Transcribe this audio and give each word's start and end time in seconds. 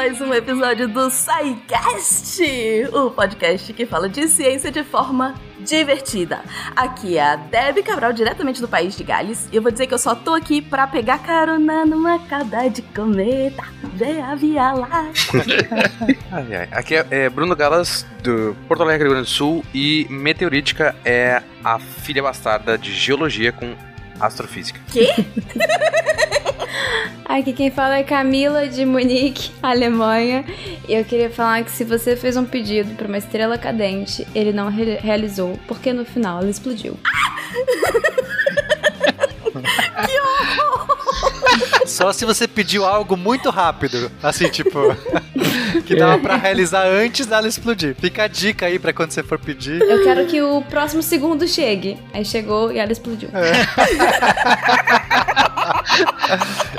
mais 0.00 0.18
um 0.18 0.32
episódio 0.32 0.88
do 0.88 1.10
SciCast, 1.10 2.42
o 2.90 3.10
podcast 3.10 3.70
que 3.74 3.84
fala 3.84 4.08
de 4.08 4.28
ciência 4.28 4.70
de 4.70 4.82
forma 4.82 5.34
divertida. 5.58 6.40
Aqui 6.74 7.18
é 7.18 7.22
a 7.22 7.36
Debbie 7.36 7.82
Cabral, 7.82 8.10
diretamente 8.10 8.62
do 8.62 8.66
país 8.66 8.96
de 8.96 9.04
Gales, 9.04 9.46
e 9.52 9.56
eu 9.56 9.60
vou 9.60 9.70
dizer 9.70 9.86
que 9.86 9.92
eu 9.92 9.98
só 9.98 10.14
tô 10.14 10.32
aqui 10.32 10.62
pra 10.62 10.86
pegar 10.86 11.18
carona 11.18 11.84
numa 11.84 12.18
cauda 12.18 12.70
de 12.70 12.80
cometa, 12.80 13.62
ver 13.92 14.22
a 14.22 14.34
Via 14.34 14.72
Láctea. 14.72 15.44
Aqui 16.72 16.96
é, 16.96 17.06
é 17.10 17.28
Bruno 17.28 17.54
Galas, 17.54 18.06
do 18.22 18.56
Porto 18.66 18.82
Alegre, 18.82 19.04
Rio 19.04 19.12
Grande 19.12 19.28
do 19.28 19.34
Sul, 19.34 19.62
e 19.74 20.06
Meteorítica 20.08 20.96
é 21.04 21.42
a 21.62 21.78
filha 21.78 22.22
bastarda 22.22 22.78
de 22.78 22.90
Geologia 22.90 23.52
com 23.52 23.74
Astrofísica. 24.18 24.80
Quê? 24.90 25.10
Aqui 27.24 27.52
quem 27.52 27.70
fala 27.70 27.98
é 27.98 28.02
Camila 28.02 28.66
de 28.66 28.84
Munique, 28.84 29.52
Alemanha. 29.62 30.44
E 30.88 30.94
eu 30.94 31.04
queria 31.04 31.30
falar 31.30 31.62
que 31.62 31.70
se 31.70 31.84
você 31.84 32.16
fez 32.16 32.36
um 32.36 32.44
pedido 32.44 32.94
para 32.96 33.06
uma 33.06 33.18
estrela 33.18 33.56
cadente, 33.56 34.26
ele 34.34 34.52
não 34.52 34.68
re 34.68 34.96
realizou, 34.96 35.58
porque 35.68 35.92
no 35.92 36.04
final 36.04 36.40
ela 36.40 36.50
explodiu. 36.50 36.98
Só 41.86 42.12
se 42.12 42.24
você 42.24 42.46
pediu 42.46 42.84
algo 42.84 43.16
muito 43.16 43.50
rápido. 43.50 44.10
Assim, 44.22 44.48
tipo. 44.48 44.78
que 45.86 45.96
dava 45.96 46.18
pra 46.18 46.36
realizar 46.36 46.86
antes 46.86 47.26
dela 47.26 47.48
explodir. 47.48 47.94
Fica 47.98 48.24
a 48.24 48.28
dica 48.28 48.66
aí 48.66 48.78
pra 48.78 48.92
quando 48.92 49.10
você 49.12 49.22
for 49.22 49.38
pedir. 49.38 49.80
Eu 49.80 50.02
quero 50.02 50.26
que 50.26 50.40
o 50.40 50.62
próximo 50.62 51.02
segundo 51.02 51.46
chegue. 51.48 51.98
Aí 52.12 52.24
chegou 52.24 52.72
e 52.72 52.78
ela 52.78 52.92
explodiu. 52.92 53.28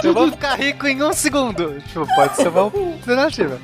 Eu 0.04 0.14
vou 0.14 0.32
ficar 0.32 0.56
rico 0.56 0.88
em 0.88 1.04
um 1.04 1.14
segundo. 1.14 1.80
Tipo, 1.88 2.08
pode 2.16 2.36
ser 2.36 2.48
uma 2.48 2.62
alternativa. 2.62 3.60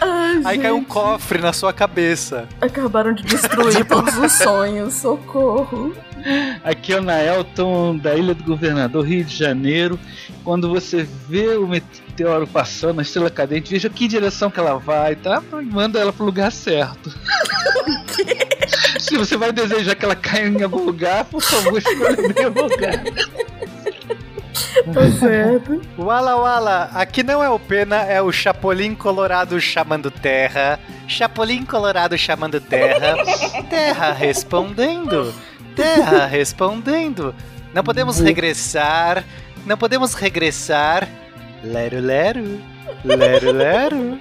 Ai, 0.00 0.40
Aí 0.44 0.58
cai 0.58 0.72
um 0.72 0.84
cofre 0.84 1.40
na 1.40 1.52
sua 1.52 1.72
cabeça. 1.72 2.48
Acabaram 2.60 3.12
de 3.12 3.22
destruir 3.24 3.84
todos 3.86 4.16
os 4.16 4.32
sonhos, 4.32 4.94
socorro. 4.94 5.94
Aqui 6.64 6.92
é 6.92 6.98
o 6.98 7.02
Naelton, 7.02 7.96
da 7.96 8.14
Ilha 8.14 8.34
do 8.34 8.44
Governador, 8.44 9.06
Rio 9.06 9.24
de 9.24 9.34
Janeiro. 9.34 9.98
Quando 10.44 10.68
você 10.68 11.06
vê 11.28 11.56
o 11.56 11.66
meteoro 11.66 12.46
passando, 12.46 12.98
a 12.98 13.02
estrela 13.02 13.30
cadente, 13.30 13.70
veja 13.70 13.88
que 13.88 14.08
direção 14.08 14.50
que 14.50 14.60
ela 14.60 14.78
vai, 14.78 15.16
tá? 15.16 15.42
Manda 15.64 15.98
ela 15.98 16.12
pro 16.12 16.24
lugar 16.24 16.52
certo. 16.52 17.12
Se 18.98 19.16
você 19.16 19.36
vai 19.36 19.52
desejar 19.52 19.94
que 19.94 20.04
ela 20.04 20.14
caia 20.14 20.46
em 20.46 20.62
algum 20.62 20.84
lugar, 20.84 21.24
por 21.24 21.42
favor, 21.42 21.78
escolha 21.78 22.16
o 22.48 22.68
lugar. 22.68 23.02
Tá 24.92 25.10
certo. 25.18 25.80
Wala 25.98 26.36
Wala, 26.36 26.90
aqui 26.94 27.22
não 27.22 27.42
é 27.42 27.48
o 27.48 27.58
Pena, 27.58 27.96
é 27.96 28.20
o 28.22 28.30
Chapolin 28.30 28.94
Colorado 28.94 29.60
chamando 29.60 30.10
terra. 30.10 30.78
Chapolin 31.08 31.64
Colorado 31.64 32.16
chamando 32.16 32.60
terra. 32.60 33.16
Terra 33.68 34.12
respondendo. 34.12 35.34
Terra 35.80 36.26
respondendo. 36.26 37.34
Não 37.72 37.82
podemos 37.82 38.18
regressar. 38.18 39.24
Não 39.64 39.76
podemos 39.76 40.14
regressar. 40.14 41.08
Lero 41.62 42.00
lero. 42.00 42.60
Lero 43.04 43.52
lero. 43.52 44.20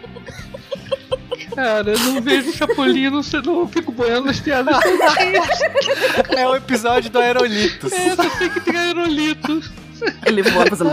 Cara, 1.56 1.92
eu 1.92 2.00
não 2.00 2.22
vejo 2.22 2.54
Chapolin, 2.54 3.06
eu 3.06 3.12
não, 3.12 3.24
sei, 3.24 3.42
não 3.42 3.68
fico 3.68 3.92
boiando 3.92 4.28
nas 4.28 4.40
piadas. 4.40 4.78
É 6.30 6.48
o 6.48 6.56
episódio 6.56 7.10
do 7.10 7.20
Aerolitos. 7.20 7.92
É, 7.92 8.16
só 8.16 8.30
tem 8.38 8.50
que 8.50 8.62
ter 8.62 8.76
aerolito. 8.76 9.62
Ele 10.26 10.42
voa 10.44 10.66
fazendo. 10.68 10.90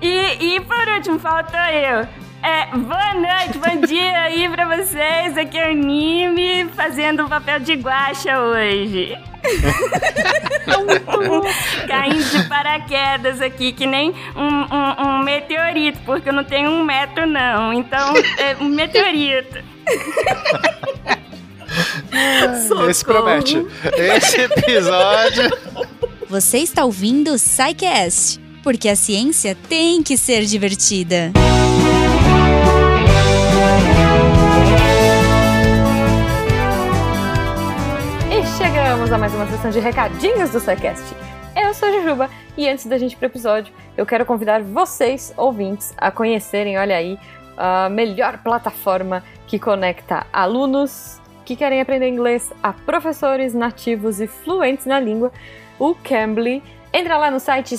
E, 0.00 0.56
e 0.56 0.60
por 0.60 0.88
último, 0.88 1.18
faltou 1.18 1.58
eu. 1.58 2.06
É, 2.44 2.66
boa 2.76 3.14
noite, 3.14 3.56
bom 3.58 3.86
dia 3.86 4.20
aí 4.20 4.46
pra 4.50 4.76
vocês. 4.76 5.38
Aqui 5.38 5.56
é 5.56 5.70
o 5.70 5.74
Nime 5.74 6.68
fazendo 6.76 7.24
o 7.24 7.28
papel 7.28 7.58
de 7.60 7.72
guaxa 7.74 8.38
hoje. 8.38 9.16
Caindo 11.88 12.22
de 12.22 12.42
paraquedas 12.48 13.40
aqui, 13.40 13.72
que 13.72 13.86
nem 13.86 14.10
um, 14.36 14.42
um- 14.42 15.08
um 15.08 15.18
meteorito, 15.22 15.98
porque 16.04 16.28
eu 16.28 16.32
não 16.34 16.44
tenho 16.44 16.70
um 16.70 16.84
metro, 16.84 17.26
não. 17.26 17.72
Então, 17.72 18.12
é 18.38 18.56
um 18.60 18.68
meteorito. 18.68 19.58
Esse 22.90 23.04
promete. 23.04 23.66
Esse 23.96 24.42
episódio. 24.42 25.50
Você 26.28 26.58
está 26.58 26.84
ouvindo 26.84 27.32
o 27.32 27.38
SciCast, 27.38 28.38
porque 28.62 28.88
a 28.88 28.96
ciência 28.96 29.56
tem 29.68 30.02
que 30.02 30.16
ser 30.16 30.44
divertida. 30.44 31.32
E 31.90 31.93
chegamos 39.04 39.12
a 39.12 39.18
mais 39.18 39.34
uma 39.34 39.46
sessão 39.46 39.70
de 39.70 39.80
recadinhos 39.80 40.50
do 40.50 40.58
SciCast. 40.58 41.14
Eu 41.54 41.74
sou 41.74 41.88
a 41.88 41.92
Jujuba 41.92 42.30
e 42.56 42.66
antes 42.66 42.86
da 42.86 42.96
gente 42.96 43.12
ir 43.12 43.16
pro 43.16 43.26
episódio, 43.26 43.70
eu 43.98 44.06
quero 44.06 44.24
convidar 44.24 44.62
vocês, 44.62 45.34
ouvintes, 45.36 45.92
a 45.98 46.10
conhecerem, 46.10 46.78
olha 46.78 46.96
aí, 46.96 47.18
a 47.54 47.90
melhor 47.90 48.38
plataforma 48.38 49.22
que 49.46 49.58
conecta 49.58 50.26
alunos 50.32 51.20
que 51.44 51.54
querem 51.54 51.82
aprender 51.82 52.08
inglês 52.08 52.50
a 52.62 52.72
professores 52.72 53.52
nativos 53.52 54.22
e 54.22 54.26
fluentes 54.26 54.86
na 54.86 54.98
língua, 54.98 55.30
o 55.78 55.94
Cambly. 55.94 56.62
Entra 56.90 57.18
lá 57.18 57.30
no 57.30 57.40
site 57.40 57.74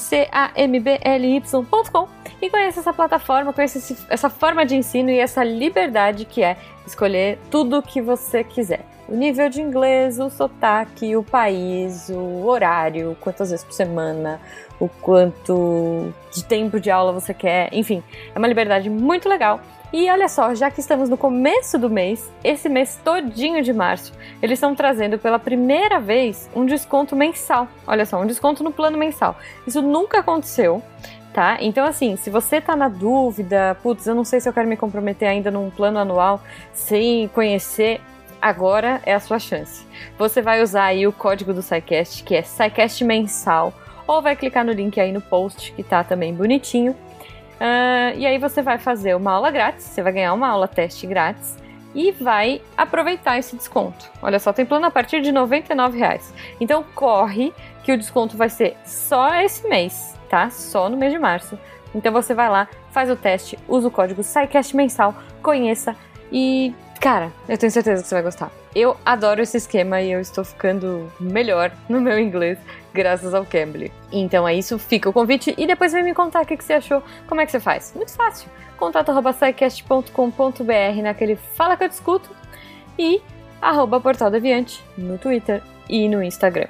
cambly.com 0.54 2.08
e 2.40 2.50
conheça 2.52 2.82
essa 2.82 2.94
plataforma, 2.94 3.52
conheça 3.52 3.96
essa 4.12 4.30
forma 4.30 4.64
de 4.64 4.76
ensino 4.76 5.10
e 5.10 5.18
essa 5.18 5.44
liberdade 5.44 6.26
que 6.26 6.44
é 6.44 6.56
escolher 6.86 7.40
tudo 7.50 7.80
o 7.80 7.82
que 7.82 8.00
você 8.00 8.44
quiser. 8.44 8.95
O 9.08 9.16
nível 9.16 9.50
de 9.50 9.62
inglês, 9.62 10.20
o 10.20 10.30
sotaque, 10.30 11.16
o 11.16 11.24
país, 11.24 12.10
o 12.10 12.46
horário, 12.46 13.16
quantas 13.22 13.52
vezes 13.52 13.64
por 13.64 13.74
semana, 13.74 14.42
o 14.80 14.90
quanto 14.90 16.12
de 16.34 16.44
tempo 16.44 16.80
de 16.80 16.90
aula 16.90 17.12
você 17.12 17.34
quer, 17.34 17.70
enfim, 17.72 18.04
é 18.34 18.38
uma 18.38 18.48
liberdade 18.48 18.90
muito 18.90 19.30
legal. 19.30 19.62
E 19.94 20.10
olha 20.10 20.28
só, 20.28 20.54
já 20.56 20.70
que 20.72 20.80
estamos 20.80 21.08
no 21.08 21.16
começo 21.16 21.78
do 21.78 21.90
mês, 21.90 22.30
esse 22.44 22.68
mês 22.68 23.00
todinho 23.04 23.64
de 23.64 23.72
março, 23.72 24.12
eles 24.42 24.58
estão 24.58 24.76
trazendo 24.76 25.18
pela 25.18 25.40
primeira 25.40 26.00
vez 26.00 26.50
um 26.56 26.66
desconto 26.66 27.16
mensal. 27.16 27.68
Olha 27.88 28.06
só, 28.06 28.20
um 28.20 28.26
desconto 28.26 28.64
no 28.64 28.72
plano 28.72 28.98
mensal. 28.98 29.38
Isso 29.66 29.82
nunca 29.82 30.20
aconteceu 30.20 30.82
tá? 31.36 31.58
Então, 31.60 31.86
assim, 31.86 32.16
se 32.16 32.30
você 32.30 32.62
tá 32.62 32.78
na 32.78 32.88
dúvida, 32.88 33.76
putz, 33.84 34.08
eu 34.08 34.16
não 34.16 34.24
sei 34.24 34.40
se 34.40 34.48
eu 34.48 34.54
quero 34.54 34.70
me 34.70 34.78
comprometer 34.78 35.28
ainda 35.28 35.52
num 35.52 35.70
plano 35.70 36.00
anual 36.00 36.42
sem 36.72 37.28
conhecer, 37.28 38.00
agora 38.46 39.02
é 39.08 39.14
a 39.16 39.20
sua 39.20 39.40
chance. 39.40 39.88
Você 40.20 40.40
vai 40.40 40.62
usar 40.62 40.84
aí 40.84 41.08
o 41.08 41.12
código 41.12 41.52
do 41.52 41.64
SciCast, 41.64 42.24
que 42.24 42.36
é 42.36 42.44
SciCast 42.44 43.04
mensal, 43.04 43.74
ou 44.06 44.22
vai 44.22 44.36
clicar 44.36 44.64
no 44.64 44.72
link 44.72 45.00
aí 45.00 45.12
no 45.12 45.20
post, 45.20 45.72
que 45.72 45.82
tá 45.82 46.04
também 46.04 46.32
bonitinho. 46.32 46.96
Ah, 47.60 48.14
e 48.16 48.24
aí 48.24 48.38
você 48.38 48.62
vai 48.62 48.78
fazer 48.78 49.16
uma 49.16 49.32
aula 49.32 49.50
grátis, 49.50 49.86
você 49.86 50.04
vai 50.04 50.14
ganhar 50.14 50.32
uma 50.32 50.48
aula 50.48 50.68
teste 50.68 51.08
grátis 51.08 51.58
e 51.96 52.12
vai 52.12 52.62
aproveitar 52.78 53.36
esse 53.40 53.56
desconto. 53.56 54.12
Olha 54.22 54.38
só, 54.38 54.54
tem 54.54 54.64
plano 54.64 54.86
a 54.86 54.92
partir 54.92 55.22
de 55.22 55.32
99 55.32 55.98
reais. 55.98 56.32
Então 56.62 56.86
corre 56.94 57.52
que 57.84 57.92
o 57.92 57.98
desconto 57.98 58.38
vai 58.38 58.50
ser 58.50 58.78
só 58.86 59.34
esse 59.42 59.68
mês, 59.68 60.16
tá? 60.30 60.52
Só 60.52 60.88
no 60.88 60.96
mês 60.96 61.12
de 61.12 61.18
março. 61.18 61.58
Então 61.96 62.14
você 62.14 62.36
vai 62.36 62.48
lá, 62.48 62.68
faz 62.92 63.10
o 63.10 63.16
teste, 63.16 63.58
usa 63.68 63.88
o 63.88 63.92
código 63.92 64.22
SciCast 64.22 64.76
mensal, 64.76 65.16
conheça 65.42 65.96
e, 66.32 66.76
cara, 67.00 67.32
eu 67.48 67.58
tenho 67.58 67.72
certeza 67.72 68.02
que 68.02 68.08
você 68.08 68.16
vai 68.16 68.24
gostar. 68.24 68.52
Eu 68.74 68.98
adoro 69.06 69.42
esse 69.42 69.58
esquema 69.58 70.02
e 70.02 70.12
eu 70.12 70.20
estou 70.20 70.44
ficando 70.44 71.12
melhor 71.20 71.72
no 71.88 72.02
meu 72.02 72.20
inglês 72.20 72.58
graças 72.94 73.34
ao 73.34 73.46
Cambly. 73.46 73.92
Então 74.12 74.48
é 74.48 74.56
isso, 74.56 74.80
fica 74.80 75.10
o 75.10 75.14
convite 75.14 75.54
e 75.58 75.68
depois 75.68 75.92
vem 75.92 76.04
me 76.04 76.14
contar 76.14 76.44
o 76.44 76.46
que 76.46 76.62
você 76.62 76.74
achou, 76.74 77.04
como 77.28 77.42
é 77.42 77.46
que 77.46 77.52
você 77.52 77.60
faz. 77.60 77.94
Muito 77.96 78.14
fácil. 78.14 78.50
contato.sicast.com.br 78.78 81.02
naquele 81.04 81.36
Fala 81.36 81.78
que 81.78 81.84
eu 81.84 81.90
discuto 81.90 82.30
e 82.98 83.22
arroba 83.62 84.00
Portal 84.00 84.32
Deviante 84.32 84.84
no 84.98 85.18
Twitter 85.18 85.62
e 85.90 86.08
no 86.08 86.24
Instagram. 86.24 86.68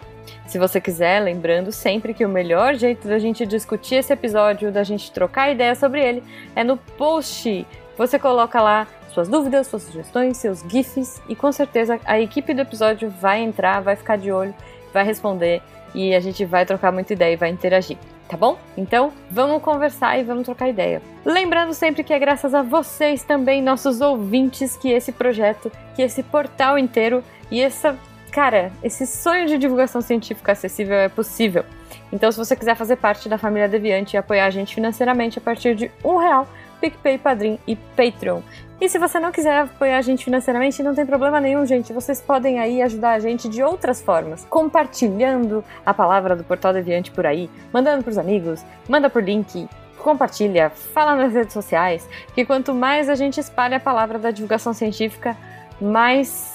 Se 0.48 0.60
você 0.60 0.80
quiser, 0.80 1.22
lembrando 1.22 1.72
sempre 1.72 2.14
que 2.14 2.26
o 2.26 2.30
melhor 2.30 2.76
jeito 2.76 3.08
da 3.08 3.18
gente 3.18 3.46
discutir 3.46 3.96
esse 3.96 4.14
episódio, 4.14 4.72
da 4.72 4.84
gente 4.84 5.12
trocar 5.12 5.52
ideia 5.52 5.76
sobre 5.76 6.04
ele, 6.04 6.24
é 6.56 6.64
no 6.64 6.78
post. 6.78 7.66
Você 7.98 8.20
coloca 8.20 8.62
lá 8.62 8.88
suas 9.16 9.30
dúvidas, 9.30 9.68
suas 9.68 9.84
sugestões, 9.84 10.36
seus 10.36 10.62
GIFs 10.68 11.22
e 11.30 11.36
com 11.36 11.50
certeza 11.52 11.98
a 12.04 12.20
equipe 12.20 12.54
do 12.54 12.62
episódio 12.62 13.10
vai 13.10 13.42
entrar, 13.42 13.80
vai 13.80 13.96
ficar 13.96 14.18
de 14.18 14.30
olho, 14.30 14.54
vai 14.94 15.06
responder 15.06 15.62
e 15.94 16.14
a 16.14 16.20
gente 16.20 16.44
vai 16.44 16.66
trocar 16.66 16.92
muita 16.92 17.14
ideia 17.14 17.34
e 17.34 17.38
vai 17.38 17.50
interagir. 17.50 17.98
Tá 18.28 18.36
bom? 18.36 18.58
Então, 18.76 19.14
vamos 19.30 19.62
conversar 19.62 20.20
e 20.20 20.24
vamos 20.24 20.44
trocar 20.44 20.68
ideia. 20.68 21.02
Lembrando 21.24 21.74
sempre 21.74 22.04
que 22.04 22.12
é 22.12 22.20
graças 22.20 22.54
a 22.54 22.62
vocês 22.62 23.24
também, 23.24 23.62
nossos 23.62 24.02
ouvintes, 24.02 24.76
que 24.76 24.92
esse 24.92 25.12
projeto, 25.12 25.72
que 25.96 26.02
esse 26.02 26.22
portal 26.24 26.78
inteiro 26.78 27.24
e 27.50 27.62
essa 27.62 27.96
cara, 28.32 28.72
esse 28.84 29.08
sonho 29.08 29.48
de 29.48 29.58
divulgação 29.58 30.02
científica 30.02 30.52
acessível 30.52 30.96
é 30.96 31.08
possível. 31.08 31.64
Então, 32.12 32.30
se 32.32 32.38
você 32.38 32.56
quiser 32.56 32.76
fazer 32.76 32.98
parte 32.98 33.30
da 33.30 33.38
família 33.38 33.70
Deviante 33.70 34.16
e 34.16 34.18
apoiar 34.18 34.48
a 34.48 34.50
gente 34.50 34.76
financeiramente 34.76 35.38
a 35.38 35.42
partir 35.42 35.76
de 35.76 35.92
um 36.04 36.18
real, 36.18 36.48
PicPay, 36.82 37.18
Padrim 37.18 37.60
e 37.68 37.76
Patreon. 37.76 38.42
E 38.80 38.90
se 38.90 39.00
você 39.00 39.20
não 39.20 39.32
quiser 39.32 39.62
apoiar 39.62 39.98
a 39.98 40.02
gente 40.02 40.26
financeiramente, 40.26 40.84
não 40.84 40.94
tem 40.94 41.06
problema 41.06 41.40
nenhum, 41.40 41.66
gente. 41.66 41.94
Vocês 41.94 42.22
podem 42.22 42.60
aí 42.60 42.82
ajudar 42.82 43.12
a 43.12 43.20
gente 43.20 43.48
de 43.48 43.64
outras 43.64 44.02
formas. 44.02 44.46
Compartilhando 44.50 45.64
a 45.86 45.94
palavra 45.94 46.36
do 46.36 46.44
Portal 46.44 46.74
Deviante 46.74 47.10
por 47.10 47.26
aí, 47.26 47.50
mandando 47.72 48.04
pros 48.04 48.18
amigos, 48.18 48.66
manda 48.90 49.10
por 49.10 49.24
link, 49.24 49.68
compartilha, 49.98 50.70
fala 50.70 51.16
nas 51.16 51.34
redes 51.34 51.54
sociais, 51.54 52.08
que 52.34 52.46
quanto 52.46 52.74
mais 52.74 53.08
a 53.10 53.16
gente 53.16 53.40
espalha 53.40 53.78
a 53.78 53.80
palavra 53.80 54.20
da 54.20 54.30
divulgação 54.30 54.74
científica, 54.74 55.38
mais 55.80 56.55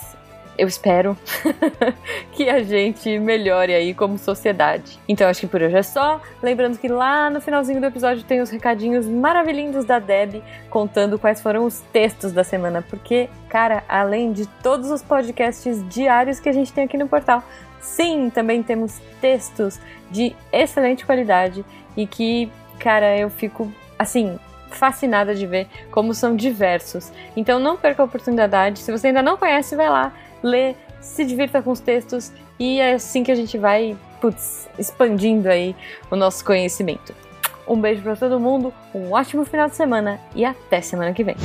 eu 0.60 0.68
espero 0.68 1.16
que 2.32 2.50
a 2.50 2.62
gente 2.62 3.18
melhore 3.18 3.72
aí 3.72 3.94
como 3.94 4.18
sociedade. 4.18 4.98
Então 5.08 5.26
acho 5.26 5.40
que 5.40 5.46
por 5.46 5.62
hoje 5.62 5.74
é 5.74 5.82
só. 5.82 6.20
Lembrando 6.42 6.76
que 6.76 6.86
lá 6.86 7.30
no 7.30 7.40
finalzinho 7.40 7.80
do 7.80 7.86
episódio 7.86 8.22
tem 8.24 8.42
os 8.42 8.50
recadinhos 8.50 9.06
maravilhindos 9.06 9.86
da 9.86 9.98
Deb 9.98 10.42
contando 10.68 11.18
quais 11.18 11.40
foram 11.40 11.64
os 11.64 11.80
textos 11.92 12.32
da 12.32 12.44
semana, 12.44 12.84
porque, 12.90 13.30
cara, 13.48 13.82
além 13.88 14.32
de 14.32 14.46
todos 14.62 14.90
os 14.90 15.02
podcasts 15.02 15.82
diários 15.88 16.38
que 16.38 16.50
a 16.50 16.52
gente 16.52 16.74
tem 16.74 16.84
aqui 16.84 16.98
no 16.98 17.08
portal, 17.08 17.42
sim, 17.80 18.28
também 18.28 18.62
temos 18.62 19.00
textos 19.18 19.80
de 20.10 20.36
excelente 20.52 21.06
qualidade 21.06 21.64
e 21.96 22.06
que, 22.06 22.52
cara, 22.78 23.16
eu 23.16 23.30
fico 23.30 23.72
assim, 23.98 24.38
fascinada 24.70 25.34
de 25.34 25.46
ver 25.46 25.66
como 25.90 26.12
são 26.12 26.36
diversos. 26.36 27.10
Então 27.34 27.58
não 27.58 27.78
perca 27.78 28.02
a 28.02 28.04
oportunidade. 28.04 28.80
Se 28.80 28.92
você 28.92 29.06
ainda 29.06 29.22
não 29.22 29.38
conhece, 29.38 29.74
vai 29.74 29.88
lá, 29.88 30.12
lê, 30.42 30.74
se 31.00 31.24
divirta 31.24 31.62
com 31.62 31.70
os 31.70 31.80
textos 31.80 32.32
e 32.58 32.80
é 32.80 32.94
assim 32.94 33.24
que 33.24 33.32
a 33.32 33.34
gente 33.34 33.56
vai, 33.56 33.96
putz, 34.20 34.68
expandindo 34.78 35.48
aí 35.48 35.74
o 36.10 36.16
nosso 36.16 36.44
conhecimento. 36.44 37.14
Um 37.66 37.80
beijo 37.80 38.02
para 38.02 38.16
todo 38.16 38.40
mundo, 38.40 38.72
um 38.94 39.12
ótimo 39.12 39.44
final 39.44 39.68
de 39.68 39.76
semana 39.76 40.20
e 40.34 40.44
até 40.44 40.80
semana 40.80 41.12
que 41.12 41.22
vem. 41.22 41.36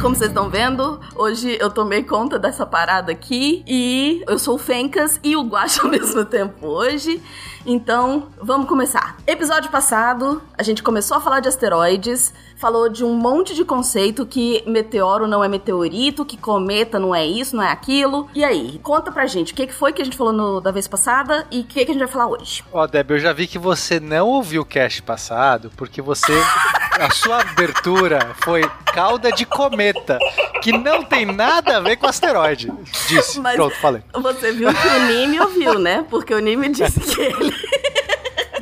Como 0.00 0.14
vocês 0.14 0.30
estão 0.30 0.50
vendo, 0.50 1.00
hoje 1.22 1.56
eu 1.60 1.70
tomei 1.70 2.02
conta 2.02 2.36
dessa 2.38 2.66
parada 2.66 3.12
aqui 3.12 3.62
e 3.66 4.24
eu 4.26 4.38
sou 4.38 4.56
o 4.56 4.58
Fencas 4.58 5.20
e 5.22 5.36
o 5.36 5.42
Guacha 5.42 5.82
ao 5.82 5.88
mesmo 5.90 6.24
tempo 6.24 6.66
hoje. 6.66 7.22
Então, 7.64 8.26
vamos 8.42 8.66
começar. 8.68 9.16
Episódio 9.24 9.70
passado, 9.70 10.42
a 10.58 10.64
gente 10.64 10.82
começou 10.82 11.16
a 11.16 11.20
falar 11.20 11.38
de 11.38 11.46
asteroides, 11.46 12.34
falou 12.56 12.88
de 12.88 13.04
um 13.04 13.14
monte 13.14 13.54
de 13.54 13.64
conceito 13.64 14.26
que 14.26 14.64
meteoro 14.66 15.28
não 15.28 15.44
é 15.44 15.48
meteorito, 15.48 16.24
que 16.24 16.36
cometa 16.36 16.98
não 16.98 17.14
é 17.14 17.24
isso, 17.24 17.54
não 17.54 17.62
é 17.62 17.70
aquilo. 17.70 18.28
E 18.34 18.44
aí, 18.44 18.80
conta 18.82 19.12
pra 19.12 19.26
gente, 19.26 19.52
o 19.52 19.56
que 19.56 19.68
foi 19.72 19.92
que 19.92 20.02
a 20.02 20.04
gente 20.04 20.16
falou 20.16 20.32
no- 20.32 20.60
da 20.60 20.72
vez 20.72 20.88
passada 20.88 21.46
e 21.52 21.60
o 21.60 21.64
que 21.64 21.84
que 21.84 21.90
a 21.92 21.94
gente 21.94 22.02
vai 22.02 22.12
falar 22.12 22.26
hoje? 22.26 22.64
Ó, 22.72 22.84
Deb, 22.84 23.12
eu 23.12 23.20
já 23.20 23.32
vi 23.32 23.46
que 23.46 23.60
você 23.60 24.00
não 24.00 24.26
ouviu 24.26 24.62
o 24.62 24.66
cast 24.66 25.00
passado, 25.02 25.70
porque 25.76 26.02
você. 26.02 26.32
A 27.00 27.10
sua 27.10 27.40
abertura 27.40 28.34
foi 28.44 28.62
cauda 28.92 29.32
de 29.32 29.46
cometa, 29.46 30.18
que 30.62 30.70
não 30.76 31.02
tem 31.12 31.26
nada 31.26 31.76
a 31.76 31.80
ver 31.80 31.96
com 31.96 32.06
asteroide. 32.06 32.72
Disse. 33.08 33.38
Mas- 33.40 33.56
Pronto, 33.56 33.76
falei. 33.76 34.02
Você 34.14 34.52
viu 34.52 34.72
que 34.72 34.86
o 34.88 35.06
Nime 35.06 35.40
ouviu, 35.40 35.78
né? 35.78 36.04
Porque 36.08 36.34
o 36.34 36.38
Nime 36.38 36.68
disse 36.70 36.98
que 37.00 37.20
ele. 37.20 37.54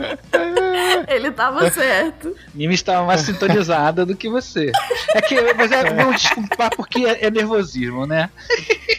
ele 1.09 1.31
tava 1.31 1.71
certo. 1.71 2.35
Mimi 2.55 2.75
estava 2.75 3.07
mais 3.07 3.21
sintonizada 3.21 4.07
do 4.07 4.17
que 4.17 4.29
você. 4.29 4.73
É 5.15 5.21
que, 5.21 5.35
mas 5.55 5.71
é, 5.71 5.85
vamos 5.93 6.23
desculpar 6.23 6.71
porque 6.75 7.05
é, 7.05 7.27
é 7.27 7.31
nervosismo, 7.31 8.07
né? 8.07 8.31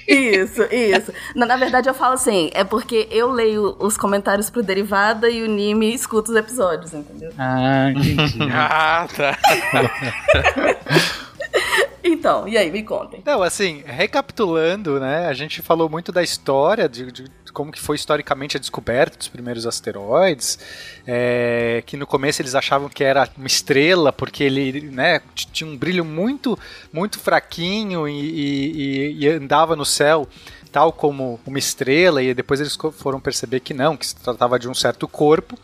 Isso, 0.08 0.64
isso. 0.72 1.12
Na, 1.36 1.46
na 1.46 1.58
verdade, 1.58 1.90
eu 1.90 1.94
falo 1.94 2.14
assim, 2.14 2.52
é 2.54 2.64
porque 2.64 3.08
eu 3.12 3.32
leio 3.32 3.76
os 3.80 3.98
comentários 3.98 4.50
pro 4.50 4.62
Derivada 4.62 5.30
e 5.30 5.42
o 5.44 5.48
Nime 5.48 5.94
escuta 5.94 6.32
os 6.32 6.38
episódios, 6.38 6.94
entendeu? 6.94 7.32
Ah, 7.38 7.90
entendi. 7.90 8.38
Ah, 8.54 9.08
tá. 9.16 9.38
Então, 12.04 12.48
e 12.48 12.58
aí, 12.58 12.72
me 12.72 12.84
contem. 12.84 13.22
Não, 13.26 13.44
assim, 13.44 13.84
recapitulando, 13.86 15.00
né? 15.00 15.28
A 15.28 15.34
gente 15.34 15.62
falou 15.62 15.90
muito 15.90 16.12
da 16.12 16.24
história, 16.24 16.90
de, 16.90 17.12
de 17.12 17.26
como 17.54 17.72
que 17.72 17.80
foi 17.80 17.96
historicamente 17.96 18.58
a 18.58 18.60
descoberta 18.60 19.18
dos 19.18 19.28
primeiros 19.28 19.66
asteroides, 19.68 20.58
é, 21.06 21.84
que 21.86 21.98
no 21.98 22.08
começo 22.08 22.42
eles 22.42 22.56
achavam 22.56 22.90
que 22.90 23.04
era 23.04 23.28
uma 23.38 23.48
estrela, 23.48 24.12
porque 24.14 24.44
ele 24.44 24.90
né, 24.90 25.22
tinha 25.36 25.70
um 25.70 25.78
brilho 25.78 26.06
muito, 26.06 26.58
muito 26.94 27.20
fraquinho 27.20 28.08
e, 28.08 28.14
e- 28.20 29.26
e- 29.26 29.28
andava 29.30 29.76
no 29.76 29.86
céu 29.86 30.28
tal 30.72 30.94
como 30.94 31.38
uma 31.46 31.60
estrela, 31.60 32.24
e 32.24 32.34
depois 32.34 32.62
eles 32.62 32.78
foram 32.94 33.20
perceber 33.20 33.60
que 33.60 33.74
não, 33.74 33.98
que 33.98 34.08
se 34.08 34.16
tratava 34.16 34.58
de 34.58 34.70
um 34.70 34.74
certo 34.74 35.06
corpo, 35.06 35.60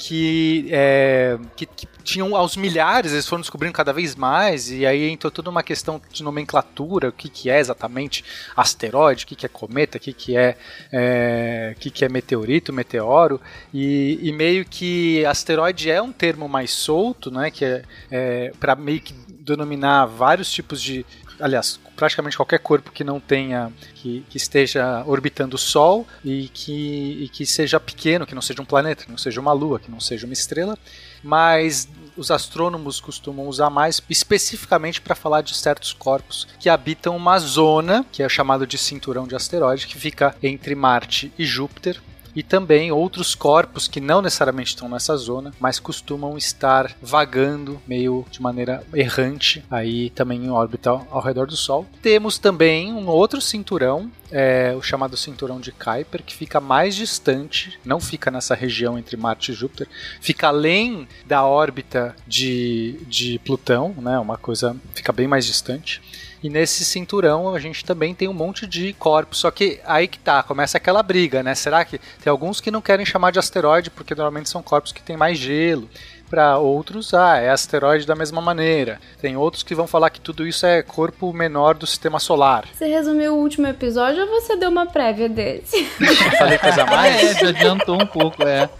que, 0.00 0.66
é, 0.70 1.38
que, 1.54 1.66
que 1.66 1.86
tinham 2.02 2.34
aos 2.34 2.56
milhares, 2.56 3.12
eles 3.12 3.28
foram 3.28 3.42
descobrindo 3.42 3.74
cada 3.74 3.92
vez 3.92 4.16
mais, 4.16 4.70
e 4.70 4.86
aí 4.86 5.10
entrou 5.10 5.30
toda 5.30 5.50
uma 5.50 5.62
questão 5.62 6.00
de 6.10 6.22
nomenclatura, 6.22 7.10
o 7.10 7.12
que, 7.12 7.28
que 7.28 7.50
é 7.50 7.60
exatamente 7.60 8.24
asteroide, 8.56 9.24
o 9.24 9.26
que, 9.26 9.36
que 9.36 9.44
é 9.44 9.48
cometa, 9.48 9.98
o 9.98 10.00
que, 10.00 10.14
que 10.14 10.38
é, 10.38 10.56
é, 10.90 11.74
o 11.76 11.78
que, 11.78 11.90
que 11.90 12.02
é 12.02 12.08
meteorito, 12.08 12.72
meteoro, 12.72 13.38
e, 13.74 14.18
e 14.22 14.32
meio 14.32 14.64
que 14.64 15.22
asteroide 15.26 15.90
é 15.90 16.00
um 16.00 16.12
termo 16.12 16.48
mais 16.48 16.70
solto, 16.70 17.30
né, 17.30 17.50
que 17.50 17.62
é, 17.66 17.82
é 18.10 18.52
para 18.58 18.74
meio 18.74 19.02
que 19.02 19.12
denominar 19.12 20.06
vários 20.06 20.50
tipos 20.50 20.80
de 20.80 21.04
aliás, 21.40 21.80
praticamente 22.00 22.34
qualquer 22.34 22.60
corpo 22.60 22.90
que 22.90 23.04
não 23.04 23.20
tenha, 23.20 23.70
que, 23.94 24.24
que 24.30 24.38
esteja 24.38 25.04
orbitando 25.06 25.54
o 25.54 25.58
Sol 25.58 26.06
e 26.24 26.48
que, 26.48 27.24
e 27.24 27.28
que 27.28 27.44
seja 27.44 27.78
pequeno, 27.78 28.26
que 28.26 28.34
não 28.34 28.40
seja 28.40 28.62
um 28.62 28.64
planeta, 28.64 29.04
que 29.04 29.10
não 29.10 29.18
seja 29.18 29.38
uma 29.38 29.52
lua, 29.52 29.78
que 29.78 29.90
não 29.90 30.00
seja 30.00 30.24
uma 30.24 30.32
estrela, 30.32 30.78
mas 31.22 31.86
os 32.16 32.30
astrônomos 32.30 33.00
costumam 33.00 33.46
usar 33.46 33.68
mais 33.68 34.02
especificamente 34.08 34.98
para 34.98 35.14
falar 35.14 35.42
de 35.42 35.54
certos 35.54 35.92
corpos 35.92 36.48
que 36.58 36.70
habitam 36.70 37.14
uma 37.14 37.38
zona, 37.38 38.02
que 38.10 38.22
é 38.22 38.28
chamado 38.30 38.66
de 38.66 38.78
cinturão 38.78 39.26
de 39.26 39.36
asteroide, 39.36 39.86
que 39.86 39.98
fica 39.98 40.34
entre 40.42 40.74
Marte 40.74 41.30
e 41.38 41.44
Júpiter, 41.44 42.00
e 42.34 42.42
também 42.42 42.92
outros 42.92 43.34
corpos 43.34 43.88
que 43.88 44.00
não 44.00 44.22
necessariamente 44.22 44.70
estão 44.70 44.88
nessa 44.88 45.16
zona, 45.16 45.52
mas 45.58 45.78
costumam 45.78 46.36
estar 46.36 46.94
vagando 47.02 47.80
meio 47.86 48.24
de 48.30 48.40
maneira 48.40 48.84
errante 48.94 49.64
aí 49.70 50.10
também 50.10 50.44
em 50.44 50.50
órbita 50.50 50.90
ao, 50.90 51.20
redor 51.20 51.46
do 51.46 51.56
Sol. 51.56 51.86
Temos 52.02 52.38
também 52.38 52.92
um 52.92 53.08
outro 53.08 53.40
cinturão, 53.40 54.10
é, 54.30 54.74
o 54.76 54.82
chamado 54.82 55.16
cinturão 55.16 55.60
de 55.60 55.72
Kuiper, 55.72 56.22
que 56.22 56.34
fica 56.34 56.60
mais 56.60 56.94
distante, 56.94 57.78
não 57.84 58.00
fica 58.00 58.30
nessa 58.30 58.54
região 58.54 58.98
entre 58.98 59.16
Marte 59.16 59.52
e 59.52 59.54
Júpiter, 59.54 59.88
fica 60.20 60.48
além 60.48 61.08
da 61.26 61.44
órbita 61.44 62.14
de, 62.26 63.00
de 63.06 63.38
Plutão, 63.44 63.94
né, 63.98 64.18
uma 64.18 64.36
coisa 64.36 64.76
fica 64.94 65.12
bem 65.12 65.26
mais 65.26 65.46
distante. 65.46 66.00
E 66.42 66.48
nesse 66.48 66.84
cinturão 66.84 67.54
a 67.54 67.60
gente 67.60 67.84
também 67.84 68.14
tem 68.14 68.28
um 68.28 68.32
monte 68.32 68.66
de 68.66 68.92
corpos. 68.94 69.38
Só 69.38 69.50
que 69.50 69.80
aí 69.84 70.08
que 70.08 70.18
tá, 70.18 70.42
começa 70.42 70.78
aquela 70.78 71.02
briga, 71.02 71.42
né? 71.42 71.54
Será 71.54 71.84
que 71.84 71.98
tem 72.22 72.30
alguns 72.30 72.60
que 72.60 72.70
não 72.70 72.80
querem 72.80 73.04
chamar 73.04 73.30
de 73.30 73.38
asteroide 73.38 73.90
porque 73.90 74.14
normalmente 74.14 74.48
são 74.48 74.62
corpos 74.62 74.92
que 74.92 75.02
têm 75.02 75.16
mais 75.16 75.38
gelo? 75.38 75.88
Para 76.30 76.58
outros, 76.58 77.12
ah, 77.12 77.38
é 77.38 77.50
asteroide 77.50 78.06
da 78.06 78.14
mesma 78.14 78.40
maneira. 78.40 79.00
Tem 79.20 79.36
outros 79.36 79.64
que 79.64 79.74
vão 79.74 79.88
falar 79.88 80.10
que 80.10 80.20
tudo 80.20 80.46
isso 80.46 80.64
é 80.64 80.80
corpo 80.80 81.32
menor 81.32 81.74
do 81.74 81.88
sistema 81.88 82.20
solar. 82.20 82.66
Você 82.72 82.86
resumiu 82.86 83.34
o 83.34 83.38
último 83.38 83.66
episódio 83.66 84.22
ou 84.22 84.28
você 84.40 84.56
deu 84.56 84.70
uma 84.70 84.86
prévia 84.86 85.28
desse? 85.28 85.84
Falei 86.38 86.56
coisa 86.56 86.84
a 86.84 86.86
É, 86.86 86.90
mais? 86.96 87.36
já 87.36 87.48
adiantou 87.48 88.00
um 88.00 88.06
pouco, 88.06 88.44
é. 88.44 88.70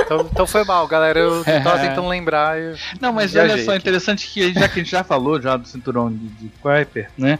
Então, 0.00 0.28
então 0.32 0.46
foi 0.48 0.64
mal, 0.64 0.84
galera. 0.88 1.20
Eu 1.20 1.44
tava 1.44 1.78
tentando 1.78 2.08
lembrar. 2.08 2.58
e 2.60 2.74
Não, 3.00 3.12
mas 3.12 3.36
olha 3.36 3.56
só, 3.64 3.70
aqui. 3.70 3.78
interessante 3.80 4.26
que 4.28 4.52
já 4.52 4.68
que 4.68 4.80
a 4.80 4.82
gente 4.82 4.90
já 4.90 5.04
falou 5.04 5.40
já 5.40 5.56
do 5.56 5.68
cinturão 5.68 6.10
de, 6.10 6.18
de 6.28 6.48
Kuiper, 6.60 7.08
né? 7.16 7.38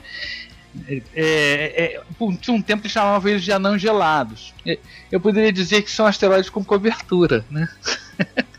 É, 0.88 1.96
é, 1.96 2.00
por 2.18 2.28
um 2.30 2.60
tempo 2.62 2.82
eles 2.82 2.92
chamavam 2.92 3.28
eles 3.30 3.42
de 3.42 3.50
anãos 3.50 3.80
gelados. 3.80 4.54
É, 4.64 4.78
Eu 5.10 5.18
poderia 5.20 5.50
dizer 5.52 5.82
que 5.82 5.90
são 5.90 6.06
asteroides 6.06 6.50
com 6.50 6.62
cobertura, 6.64 7.44
né? 7.50 7.68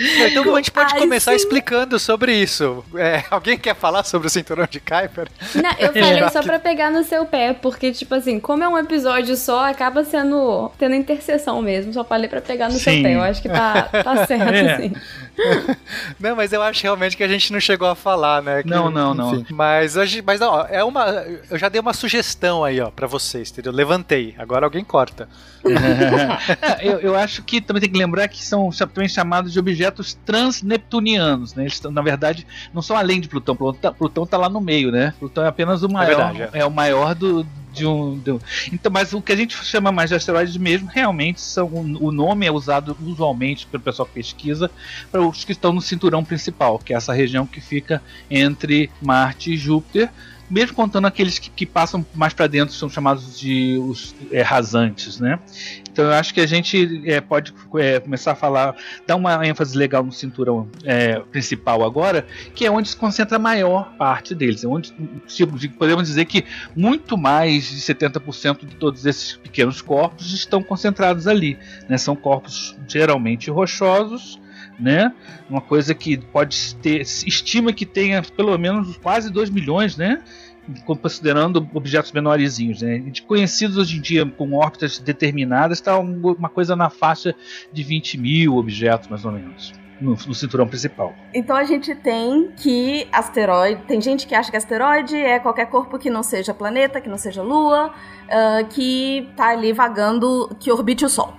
Então 0.00 0.54
a 0.54 0.58
gente 0.58 0.70
pode 0.70 0.94
Ai, 0.94 1.00
começar 1.00 1.32
sim. 1.32 1.36
explicando 1.38 1.98
sobre 1.98 2.32
isso. 2.32 2.84
É, 2.96 3.24
alguém 3.32 3.58
quer 3.58 3.74
falar 3.74 4.04
sobre 4.04 4.28
o 4.28 4.30
cinturão 4.30 4.64
de 4.70 4.78
Kuiper? 4.78 5.26
Não, 5.56 5.70
eu 5.76 5.88
falei 5.92 6.28
só 6.30 6.40
pra 6.40 6.58
pegar 6.60 6.88
no 6.88 7.02
seu 7.02 7.26
pé, 7.26 7.52
porque, 7.52 7.90
tipo 7.90 8.14
assim, 8.14 8.38
como 8.38 8.62
é 8.62 8.68
um 8.68 8.78
episódio 8.78 9.36
só, 9.36 9.68
acaba 9.68 10.04
sendo. 10.04 10.70
tendo 10.78 10.94
interseção 10.94 11.60
mesmo. 11.60 11.92
Só 11.92 12.04
falei 12.04 12.28
pra 12.28 12.40
pegar 12.40 12.66
no 12.68 12.78
seu 12.78 12.92
Sim. 12.92 13.02
pé. 13.02 13.14
Eu 13.16 13.22
acho 13.22 13.42
que 13.42 13.48
tá, 13.48 13.82
tá 13.82 14.24
certo, 14.26 14.54
É. 14.54 14.74
assim. 14.74 14.92
Não, 16.18 16.34
mas 16.36 16.52
eu 16.52 16.62
acho 16.62 16.82
realmente 16.82 17.16
que 17.16 17.22
a 17.22 17.28
gente 17.28 17.52
não 17.52 17.60
chegou 17.60 17.88
a 17.88 17.94
falar, 17.94 18.42
né? 18.42 18.62
Que- 18.62 18.68
Não, 18.68 18.90
não, 18.90 19.14
não. 19.14 19.44
Mas 19.50 19.96
hoje, 19.96 20.22
mas 20.24 20.40
não, 20.40 20.50
ó, 20.50 20.66
é 20.68 20.82
uma, 20.82 21.06
eu 21.50 21.58
já 21.58 21.68
dei 21.68 21.80
uma 21.80 21.92
sugestão 21.92 22.64
aí, 22.64 22.80
ó, 22.80 22.90
para 22.90 23.06
vocês, 23.06 23.50
entendeu? 23.50 23.72
Levantei. 23.72 24.34
Agora 24.38 24.66
alguém 24.66 24.84
corta. 24.84 25.28
É, 26.62 26.86
eu, 26.86 26.98
eu 27.00 27.16
acho 27.16 27.42
que 27.42 27.60
também 27.60 27.80
tem 27.80 27.90
que 27.90 27.98
lembrar 27.98 28.28
que 28.28 28.44
são 28.44 28.70
também 28.70 29.08
chamados 29.08 29.52
de 29.52 29.58
objetos 29.58 30.14
transneptunianos, 30.24 31.54
né? 31.54 31.64
Eles, 31.64 31.80
na 31.82 32.02
verdade, 32.02 32.46
não 32.72 32.82
são 32.82 32.96
além 32.96 33.20
de 33.20 33.28
Plutão. 33.28 33.56
Plutão 33.56 33.80
tá, 33.80 33.92
Plutão 33.96 34.26
tá 34.26 34.36
lá 34.36 34.48
no 34.48 34.60
meio, 34.60 34.90
né? 34.90 35.14
Plutão 35.18 35.44
é 35.44 35.48
apenas 35.48 35.82
o 35.82 35.88
maior. 35.88 36.32
verdade, 36.32 36.48
é. 36.56 36.64
o 36.64 36.70
maior 36.70 37.14
do. 37.14 37.46
De 37.78 37.86
um, 37.86 38.18
do- 38.18 38.40
Então, 38.72 38.90
mas 38.92 39.12
o 39.12 39.22
que 39.22 39.32
a 39.32 39.36
gente 39.36 39.56
chama 39.64 39.90
mais 39.92 40.10
de 40.10 40.16
asteroides 40.16 40.56
mesmo, 40.56 40.88
realmente 40.88 41.40
são. 41.40 41.66
O 41.68 42.10
nome 42.12 42.46
é 42.46 42.52
usado 42.52 42.96
usualmente 43.02 43.66
pelo 43.66 43.82
pessoal 43.82 44.06
que 44.06 44.14
pesquisa 44.14 44.70
para 45.10 45.20
os 45.22 45.44
que 45.44 45.52
estão 45.52 45.72
no 45.72 45.80
cinturão 45.80 46.24
principal, 46.24 46.78
que 46.78 46.92
é 46.92 46.96
essa 46.96 47.12
região 47.12 47.46
que 47.46 47.60
fica 47.60 48.02
entre 48.30 48.90
Marte 49.00 49.52
e 49.52 49.56
Júpiter. 49.56 50.10
Mesmo 50.50 50.74
contando 50.74 51.06
aqueles 51.06 51.38
que, 51.38 51.50
que 51.50 51.66
passam 51.66 52.04
mais 52.14 52.32
para 52.32 52.46
dentro, 52.46 52.74
são 52.74 52.88
chamados 52.88 53.38
de 53.38 53.78
os 53.78 54.14
é, 54.30 54.40
rasantes, 54.42 55.20
né? 55.20 55.38
Então 55.90 56.06
eu 56.06 56.12
acho 56.12 56.32
que 56.32 56.40
a 56.40 56.46
gente 56.46 57.02
é, 57.10 57.20
pode 57.20 57.52
é, 57.76 58.00
começar 58.00 58.32
a 58.32 58.34
falar, 58.34 58.74
dar 59.06 59.16
uma 59.16 59.46
ênfase 59.46 59.76
legal 59.76 60.02
no 60.04 60.12
cinturão 60.12 60.68
é, 60.84 61.18
principal 61.20 61.84
agora, 61.84 62.26
que 62.54 62.64
é 62.64 62.70
onde 62.70 62.88
se 62.88 62.96
concentra 62.96 63.36
a 63.36 63.38
maior 63.38 63.92
parte 63.96 64.34
deles. 64.34 64.64
É 64.64 64.68
onde 64.68 64.92
tipo, 65.26 65.58
de- 65.58 65.68
podemos 65.68 66.06
dizer 66.06 66.24
que 66.24 66.44
muito 66.74 67.18
mais 67.18 67.68
de 67.68 67.76
70% 67.80 68.64
de 68.64 68.76
todos 68.76 69.04
esses 69.04 69.36
pequenos 69.36 69.82
corpos 69.82 70.32
estão 70.32 70.62
concentrados 70.62 71.26
ali. 71.26 71.58
Né? 71.88 71.98
São 71.98 72.14
corpos 72.16 72.76
geralmente 72.86 73.50
rochosos. 73.50 74.40
Né? 74.78 75.12
Uma 75.50 75.60
coisa 75.60 75.92
que 75.92 76.16
pode 76.16 76.76
ter, 76.76 77.00
estima 77.00 77.72
que 77.72 77.84
tenha 77.84 78.22
pelo 78.22 78.56
menos 78.56 78.96
quase 78.98 79.28
2 79.28 79.50
milhões, 79.50 79.96
né? 79.96 80.22
considerando 80.84 81.66
objetos 81.72 82.12
menorzinhos, 82.12 82.82
né? 82.82 82.98
De 82.98 83.22
conhecidos 83.22 83.76
hoje 83.76 83.96
em 83.98 84.00
dia 84.00 84.26
com 84.26 84.52
órbitas 84.54 84.98
determinadas, 84.98 85.78
está 85.78 85.98
uma 85.98 86.48
coisa 86.48 86.76
na 86.76 86.90
faixa 86.90 87.34
de 87.72 87.82
20 87.82 88.18
mil 88.18 88.56
objetos, 88.56 89.08
mais 89.08 89.24
ou 89.24 89.32
menos, 89.32 89.72
no, 90.00 90.10
no 90.10 90.34
cinturão 90.34 90.68
principal. 90.68 91.14
Então 91.32 91.56
a 91.56 91.64
gente 91.64 91.94
tem 91.94 92.50
que 92.56 93.06
asteroide. 93.10 93.82
Tem 93.86 94.00
gente 94.00 94.26
que 94.26 94.34
acha 94.34 94.50
que 94.50 94.56
asteroide 94.56 95.16
é 95.16 95.38
qualquer 95.38 95.66
corpo 95.66 95.98
que 95.98 96.10
não 96.10 96.22
seja 96.22 96.52
planeta, 96.52 97.00
que 97.00 97.08
não 97.08 97.18
seja 97.18 97.42
lua, 97.42 97.92
ah, 98.28 98.62
que 98.68 99.28
tá 99.36 99.48
ali 99.48 99.72
vagando, 99.72 100.54
que 100.60 100.70
orbite 100.70 101.04
o 101.04 101.08
Sol. 101.08 101.34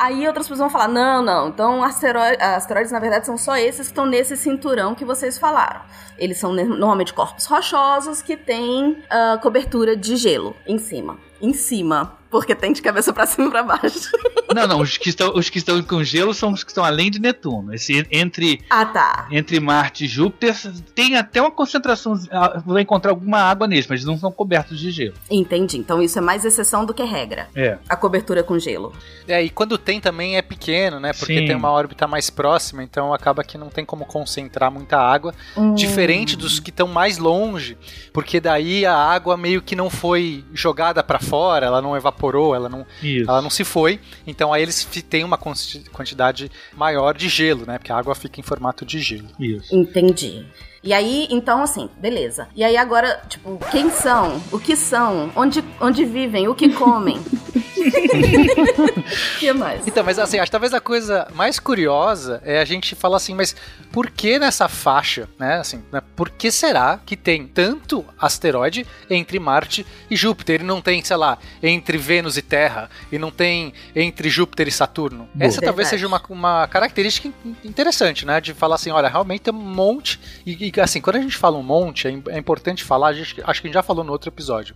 Aí 0.00 0.26
outras 0.26 0.46
pessoas 0.46 0.60
vão 0.60 0.70
falar: 0.70 0.88
não, 0.88 1.20
não, 1.22 1.48
então 1.48 1.84
asteroi- 1.84 2.40
asteroides 2.40 2.90
na 2.90 2.98
verdade 2.98 3.26
são 3.26 3.36
só 3.36 3.54
esses 3.58 3.82
que 3.88 3.92
estão 3.92 4.06
nesse 4.06 4.34
cinturão 4.34 4.94
que 4.94 5.04
vocês 5.04 5.38
falaram. 5.38 5.82
Eles 6.16 6.38
são 6.38 6.54
normalmente 6.54 7.12
corpos 7.12 7.44
rochosos 7.44 8.22
que 8.22 8.34
têm 8.34 9.04
ah, 9.10 9.38
cobertura 9.42 9.94
de 9.94 10.16
gelo 10.16 10.56
em 10.66 10.78
cima. 10.78 11.18
Em 11.38 11.52
cima, 11.52 12.16
porque 12.30 12.54
tem 12.54 12.72
de 12.72 12.80
cabeça 12.80 13.12
pra 13.12 13.26
cima 13.26 13.48
e 13.48 13.50
pra 13.50 13.62
baixo. 13.62 14.10
Não, 14.54 14.66
não, 14.66 14.80
os 14.80 14.98
que, 14.98 15.10
estão, 15.10 15.32
os 15.36 15.48
que 15.48 15.58
estão 15.58 15.80
com 15.80 16.02
gelo 16.02 16.34
são 16.34 16.52
os 16.52 16.64
que 16.64 16.72
estão 16.72 16.84
além 16.84 17.08
de 17.08 17.20
Netuno. 17.20 17.72
Esse, 17.72 18.04
entre, 18.10 18.60
ah, 18.68 18.84
tá. 18.84 19.28
entre 19.30 19.60
Marte 19.60 20.06
e 20.06 20.08
Júpiter 20.08 20.56
tem 20.92 21.16
até 21.16 21.40
uma 21.40 21.52
concentração, 21.52 22.14
ah, 22.32 22.60
vai 22.66 22.82
encontrar 22.82 23.12
alguma 23.12 23.38
água 23.38 23.68
neles, 23.68 23.86
mas 23.86 24.04
não 24.04 24.18
são 24.18 24.32
cobertos 24.32 24.80
de 24.80 24.90
gelo. 24.90 25.14
Entendi. 25.30 25.78
Então 25.78 26.02
isso 26.02 26.18
é 26.18 26.20
mais 26.20 26.44
exceção 26.44 26.84
do 26.84 26.92
que 26.92 27.04
regra. 27.04 27.48
É. 27.54 27.78
A 27.88 27.94
cobertura 27.94 28.42
com 28.42 28.58
gelo. 28.58 28.92
É, 29.28 29.40
e 29.40 29.50
quando 29.50 29.78
tem 29.78 30.00
também 30.00 30.36
é 30.36 30.42
pequeno, 30.42 30.98
né? 30.98 31.12
Porque 31.12 31.38
Sim. 31.38 31.46
tem 31.46 31.54
uma 31.54 31.70
órbita 31.70 32.08
mais 32.08 32.28
próxima, 32.28 32.82
então 32.82 33.14
acaba 33.14 33.44
que 33.44 33.56
não 33.56 33.68
tem 33.68 33.84
como 33.84 34.04
concentrar 34.04 34.70
muita 34.70 34.98
água. 34.98 35.32
Hum. 35.56 35.74
Diferente 35.74 36.36
dos 36.36 36.58
que 36.58 36.70
estão 36.70 36.88
mais 36.88 37.18
longe, 37.18 37.78
porque 38.12 38.40
daí 38.40 38.84
a 38.84 38.96
água 38.96 39.36
meio 39.36 39.62
que 39.62 39.76
não 39.76 39.88
foi 39.88 40.44
jogada 40.52 41.02
para 41.02 41.20
fora, 41.20 41.66
ela 41.66 41.80
não 41.80 41.96
evaporou, 41.96 42.19
ela 42.54 42.68
não, 42.68 42.86
Isso. 43.02 43.28
ela 43.30 43.40
não 43.42 43.50
se 43.50 43.64
foi. 43.64 43.98
Então 44.26 44.52
aí 44.52 44.62
eles 44.62 44.84
têm 45.08 45.24
uma 45.24 45.38
quanti- 45.38 45.84
quantidade 45.92 46.50
maior 46.76 47.16
de 47.16 47.28
gelo, 47.28 47.64
né? 47.66 47.78
Porque 47.78 47.92
a 47.92 47.96
água 47.96 48.14
fica 48.14 48.38
em 48.40 48.42
formato 48.42 48.84
de 48.84 49.00
gelo. 49.00 49.28
Isso. 49.38 49.74
Entendi. 49.74 50.44
E 50.82 50.94
aí, 50.94 51.28
então, 51.30 51.62
assim, 51.62 51.90
beleza. 51.98 52.48
E 52.56 52.64
aí 52.64 52.74
agora, 52.76 53.20
tipo, 53.28 53.58
quem 53.70 53.90
são? 53.90 54.40
O 54.50 54.58
que 54.58 54.74
são? 54.74 55.30
Onde, 55.36 55.62
onde 55.78 56.06
vivem? 56.06 56.48
O 56.48 56.54
que 56.54 56.70
comem? 56.70 57.18
O 57.80 59.02
que 59.38 59.52
mais? 59.52 59.86
Então, 59.86 60.04
mas 60.04 60.18
assim, 60.18 60.38
acho 60.38 60.46
que 60.46 60.52
talvez 60.52 60.74
a 60.74 60.80
coisa 60.80 61.26
mais 61.34 61.58
curiosa 61.58 62.40
é 62.44 62.60
a 62.60 62.64
gente 62.64 62.94
falar 62.94 63.16
assim, 63.16 63.34
mas 63.34 63.54
por 63.92 64.10
que 64.10 64.38
nessa 64.38 64.68
faixa, 64.68 65.28
né? 65.38 65.56
Assim, 65.56 65.82
né, 65.92 66.02
por 66.14 66.30
que 66.30 66.50
será 66.50 67.00
que 67.04 67.16
tem 67.16 67.46
tanto 67.46 68.04
asteroide 68.18 68.86
entre 69.08 69.38
Marte 69.38 69.86
e 70.10 70.16
Júpiter 70.16 70.60
e 70.60 70.64
não 70.64 70.80
tem, 70.80 71.02
sei 71.04 71.16
lá, 71.16 71.38
entre 71.62 71.98
Vênus 71.98 72.36
e 72.36 72.42
Terra 72.42 72.88
e 73.10 73.18
não 73.18 73.30
tem 73.30 73.72
entre 73.94 74.28
Júpiter 74.28 74.68
e 74.68 74.72
Saturno? 74.72 75.28
Boa. 75.34 75.46
Essa 75.46 75.60
talvez 75.60 75.88
Verdade. 75.88 75.90
seja 75.90 76.06
uma, 76.06 76.22
uma 76.28 76.66
característica 76.68 77.28
in- 77.44 77.56
interessante, 77.64 78.24
né? 78.26 78.40
De 78.40 78.54
falar 78.54 78.76
assim, 78.76 78.90
olha, 78.90 79.08
realmente 79.08 79.42
tem 79.42 79.54
um 79.54 79.58
monte 79.58 80.20
e, 80.46 80.70
e, 80.74 80.80
assim, 80.80 81.00
quando 81.00 81.16
a 81.16 81.20
gente 81.20 81.36
fala 81.36 81.56
um 81.58 81.62
monte, 81.62 82.06
é, 82.08 82.10
é 82.34 82.38
importante 82.38 82.84
falar, 82.84 83.08
a 83.08 83.12
gente, 83.12 83.40
acho 83.44 83.60
que 83.60 83.66
a 83.66 83.68
gente 83.68 83.74
já 83.74 83.82
falou 83.82 84.04
no 84.04 84.12
outro 84.12 84.28
episódio, 84.30 84.74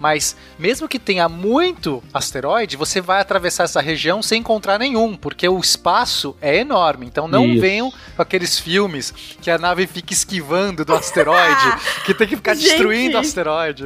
mas 0.00 0.36
mesmo 0.58 0.88
que 0.88 0.98
tenha 0.98 1.28
muito 1.28 2.02
asteroide, 2.12 2.45
você 2.76 3.00
vai 3.00 3.20
atravessar 3.20 3.64
essa 3.64 3.80
região 3.80 4.22
sem 4.22 4.40
encontrar 4.40 4.78
nenhum, 4.78 5.16
porque 5.16 5.48
o 5.48 5.58
espaço 5.58 6.36
é 6.40 6.56
enorme. 6.58 7.06
Então 7.06 7.26
não 7.26 7.46
Isso. 7.46 7.60
venham 7.60 7.92
com 8.14 8.22
aqueles 8.22 8.58
filmes 8.58 9.12
que 9.40 9.50
a 9.50 9.58
nave 9.58 9.86
fica 9.86 10.12
esquivando 10.12 10.84
do 10.84 10.94
asteroide, 10.94 11.76
que 12.04 12.14
tem 12.14 12.26
que 12.28 12.36
ficar 12.36 12.54
Gente. 12.54 12.68
destruindo 12.68 13.16
o 13.16 13.20
asteroide. 13.20 13.84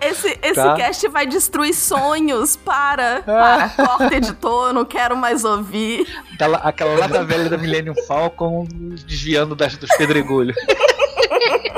Esse, 0.00 0.38
esse 0.42 0.54
Tá. 0.54 0.74
cast 0.76 1.06
vai 1.08 1.26
destruir 1.26 1.74
sonhos. 1.74 2.56
Para. 2.56 3.22
Para. 3.22 3.68
Corta, 3.76 4.14
editor. 4.14 4.72
Não 4.72 4.84
quero 4.84 5.16
mais 5.16 5.44
ouvir. 5.44 6.06
Aquela, 6.34 6.58
aquela 6.58 6.98
lata 6.98 7.24
velha 7.24 7.48
da 7.48 7.58
Millennium 7.58 7.94
Falcon 8.06 8.66
desviando 9.06 9.54
das, 9.54 9.76
dos 9.76 9.90
pedregulhos. 9.96 10.56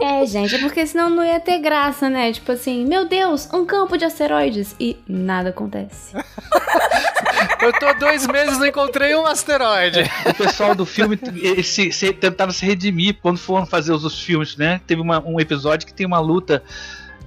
É, 0.00 0.24
gente, 0.26 0.54
é 0.54 0.58
porque 0.58 0.86
senão 0.86 1.10
não 1.10 1.24
ia 1.24 1.38
ter 1.40 1.58
graça, 1.58 2.08
né? 2.08 2.32
Tipo 2.32 2.52
assim, 2.52 2.86
meu 2.86 3.06
Deus, 3.06 3.48
um 3.52 3.64
campo 3.66 3.96
de 3.98 4.04
asteroides. 4.04 4.74
E 4.80 4.96
nada 5.08 5.50
acontece. 5.50 6.14
Eu 7.60 7.72
tô 7.74 7.92
dois 7.94 8.26
meses 8.26 8.56
e 8.56 8.58
não 8.60 8.66
encontrei 8.66 9.14
um 9.14 9.26
asteroide. 9.26 10.00
o 10.26 10.34
pessoal 10.34 10.74
do 10.74 10.86
filme 10.86 11.18
eles 11.42 11.66
se, 11.68 11.92
se, 11.92 12.12
tentaram 12.12 12.52
se 12.52 12.64
redimir 12.64 13.18
quando 13.20 13.38
foram 13.38 13.66
fazer 13.66 13.92
os, 13.92 14.04
os 14.04 14.18
filmes, 14.20 14.56
né? 14.56 14.80
Teve 14.86 15.00
uma- 15.02 15.20
um 15.20 15.38
episódio 15.38 15.86
que 15.86 15.92
tem 15.92 16.06
uma 16.06 16.18
luta 16.20 16.62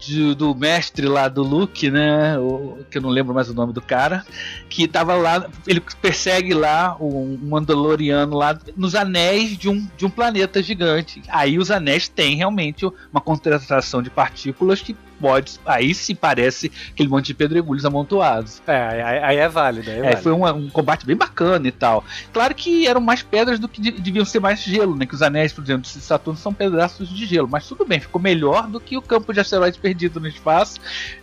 de- 0.06 0.36
do 0.36 0.54
mestre 0.56 1.08
lá 1.08 1.28
do 1.28 1.44
Luke, 1.44 1.90
né? 1.90 2.38
O, 2.38 2.78
que 2.90 2.98
eu 2.98 3.02
não 3.02 3.10
lembro 3.10 3.34
mais 3.34 3.50
o 3.50 3.54
nome 3.54 3.74
do 3.74 3.82
cara, 3.82 4.26
que 4.70 4.88
tava 4.88 5.16
lá, 5.16 5.48
ele 5.68 5.82
persegue 6.02 6.54
lá 6.54 6.96
um 7.00 7.38
Mandaloriano 7.42 8.36
lá 8.38 8.58
nos 8.76 8.96
anéis 8.96 9.58
de 9.58 9.70
um, 9.70 9.88
de 9.98 10.06
um 10.06 10.10
planeta 10.10 10.62
gigante. 10.62 11.22
Aí 11.30 11.58
os 11.58 11.72
anéis 11.72 12.08
têm 12.08 12.36
realmente 12.36 12.86
uma 13.12 13.22
concentração 13.22 14.02
de 14.02 14.10
partículas 14.10 14.82
que 14.82 14.96
pode, 15.20 15.60
aí 15.66 15.94
se 15.94 16.14
parece 16.16 16.72
aquele 16.92 17.10
monte 17.10 17.28
de 17.28 17.34
pedregulhos 17.34 17.86
amontoados. 17.86 18.62
É, 18.68 18.76
aí, 19.04 19.20
aí 19.24 19.38
é 19.38 19.48
válido. 19.50 19.90
Aí 19.90 19.96
é 19.96 20.00
É, 20.00 20.04
válido. 20.04 20.22
foi 20.22 20.32
um, 20.32 20.46
um 20.48 20.70
combate 20.70 21.06
bem 21.06 21.16
bacana 21.16 21.68
e 21.68 21.72
tal. 21.72 22.04
Claro 22.32 22.54
que 22.56 22.88
eram 22.88 23.02
mais 23.02 23.22
pedras 23.24 23.60
do 23.60 23.68
que 23.68 23.82
de- 23.82 23.92
deviam 23.92 24.26
ser 24.26 24.40
mais 24.40 24.62
gelo, 24.62 24.96
né? 24.96 25.06
Que 25.06 25.16
os 25.16 25.22
anéis, 25.22 25.54
por 25.54 25.64
exemplo, 25.64 25.84
de 25.84 25.90
Saturno 25.90 26.38
são 26.40 26.54
pedaços 26.54 27.10
de 27.10 27.26
gelo. 27.26 27.48
Mas 27.50 27.68
tudo 27.68 27.86
bem, 27.86 28.00
ficou 28.00 28.22
melhor 28.22 28.68
do 28.68 28.80
que 28.80 28.98
o 28.98 29.02
campo 29.02 29.34
de 29.34 29.40
asteroides 29.40 29.80
perdido 29.80 30.20
no 30.20 30.28
espaço, 30.28 30.80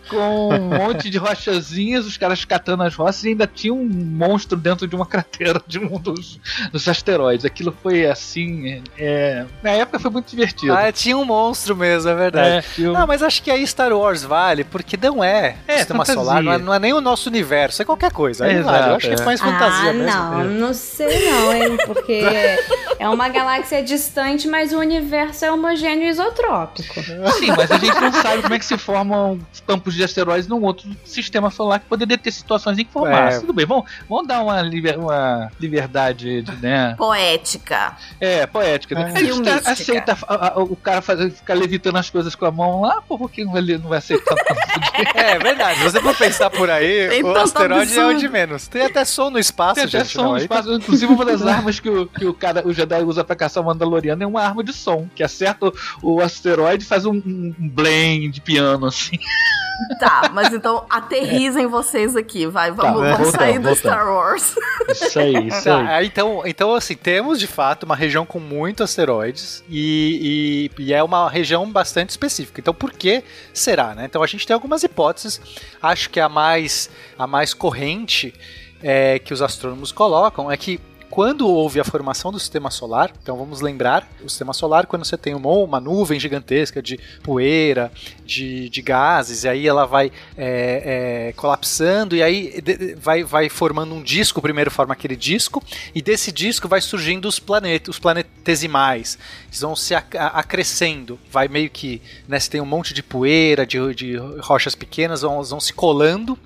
com 0.09 0.49
um 0.49 0.59
monte 0.77 1.09
de 1.09 1.17
rochazinhas, 1.17 2.05
os 2.05 2.17
caras 2.17 2.43
catando 2.45 2.83
as 2.83 2.95
rochas 2.95 3.23
e 3.23 3.29
ainda 3.29 3.47
tinha 3.47 3.73
um 3.73 3.85
monstro 3.87 4.57
dentro 4.57 4.87
de 4.87 4.95
uma 4.95 5.05
cratera 5.05 5.61
de 5.67 5.79
um 5.79 5.97
dos, 5.99 6.39
dos 6.71 6.87
asteroides. 6.87 7.45
Aquilo 7.45 7.75
foi 7.81 8.05
assim. 8.05 8.81
é, 8.97 9.45
na 9.63 9.71
época 9.71 9.99
foi 9.99 10.11
muito 10.11 10.29
divertido. 10.29 10.73
Ah, 10.73 10.91
tinha 10.91 11.17
um 11.17 11.25
monstro 11.25 11.75
mesmo, 11.75 12.09
é 12.09 12.15
verdade. 12.15 12.65
É, 12.79 12.81
Não, 12.81 13.05
mas 13.07 13.21
acho 13.23 13.41
que 13.43 13.49
aí 13.51 13.61
Star 13.91 13.97
Wars 13.97 14.23
vale, 14.23 14.63
porque 14.63 14.97
não 15.01 15.23
é, 15.23 15.55
É, 15.67 15.77
sistema 15.79 16.05
fantasia. 16.05 16.21
solar, 16.23 16.43
não 16.43 16.51
é, 16.53 16.57
não 16.57 16.73
é 16.73 16.79
nem 16.79 16.93
o 16.93 17.01
nosso 17.01 17.29
universo, 17.29 17.81
é 17.81 17.85
qualquer 17.85 18.11
coisa. 18.11 18.45
Aí 18.45 18.55
É, 18.55 18.61
vale, 18.61 18.89
eu 18.91 18.95
acho 18.95 19.07
que 19.07 19.13
é 19.15 19.19
é. 19.21 19.25
mais 19.25 19.39
fantasia 19.41 19.89
ah, 19.89 19.93
mesmo. 19.93 20.19
não, 20.21 20.43
não 20.67 20.73
sei 20.73 21.29
não, 21.31 21.53
hein? 21.53 21.77
Porque 21.85 22.23
É 22.99 23.09
uma 23.09 23.29
galáxia 23.29 23.81
distante, 23.83 24.47
mas 24.47 24.71
o 24.73 24.77
universo 24.79 25.43
é 25.45 25.51
homogêneo 25.51 26.05
e 26.05 26.09
isotrópico. 26.09 26.93
Sim, 27.01 27.47
mas 27.57 27.71
a 27.71 27.77
gente 27.77 27.99
não 27.99 28.13
sabe 28.13 28.41
como 28.41 28.53
é 28.53 28.59
que 28.59 28.65
se 28.65 28.77
formam 28.77 29.39
campos 29.65 29.93
de 29.95 30.03
asteroides 30.03 30.47
num 30.47 30.61
outro 30.63 30.87
sistema 31.03 31.49
solar 31.49 31.79
que 31.79 31.85
poderia 31.87 32.17
ter 32.17 32.31
situações 32.31 32.77
em 32.77 32.85
que 32.85 32.91
formasse. 32.91 33.37
É. 33.37 33.39
Tudo 33.41 33.53
bem, 33.53 33.65
vamos, 33.65 33.89
vamos 34.07 34.27
dar 34.27 34.41
uma, 34.43 34.61
liber- 34.61 34.99
uma 34.99 35.51
liberdade 35.59 36.41
de, 36.43 36.51
né? 36.57 36.93
Poética. 36.97 37.97
É, 38.19 38.45
poética, 38.45 38.95
né? 38.95 39.11
É. 39.15 39.17
A 39.19 39.23
gente 39.23 39.41
tá- 39.41 39.71
aceita 39.71 40.17
a- 40.27 40.47
a- 40.49 40.59
o 40.59 40.75
cara 40.75 41.01
fazer, 41.01 41.31
ficar 41.31 41.55
levitando 41.55 41.97
as 41.97 42.09
coisas 42.09 42.35
com 42.35 42.45
a 42.45 42.51
mão 42.51 42.81
lá, 42.81 43.01
por 43.01 43.29
que 43.31 43.43
não 43.43 43.51
vai, 43.53 43.61
não 43.77 43.89
vai 43.89 43.97
aceitar? 43.99 44.35
É 45.15 45.39
verdade, 45.39 45.79
se 45.79 45.83
você 45.83 46.01
for 46.01 46.15
pensar 46.15 46.49
por 46.49 46.69
aí, 46.69 47.07
Tem 47.09 47.23
o 47.23 47.35
asteroide 47.35 47.93
é 47.93 47.97
o 47.97 48.01
absurdo. 48.05 48.19
de 48.19 48.29
menos. 48.29 48.67
Tem 48.67 48.83
até 48.83 49.03
som 49.05 49.29
no 49.29 49.39
espaço, 49.39 49.75
Tem 49.75 49.83
até 49.85 49.99
gente. 49.99 50.09
som 50.11 50.21
não, 50.23 50.29
no 50.31 50.35
aí 50.35 50.41
espaço. 50.43 50.73
Inclusive, 50.73 51.11
uma 51.13 51.25
das 51.25 51.41
armas 51.45 51.79
que 51.79 51.89
o, 51.89 52.05
que 52.07 52.25
o 52.25 52.33
cara, 52.33 52.67
o 52.67 52.73
Jedi 52.73 53.01
usa 53.03 53.23
pra 53.23 53.35
caçar 53.35 53.63
o 53.63 53.65
Mandaloriano 53.65 54.21
é 54.23 54.27
uma 54.27 54.41
arma 54.41 54.63
de 54.63 54.73
som, 54.73 55.07
que 55.15 55.23
acerta 55.23 55.67
o, 55.67 55.73
o 56.15 56.21
asteroide 56.21 56.83
e 56.83 56.87
faz 56.87 57.05
um, 57.05 57.13
um 57.15 57.53
blend 57.57 58.29
de 58.29 58.41
piano, 58.41 58.85
assim. 58.85 59.17
Tá, 59.99 60.29
mas 60.33 60.53
então 60.53 60.85
aterrizem 60.89 61.67
vocês 61.67 62.15
aqui, 62.15 62.45
vai. 62.47 62.71
Vamos, 62.71 62.83
Tá, 62.83 62.91
vamos 62.91 63.17
voltando, 63.17 63.39
sair 63.39 63.59
do 63.59 63.63
voltando. 63.69 63.75
Star 63.77 64.07
Wars. 64.13 64.55
Isso 64.89 65.19
aí, 65.19 65.47
isso 65.47 65.63
Tá, 65.63 65.77
aí. 65.79 65.87
aí, 65.87 66.07
então, 66.07 66.41
então, 66.45 66.75
assim, 66.75 66.95
temos 66.95 67.39
de 67.39 67.47
fato 67.47 67.83
uma 67.83 67.95
região 67.95 68.25
com 68.25 68.39
muitos 68.39 68.83
asteroides 68.83 69.63
e, 69.69 70.69
e- 70.77 70.83
e 70.83 70.93
é 70.93 71.03
uma 71.03 71.29
região 71.29 71.69
bastante 71.71 72.09
específica. 72.09 72.59
Então, 72.59 72.73
por 72.73 72.91
que 72.91 73.23
será, 73.53 73.93
né? 73.95 74.05
Então, 74.05 74.21
a 74.23 74.27
gente 74.27 74.45
tem 74.47 74.53
algumas 74.53 74.83
hipóteses. 74.83 75.39
Acho 75.81 76.09
que 76.09 76.19
a 76.19 76.29
mais, 76.29 76.89
a 77.17 77.25
mais 77.27 77.53
corrente 77.53 78.33
é, 78.83 79.19
que 79.19 79.33
os 79.33 79.41
astrônomos 79.41 79.91
colocam 79.91 80.51
é 80.51 80.57
que 80.57 80.79
quando 81.11 81.45
houve 81.45 81.77
a 81.77 81.83
formação 81.83 82.31
do 82.31 82.39
sistema 82.39 82.71
solar, 82.71 83.11
então 83.21 83.37
vamos 83.37 83.59
lembrar, 83.59 84.07
o 84.23 84.29
sistema 84.29 84.53
solar, 84.53 84.87
quando 84.87 85.03
você 85.03 85.17
tem 85.17 85.35
uma, 85.35 85.49
uma 85.49 85.79
nuvem 85.81 86.17
gigantesca 86.17 86.81
de 86.81 86.97
poeira, 87.21 87.91
de, 88.25 88.69
de 88.69 88.81
gases, 88.81 89.43
e 89.43 89.49
aí 89.49 89.67
ela 89.67 89.85
vai 89.85 90.09
é, 90.37 91.27
é, 91.27 91.33
colapsando, 91.33 92.15
e 92.15 92.23
aí 92.23 92.63
vai, 92.95 93.25
vai 93.25 93.49
formando 93.49 93.93
um 93.93 94.01
disco, 94.01 94.41
primeiro 94.41 94.71
forma 94.71 94.93
aquele 94.93 95.17
disco, 95.17 95.61
e 95.93 96.01
desse 96.01 96.31
disco 96.31 96.69
vai 96.69 96.79
surgindo 96.79 97.27
os 97.27 97.39
planetas, 97.39 97.89
os 97.89 97.99
planetesimais, 97.99 99.19
eles 99.49 99.59
vão 99.59 99.75
se 99.75 99.93
acrescendo, 99.93 101.19
vai 101.29 101.49
meio 101.49 101.69
que, 101.69 102.01
né, 102.25 102.39
você 102.39 102.49
tem 102.49 102.61
um 102.61 102.65
monte 102.65 102.93
de 102.93 103.03
poeira, 103.03 103.65
de, 103.65 103.93
de 103.93 104.15
rochas 104.39 104.75
pequenas, 104.75 105.23
vão, 105.23 105.43
vão 105.43 105.59
se 105.59 105.73
colando, 105.73 106.39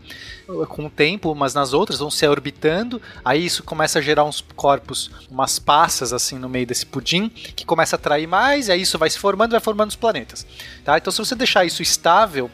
com 0.68 0.86
o 0.86 0.90
tempo 0.90 1.32
umas 1.32 1.54
nas 1.54 1.74
outras, 1.74 2.00
vão 2.00 2.12
se 2.12 2.28
orbitando, 2.28 3.02
aí 3.24 3.46
isso 3.46 3.64
começa 3.64 4.00
a 4.00 4.02
gerar 4.02 4.24
uns 4.24 4.44
corpos, 4.56 5.12
umas 5.30 5.60
passas 5.60 6.14
assim 6.14 6.38
no 6.38 6.48
meio 6.48 6.68
desse 6.68 6.86
pudim, 6.86 7.30
que 7.30 7.66
começa 7.66 7.96
a 7.96 7.98
atrair 7.98 8.28
mais, 8.28 8.68
e 8.68 8.72
aí 8.72 8.82
isso 8.82 8.98
vai 8.98 9.10
se 9.10 9.18
formando, 9.18 9.52
vai 9.52 9.60
formando 9.60 9.90
os 9.90 9.96
planetas. 9.96 10.46
Tá? 10.84 10.98
Então 10.98 11.12
se 11.12 11.20
você 11.20 11.36
deixar 11.36 11.66
isso 11.66 11.82
estável, 11.82 12.50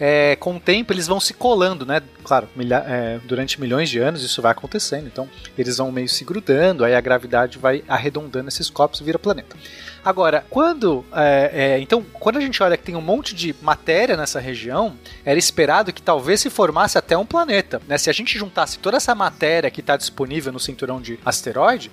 é, 0.00 0.36
com 0.36 0.56
o 0.56 0.60
tempo 0.60 0.92
eles 0.92 1.06
vão 1.06 1.18
se 1.20 1.34
colando, 1.34 1.84
né? 1.86 2.02
Claro, 2.24 2.48
milha- 2.54 2.84
é, 2.86 3.18
durante 3.24 3.60
milhões 3.60 3.88
de 3.88 3.98
anos 3.98 4.22
isso 4.22 4.40
vai 4.42 4.52
acontecendo, 4.52 5.06
então 5.06 5.28
eles 5.56 5.78
vão 5.78 5.90
meio 5.90 6.08
se 6.08 6.24
grudando, 6.24 6.84
aí 6.84 6.94
a 6.94 7.00
gravidade 7.00 7.58
vai 7.58 7.82
arredondando 7.88 8.48
esses 8.48 8.68
corpos 8.70 9.00
e 9.00 9.04
vira 9.04 9.18
planeta. 9.18 9.56
Agora, 10.04 10.44
quando 10.48 11.04
é, 11.12 11.50
é, 11.52 11.80
então 11.80 12.02
quando 12.14 12.36
a 12.36 12.40
gente 12.40 12.62
olha 12.62 12.76
que 12.76 12.84
tem 12.84 12.94
um 12.96 13.00
monte 13.00 13.34
de 13.34 13.54
matéria 13.60 14.16
nessa 14.16 14.38
região, 14.40 14.94
era 15.24 15.38
esperado 15.38 15.92
que 15.92 16.00
talvez 16.00 16.40
se 16.40 16.48
formasse 16.50 16.96
até 16.96 17.16
um 17.18 17.26
planeta. 17.26 17.80
Né? 17.88 17.98
Se 17.98 18.08
a 18.08 18.12
gente 18.12 18.38
juntasse 18.38 18.78
toda 18.78 18.96
essa 18.96 19.14
matéria 19.14 19.70
que 19.70 19.80
está 19.80 19.96
disponível 19.96 20.52
no 20.52 20.60
cinturão 20.60 21.00
de 21.00 21.18
asteroide, 21.24 21.90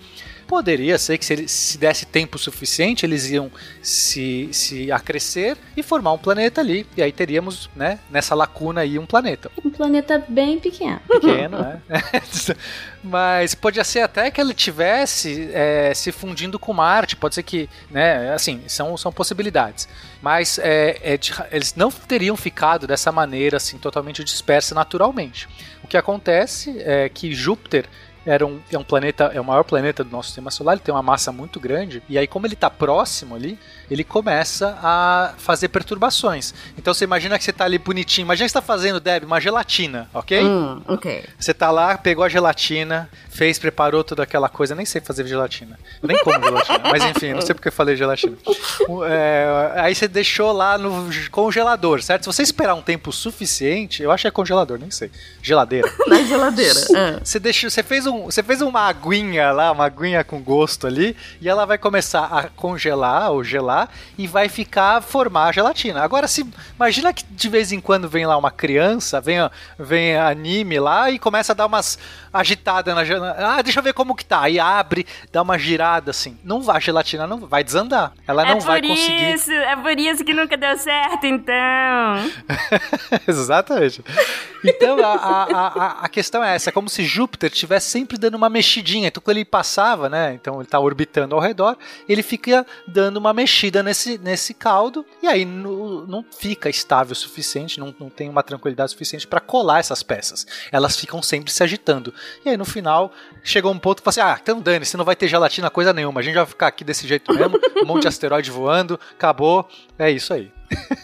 poderia 0.48 0.98
ser 0.98 1.18
que 1.18 1.26
se, 1.26 1.34
ele- 1.34 1.48
se 1.48 1.78
desse 1.78 2.06
tempo 2.06 2.38
suficiente, 2.38 3.06
eles 3.06 3.30
iam 3.30 3.52
se, 3.82 4.50
se 4.52 4.92
acrescer 4.92 5.58
e 5.76 5.84
formar 5.84 6.14
um 6.14 6.18
planeta 6.18 6.62
ali. 6.62 6.86
E 6.96 7.02
aí 7.04 7.12
teríamos, 7.12 7.70
né, 7.76 8.00
nessa 8.10 8.36
lacuna 8.36 8.82
aí, 8.82 8.98
um 9.00 9.06
planeta. 9.06 9.52
Um 9.64 9.70
planeta 9.70 10.24
bem 10.28 10.60
pequeno. 10.60 11.00
Pequeno, 11.08 11.58
né? 11.60 11.82
Mas 13.04 13.54
podia 13.54 13.84
ser 13.84 14.00
até 14.02 14.32
que 14.32 14.42
ele 14.42 14.54
tivesse 14.54 15.50
é, 15.54 15.94
se 15.94 16.12
fundindo 16.12 16.58
com 16.58 16.74
Marte. 16.74 17.16
Pode 17.16 17.36
ser 17.36 17.44
que, 17.44 17.70
né? 17.92 18.34
Assim, 18.34 18.62
são, 18.68 18.98
são 18.98 19.12
possibilidades. 19.12 19.88
Mas 20.22 20.58
é, 20.60 20.98
é 21.04 21.20
eles 21.52 21.76
não 21.76 21.92
teriam 21.92 22.36
ficado 22.36 22.88
dessa 22.88 23.12
maneira, 23.12 23.58
assim, 23.58 23.78
totalmente 23.78 24.24
dispersa 24.24 24.74
naturalmente. 24.74 25.48
O 25.84 25.88
que 25.88 25.98
acontece 25.98 26.76
é 26.80 27.08
que 27.08 27.32
Júpiter 27.34 27.86
era 28.26 28.46
um, 28.46 28.60
é 28.72 28.78
um 28.78 28.84
planeta, 28.84 29.32
é 29.34 29.40
o 29.40 29.44
maior 29.44 29.64
planeta 29.64 30.04
do 30.04 30.10
nosso 30.10 30.30
sistema 30.30 30.50
solar, 30.50 30.74
ele 30.74 30.82
tem 30.82 30.94
uma 30.94 31.04
massa 31.04 31.32
muito 31.32 31.60
grande, 31.60 32.02
e 32.10 32.18
aí, 32.18 32.28
como 32.28 32.46
ele 32.46 32.54
está 32.54 32.70
próximo 32.70 33.36
ali, 33.36 33.60
ele 33.90 34.04
começa 34.04 34.78
a 34.82 35.34
fazer 35.38 35.70
perturbações. 35.70 36.54
Então 36.78 36.94
você 36.94 37.04
imagina 37.04 37.38
que 37.38 37.44
você 37.44 37.52
está 37.52 37.66
ali 37.66 37.78
bonitinho. 37.78 38.26
Imagina 38.26 38.46
que 38.48 38.52
você 38.52 38.58
está 38.58 38.62
fazendo, 38.62 39.00
Deb, 39.00 39.24
uma 39.26 39.40
gelatina, 39.40 40.10
ok? 40.14 40.44
Hum, 40.44 40.82
ok. 40.88 41.24
Você 41.38 41.54
tá 41.54 41.70
lá, 41.70 41.98
pegou 41.98 42.24
a 42.24 42.30
gelatina, 42.30 43.10
fez, 43.36 43.60
preparou 43.60 44.04
toda 44.04 44.24
aquela 44.24 44.48
coisa. 44.48 44.74
Nem 44.74 44.86
sei 44.86 45.02
fazer 45.02 45.28
gelatina. 45.28 45.78
Nem 46.02 46.18
como 46.20 46.42
gelatina. 46.42 46.80
Mas 46.84 47.04
enfim, 47.04 47.34
não 47.34 47.42
sei 47.42 47.54
porque 47.54 47.68
eu 47.68 47.72
falei 47.72 47.96
gelatina. 47.96 48.38
É, 49.08 49.72
aí 49.76 49.94
você 49.94 50.08
deixou 50.08 50.54
lá 50.54 50.78
no 50.78 51.10
congelador, 51.30 52.02
certo? 52.02 52.24
Se 52.24 52.28
você 52.28 52.44
esperar 52.44 52.74
um 52.76 52.82
tempo 52.82 53.12
suficiente, 53.12 54.02
eu 54.02 54.12
acho 54.12 54.22
que 54.22 54.28
é 54.28 54.32
congelador, 54.32 54.80
nem 54.80 54.90
sei. 54.90 55.12
Geladeira. 55.42 55.92
Na 56.08 56.24
geladeira. 56.24 56.80
Ah. 56.96 57.20
Você 57.24 57.40
deixou, 57.40 57.70
você 57.70 57.84
fez 57.84 58.08
um, 58.08 58.24
você 58.24 58.42
fez 58.42 58.62
uma 58.62 58.82
aguinha 58.82 59.52
lá, 59.52 59.72
uma 59.72 59.86
aguinha 59.86 60.24
com 60.24 60.42
gosto 60.42 60.88
ali, 60.88 61.16
e 61.42 61.50
ela 61.50 61.66
vai 61.66 61.78
começar 61.78 62.26
a 62.26 62.50
congelar 62.50 63.32
ou 63.32 63.44
gelar 63.44 63.90
e 64.18 64.28
vai 64.28 64.48
ficar 64.48 65.02
formar 65.02 65.48
a 65.48 65.52
gelatina. 65.52 66.02
Agora 66.02 66.28
se 66.28 66.46
imagina 66.76 67.12
que 67.12 67.26
de 67.30 67.50
vez 67.50 67.72
em 67.72 67.82
quando 67.82 68.08
vem 68.08 68.26
lá 68.26 68.38
uma 68.38 68.52
criança, 68.52 69.20
vem, 69.20 69.38
vem 69.78 70.18
anime 70.18 70.80
lá 70.80 71.12
e 71.12 71.20
começa 71.20 71.52
a 71.52 71.56
dar 71.56 71.66
umas 71.66 72.00
agitadas 72.40 72.94
na 72.94 73.04
gelatina. 73.04 73.48
Ah, 73.48 73.62
deixa 73.62 73.80
eu 73.80 73.84
ver 73.84 73.94
como 73.94 74.16
que 74.16 74.26
tá. 74.26 74.42
Aí 74.42 74.60
abre, 74.60 75.06
dá 75.32 75.42
uma 75.42 75.58
girada 75.58 76.12
assim. 76.12 76.38
Não 76.44 76.62
vai, 76.62 76.78
a 76.78 76.80
gelatina 76.80 77.26
não 77.26 77.40
vai 77.48 77.64
desandar. 77.64 78.14
Ela 78.28 78.44
é 78.48 78.54
não 78.54 78.60
vai 78.60 78.82
por 78.82 78.90
conseguir. 78.90 79.34
isso, 79.34 79.52
é 79.52 79.76
por 79.76 80.00
isso 80.00 80.24
que 80.24 80.34
nunca 80.34 80.58
deu 80.58 80.78
certo, 80.78 81.26
então. 81.26 82.32
Exatamente. 83.28 84.04
Então 84.64 84.98
a, 85.04 85.14
a, 85.14 85.68
a, 85.68 85.92
a 86.06 86.10
questão 86.10 86.44
é 86.44 86.56
essa: 86.56 86.70
é 86.70 86.74
como 86.74 86.90
se 86.90 87.04
Júpiter 87.04 87.52
estivesse 87.52 87.90
sempre 87.90 88.18
dando 88.18 88.36
uma 88.36 88.50
mexidinha. 88.50 89.08
Então 89.08 89.22
quando 89.24 89.38
ele 89.38 89.46
passava, 89.46 90.10
né? 90.10 90.34
Então 90.34 90.56
ele 90.56 90.64
está 90.64 90.80
orbitando 90.80 91.36
ao 91.36 91.42
redor, 91.42 91.78
ele 92.10 92.24
fica 92.24 92.66
dando 92.88 93.18
uma 93.18 93.34
mexida 93.34 93.84
nesse, 93.84 94.18
nesse 94.18 94.54
caldo, 94.54 95.06
e 95.22 95.28
aí 95.28 95.46
no- 95.46 96.06
não 96.08 96.26
fica 96.38 96.70
estável 96.70 97.14
o 97.14 97.16
suficiente, 97.16 97.80
não, 97.80 97.94
não 98.00 98.10
tem 98.10 98.30
uma 98.30 98.44
tranquilidade 98.44 98.92
suficiente 98.92 99.28
para 99.28 99.40
colar 99.40 99.80
essas 99.80 100.02
peças. 100.02 100.46
Elas 100.72 100.98
ficam 100.98 101.22
sempre 101.22 101.52
se 101.52 101.64
agitando. 101.64 102.14
E 102.46 102.50
aí 102.50 102.58
no 102.58 102.66
final 102.66 103.12
chegou 103.44 103.72
um 103.72 103.80
ponto 103.80 104.02
que 104.02 104.06
você, 104.06 104.22
ah, 104.22 104.38
então 104.42 104.60
dane, 104.60 104.86
você 104.86 104.98
não 104.98 105.06
vai 105.06 105.16
ter 105.16 105.28
gelatina 105.28 105.70
coisa 105.70 105.94
nenhuma, 105.94 106.20
a 106.20 106.24
gente 106.24 106.36
vai 106.36 106.46
ficar 106.46 106.68
aqui 106.68 106.84
desse 106.84 107.08
jeito 107.08 107.34
mesmo, 107.34 107.60
um 107.82 107.86
monte 107.86 108.04
de 108.04 108.08
asteroide 108.08 108.50
voando, 108.52 109.00
acabou, 109.14 109.68
é 109.98 110.10
isso 110.10 110.34
aí. 110.34 110.55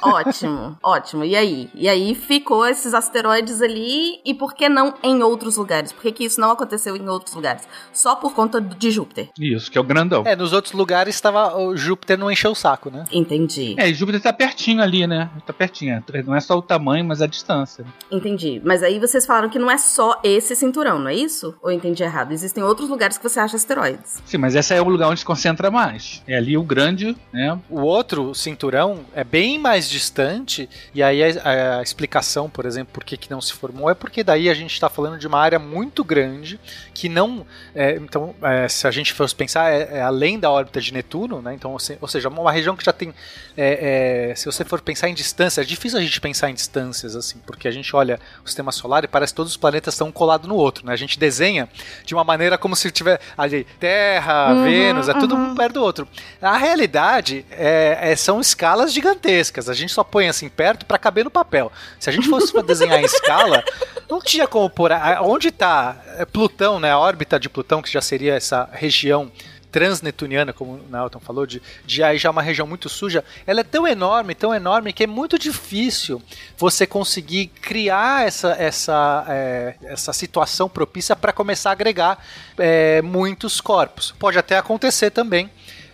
Ótimo, 0.01 0.77
ótimo. 0.81 1.23
E 1.23 1.35
aí? 1.35 1.69
E 1.73 1.87
aí 1.87 2.15
ficou 2.15 2.65
esses 2.67 2.93
asteroides 2.93 3.61
ali, 3.61 4.19
e 4.25 4.33
por 4.33 4.53
que 4.53 4.67
não 4.67 4.93
em 5.03 5.21
outros 5.21 5.57
lugares? 5.57 5.91
Por 5.91 6.01
que, 6.01 6.11
que 6.11 6.23
isso 6.25 6.39
não 6.41 6.51
aconteceu 6.51 6.95
em 6.95 7.07
outros 7.07 7.35
lugares? 7.35 7.67
Só 7.93 8.15
por 8.15 8.33
conta 8.33 8.59
de 8.59 8.91
Júpiter. 8.91 9.29
Isso, 9.39 9.71
que 9.71 9.77
é 9.77 9.81
o 9.81 9.83
grandão. 9.83 10.23
É, 10.25 10.35
nos 10.35 10.53
outros 10.53 10.73
lugares 10.73 11.15
estava 11.15 11.57
o 11.57 11.75
Júpiter 11.75 12.17
não 12.17 12.31
encheu 12.31 12.51
o 12.51 12.55
saco, 12.55 12.89
né? 12.89 13.05
Entendi. 13.11 13.75
É, 13.77 13.89
e 13.89 13.93
Júpiter 13.93 14.21
tá 14.21 14.33
pertinho 14.33 14.81
ali, 14.81 15.05
né? 15.05 15.29
Tá 15.45 15.53
pertinho. 15.53 16.03
Não 16.25 16.35
é 16.35 16.39
só 16.39 16.57
o 16.57 16.61
tamanho, 16.61 17.05
mas 17.05 17.21
a 17.21 17.27
distância. 17.27 17.85
Entendi. 18.11 18.61
Mas 18.63 18.83
aí 18.83 18.99
vocês 18.99 19.25
falaram 19.25 19.49
que 19.49 19.59
não 19.59 19.69
é 19.69 19.77
só 19.77 20.19
esse 20.23 20.55
cinturão, 20.55 20.99
não 20.99 21.09
é 21.09 21.15
isso? 21.15 21.55
Ou 21.61 21.71
eu 21.71 21.77
entendi 21.77 22.03
errado? 22.03 22.31
Existem 22.31 22.63
outros 22.63 22.89
lugares 22.89 23.17
que 23.17 23.23
você 23.23 23.39
acha 23.39 23.55
asteroides. 23.55 24.21
Sim, 24.25 24.37
mas 24.37 24.55
esse 24.55 24.73
é 24.73 24.81
o 24.81 24.89
lugar 24.89 25.09
onde 25.09 25.19
se 25.19 25.25
concentra 25.25 25.69
mais. 25.69 26.23
É 26.27 26.35
ali 26.35 26.57
o 26.57 26.63
grande, 26.63 27.15
né? 27.31 27.59
O 27.69 27.81
outro 27.81 28.33
cinturão 28.33 28.99
é 29.13 29.23
bem 29.23 29.50
mais 29.59 29.89
distante, 29.89 30.69
e 30.93 31.01
aí 31.03 31.21
a, 31.39 31.79
a 31.79 31.81
explicação, 31.81 32.49
por 32.49 32.65
exemplo, 32.65 32.93
por 32.93 33.03
que, 33.03 33.17
que 33.17 33.29
não 33.31 33.41
se 33.41 33.53
formou, 33.53 33.89
é 33.89 33.93
porque 33.93 34.23
daí 34.23 34.49
a 34.49 34.53
gente 34.53 34.73
está 34.73 34.89
falando 34.89 35.17
de 35.17 35.27
uma 35.27 35.39
área 35.39 35.59
muito 35.59 36.03
grande 36.03 36.59
que 36.93 37.07
não. 37.09 37.45
é, 37.73 37.95
então, 37.95 38.35
é, 38.41 38.67
se 38.67 38.87
a 38.87 38.91
gente 38.91 39.13
fosse 39.13 39.33
pensar, 39.35 39.71
é, 39.71 39.97
é 39.97 40.01
além 40.01 40.39
da 40.39 40.49
órbita 40.51 40.79
de 40.81 40.93
Netuno, 40.93 41.41
né? 41.41 41.53
Então, 41.53 41.71
ou 41.71 41.79
se- 41.79 41.97
ou 42.01 42.07
seja, 42.07 42.29
uma 42.29 42.51
região 42.51 42.75
que 42.75 42.83
já 42.85 42.93
tem. 42.93 43.13
é, 43.57 44.29
é, 44.31 44.35
se 44.35 44.45
você 44.45 44.63
for 44.63 44.81
pensar 44.81 45.09
em 45.09 45.13
distância, 45.13 45.61
é 45.61 45.63
difícil 45.63 45.97
a 45.97 46.01
gente 46.01 46.19
pensar 46.21 46.49
em 46.49 46.53
distâncias, 46.53 47.15
assim, 47.15 47.39
porque 47.45 47.67
a 47.67 47.71
gente 47.71 47.95
olha 47.95 48.19
o 48.43 48.47
sistema 48.47 48.71
solar 48.71 49.03
e 49.03 49.07
parece 49.07 49.33
que 49.33 49.37
todos 49.37 49.51
os 49.51 49.57
planetas 49.57 49.93
estão 49.93 50.11
colados 50.11 50.47
no 50.47 50.55
outro, 50.55 50.85
né? 50.85 50.93
A 50.93 50.97
gente 50.97 51.17
desenha 51.19 51.67
de 52.05 52.13
uma 52.13 52.23
maneira 52.23 52.57
como 52.57 52.75
se 52.75 52.91
tiver 52.91 53.19
ali 53.37 53.65
Terra, 53.79 54.53
Uhum, 54.53 54.63
Vênus, 54.63 55.09
é 55.09 55.13
tudo 55.13 55.35
uhum. 55.35 55.51
um 55.51 55.55
perto 55.55 55.73
do 55.75 55.81
outro. 55.83 56.07
A 56.41 56.57
realidade 56.57 57.45
é- 57.51 58.15
são 58.15 58.39
escalas 58.39 58.93
gigantescas. 58.93 59.40
A 59.67 59.73
gente 59.73 59.91
só 59.91 60.03
põe 60.03 60.27
assim 60.27 60.49
perto 60.49 60.85
para 60.85 60.97
caber 60.97 61.23
no 61.23 61.31
papel. 61.31 61.71
Se 61.99 62.09
a 62.09 62.13
gente 62.13 62.29
fosse 62.29 62.53
desenhar 62.63 62.99
em 62.99 63.05
escala, 63.05 63.63
não 64.09 64.19
tinha 64.21 64.47
como 64.47 64.69
pôr. 64.69 64.91
Onde 65.21 65.47
está 65.47 65.97
Plutão, 66.31 66.79
né? 66.79 66.91
A 66.91 66.99
órbita 66.99 67.39
de 67.39 67.49
Plutão, 67.49 67.81
que 67.81 67.91
já 67.91 68.01
seria 68.01 68.35
essa 68.35 68.69
região 68.71 69.31
transnetuniana, 69.71 70.51
como 70.51 70.73
o 70.73 70.85
Nelton 70.91 71.19
falou, 71.19 71.45
de, 71.45 71.61
de 71.85 72.03
aí 72.03 72.17
já 72.17 72.29
uma 72.29 72.41
região 72.41 72.67
muito 72.67 72.89
suja, 72.89 73.23
ela 73.47 73.61
é 73.61 73.63
tão 73.63 73.87
enorme, 73.87 74.35
tão 74.35 74.53
enorme, 74.53 74.91
que 74.91 75.05
é 75.05 75.07
muito 75.07 75.39
difícil 75.39 76.21
você 76.57 76.85
conseguir 76.85 77.47
criar 77.47 78.27
essa, 78.27 78.51
essa, 78.59 79.25
é, 79.29 79.75
essa 79.83 80.11
situação 80.11 80.67
propícia 80.67 81.15
para 81.15 81.31
começar 81.31 81.69
a 81.69 81.73
agregar 81.73 82.23
é, 82.57 83.01
muitos 83.01 83.61
corpos. 83.61 84.13
Pode 84.19 84.37
até 84.37 84.57
acontecer 84.57 85.09
também, 85.09 85.49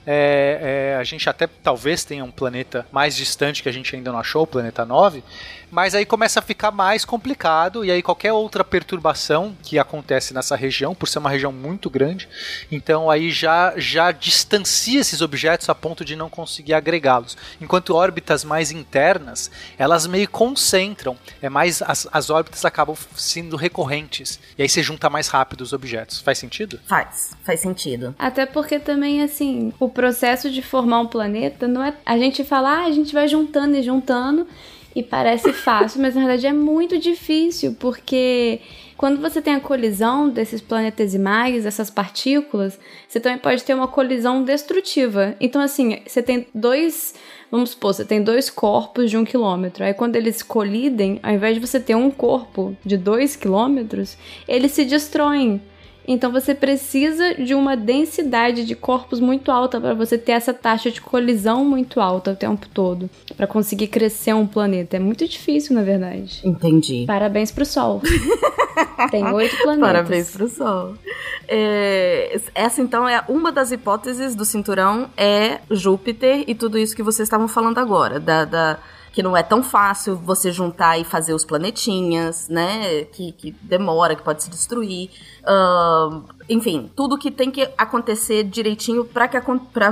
é, 0.09 0.93
é, 0.93 0.95
a 0.95 1.03
gente 1.03 1.29
até 1.29 1.47
talvez 1.47 2.05
tenha 2.05 2.23
um 2.23 2.31
planeta 2.31 2.87
mais 2.93 3.13
distante 3.13 3.61
que 3.61 3.67
a 3.67 3.71
gente 3.73 3.93
ainda 3.93 4.09
não 4.09 4.19
achou, 4.19 4.43
o 4.43 4.47
planeta 4.47 4.85
9, 4.85 5.21
mas 5.71 5.93
aí 5.95 6.05
começa 6.05 6.39
a 6.39 6.41
ficar 6.41 6.71
mais 6.71 7.03
complicado 7.03 7.83
e 7.83 7.91
aí 7.91 8.01
qualquer 8.01 8.31
outra 8.31 8.63
perturbação 8.63 9.55
que 9.61 9.77
acontece 9.77 10.33
nessa 10.33 10.55
região, 10.55 10.95
por 10.95 11.07
ser 11.07 11.19
uma 11.19 11.29
região 11.29 11.51
muito 11.51 11.89
grande, 11.89 12.27
então 12.71 13.09
aí 13.09 13.31
já, 13.31 13.73
já 13.77 14.11
distancia 14.11 14.99
esses 14.99 15.21
objetos 15.21 15.69
a 15.69 15.75
ponto 15.75 16.03
de 16.05 16.15
não 16.15 16.29
conseguir 16.29 16.73
agregá-los. 16.73 17.37
Enquanto 17.61 17.95
órbitas 17.95 18.43
mais 18.43 18.71
internas, 18.71 19.51
elas 19.77 20.07
meio 20.07 20.29
concentram, 20.29 21.17
é 21.41 21.49
mais 21.49 21.81
as, 21.81 22.07
as 22.11 22.29
órbitas 22.29 22.65
acabam 22.65 22.95
sendo 23.15 23.55
recorrentes 23.55 24.39
e 24.57 24.61
aí 24.61 24.69
você 24.69 24.81
junta 24.81 25.09
mais 25.09 25.27
rápido 25.27 25.61
os 25.61 25.73
objetos. 25.73 26.21
Faz 26.21 26.37
sentido? 26.37 26.79
Faz, 26.85 27.31
faz 27.43 27.59
sentido. 27.59 28.15
Até 28.17 28.45
porque 28.45 28.79
também, 28.79 29.21
assim, 29.21 29.73
o 29.79 29.89
processo 29.89 30.49
de 30.49 30.61
formar 30.61 31.01
um 31.01 31.07
planeta 31.07 31.67
não 31.67 31.83
é. 31.83 31.93
A 32.05 32.17
gente 32.17 32.43
fala, 32.43 32.81
ah, 32.81 32.85
a 32.85 32.91
gente 32.91 33.13
vai 33.13 33.27
juntando 33.27 33.75
e 33.75 33.83
juntando 33.83 34.47
e 34.97 35.03
parece 35.03 35.53
fácil, 35.53 36.01
mas 36.01 36.15
na 36.15 36.21
verdade 36.21 36.47
é 36.47 36.53
muito 36.53 36.97
difícil, 36.97 37.75
porque 37.79 38.59
quando 38.97 39.21
você 39.21 39.39
tem 39.39 39.53
a 39.53 39.59
colisão 39.59 40.27
desses 40.27 40.59
planetesimais, 40.59 41.65
dessas 41.65 41.91
partículas, 41.91 42.79
você 43.07 43.19
também 43.19 43.37
pode 43.37 43.63
ter 43.63 43.75
uma 43.75 43.87
colisão 43.87 44.43
destrutiva. 44.43 45.35
Então, 45.39 45.61
assim, 45.61 45.99
você 46.03 46.23
tem 46.23 46.47
dois. 46.53 47.13
Vamos 47.51 47.69
supor, 47.69 47.93
você 47.93 48.03
tem 48.03 48.23
dois 48.23 48.49
corpos 48.49 49.11
de 49.11 49.17
um 49.17 49.23
quilômetro. 49.23 49.83
Aí, 49.83 49.93
quando 49.93 50.15
eles 50.15 50.41
colidem, 50.41 51.19
ao 51.21 51.31
invés 51.31 51.53
de 51.53 51.59
você 51.59 51.79
ter 51.79 51.93
um 51.93 52.09
corpo 52.09 52.75
de 52.83 52.97
dois 52.97 53.35
quilômetros, 53.35 54.17
eles 54.47 54.71
se 54.71 54.83
destroem. 54.83 55.61
Então 56.07 56.31
você 56.31 56.55
precisa 56.55 57.35
de 57.35 57.53
uma 57.53 57.75
densidade 57.75 58.65
de 58.65 58.75
corpos 58.75 59.19
muito 59.19 59.51
alta 59.51 59.79
para 59.81 59.93
você 59.93 60.17
ter 60.17 60.31
essa 60.31 60.53
taxa 60.53 60.89
de 60.89 61.01
colisão 61.01 61.65
muito 61.65 61.99
alta 61.99 62.31
o 62.31 62.35
tempo 62.35 62.67
todo, 62.73 63.09
para 63.35 63.45
conseguir 63.45 63.87
crescer 63.87 64.33
um 64.33 64.47
planeta. 64.47 64.95
É 64.95 64.99
muito 64.99 65.27
difícil, 65.27 65.75
na 65.75 65.83
verdade. 65.83 66.41
Entendi. 66.43 67.03
Parabéns 67.05 67.51
pro 67.51 67.65
Sol. 67.65 68.01
Tem 69.11 69.25
oito 69.33 69.57
planetas. 69.57 69.87
Parabéns 69.87 70.31
pro 70.31 70.47
Sol. 70.47 70.93
É, 71.47 72.39
essa 72.55 72.81
então 72.81 73.07
é 73.07 73.23
uma 73.27 73.51
das 73.51 73.71
hipóteses 73.71 74.35
do 74.35 74.45
cinturão 74.45 75.09
é 75.17 75.59
Júpiter 75.69 76.43
e 76.47 76.55
tudo 76.55 76.77
isso 76.77 76.95
que 76.95 77.03
vocês 77.03 77.25
estavam 77.25 77.47
falando 77.47 77.77
agora, 77.79 78.19
da, 78.19 78.45
da 78.45 78.79
que 79.11 79.23
não 79.23 79.35
é 79.35 79.43
tão 79.43 79.63
fácil 79.63 80.15
você 80.15 80.51
juntar 80.51 80.97
e 80.97 81.03
fazer 81.03 81.33
os 81.33 81.43
planetinhas, 81.43 82.47
né? 82.49 83.05
Que, 83.05 83.31
que 83.31 83.51
demora, 83.61 84.15
que 84.15 84.21
pode 84.21 84.43
se 84.43 84.49
destruir. 84.49 85.09
Uh, 85.43 86.23
enfim, 86.49 86.91
tudo 86.95 87.17
que 87.17 87.31
tem 87.31 87.49
que 87.49 87.69
acontecer 87.77 88.43
direitinho 88.43 89.05
para 89.05 89.27
que, 89.27 89.37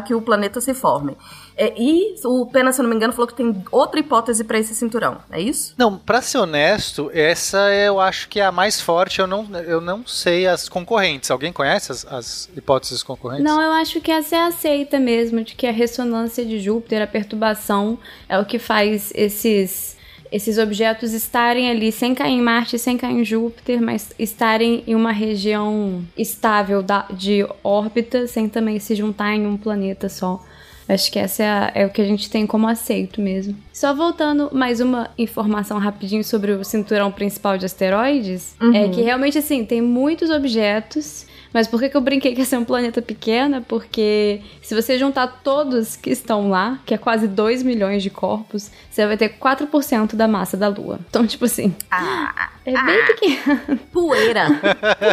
que 0.05 0.13
o 0.13 0.21
planeta 0.21 0.61
se 0.61 0.73
forme. 0.73 1.17
É, 1.57 1.73
e 1.77 2.15
o 2.25 2.45
Pena, 2.45 2.71
se 2.71 2.81
eu 2.81 2.83
não 2.83 2.89
me 2.89 2.95
engano, 2.95 3.13
falou 3.13 3.27
que 3.27 3.33
tem 3.33 3.63
outra 3.71 3.99
hipótese 3.99 4.43
para 4.43 4.59
esse 4.59 4.75
cinturão, 4.75 5.19
é 5.31 5.39
isso? 5.39 5.73
Não, 5.77 5.97
para 5.97 6.21
ser 6.21 6.39
honesto, 6.39 7.09
essa 7.13 7.73
eu 7.73 7.99
acho 7.99 8.27
que 8.27 8.39
é 8.39 8.45
a 8.45 8.51
mais 8.51 8.81
forte. 8.81 9.19
Eu 9.19 9.27
não, 9.27 9.47
eu 9.59 9.79
não 9.79 10.05
sei 10.05 10.47
as 10.47 10.67
concorrentes. 10.67 11.31
Alguém 11.31 11.53
conhece 11.53 11.91
as, 11.91 12.05
as 12.05 12.49
hipóteses 12.55 13.01
concorrentes? 13.01 13.45
Não, 13.45 13.61
eu 13.61 13.71
acho 13.71 14.01
que 14.01 14.11
essa 14.11 14.35
é 14.35 14.41
aceita 14.41 14.99
mesmo, 14.99 15.43
de 15.43 15.55
que 15.55 15.65
a 15.65 15.71
ressonância 15.71 16.45
de 16.45 16.59
Júpiter, 16.59 17.01
a 17.01 17.07
perturbação, 17.07 17.97
é 18.27 18.37
o 18.37 18.45
que 18.45 18.59
faz 18.59 19.11
esses 19.15 19.95
esses 20.31 20.57
objetos 20.57 21.13
estarem 21.13 21.69
ali 21.69 21.91
sem 21.91 22.13
cair 22.13 22.33
em 22.33 22.41
Marte, 22.41 22.77
sem 22.77 22.97
cair 22.97 23.19
em 23.19 23.23
Júpiter, 23.23 23.81
mas 23.81 24.11
estarem 24.19 24.83
em 24.85 24.93
uma 24.93 25.11
região 25.11 26.03
estável 26.17 26.83
da, 26.83 27.05
de 27.09 27.47
órbita, 27.63 28.27
sem 28.27 28.49
também 28.49 28.79
se 28.79 28.95
juntar 28.95 29.33
em 29.33 29.45
um 29.47 29.55
planeta 29.55 30.09
só. 30.09 30.43
Acho 30.87 31.11
que 31.11 31.19
essa 31.19 31.43
é, 31.43 31.49
a, 31.49 31.71
é, 31.73 31.85
o 31.85 31.89
que 31.89 32.01
a 32.01 32.05
gente 32.05 32.29
tem 32.29 32.45
como 32.45 32.67
aceito 32.67 33.21
mesmo. 33.21 33.55
Só 33.73 33.93
voltando 33.93 34.49
mais 34.53 34.79
uma 34.79 35.09
informação 35.17 35.79
rapidinho 35.79 36.23
sobre 36.23 36.51
o 36.51 36.63
cinturão 36.63 37.11
principal 37.11 37.57
de 37.57 37.65
asteroides, 37.65 38.55
é 38.59 38.63
uhum. 38.63 38.75
é 38.75 38.89
que 38.89 39.01
realmente 39.01 39.37
assim, 39.37 39.65
tem 39.65 39.81
muitos 39.81 40.29
objetos 40.29 41.25
mas 41.55 41.69
por 41.69 41.79
que, 41.79 41.87
que 41.87 41.95
eu 41.95 42.01
brinquei 42.01 42.33
que 42.33 42.41
ia 42.41 42.45
ser 42.45 42.57
um 42.57 42.65
planeta 42.65 43.01
pequeno? 43.01 43.61
Porque 43.61 44.41
se 44.61 44.75
você 44.75 44.99
juntar 44.99 45.39
todos 45.41 45.95
que 45.95 46.09
estão 46.09 46.49
lá, 46.49 46.79
que 46.85 46.93
é 46.93 46.97
quase 46.97 47.29
2 47.29 47.63
milhões 47.63 48.03
de 48.03 48.09
corpos, 48.09 48.69
você 48.91 49.07
vai 49.07 49.15
ter 49.15 49.39
4% 49.39 50.15
da 50.15 50.27
massa 50.27 50.57
da 50.57 50.67
Lua. 50.67 50.99
Então, 51.07 51.25
tipo 51.25 51.45
assim. 51.45 51.73
Ah, 51.89 52.49
é 52.65 52.73
bem 52.73 53.01
ah, 53.01 53.07
pequeno. 53.07 53.77
Poeira. 53.89 54.47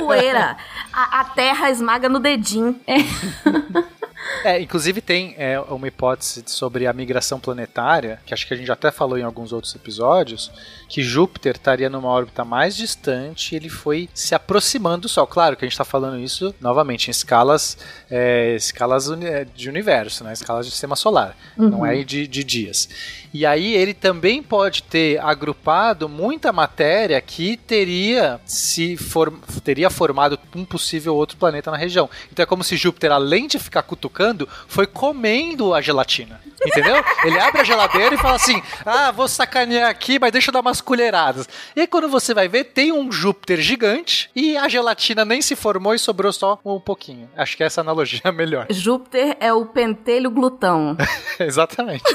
Poeira. 0.01 0.57
A, 0.93 1.21
a 1.21 1.25
Terra 1.27 1.71
esmaga 1.71 2.09
no 2.09 2.19
dedinho. 2.19 2.75
É. 2.89 2.97
É, 4.45 4.61
inclusive 4.61 5.01
tem 5.01 5.35
é, 5.38 5.59
uma 5.61 5.87
hipótese 5.87 6.42
sobre 6.47 6.87
a 6.87 6.92
migração 6.92 7.38
planetária, 7.38 8.21
que 8.27 8.35
acho 8.35 8.47
que 8.47 8.55
a 8.55 8.57
gente 8.57 8.71
até 8.71 8.90
falou 8.90 9.18
em 9.18 9.23
alguns 9.23 9.53
outros 9.53 9.75
episódios, 9.75 10.51
que 10.88 11.03
Júpiter 11.03 11.57
estaria 11.57 11.88
numa 11.88 12.09
órbita 12.09 12.45
mais 12.45 12.77
distante 12.77 13.53
e 13.53 13.57
ele 13.57 13.68
foi 13.68 14.09
se 14.14 14.35
aproximando 14.35 15.03
do 15.03 15.09
Sol. 15.09 15.27
Claro 15.27 15.57
que 15.57 15.64
a 15.64 15.66
gente 15.66 15.75
está 15.75 15.85
falando 15.85 16.18
isso 16.18 16.55
novamente 16.61 17.09
em 17.09 17.11
escalas, 17.11 17.79
é, 18.11 18.55
escalas 18.57 19.11
é, 19.11 19.45
de 19.45 19.68
universo, 19.68 20.25
né? 20.25 20.33
escalas 20.33 20.66
de 20.66 20.73
sistema 20.73 20.97
solar, 20.97 21.37
uhum. 21.57 21.68
não 21.68 21.87
é 21.87 22.03
de, 22.03 22.27
de 22.27 22.45
dias. 22.45 22.88
E 23.35 23.47
aí 23.47 23.75
ele 23.75 23.95
também 23.95 24.42
pode 24.42 24.83
ter 24.83 25.18
agrupado 25.18 26.09
muita 26.09 26.53
matéria 26.53 27.18
que 27.21 27.57
teria 27.57 28.38
se 28.45 28.97
for, 28.97 29.33
teria 29.64 29.88
formado 29.88 30.38
um 30.55 30.64
possível 30.64 31.14
outro 31.14 31.38
planeta 31.38 31.71
na 31.71 31.77
região. 31.79 32.11
Então 32.31 32.42
é 32.42 32.47
como 32.47 32.62
se 32.62 32.77
Júpiter, 32.77 33.11
além 33.11 33.47
de 33.47 33.59
ficar 33.59 33.83
cutucando, 33.83 34.22
foi 34.67 34.87
comendo 34.87 35.75
a 35.75 35.81
gelatina. 35.81 36.41
Entendeu? 36.65 37.03
Ele 37.25 37.39
abre 37.41 37.61
a 37.61 37.65
geladeira 37.65 38.15
e 38.15 38.19
fala 38.19 38.37
assim: 38.37 38.63
Ah, 38.87 39.11
vou 39.11 39.27
sacanear 39.27 39.91
aqui, 39.91 40.19
mas 40.19 40.33
deixa 40.33 40.51
eu 40.51 40.53
dar 40.53 40.61
umas 40.61 40.81
colheradas. 40.81 41.49
E 41.75 41.81
aí, 41.81 41.87
quando 41.87 42.09
você 42.09 42.33
vai 42.33 42.49
ver, 42.49 42.65
tem 42.65 42.93
um 42.93 43.11
Júpiter 43.11 43.61
gigante 43.61 44.31
e 44.35 44.57
a 44.57 44.69
gelatina 44.69 45.25
nem 45.25 45.43
se 45.43 45.57
formou 45.57 45.95
e 45.95 45.99
sobrou 45.99 46.33
só 46.33 46.59
um 46.65 46.79
pouquinho. 46.79 47.29
Acho 47.37 47.57
que 47.57 47.65
essa 47.65 47.81
analogia 47.81 48.21
é 48.25 48.33
melhor. 48.33 48.67
Júpiter 48.71 49.37
é 49.41 49.53
o 49.53 49.67
pentelho 49.67 50.31
glutão. 50.31 50.97
Exatamente. 51.39 52.05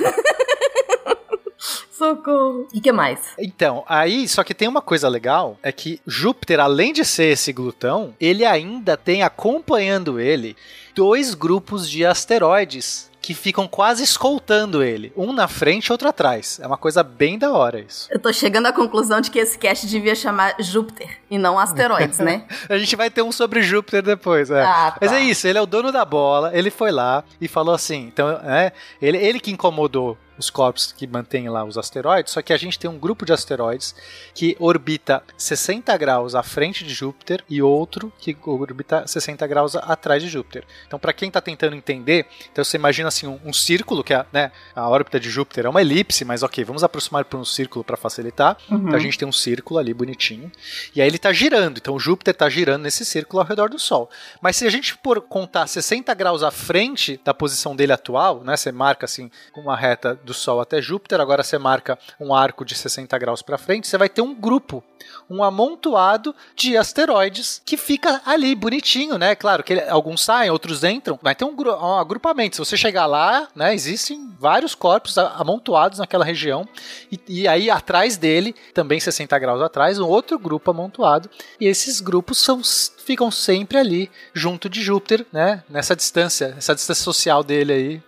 Socorro. 1.97 2.67
E 2.71 2.79
que 2.79 2.91
mais? 2.91 3.19
Então, 3.39 3.83
aí, 3.87 4.27
só 4.27 4.43
que 4.43 4.53
tem 4.53 4.67
uma 4.67 4.83
coisa 4.83 5.09
legal, 5.09 5.57
é 5.63 5.71
que 5.71 5.99
Júpiter, 6.05 6.59
além 6.59 6.93
de 6.93 7.03
ser 7.03 7.31
esse 7.31 7.51
glutão, 7.51 8.13
ele 8.21 8.45
ainda 8.45 8.95
tem 8.95 9.23
acompanhando 9.23 10.19
ele 10.19 10.55
dois 10.97 11.35
grupos 11.35 11.87
de 11.87 12.03
asteroides 12.03 13.07
que 13.21 13.35
ficam 13.35 13.67
quase 13.67 14.03
escoltando 14.03 14.81
ele. 14.81 15.13
Um 15.15 15.31
na 15.31 15.47
frente, 15.47 15.91
outro 15.91 16.07
atrás. 16.07 16.59
É 16.59 16.65
uma 16.65 16.77
coisa 16.77 17.03
bem 17.03 17.37
da 17.37 17.51
hora 17.51 17.79
isso. 17.79 18.07
Eu 18.09 18.17
tô 18.17 18.33
chegando 18.33 18.65
à 18.65 18.73
conclusão 18.73 19.21
de 19.21 19.29
que 19.29 19.37
esse 19.37 19.59
cast 19.59 19.85
devia 19.85 20.15
chamar 20.15 20.55
Júpiter 20.59 21.19
e 21.29 21.37
não 21.37 21.59
asteroides, 21.59 22.17
né? 22.17 22.45
a 22.67 22.77
gente 22.79 22.95
vai 22.95 23.11
ter 23.11 23.21
um 23.21 23.31
sobre 23.31 23.61
Júpiter 23.61 24.01
depois, 24.01 24.49
é. 24.49 24.63
Ah, 24.63 24.91
tá. 24.91 24.97
Mas 24.99 25.11
é 25.11 25.19
isso, 25.19 25.45
ele 25.47 25.59
é 25.59 25.61
o 25.61 25.67
dono 25.67 25.91
da 25.91 26.03
bola, 26.03 26.51
ele 26.57 26.71
foi 26.71 26.89
lá 26.89 27.23
e 27.39 27.47
falou 27.47 27.75
assim, 27.75 28.07
então, 28.07 28.29
é, 28.29 28.71
ele, 28.99 29.17
ele 29.17 29.39
que 29.39 29.51
incomodou 29.51 30.17
os 30.37 30.49
corpos 30.49 30.91
que 30.91 31.07
mantêm 31.07 31.49
lá 31.49 31.63
os 31.63 31.77
asteroides, 31.77 32.33
só 32.33 32.41
que 32.41 32.53
a 32.53 32.57
gente 32.57 32.77
tem 32.77 32.89
um 32.89 32.97
grupo 32.97 33.25
de 33.25 33.33
asteroides 33.33 33.95
que 34.33 34.55
orbita 34.59 35.23
60 35.37 35.95
graus 35.97 36.35
à 36.35 36.43
frente 36.43 36.83
de 36.83 36.93
Júpiter 36.93 37.43
e 37.49 37.61
outro 37.61 38.11
que 38.19 38.35
orbita 38.45 39.05
60 39.07 39.45
graus 39.47 39.75
atrás 39.75 40.21
de 40.21 40.29
Júpiter. 40.29 40.63
Então, 40.85 40.99
para 40.99 41.13
quem 41.13 41.27
está 41.27 41.41
tentando 41.41 41.75
entender, 41.75 42.25
então 42.51 42.63
você 42.63 42.77
imagina 42.77 43.07
assim 43.07 43.27
um, 43.27 43.39
um 43.45 43.53
círculo 43.53 44.03
que 44.03 44.13
é, 44.13 44.25
né, 44.31 44.51
a 44.75 44.87
órbita 44.87 45.19
de 45.19 45.29
Júpiter 45.29 45.65
é 45.65 45.69
uma 45.69 45.81
elipse, 45.81 46.23
mas 46.25 46.43
ok, 46.43 46.63
vamos 46.63 46.83
aproximar 46.83 47.25
para 47.25 47.39
um 47.39 47.45
círculo 47.45 47.83
para 47.83 47.97
facilitar. 47.97 48.57
Uhum. 48.69 48.77
Então 48.77 48.95
a 48.95 48.99
gente 48.99 49.17
tem 49.17 49.27
um 49.27 49.31
círculo 49.31 49.79
ali 49.79 49.93
bonitinho 49.93 50.51
e 50.95 51.01
aí 51.01 51.07
ele 51.07 51.17
está 51.17 51.31
girando. 51.33 51.77
Então 51.77 51.99
Júpiter 51.99 52.33
está 52.33 52.49
girando 52.49 52.83
nesse 52.83 53.05
círculo 53.05 53.41
ao 53.41 53.47
redor 53.47 53.69
do 53.69 53.79
Sol. 53.79 54.09
Mas 54.41 54.55
se 54.55 54.65
a 54.65 54.69
gente 54.69 54.97
por 54.97 55.21
contar 55.21 55.67
60 55.67 56.13
graus 56.13 56.43
à 56.43 56.51
frente 56.51 57.19
da 57.23 57.33
posição 57.33 57.75
dele 57.75 57.93
atual, 57.93 58.43
né, 58.43 58.55
você 58.55 58.71
marca 58.71 59.05
assim 59.05 59.29
com 59.51 59.61
uma 59.61 59.75
reta 59.75 60.19
do 60.27 60.33
Sol 60.33 60.59
até 60.61 60.81
Júpiter, 60.81 61.19
agora 61.19 61.41
você 61.41 61.57
marca 61.57 61.97
um 62.19 62.33
arco 62.35 62.63
de 62.63 62.75
60 62.75 63.17
graus 63.17 63.41
para 63.41 63.57
frente, 63.57 63.87
você 63.87 63.97
vai 63.97 64.09
ter 64.09 64.21
um 64.21 64.35
grupo, 64.35 64.83
um 65.29 65.43
amontoado 65.43 66.35
de 66.55 66.77
asteroides 66.77 67.61
que 67.65 67.77
fica 67.77 68.21
ali 68.25 68.53
bonitinho, 68.53 69.17
né? 69.17 69.33
Claro 69.35 69.63
que 69.63 69.73
ele- 69.73 69.89
alguns 69.89 70.21
saem, 70.23 70.49
outros 70.51 70.83
entram, 70.83 71.17
vai 71.21 71.33
ter 71.33 71.45
um, 71.45 71.55
um 71.55 71.97
agrupamento. 71.97 72.55
Se 72.55 72.59
você 72.59 72.77
chegar 72.77 73.05
lá, 73.05 73.47
né, 73.55 73.73
existem 73.73 74.29
vários 74.39 74.75
corpos 74.75 75.17
amontoados 75.17 75.99
naquela 75.99 76.25
região 76.25 76.67
e, 77.11 77.19
e 77.27 77.47
aí 77.47 77.69
atrás 77.69 78.17
dele, 78.17 78.53
também 78.73 78.99
60 78.99 79.37
graus 79.39 79.61
atrás, 79.61 79.99
um 79.99 80.07
outro 80.07 80.37
grupo 80.37 80.69
amontoado 80.71 81.29
e 81.59 81.65
esses 81.67 81.99
grupos 82.01 82.37
são 82.37 82.61
ficam 82.63 83.31
sempre 83.31 83.77
ali 83.77 84.11
junto 84.33 84.67
de 84.67 84.81
Júpiter, 84.81 85.25
né? 85.31 85.63
Nessa 85.69 85.95
distância, 85.95 86.53
essa 86.57 86.75
distância 86.75 87.03
social 87.03 87.41
dele 87.43 87.71
aí, 87.73 88.03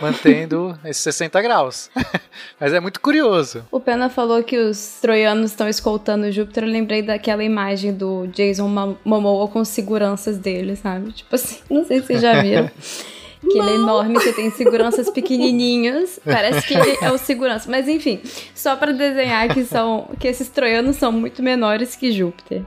mantendo 0.00 0.78
esses 0.84 1.02
60 1.02 1.40
graus. 1.42 1.90
Mas 2.58 2.72
é 2.72 2.80
muito 2.80 3.00
curioso. 3.00 3.64
O 3.70 3.80
Pena 3.80 4.08
falou 4.08 4.42
que 4.42 4.56
os 4.56 4.98
troianos 5.00 5.50
estão 5.50 5.68
escoltando 5.68 6.30
Júpiter. 6.30 6.64
Eu 6.64 6.70
lembrei 6.70 7.02
daquela 7.02 7.44
imagem 7.44 7.92
do 7.92 8.26
Jason 8.28 8.96
Momoa 9.04 9.48
com 9.48 9.64
seguranças 9.64 10.38
dele, 10.38 10.76
sabe? 10.76 11.12
Tipo 11.12 11.34
assim, 11.34 11.58
não 11.70 11.84
sei 11.84 12.00
se 12.00 12.06
vocês 12.06 12.22
já 12.22 12.40
viram. 12.42 12.70
Que 13.44 13.58
ele 13.58 13.72
é 13.72 13.74
enorme, 13.74 14.14
você 14.14 14.32
tem 14.32 14.50
seguranças 14.50 15.10
pequenininhos. 15.10 16.18
Parece 16.24 16.66
que 16.66 16.72
ele 16.72 16.96
é 17.02 17.12
o 17.12 17.18
segurança. 17.18 17.70
Mas 17.70 17.86
enfim, 17.86 18.18
só 18.54 18.74
pra 18.74 18.90
desenhar 18.90 19.52
que 19.52 19.66
são 19.66 20.08
que 20.18 20.26
esses 20.26 20.48
troianos 20.48 20.96
são 20.96 21.12
muito 21.12 21.42
menores 21.42 21.94
que 21.94 22.10
Júpiter. 22.10 22.64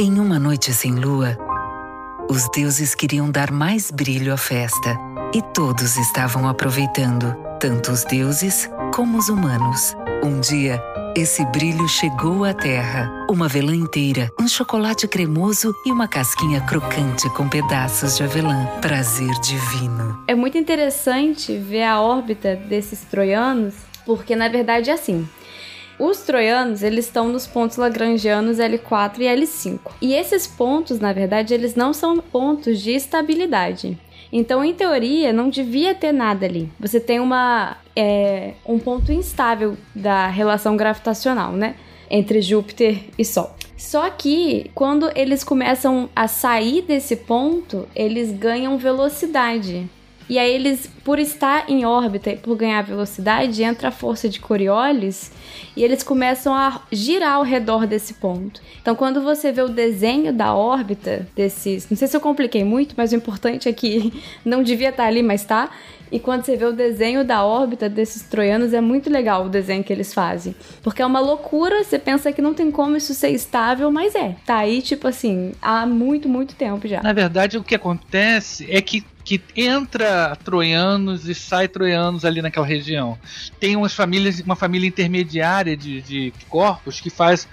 Em 0.00 0.18
uma 0.18 0.38
noite 0.38 0.72
sem 0.72 0.94
lua, 0.94 1.36
os 2.30 2.48
deuses 2.48 2.94
queriam 2.94 3.30
dar 3.30 3.50
mais 3.50 3.90
brilho 3.90 4.32
à 4.32 4.38
festa 4.38 5.11
e 5.34 5.40
todos 5.40 5.96
estavam 5.96 6.46
aproveitando, 6.46 7.34
tanto 7.58 7.90
os 7.90 8.04
deuses 8.04 8.68
como 8.94 9.16
os 9.18 9.28
humanos. 9.28 9.94
Um 10.22 10.40
dia, 10.40 10.82
esse 11.16 11.44
brilho 11.46 11.88
chegou 11.88 12.44
à 12.44 12.52
Terra. 12.52 13.10
Uma 13.30 13.46
avelã 13.46 13.74
inteira, 13.74 14.30
um 14.38 14.46
chocolate 14.46 15.08
cremoso 15.08 15.74
e 15.86 15.90
uma 15.90 16.06
casquinha 16.06 16.60
crocante 16.60 17.28
com 17.30 17.48
pedaços 17.48 18.16
de 18.16 18.24
avelã. 18.24 18.66
Prazer 18.82 19.32
divino. 19.40 20.22
É 20.28 20.34
muito 20.34 20.58
interessante 20.58 21.56
ver 21.56 21.84
a 21.84 22.00
órbita 22.00 22.54
desses 22.54 23.00
troianos, 23.00 23.74
porque 24.04 24.36
na 24.36 24.48
verdade 24.48 24.90
é 24.90 24.92
assim. 24.92 25.26
Os 25.98 26.18
troianos, 26.18 26.82
eles 26.82 27.06
estão 27.06 27.28
nos 27.28 27.46
pontos 27.46 27.76
lagrangianos 27.76 28.58
L4 28.58 29.18
e 29.20 29.24
L5. 29.24 29.78
E 30.00 30.14
esses 30.14 30.46
pontos, 30.46 30.98
na 30.98 31.12
verdade, 31.12 31.54
eles 31.54 31.74
não 31.74 31.92
são 31.92 32.18
pontos 32.18 32.80
de 32.80 32.90
estabilidade. 32.90 33.98
Então, 34.32 34.64
em 34.64 34.72
teoria, 34.72 35.32
não 35.32 35.50
devia 35.50 35.94
ter 35.94 36.10
nada 36.10 36.46
ali. 36.46 36.70
Você 36.80 36.98
tem 36.98 37.20
uma, 37.20 37.76
é, 37.94 38.54
um 38.66 38.78
ponto 38.78 39.12
instável 39.12 39.76
da 39.94 40.26
relação 40.28 40.74
gravitacional, 40.74 41.52
né? 41.52 41.74
Entre 42.10 42.40
Júpiter 42.40 43.04
e 43.18 43.24
Sol. 43.24 43.54
Só 43.76 44.08
que 44.08 44.70
quando 44.74 45.10
eles 45.14 45.44
começam 45.44 46.08
a 46.14 46.28
sair 46.28 46.82
desse 46.82 47.16
ponto, 47.16 47.86
eles 47.94 48.32
ganham 48.32 48.78
velocidade. 48.78 49.88
E 50.28 50.38
aí 50.38 50.52
eles, 50.52 50.88
por 51.04 51.18
estar 51.18 51.68
em 51.68 51.84
órbita 51.84 52.30
e 52.30 52.36
por 52.36 52.56
ganhar 52.56 52.82
velocidade, 52.82 53.62
entra 53.62 53.88
a 53.88 53.92
força 53.92 54.28
de 54.28 54.40
Coriolis 54.40 55.30
e 55.76 55.82
eles 55.82 56.02
começam 56.02 56.54
a 56.54 56.82
girar 56.90 57.34
ao 57.34 57.42
redor 57.42 57.86
desse 57.86 58.14
ponto. 58.14 58.60
Então, 58.80 58.94
quando 58.94 59.20
você 59.20 59.52
vê 59.52 59.62
o 59.62 59.68
desenho 59.68 60.32
da 60.32 60.54
órbita 60.54 61.26
desses, 61.34 61.88
não 61.90 61.96
sei 61.96 62.08
se 62.08 62.16
eu 62.16 62.20
compliquei 62.20 62.64
muito, 62.64 62.94
mas 62.96 63.12
o 63.12 63.16
importante 63.16 63.68
é 63.68 63.72
que 63.72 64.12
não 64.44 64.62
devia 64.62 64.90
estar 64.90 65.04
ali, 65.04 65.22
mas 65.22 65.44
tá. 65.44 65.70
E 66.12 66.20
quando 66.20 66.44
você 66.44 66.56
vê 66.56 66.66
o 66.66 66.72
desenho 66.74 67.24
da 67.24 67.42
órbita 67.42 67.88
desses 67.88 68.22
troianos, 68.22 68.74
é 68.74 68.82
muito 68.82 69.08
legal 69.08 69.46
o 69.46 69.48
desenho 69.48 69.82
que 69.82 69.90
eles 69.90 70.12
fazem. 70.12 70.54
Porque 70.82 71.00
é 71.00 71.06
uma 71.06 71.20
loucura, 71.20 71.82
você 71.82 71.98
pensa 71.98 72.30
que 72.30 72.42
não 72.42 72.52
tem 72.52 72.70
como 72.70 72.94
isso 72.94 73.14
ser 73.14 73.30
estável, 73.30 73.90
mas 73.90 74.14
é. 74.14 74.36
Tá 74.44 74.56
aí, 74.56 74.82
tipo 74.82 75.08
assim, 75.08 75.52
há 75.62 75.86
muito, 75.86 76.28
muito 76.28 76.54
tempo 76.54 76.86
já. 76.86 77.02
Na 77.02 77.14
verdade, 77.14 77.56
o 77.56 77.64
que 77.64 77.74
acontece 77.74 78.66
é 78.70 78.82
que, 78.82 79.02
que 79.24 79.40
entra 79.56 80.36
troianos 80.44 81.28
e 81.28 81.34
sai 81.34 81.68
troianos 81.68 82.24
ali 82.24 82.42
naquela 82.42 82.66
região. 82.66 83.16
Tem 83.60 83.76
umas 83.76 83.94
famílias, 83.94 84.40
uma 84.40 84.56
família 84.56 84.86
intermediária 84.88 85.76
de, 85.76 86.02
de 86.02 86.32
corpos 86.48 87.00
que 87.00 87.10
faz. 87.10 87.46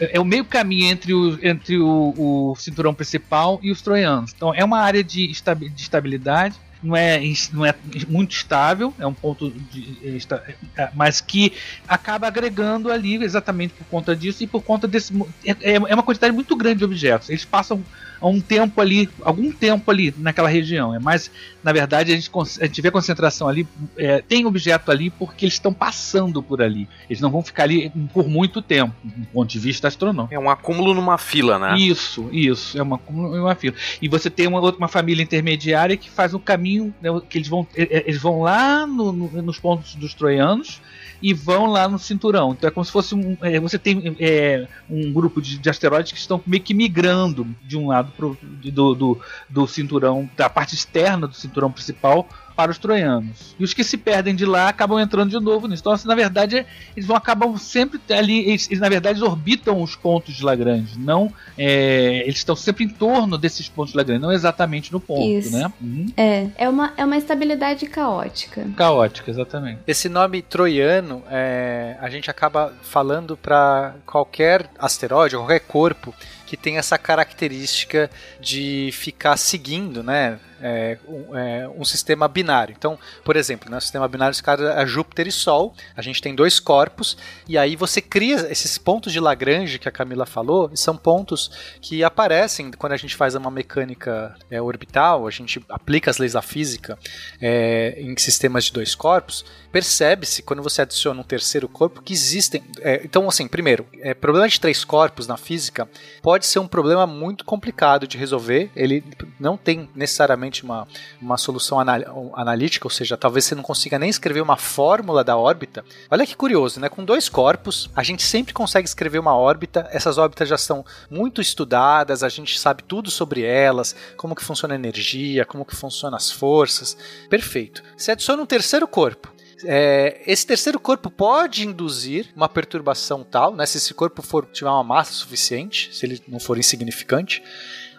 É 0.00 0.18
o 0.20 0.24
meio 0.24 0.44
caminho 0.44 0.90
entre, 0.90 1.14
o, 1.14 1.38
entre 1.42 1.78
o, 1.78 2.14
o 2.16 2.56
cinturão 2.56 2.92
principal 2.94 3.58
e 3.62 3.70
os 3.70 3.80
troianos. 3.82 4.32
Então 4.36 4.52
é 4.54 4.64
uma 4.64 4.80
área 4.80 5.02
de, 5.04 5.28
de 5.28 5.82
estabilidade. 5.82 6.56
Não 6.82 6.96
é, 6.96 7.20
não 7.52 7.64
é 7.64 7.72
muito 8.08 8.32
estável, 8.34 8.92
é 8.98 9.06
um 9.06 9.14
ponto 9.14 9.52
de, 9.70 10.16
esta- 10.16 10.42
é, 10.76 10.90
mas 10.96 11.20
que 11.20 11.52
acaba 11.86 12.26
agregando 12.26 12.90
ali 12.90 13.22
exatamente 13.22 13.72
por 13.72 13.84
conta 13.84 14.16
disso 14.16 14.42
e 14.42 14.48
por 14.48 14.62
conta 14.64 14.88
desse. 14.88 15.12
É, 15.44 15.52
é 15.52 15.74
é 15.76 15.94
uma 15.94 16.02
quantidade 16.02 16.34
muito 16.34 16.56
grande 16.56 16.78
de 16.78 16.84
objetos. 16.84 17.30
Eles 17.30 17.44
passam 17.44 17.84
há 18.22 18.26
um 18.28 18.40
tempo 18.40 18.80
ali, 18.80 19.08
algum 19.22 19.50
tempo 19.52 19.90
ali 19.90 20.14
naquela 20.16 20.48
região. 20.48 20.94
É 20.94 20.98
mais, 20.98 21.30
na 21.62 21.72
verdade, 21.72 22.12
a 22.12 22.14
gente, 22.14 22.30
a 22.60 22.64
gente 22.66 22.80
vê 22.80 22.88
a 22.88 22.92
concentração 22.92 23.48
ali, 23.48 23.66
é, 23.96 24.22
tem 24.22 24.46
objeto 24.46 24.90
ali 24.90 25.10
porque 25.10 25.44
eles 25.44 25.54
estão 25.54 25.74
passando 25.74 26.42
por 26.42 26.62
ali. 26.62 26.88
Eles 27.10 27.20
não 27.20 27.30
vão 27.30 27.42
ficar 27.42 27.64
ali 27.64 27.90
por 28.14 28.28
muito 28.28 28.62
tempo, 28.62 28.94
do 29.04 29.26
ponto 29.26 29.50
de 29.50 29.58
vista 29.58 29.88
astronômico. 29.88 30.32
É 30.34 30.38
um 30.38 30.48
acúmulo 30.48 30.94
numa 30.94 31.18
fila, 31.18 31.58
né? 31.58 31.76
Isso, 31.76 32.28
isso, 32.32 32.78
é 32.78 32.82
uma, 32.82 33.00
é 33.08 33.40
uma 33.40 33.54
fila. 33.54 33.74
E 34.00 34.08
você 34.08 34.30
tem 34.30 34.46
uma 34.46 34.60
outra 34.60 34.78
uma 34.78 34.88
família 34.88 35.22
intermediária 35.22 35.96
que 35.96 36.08
faz 36.08 36.32
um 36.32 36.38
caminho, 36.38 36.94
né, 37.02 37.08
que 37.28 37.38
eles 37.38 37.48
vão, 37.48 37.66
é, 37.76 37.82
é, 37.98 38.04
eles 38.06 38.20
vão 38.20 38.42
lá 38.42 38.86
no- 38.86 39.12
no- 39.12 39.42
nos 39.42 39.58
pontos 39.58 39.94
dos 39.96 40.14
troianos 40.14 40.80
e 41.22 41.32
vão 41.32 41.66
lá 41.66 41.88
no 41.88 41.98
cinturão. 41.98 42.52
Então 42.52 42.68
é 42.68 42.70
como 42.70 42.84
se 42.84 42.90
fosse 42.90 43.14
um, 43.14 43.36
é, 43.40 43.60
você 43.60 43.78
tem 43.78 44.16
é, 44.18 44.66
um 44.90 45.12
grupo 45.12 45.40
de, 45.40 45.58
de 45.58 45.70
asteroides 45.70 46.12
que 46.12 46.18
estão 46.18 46.42
meio 46.46 46.62
que 46.62 46.74
migrando 46.74 47.46
de 47.62 47.76
um 47.76 47.88
lado 47.88 48.12
pro, 48.16 48.36
do, 48.42 48.94
do, 48.94 49.20
do 49.48 49.66
cinturão, 49.66 50.28
da 50.36 50.50
parte 50.50 50.74
externa 50.74 51.26
do 51.26 51.34
cinturão 51.34 51.70
principal 51.70 52.28
para 52.62 52.70
os 52.70 52.78
troianos. 52.78 53.56
E 53.58 53.64
os 53.64 53.74
que 53.74 53.82
se 53.82 53.96
perdem 53.96 54.36
de 54.36 54.46
lá 54.46 54.68
acabam 54.68 55.00
entrando 55.00 55.30
de 55.30 55.40
novo 55.40 55.66
nisso. 55.66 55.82
Então, 55.82 55.92
assim, 55.92 56.06
na 56.06 56.14
verdade, 56.14 56.64
eles 56.96 57.06
vão 57.06 57.16
acabam 57.16 57.56
sempre 57.58 58.00
ali, 58.10 58.48
eles, 58.48 58.68
eles, 58.68 58.80
na 58.80 58.88
verdade 58.88 59.22
orbitam 59.22 59.82
os 59.82 59.96
pontos 59.96 60.34
de 60.34 60.44
Lagrange, 60.44 60.98
não 60.98 61.32
é, 61.58 62.22
eles 62.22 62.36
estão 62.36 62.54
sempre 62.54 62.84
em 62.84 62.88
torno 62.88 63.36
desses 63.36 63.68
pontos 63.68 63.92
de 63.92 63.96
Lagrange, 63.96 64.20
não 64.20 64.32
exatamente 64.32 64.92
no 64.92 65.00
ponto, 65.00 65.26
Isso. 65.26 65.56
né? 65.56 65.72
Uhum. 65.80 66.06
É, 66.16 66.46
é 66.56 66.68
uma, 66.68 66.92
é 66.96 67.04
uma 67.04 67.16
estabilidade 67.16 67.86
caótica. 67.86 68.66
Caótica, 68.76 69.30
exatamente. 69.30 69.80
Esse 69.86 70.08
nome 70.08 70.40
troiano, 70.40 71.22
é, 71.28 71.96
a 72.00 72.08
gente 72.08 72.30
acaba 72.30 72.72
falando 72.82 73.36
para 73.36 73.96
qualquer 74.06 74.70
asteroide, 74.78 75.36
qualquer 75.36 75.60
corpo 75.60 76.14
que 76.46 76.56
tem 76.56 76.76
essa 76.76 76.98
característica 76.98 78.10
de 78.38 78.90
ficar 78.92 79.38
seguindo, 79.38 80.02
né? 80.02 80.38
É, 80.62 80.98
um, 81.06 81.36
é, 81.36 81.68
um 81.68 81.84
sistema 81.84 82.28
binário. 82.28 82.74
Então, 82.76 82.98
por 83.24 83.36
exemplo, 83.36 83.70
né, 83.70 83.80
sistema 83.80 84.08
binário 84.08 84.34
se 84.34 84.42
cada 84.42 84.80
é 84.80 84.86
Júpiter 84.86 85.26
e 85.26 85.32
Sol. 85.32 85.74
A 85.96 86.02
gente 86.02 86.22
tem 86.22 86.34
dois 86.34 86.60
corpos 86.60 87.16
e 87.48 87.58
aí 87.58 87.76
você 87.76 88.00
cria 88.00 88.50
esses 88.50 88.78
pontos 88.78 89.12
de 89.12 89.20
Lagrange 89.20 89.78
que 89.78 89.88
a 89.88 89.92
Camila 89.92 90.26
falou. 90.26 90.70
São 90.74 90.96
pontos 90.96 91.50
que 91.80 92.04
aparecem 92.04 92.70
quando 92.72 92.92
a 92.92 92.96
gente 92.96 93.16
faz 93.16 93.34
uma 93.34 93.50
mecânica 93.50 94.34
é, 94.50 94.60
orbital. 94.60 95.26
A 95.26 95.30
gente 95.30 95.64
aplica 95.68 96.10
as 96.10 96.18
leis 96.18 96.32
da 96.32 96.42
física 96.42 96.98
é, 97.40 97.94
em 97.98 98.16
sistemas 98.16 98.64
de 98.64 98.72
dois 98.72 98.94
corpos. 98.94 99.44
Percebe-se 99.70 100.42
quando 100.42 100.62
você 100.62 100.82
adiciona 100.82 101.20
um 101.20 101.24
terceiro 101.24 101.68
corpo 101.68 102.02
que 102.02 102.12
existem. 102.12 102.62
é, 102.80 103.00
então, 103.04 103.28
assim, 103.28 103.48
primeiro, 103.48 103.86
é, 104.00 104.14
problema 104.14 104.48
de 104.48 104.60
três 104.60 104.84
corpos 104.84 105.26
na 105.26 105.36
física 105.36 105.88
pode 106.20 106.46
ser 106.46 106.58
um 106.58 106.68
problema 106.68 107.06
muito 107.06 107.44
complicado 107.44 108.06
de 108.06 108.18
resolver. 108.18 108.70
Ele 108.76 109.02
não 109.40 109.56
tem 109.56 109.88
necessariamente 109.94 110.51
uma, 110.60 110.86
uma 111.20 111.38
solução 111.38 111.80
anal- 111.80 112.30
analítica, 112.34 112.86
ou 112.86 112.90
seja, 112.90 113.16
talvez 113.16 113.46
você 113.46 113.54
não 113.54 113.62
consiga 113.62 113.98
nem 113.98 114.10
escrever 114.10 114.42
uma 114.42 114.56
fórmula 114.58 115.24
da 115.24 115.36
órbita. 115.36 115.84
Olha 116.10 116.26
que 116.26 116.36
curioso, 116.36 116.78
né? 116.78 116.88
Com 116.88 117.04
dois 117.04 117.28
corpos, 117.28 117.88
a 117.96 118.02
gente 118.02 118.22
sempre 118.22 118.52
consegue 118.52 118.86
escrever 118.86 119.18
uma 119.18 119.34
órbita. 119.34 119.88
Essas 119.90 120.18
órbitas 120.18 120.48
já 120.48 120.58
são 120.58 120.84
muito 121.10 121.40
estudadas, 121.40 122.22
a 122.22 122.28
gente 122.28 122.58
sabe 122.58 122.82
tudo 122.82 123.10
sobre 123.10 123.42
elas, 123.42 123.96
como 124.16 124.34
que 124.34 124.44
funciona 124.44 124.74
a 124.74 124.76
energia, 124.76 125.46
como 125.46 125.64
que 125.64 125.74
funcionam 125.74 126.16
as 126.16 126.30
forças. 126.30 126.96
Perfeito. 127.30 127.82
Você 127.96 128.12
adiciona 128.12 128.42
um 128.42 128.46
terceiro 128.46 128.86
corpo. 128.86 129.32
É, 129.64 130.20
esse 130.26 130.44
terceiro 130.44 130.80
corpo 130.80 131.08
pode 131.08 131.64
induzir 131.64 132.26
uma 132.34 132.48
perturbação 132.48 133.22
tal, 133.22 133.54
né, 133.54 133.64
se 133.64 133.78
esse 133.78 133.94
corpo 133.94 134.20
for 134.20 134.44
tiver 134.52 134.68
uma 134.68 134.82
massa 134.82 135.12
suficiente, 135.12 135.94
se 135.94 136.04
ele 136.04 136.20
não 136.26 136.40
for 136.40 136.58
insignificante, 136.58 137.40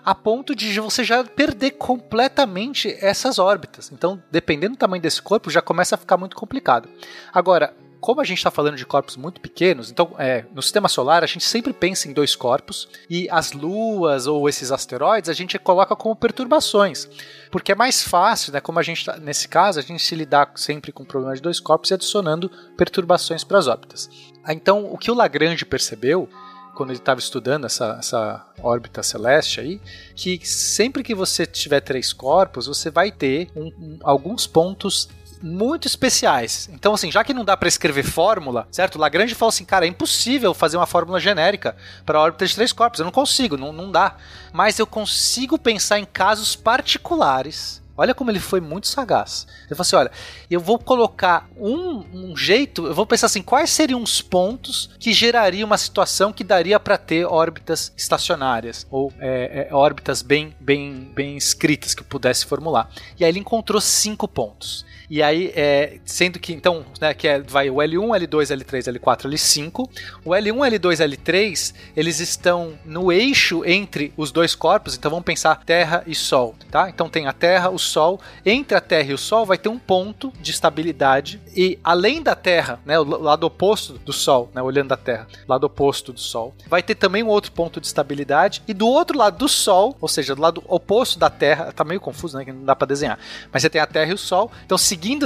a 0.03 0.13
ponto 0.13 0.55
de 0.55 0.79
você 0.79 1.03
já 1.03 1.23
perder 1.23 1.71
completamente 1.71 2.95
essas 2.99 3.39
órbitas. 3.39 3.91
Então, 3.91 4.21
dependendo 4.31 4.75
do 4.75 4.79
tamanho 4.79 5.01
desse 5.01 5.21
corpo, 5.21 5.49
já 5.49 5.61
começa 5.61 5.95
a 5.95 5.97
ficar 5.97 6.17
muito 6.17 6.35
complicado. 6.35 6.89
Agora, 7.31 7.73
como 8.03 8.19
a 8.19 8.25
gente 8.25 8.39
está 8.39 8.51
falando 8.51 8.75
de 8.75 8.85
corpos 8.85 9.15
muito 9.15 9.39
pequenos, 9.39 9.89
então 9.89 10.13
é, 10.17 10.43
no 10.53 10.61
sistema 10.61 10.89
solar 10.89 11.23
a 11.23 11.25
gente 11.25 11.45
sempre 11.45 11.71
pensa 11.71 12.09
em 12.09 12.11
dois 12.11 12.35
corpos 12.35 12.89
e 13.09 13.29
as 13.31 13.53
luas 13.53 14.27
ou 14.27 14.49
esses 14.49 14.73
asteroides 14.73 15.29
a 15.29 15.33
gente 15.33 15.57
coloca 15.57 15.95
como 15.95 16.13
perturbações. 16.13 17.07
Porque 17.49 17.71
é 17.71 17.75
mais 17.75 18.03
fácil, 18.03 18.51
né? 18.51 18.59
Como 18.59 18.77
a 18.77 18.83
gente 18.83 19.05
tá, 19.05 19.15
nesse 19.15 19.47
caso, 19.47 19.79
a 19.79 19.81
gente 19.81 20.03
se 20.03 20.15
lidar 20.15 20.51
sempre 20.55 20.91
com 20.91 21.03
o 21.03 21.05
problema 21.05 21.33
de 21.33 21.41
dois 21.41 21.61
corpos 21.61 21.91
e 21.91 21.93
adicionando 21.93 22.51
perturbações 22.75 23.45
para 23.45 23.57
as 23.57 23.67
órbitas. 23.67 24.09
Então, 24.49 24.85
o 24.91 24.97
que 24.97 25.09
o 25.09 25.15
Lagrange 25.15 25.63
percebeu 25.63 26.27
quando 26.75 26.89
ele 26.91 26.99
estava 26.99 27.19
estudando 27.19 27.65
essa, 27.65 27.97
essa 27.99 28.45
órbita 28.62 29.03
celeste 29.03 29.59
aí, 29.59 29.81
que 30.15 30.39
sempre 30.45 31.03
que 31.03 31.13
você 31.13 31.45
tiver 31.45 31.81
três 31.81 32.12
corpos, 32.13 32.67
você 32.67 32.89
vai 32.89 33.12
ter 33.12 33.49
um- 33.55 33.67
um- 33.77 33.99
alguns 34.03 34.47
pontos 34.47 35.07
muito 35.41 35.88
especiais. 35.88 36.69
Então, 36.71 36.93
assim, 36.93 37.12
já 37.12 37.21
que 37.21 37.33
não 37.33 37.43
dá 37.43 37.57
para 37.57 37.67
escrever 37.67 38.03
fórmula, 38.03 38.65
certo? 38.71 38.97
Lagrange 38.97 39.36
falou 39.36 39.49
assim, 39.49 39.65
cara, 39.65 39.86
é 39.86 39.89
impossível 39.89 40.53
fazer 40.53 40.77
uma 40.77 40.86
fórmula 40.86 41.19
genérica 41.19 41.75
para 42.05 42.19
órbita 42.21 42.47
de 42.47 42.55
três 42.55 42.71
corpos. 42.71 42.99
Eu 43.01 43.03
não 43.05 43.12
consigo, 43.12 43.57
não, 43.57 43.73
não 43.73 43.91
dá. 43.91 44.15
Mas 44.53 44.79
eu 44.79 44.88
consigo 44.88 45.59
pensar 45.59 45.99
em 45.99 46.05
casos 46.05 46.55
particulares. 46.55 47.82
Olha 47.95 48.13
como 48.13 48.32
ele 48.32 48.39
foi 48.39 48.60
muito 48.60 48.88
sagaz. 48.88 49.45
Ele 49.65 49.69
falou 49.69 49.82
assim: 49.82 49.95
olha, 49.95 50.12
eu 50.49 50.60
vou 50.60 50.79
colocar 50.79 51.47
um, 51.56 52.03
um 52.13 52.36
jeito, 52.36 52.88
eu 52.88 52.93
vou 52.93 53.06
pensar 53.06 53.27
assim, 53.27 53.41
quais 53.41 53.69
seriam 53.69 54.01
os 54.01 54.21
pontos 54.21 54.89
que 54.99 55.13
geraria 55.13 55.65
uma 55.65 55.77
situação 55.77 56.34
que 56.34 56.43
daria 56.43 56.79
para 56.79 56.97
ter 56.97 57.25
órbitas 57.25 57.93
estacionárias 57.95 58.88
ou 58.89 59.13
é, 59.19 59.67
é, 59.69 59.75
órbitas 59.75 60.21
bem, 60.21 60.56
bem, 60.60 61.12
bem 61.13 61.38
escritas 61.38 61.93
que 61.93 62.01
eu 62.01 62.06
pudesse 62.06 62.45
formular. 62.45 62.89
E 63.19 63.23
aí 63.23 63.32
ele 63.32 63.39
encontrou 63.39 63.79
cinco 63.79 64.27
pontos. 64.27 64.86
E 65.09 65.21
aí, 65.21 65.51
é, 65.55 65.99
sendo 66.05 66.39
que 66.39 66.53
então, 66.53 66.85
né, 66.99 67.13
que 67.13 67.27
é, 67.27 67.39
vai 67.39 67.69
o 67.69 67.75
L1, 67.75 68.27
L2, 68.27 68.57
L3, 68.57 68.99
L4, 68.99 69.29
L5. 69.29 69.89
O 70.25 70.31
L1, 70.31 70.79
L2, 70.79 71.07
L3, 71.07 71.73
eles 71.95 72.19
estão 72.19 72.73
no 72.85 73.11
eixo 73.11 73.63
entre 73.65 74.13
os 74.17 74.31
dois 74.31 74.55
corpos, 74.55 74.95
então 74.95 75.11
vamos 75.11 75.25
pensar 75.25 75.63
Terra 75.63 76.03
e 76.07 76.15
Sol, 76.15 76.55
tá? 76.71 76.89
Então 76.89 77.09
tem 77.09 77.27
a 77.27 77.33
Terra, 77.33 77.69
o 77.69 77.77
Sol, 77.77 78.19
entre 78.45 78.77
a 78.77 78.81
Terra 78.81 79.11
e 79.11 79.13
o 79.13 79.17
Sol 79.17 79.45
vai 79.45 79.57
ter 79.57 79.69
um 79.69 79.79
ponto 79.79 80.31
de 80.39 80.51
estabilidade 80.51 81.41
e 81.55 81.79
além 81.83 82.21
da 82.21 82.35
Terra, 82.35 82.79
né, 82.85 82.99
o 82.99 83.03
lado 83.03 83.45
oposto 83.45 83.93
do 83.99 84.13
Sol, 84.13 84.49
né, 84.53 84.61
olhando 84.61 84.91
a 84.91 84.97
Terra, 84.97 85.27
lado 85.47 85.65
oposto 85.65 86.13
do 86.13 86.19
Sol, 86.19 86.53
vai 86.67 86.81
ter 86.81 86.95
também 86.95 87.23
um 87.23 87.27
outro 87.27 87.51
ponto 87.51 87.79
de 87.79 87.87
estabilidade 87.87 88.63
e 88.67 88.73
do 88.73 88.87
outro 88.87 89.17
lado 89.17 89.37
do 89.37 89.47
Sol, 89.47 89.95
ou 89.99 90.07
seja, 90.07 90.35
do 90.35 90.41
lado 90.41 90.63
oposto 90.67 91.19
da 91.19 91.29
Terra, 91.29 91.71
tá 91.71 91.83
meio 91.83 91.99
confuso, 91.99 92.37
né, 92.37 92.45
que 92.45 92.51
não 92.51 92.63
dá 92.63 92.75
para 92.75 92.87
desenhar, 92.87 93.19
mas 93.51 93.61
você 93.61 93.69
tem 93.69 93.81
a 93.81 93.87
Terra 93.87 94.11
e 94.11 94.13
o 94.13 94.17
Sol, 94.17 94.51
então 94.65 94.77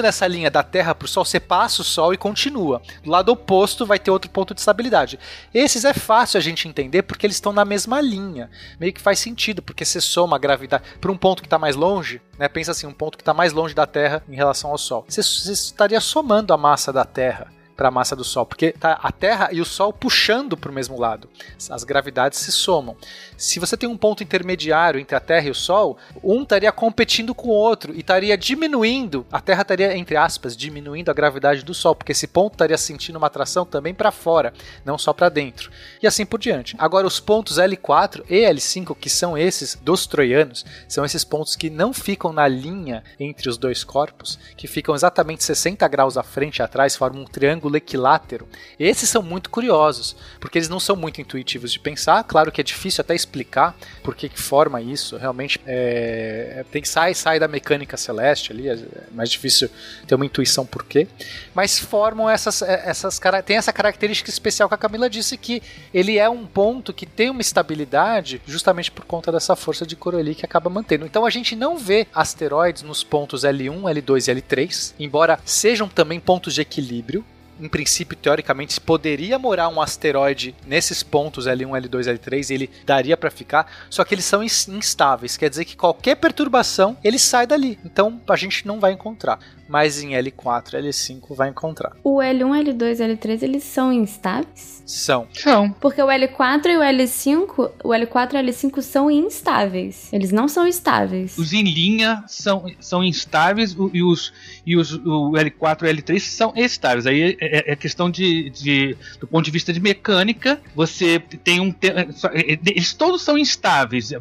nessa 0.02 0.28
linha 0.28 0.50
da 0.50 0.64
Terra 0.64 0.96
para 0.96 1.06
o 1.06 1.08
Sol, 1.08 1.24
você 1.24 1.40
passa 1.40 1.82
o 1.82 1.86
Sol 1.86 2.14
e 2.14 2.18
continua. 2.18 2.82
Do 3.04 3.12
lado 3.12 3.32
oposto 3.32 3.86
vai 3.86 4.00
ter 4.00 4.10
outro 4.12 4.30
ponto 4.32 4.54
de 4.54 4.60
estabilidade. 4.60 5.20
Esses 5.54 5.86
é 5.86 5.94
fácil 5.94 6.38
a 6.38 6.42
gente 6.42 6.68
entender 6.68 7.04
porque 7.04 7.26
eles 7.26 7.38
estão 7.38 7.54
na 7.54 7.64
mesma 7.64 8.02
linha. 8.02 8.50
Meio 8.80 8.92
que 8.94 9.02
faz 9.02 9.20
sentido, 9.20 9.62
porque 9.62 9.86
você 9.86 10.02
soma 10.02 10.36
a 10.36 10.40
gravidade 10.40 10.84
para 11.00 11.12
um 11.12 11.18
ponto 11.18 11.42
que 11.42 11.48
está 11.48 11.60
mais 11.60 11.76
longe, 11.76 12.22
né? 12.38 12.48
Pensa 12.48 12.72
assim, 12.72 12.88
um 12.88 12.94
ponto 12.94 13.18
que 13.18 13.22
está 13.22 13.34
mais 13.34 13.54
longe 13.54 13.76
da 13.76 13.86
Terra 13.86 14.24
em 14.28 14.36
relação 14.36 14.72
ao 14.72 14.78
Sol. 14.78 15.06
Você, 15.08 15.22
você 15.22 15.52
estaria 15.52 16.02
somando 16.02 16.54
a 16.54 16.58
massa 16.58 16.92
da 16.92 17.06
Terra 17.06 17.57
para 17.78 17.90
a 17.90 17.92
massa 17.92 18.16
do 18.16 18.24
Sol, 18.24 18.46
porque 18.46 18.72
tá 18.72 19.00
a 19.04 19.12
Terra 19.12 19.50
e 19.52 19.62
o 19.62 19.66
Sol 19.66 19.94
puxando 19.94 20.58
para 20.58 20.72
o 20.72 20.74
mesmo 20.74 21.00
lado. 21.00 21.30
As 21.70 21.84
gravidades 21.84 22.40
se 22.40 22.52
somam. 22.52 22.98
Se 23.38 23.60
você 23.60 23.78
tem 23.78 23.88
um 23.88 23.96
ponto 23.96 24.24
intermediário 24.24 25.00
entre 25.00 25.16
a 25.16 25.20
Terra 25.20 25.48
e 25.48 25.52
o 25.52 25.56
Sol, 25.56 25.96
um 26.24 26.42
estaria 26.42 26.72
competindo 26.72 27.36
com 27.36 27.50
o 27.50 27.52
outro 27.52 27.94
e 27.94 28.00
estaria 28.00 28.36
diminuindo, 28.36 29.26
a 29.32 29.40
Terra 29.40 29.62
estaria, 29.62 29.96
entre 29.96 30.18
aspas, 30.18 30.58
diminuindo 30.58 31.12
a 31.12 31.14
gravidade 31.14 31.64
do 31.64 31.74
Sol, 31.74 31.94
porque 31.94 32.14
esse 32.14 32.26
ponto 32.26 32.54
estaria 32.54 32.78
sentindo 32.78 33.18
uma 33.18 33.28
atração 33.28 33.64
também 33.64 33.94
para 33.94 34.12
fora, 34.12 34.52
não 34.84 34.98
só 34.98 35.14
para 35.14 35.30
dentro. 35.30 35.70
E 36.02 36.08
assim 36.08 36.26
por 36.26 36.40
diante. 36.40 36.76
Agora, 36.80 37.06
os 37.06 37.20
pontos 37.20 37.58
L4 37.60 38.24
e 38.28 38.42
L5, 38.42 38.98
que 39.00 39.10
são 39.10 39.38
esses 39.38 39.76
dos 39.76 40.08
troianos, 40.08 40.66
são 40.88 41.06
esses 41.06 41.24
pontos 41.24 41.56
que 41.56 41.70
não 41.70 41.94
ficam 41.94 42.34
na 42.34 42.48
linha 42.48 43.04
entre 43.20 43.48
os 43.48 43.58
dois 43.58 43.84
corpos, 43.84 44.40
que 44.58 44.68
ficam 44.68 44.96
exatamente 44.96 45.44
60 45.44 45.88
graus 45.88 46.18
à 46.18 46.24
frente 46.24 46.58
e 46.58 46.64
atrás, 46.64 46.96
formam 46.96 47.22
um 47.22 47.26
triângulo 47.26 47.67
equilátero. 47.76 48.48
Esses 48.80 49.10
são 49.10 49.22
muito 49.22 49.50
curiosos, 49.50 50.16
porque 50.40 50.58
eles 50.58 50.70
não 50.70 50.80
são 50.80 50.96
muito 50.96 51.20
intuitivos 51.20 51.74
de 51.74 51.80
pensar. 51.80 52.24
Claro 52.24 52.52
que 52.52 52.62
é 52.62 52.64
difícil 52.64 53.02
até 53.02 53.14
explicar 53.14 53.76
por 54.04 54.16
que, 54.16 54.30
forma 54.38 54.82
isso. 54.82 55.18
Realmente 55.18 55.60
é, 55.66 56.64
tem 56.72 56.82
que 56.82 56.88
sair 56.88 57.16
sai 57.16 57.40
da 57.40 57.48
mecânica 57.48 57.98
celeste 57.98 58.52
ali, 58.52 58.70
é 58.70 58.78
mais 59.12 59.30
difícil 59.30 59.70
ter 60.06 60.16
uma 60.16 60.26
intuição 60.26 60.66
por 60.66 60.84
quê. 60.86 61.08
Mas 61.54 61.80
formam 61.80 62.30
essas, 62.30 62.62
essas 62.62 63.20
tem 63.44 63.58
essa 63.58 63.74
característica 63.74 64.30
especial 64.30 64.70
que 64.70 64.76
a 64.76 64.78
Camila 64.78 65.10
disse 65.10 65.36
que 65.38 65.62
ele 65.94 66.18
é 66.18 66.30
um 66.30 66.46
ponto 66.46 66.94
que 66.94 67.06
tem 67.06 67.30
uma 67.30 67.42
estabilidade 67.42 68.42
justamente 68.46 68.92
por 68.92 69.04
conta 69.06 69.32
dessa 69.32 69.56
força 69.56 69.86
de 69.86 69.96
Coriolis 69.96 70.38
que 70.38 70.46
acaba 70.46 70.70
mantendo. 70.70 71.06
Então 71.06 71.26
a 71.26 71.30
gente 71.30 71.56
não 71.56 71.78
vê 71.78 72.08
asteroides 72.14 72.84
nos 72.84 73.04
pontos 73.04 73.44
L1, 73.44 73.82
L2 73.82 74.28
e 74.28 74.42
L3, 74.42 74.94
embora 75.00 75.40
sejam 75.44 75.90
também 75.90 76.20
pontos 76.20 76.54
de 76.54 76.62
equilíbrio 76.62 77.26
em 77.60 77.68
princípio, 77.68 78.18
teoricamente, 78.18 78.80
poderia 78.80 79.38
morar 79.38 79.70
um 79.70 79.82
asteroide 79.82 80.56
nesses 80.66 81.04
pontos 81.04 81.46
L1, 81.46 81.70
L2, 81.70 82.18
L3 82.18 82.50
e 82.50 82.54
ele 82.54 82.70
daria 82.86 83.18
para 83.18 83.32
ficar, 83.32 83.72
só 83.90 84.04
que 84.04 84.14
eles 84.14 84.26
são 84.26 84.44
instáveis, 84.44 85.38
quer 85.38 85.50
dizer 85.50 85.66
que 85.66 85.76
qualquer 85.76 86.16
perturbação 86.16 86.98
ele 87.04 87.20
sai 87.20 87.48
dali, 87.48 87.80
então 87.84 88.22
a 88.28 88.36
gente 88.36 88.66
não 88.66 88.80
vai 88.80 88.94
encontrar. 88.94 89.40
Mas 89.68 90.02
em 90.02 90.12
L4, 90.12 90.80
L5 90.80 91.36
vai 91.36 91.50
encontrar. 91.50 91.98
O 92.04 92.20
L1, 92.20 92.64
L2 92.64 93.00
e 93.00 93.16
L3 93.16 93.44
eles 93.44 93.64
são 93.64 93.92
instáveis? 93.92 94.82
São. 94.86 95.28
São. 95.34 95.72
Porque 95.72 96.02
o 96.02 96.08
L4 96.08 96.68
e 96.68 96.78
o 96.78 96.80
L5, 96.80 97.72
o 97.84 97.90
L4 97.90 98.34
e 98.34 98.38
o 98.38 98.44
L5 98.46 98.82
são 98.82 99.12
instáveis. 99.12 100.08
Eles 100.14 100.32
não 100.32 100.48
são 100.48 100.66
estáveis. 100.66 101.38
Os 101.38 101.52
em 101.52 101.64
linha 101.64 102.24
são, 102.28 102.66
são 102.80 103.04
instáveis 103.04 103.76
e 103.94 104.02
os, 104.02 104.34
e 104.66 104.78
os 104.78 104.94
o 104.94 105.34
L4 105.34 105.84
e 105.84 105.86
o 105.86 105.96
L3 105.96 106.20
são 106.20 106.54
estáveis. 106.56 107.06
Aí 107.06 107.38
é, 107.40 107.47
é 107.72 107.76
questão 107.76 108.10
de, 108.10 108.50
de- 108.50 108.96
do 109.20 109.28
ponto 109.28 109.44
de 109.46 109.52
vista 109.52 109.72
de 109.74 109.80
mecânica, 109.80 110.60
você 110.76 111.20
tem 111.44 111.60
um 111.60 111.74
é, 111.82 111.88
é, 111.88 112.54
é, 112.54 112.60
eles 112.66 112.94
todos 112.94 113.22
são 113.22 113.38
instáveis, 113.38 114.12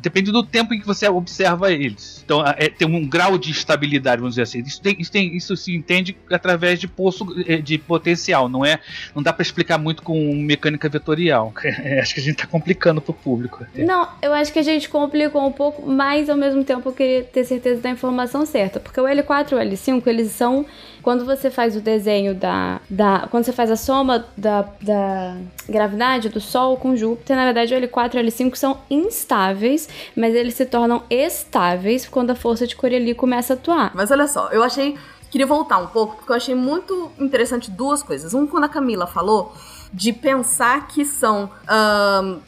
depende 0.00 0.30
do 0.32 0.42
tempo 0.42 0.74
em 0.74 0.80
que 0.80 0.86
você 0.86 1.08
observa 1.08 1.72
eles. 1.72 2.22
Então 2.24 2.42
é, 2.46 2.68
tem 2.68 2.86
um 2.88 3.06
grau 3.06 3.36
de 3.38 3.50
estabilidade, 3.50 4.18
vamos 4.20 4.34
dizer 4.34 4.42
assim. 4.42 4.60
Isso, 4.60 4.80
tem- 4.80 4.96
isso 4.98 5.12
tem- 5.12 5.36
isso 5.36 5.56
se 5.56 5.74
entende 5.74 6.16
através 6.30 6.78
de 6.80 6.88
poço 6.88 7.26
é, 7.46 7.56
de 7.58 7.78
potencial, 7.78 8.48
não 8.48 8.64
é? 8.64 8.78
Não 9.14 9.22
dá 9.22 9.32
para 9.32 9.42
explicar 9.42 9.78
muito 9.78 10.02
com 10.02 10.34
mecânica 10.34 10.88
vetorial. 10.88 11.52
É, 11.84 12.00
acho 12.00 12.14
que 12.14 12.20
a 12.20 12.22
gente 12.22 12.36
tá 12.36 12.46
complicando 12.46 13.00
pro 13.00 13.12
público. 13.12 13.66
Não, 13.76 14.08
eu 14.22 14.32
acho 14.32 14.52
que 14.52 14.58
a 14.58 14.62
gente 14.62 14.88
complicou 14.88 15.46
um 15.46 15.52
pouco, 15.52 15.86
mas 15.90 16.30
ao 16.30 16.36
mesmo 16.36 16.64
tempo 16.64 16.88
eu 16.88 16.92
queria 16.92 17.22
ter 17.24 17.44
certeza 17.44 17.80
da 17.80 17.90
informação 17.90 18.46
certa. 18.46 18.78
Porque 18.80 18.98
o 19.00 19.04
L4 19.04 19.52
e 19.52 19.54
o 19.54 19.58
L5, 19.58 20.06
eles 20.06 20.30
são. 20.30 20.64
Quando 21.04 21.26
você 21.26 21.50
faz 21.50 21.76
o 21.76 21.80
desenho 21.80 22.34
da. 22.34 22.80
da 22.88 23.28
quando 23.30 23.44
você 23.44 23.52
faz 23.52 23.70
a 23.70 23.76
soma 23.76 24.24
da, 24.36 24.62
da 24.80 25.36
gravidade 25.68 26.30
do 26.30 26.40
Sol 26.40 26.78
com 26.78 26.96
Júpiter, 26.96 27.36
na 27.36 27.44
verdade 27.44 27.74
o 27.74 27.78
L4 27.78 28.14
e 28.14 28.16
o 28.16 28.24
L5 28.24 28.54
são 28.54 28.78
instáveis, 28.88 29.86
mas 30.16 30.34
eles 30.34 30.54
se 30.54 30.64
tornam 30.64 31.02
estáveis 31.10 32.08
quando 32.08 32.30
a 32.30 32.34
força 32.34 32.66
de 32.66 32.74
Coriolis 32.74 33.18
começa 33.18 33.52
a 33.52 33.56
atuar. 33.56 33.92
Mas 33.94 34.10
olha 34.10 34.26
só, 34.26 34.48
eu 34.48 34.62
achei. 34.62 34.96
Queria 35.30 35.46
voltar 35.46 35.78
um 35.78 35.88
pouco, 35.88 36.16
porque 36.16 36.30
eu 36.30 36.36
achei 36.36 36.54
muito 36.54 37.10
interessante 37.18 37.68
duas 37.70 38.04
coisas. 38.04 38.32
Um, 38.34 38.46
quando 38.46 38.64
a 38.64 38.68
Camila 38.68 39.04
falou 39.04 39.52
de 39.92 40.12
pensar 40.12 40.88
que 40.88 41.04
são 41.04 41.50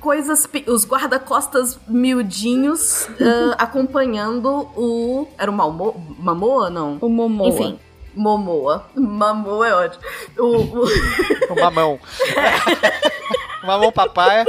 coisas. 0.01 0.49
Os 0.67 0.85
guarda-costas 0.85 1.79
miudinhos 1.87 3.09
ah, 3.21 3.55
acompanhando 3.59 4.49
o. 4.77 5.29
Era 5.39 5.51
o 5.51 5.55
Malmo, 5.55 6.17
Mamoa? 6.19 6.71
Não. 6.71 6.99
O 7.01 7.09
Momoa. 7.09 7.49
Enfim. 7.49 7.79
Momoa. 8.17 8.87
Mamoa 8.97 9.69
é 9.69 9.75
ótimo. 9.75 10.03
O, 10.39 10.45
o- 10.85 10.89
O 11.53 11.55
mamão. 11.61 12.01
mamão 13.65 13.93
papai. 13.93 14.45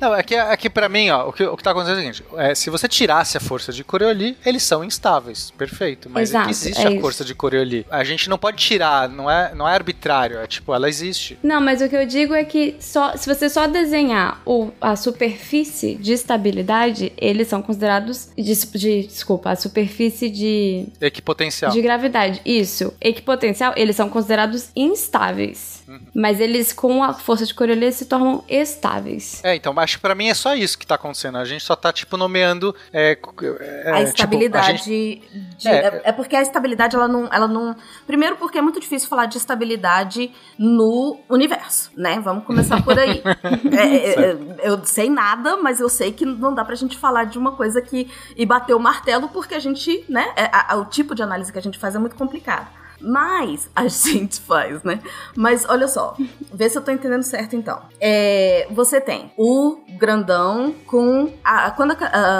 Não, 0.00 0.12
aqui, 0.12 0.34
aqui 0.34 0.70
pra 0.70 0.88
mim, 0.88 1.10
ó, 1.10 1.28
o 1.28 1.32
que, 1.32 1.44
o 1.44 1.56
que 1.56 1.62
tá 1.62 1.72
acontecendo 1.72 1.98
é 1.98 2.10
o 2.10 2.14
seguinte: 2.14 2.24
é, 2.38 2.54
se 2.54 2.70
você 2.70 2.88
tirasse 2.88 3.36
a 3.36 3.40
força 3.40 3.72
de 3.72 3.84
Coriolis, 3.84 4.34
eles 4.44 4.62
são 4.62 4.82
instáveis. 4.84 5.50
Perfeito. 5.56 6.08
Mas 6.10 6.30
é 6.30 6.32
Exato, 6.32 6.44
que 6.46 6.50
existe 6.52 6.80
é 6.82 6.86
a 6.86 6.90
isso. 6.92 7.00
força 7.00 7.24
de 7.24 7.34
Coriolis. 7.34 7.84
A 7.90 8.02
gente 8.04 8.28
não 8.28 8.38
pode 8.38 8.56
tirar, 8.56 9.08
não 9.08 9.30
é, 9.30 9.54
não 9.54 9.68
é 9.68 9.74
arbitrário. 9.74 10.38
É 10.38 10.46
tipo, 10.46 10.74
ela 10.74 10.88
existe. 10.88 11.38
Não, 11.42 11.60
mas 11.60 11.82
o 11.82 11.88
que 11.88 11.96
eu 11.96 12.06
digo 12.06 12.32
é 12.34 12.44
que 12.44 12.76
só, 12.80 13.16
se 13.16 13.28
você 13.32 13.48
só 13.50 13.66
desenhar 13.66 14.40
o, 14.46 14.70
a 14.80 14.96
superfície 14.96 15.96
de 15.96 16.12
estabilidade, 16.12 17.12
eles 17.16 17.48
são 17.48 17.60
considerados. 17.62 18.28
De, 18.36 18.54
de- 18.54 19.06
desculpa, 19.06 19.50
a 19.50 19.56
superfície 19.56 20.30
de, 20.30 20.86
Equipotencial. 21.00 21.70
de 21.72 21.80
gravidade. 21.82 22.40
Isso. 22.44 22.92
Equipotencial, 23.00 23.74
eles 23.76 23.96
são 23.96 24.08
considerados 24.08 24.70
instáveis. 24.74 25.82
Uhum. 25.88 26.00
Mas 26.14 26.40
eles, 26.40 26.72
com 26.72 27.02
a 27.02 27.12
força 27.12 27.44
de 27.44 27.52
Coriolis, 27.54 27.96
se 27.96 28.04
tornam 28.06 28.44
estáveis. 28.48 29.40
É, 29.44 29.54
então, 29.54 29.72
mas 29.72 29.89
acho 29.90 29.96
que 29.98 30.02
pra 30.02 30.14
mim 30.14 30.28
é 30.28 30.34
só 30.34 30.54
isso 30.54 30.78
que 30.78 30.86
tá 30.86 30.94
acontecendo. 30.94 31.38
A 31.38 31.44
gente 31.44 31.64
só 31.64 31.74
tá, 31.76 31.92
tipo, 31.92 32.16
nomeando. 32.16 32.74
É, 32.92 33.12
é, 33.12 33.90
a 33.90 33.96
tipo, 33.96 34.08
estabilidade 34.08 34.66
a 34.66 34.76
gente- 34.76 35.22
de- 35.58 35.68
É. 35.68 35.70
é, 35.86 36.00
é 36.06 36.12
porque 36.12 36.34
a 36.36 36.42
estabilidade 36.42 36.96
ela 36.96 37.06
não, 37.08 37.28
ela 37.32 37.46
não 37.48 37.74
primeiro 38.06 38.36
porque 38.36 38.58
é 38.58 38.62
muito 38.62 38.80
difícil 38.80 39.08
falar 39.08 39.26
de 39.26 39.36
estabilidade 39.36 40.32
no 40.58 41.18
universo 41.28 41.90
né 41.96 42.20
vamos 42.22 42.44
começar 42.44 42.82
por 42.82 42.98
aí 42.98 43.22
É, 43.72 44.20
é, 44.30 44.36
eu 44.62 44.84
sei 44.84 45.10
nada 45.10 45.56
mas 45.56 45.80
eu 45.80 45.88
sei 45.88 46.12
que 46.12 46.24
não 46.24 46.54
dá 46.54 46.64
pra 46.64 46.74
gente 46.74 46.96
falar 46.96 47.24
de 47.24 47.38
uma 47.38 47.52
coisa 47.52 47.80
que 47.82 48.10
e 48.36 48.46
bater 48.46 48.74
o 48.74 48.80
martelo 48.80 49.28
porque 49.28 49.54
a 49.54 49.58
gente 49.58 50.04
né 50.08 50.32
a- 50.36 50.74
a- 50.74 50.76
o 50.76 50.84
tipo 50.86 51.14
de 51.14 51.22
análise 51.22 51.52
que 51.52 51.58
a 51.58 51.62
gente 51.62 51.78
faz 51.78 51.94
é 51.94 51.98
muito 51.98 52.16
complicado 52.16 52.68
mas 53.00 53.70
a 53.74 53.86
gente 53.88 54.40
faz, 54.40 54.82
né? 54.82 55.00
Mas 55.36 55.64
olha 55.68 55.88
só, 55.88 56.16
vê 56.52 56.68
se 56.68 56.76
eu 56.78 56.82
tô 56.82 56.90
entendendo 56.90 57.22
certo 57.22 57.56
então. 57.56 57.80
É, 58.00 58.66
você 58.70 59.00
tem 59.00 59.32
o 59.36 59.78
grandão 59.98 60.74
com. 60.86 61.32
A, 61.44 61.70
quando 61.70 61.92
a- 61.92 61.96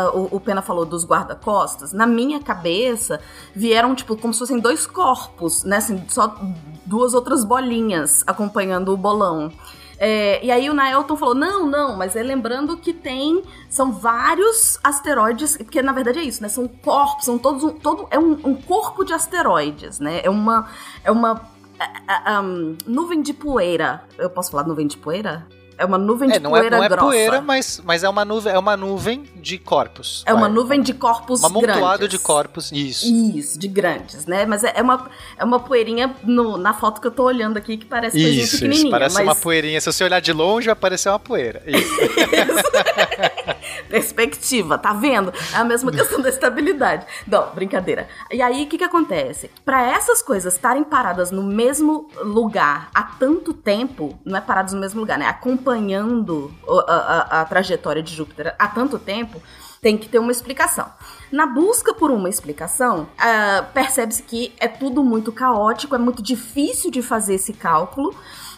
a- 0.07 0.11
o, 0.15 0.37
o 0.37 0.41
Pena 0.41 0.63
falou 0.63 0.85
dos 0.85 1.05
guarda-costas, 1.05 1.93
na 1.93 2.07
minha 2.07 2.41
cabeça 2.41 3.21
vieram, 3.55 3.95
tipo, 3.95 4.17
como 4.17 4.33
se 4.33 4.39
fossem 4.41 4.59
dois 4.59 4.87
corpos, 4.87 5.65
né? 5.65 5.77
Assim, 5.77 6.03
só 6.09 6.37
duas 6.87 7.15
outras 7.15 7.45
bolinhas 7.45 8.23
acompanhando 8.27 8.93
o 8.93 8.97
bolão. 8.97 9.51
É, 10.03 10.43
e 10.43 10.51
aí 10.51 10.71
o 10.71 10.75
Naelton 10.75 11.15
falou: 11.15 11.35
não, 11.35 11.67
não, 11.67 11.95
mas 11.95 12.17
é 12.17 12.23
lembrando 12.23 12.79
que 12.79 12.91
tem. 12.91 13.43
São 13.69 13.93
vários 13.93 14.81
asteroides, 14.83 15.59
porque 15.59 15.83
na 15.83 15.93
verdade 15.93 16.19
é 16.19 16.23
isso, 16.23 16.43
né? 16.43 16.49
São 16.49 16.67
corpos, 16.67 17.27
são 17.27 17.39
todos. 17.39 17.63
Um, 17.63 17.69
todo, 17.69 18.09
é 18.11 18.19
um, 18.19 18.33
um 18.43 18.55
corpo 18.55 19.05
de 19.05 19.13
asteroides, 19.13 20.01
né? 20.01 20.23
É 20.25 20.31
uma. 20.31 20.71
É 21.05 21.13
uma. 21.13 21.43
é, 21.79 22.33
é, 22.33 22.41
um, 22.41 22.79
nuvem 22.87 23.21
de 23.21 23.35
poeira. 23.35 24.03
Eu 24.17 24.31
posso 24.31 24.51
falar 24.51 24.67
nuvem 24.67 24.87
de 24.87 24.97
poeira? 24.97 25.47
É 25.81 25.85
uma 25.87 25.97
nuvem 25.97 26.29
de 26.29 26.37
É, 26.37 26.39
não 26.39 26.55
é, 26.55 26.61
poeira 26.61 26.77
não 26.77 26.85
é 26.85 26.89
grossa. 26.89 27.05
poeira, 27.07 27.41
mas, 27.41 27.81
mas 27.85 28.05
é, 28.05 28.09
uma 28.09 28.25
nuvem, 28.25 28.53
é 28.53 28.59
uma 28.59 28.77
nuvem 28.77 29.25
de 29.37 29.57
corpos. 29.59 30.23
É 30.27 30.33
uma 30.35 30.43
vai. 30.43 30.51
nuvem 30.51 30.83
de 30.83 30.93
corpos 30.93 31.43
Um 31.43 31.47
amontoado 31.47 31.99
grandes. 32.01 32.09
de 32.11 32.19
corpos. 32.19 32.71
Isso. 32.71 33.07
Isso, 33.07 33.59
de 33.59 33.67
grandes, 33.67 34.27
né? 34.27 34.45
Mas 34.45 34.63
é, 34.63 34.73
é 34.77 34.83
uma, 34.83 35.09
é 35.39 35.45
uma 35.45 35.59
poeirinha 35.59 36.15
no- 36.23 36.59
na 36.59 36.75
foto 36.75 37.01
que 37.01 37.07
eu 37.07 37.11
tô 37.11 37.25
olhando 37.25 37.57
aqui 37.57 37.79
que 37.79 37.87
parece 37.87 38.17
coisinha 38.21 38.45
Isso, 38.45 38.57
pequenininha. 38.57 38.83
isso. 38.83 38.91
Parece 38.91 39.15
mas... 39.15 39.25
uma 39.25 39.35
poeirinha. 39.35 39.81
Se 39.81 39.91
você 39.91 40.05
olhar 40.05 40.21
de 40.21 40.33
longe, 40.35 40.67
vai 40.67 40.77
parecer 40.77 41.09
uma 41.09 41.19
poeira. 41.19 41.63
Isso. 41.67 41.95
Perspectiva, 43.89 44.79
tá 44.79 44.93
vendo? 44.93 45.33
É 45.53 45.57
a 45.57 45.65
mesma 45.65 45.91
questão 45.91 46.21
da 46.21 46.29
estabilidade. 46.29 47.07
Não, 47.27 47.51
brincadeira. 47.55 48.07
E 48.31 48.41
aí, 48.41 48.65
o 48.65 48.67
que 48.67 48.79
que 48.79 48.85
acontece? 48.85 49.51
Pra 49.65 49.83
essas 49.91 50.23
coisas 50.23 50.55
estarem 50.55 50.85
paradas 50.85 51.31
no 51.31 51.43
mesmo 51.43 52.09
lugar 52.23 52.89
há 52.95 53.03
tanto 53.03 53.53
tempo, 53.53 54.19
não 54.25 54.37
é 54.37 54.41
paradas 54.41 54.73
no 54.73 54.81
mesmo 54.81 55.01
lugar, 55.01 55.19
né? 55.19 55.27
Acompanhando 55.27 55.70
o- 56.67 56.81
a, 56.87 56.95
a- 56.95 57.41
a 57.41 57.45
trajetória 57.45 58.03
de 58.03 58.15
Júpiter 58.15 58.55
há 58.59 58.69
tanto 58.69 58.99
tempo, 58.99 59.41
tem 59.81 59.97
que 59.97 60.09
ter 60.09 60.19
uma 60.19 60.31
explicação. 60.33 60.87
Na 61.33 61.47
busca 61.47 61.95
por 61.95 62.11
uma 62.11 62.29
explicação, 62.29 63.09
ah, 63.19 63.65
percebe-se 63.73 64.23
que 64.23 64.53
é 64.61 64.69
tudo 64.69 65.03
muito 65.03 65.33
caótico, 65.33 65.95
é 65.95 65.99
muito 65.99 66.23
difícil 66.23 66.91
de 66.91 67.01
fazer 67.01 67.35
esse 67.37 67.53
cálculo. 67.55 68.15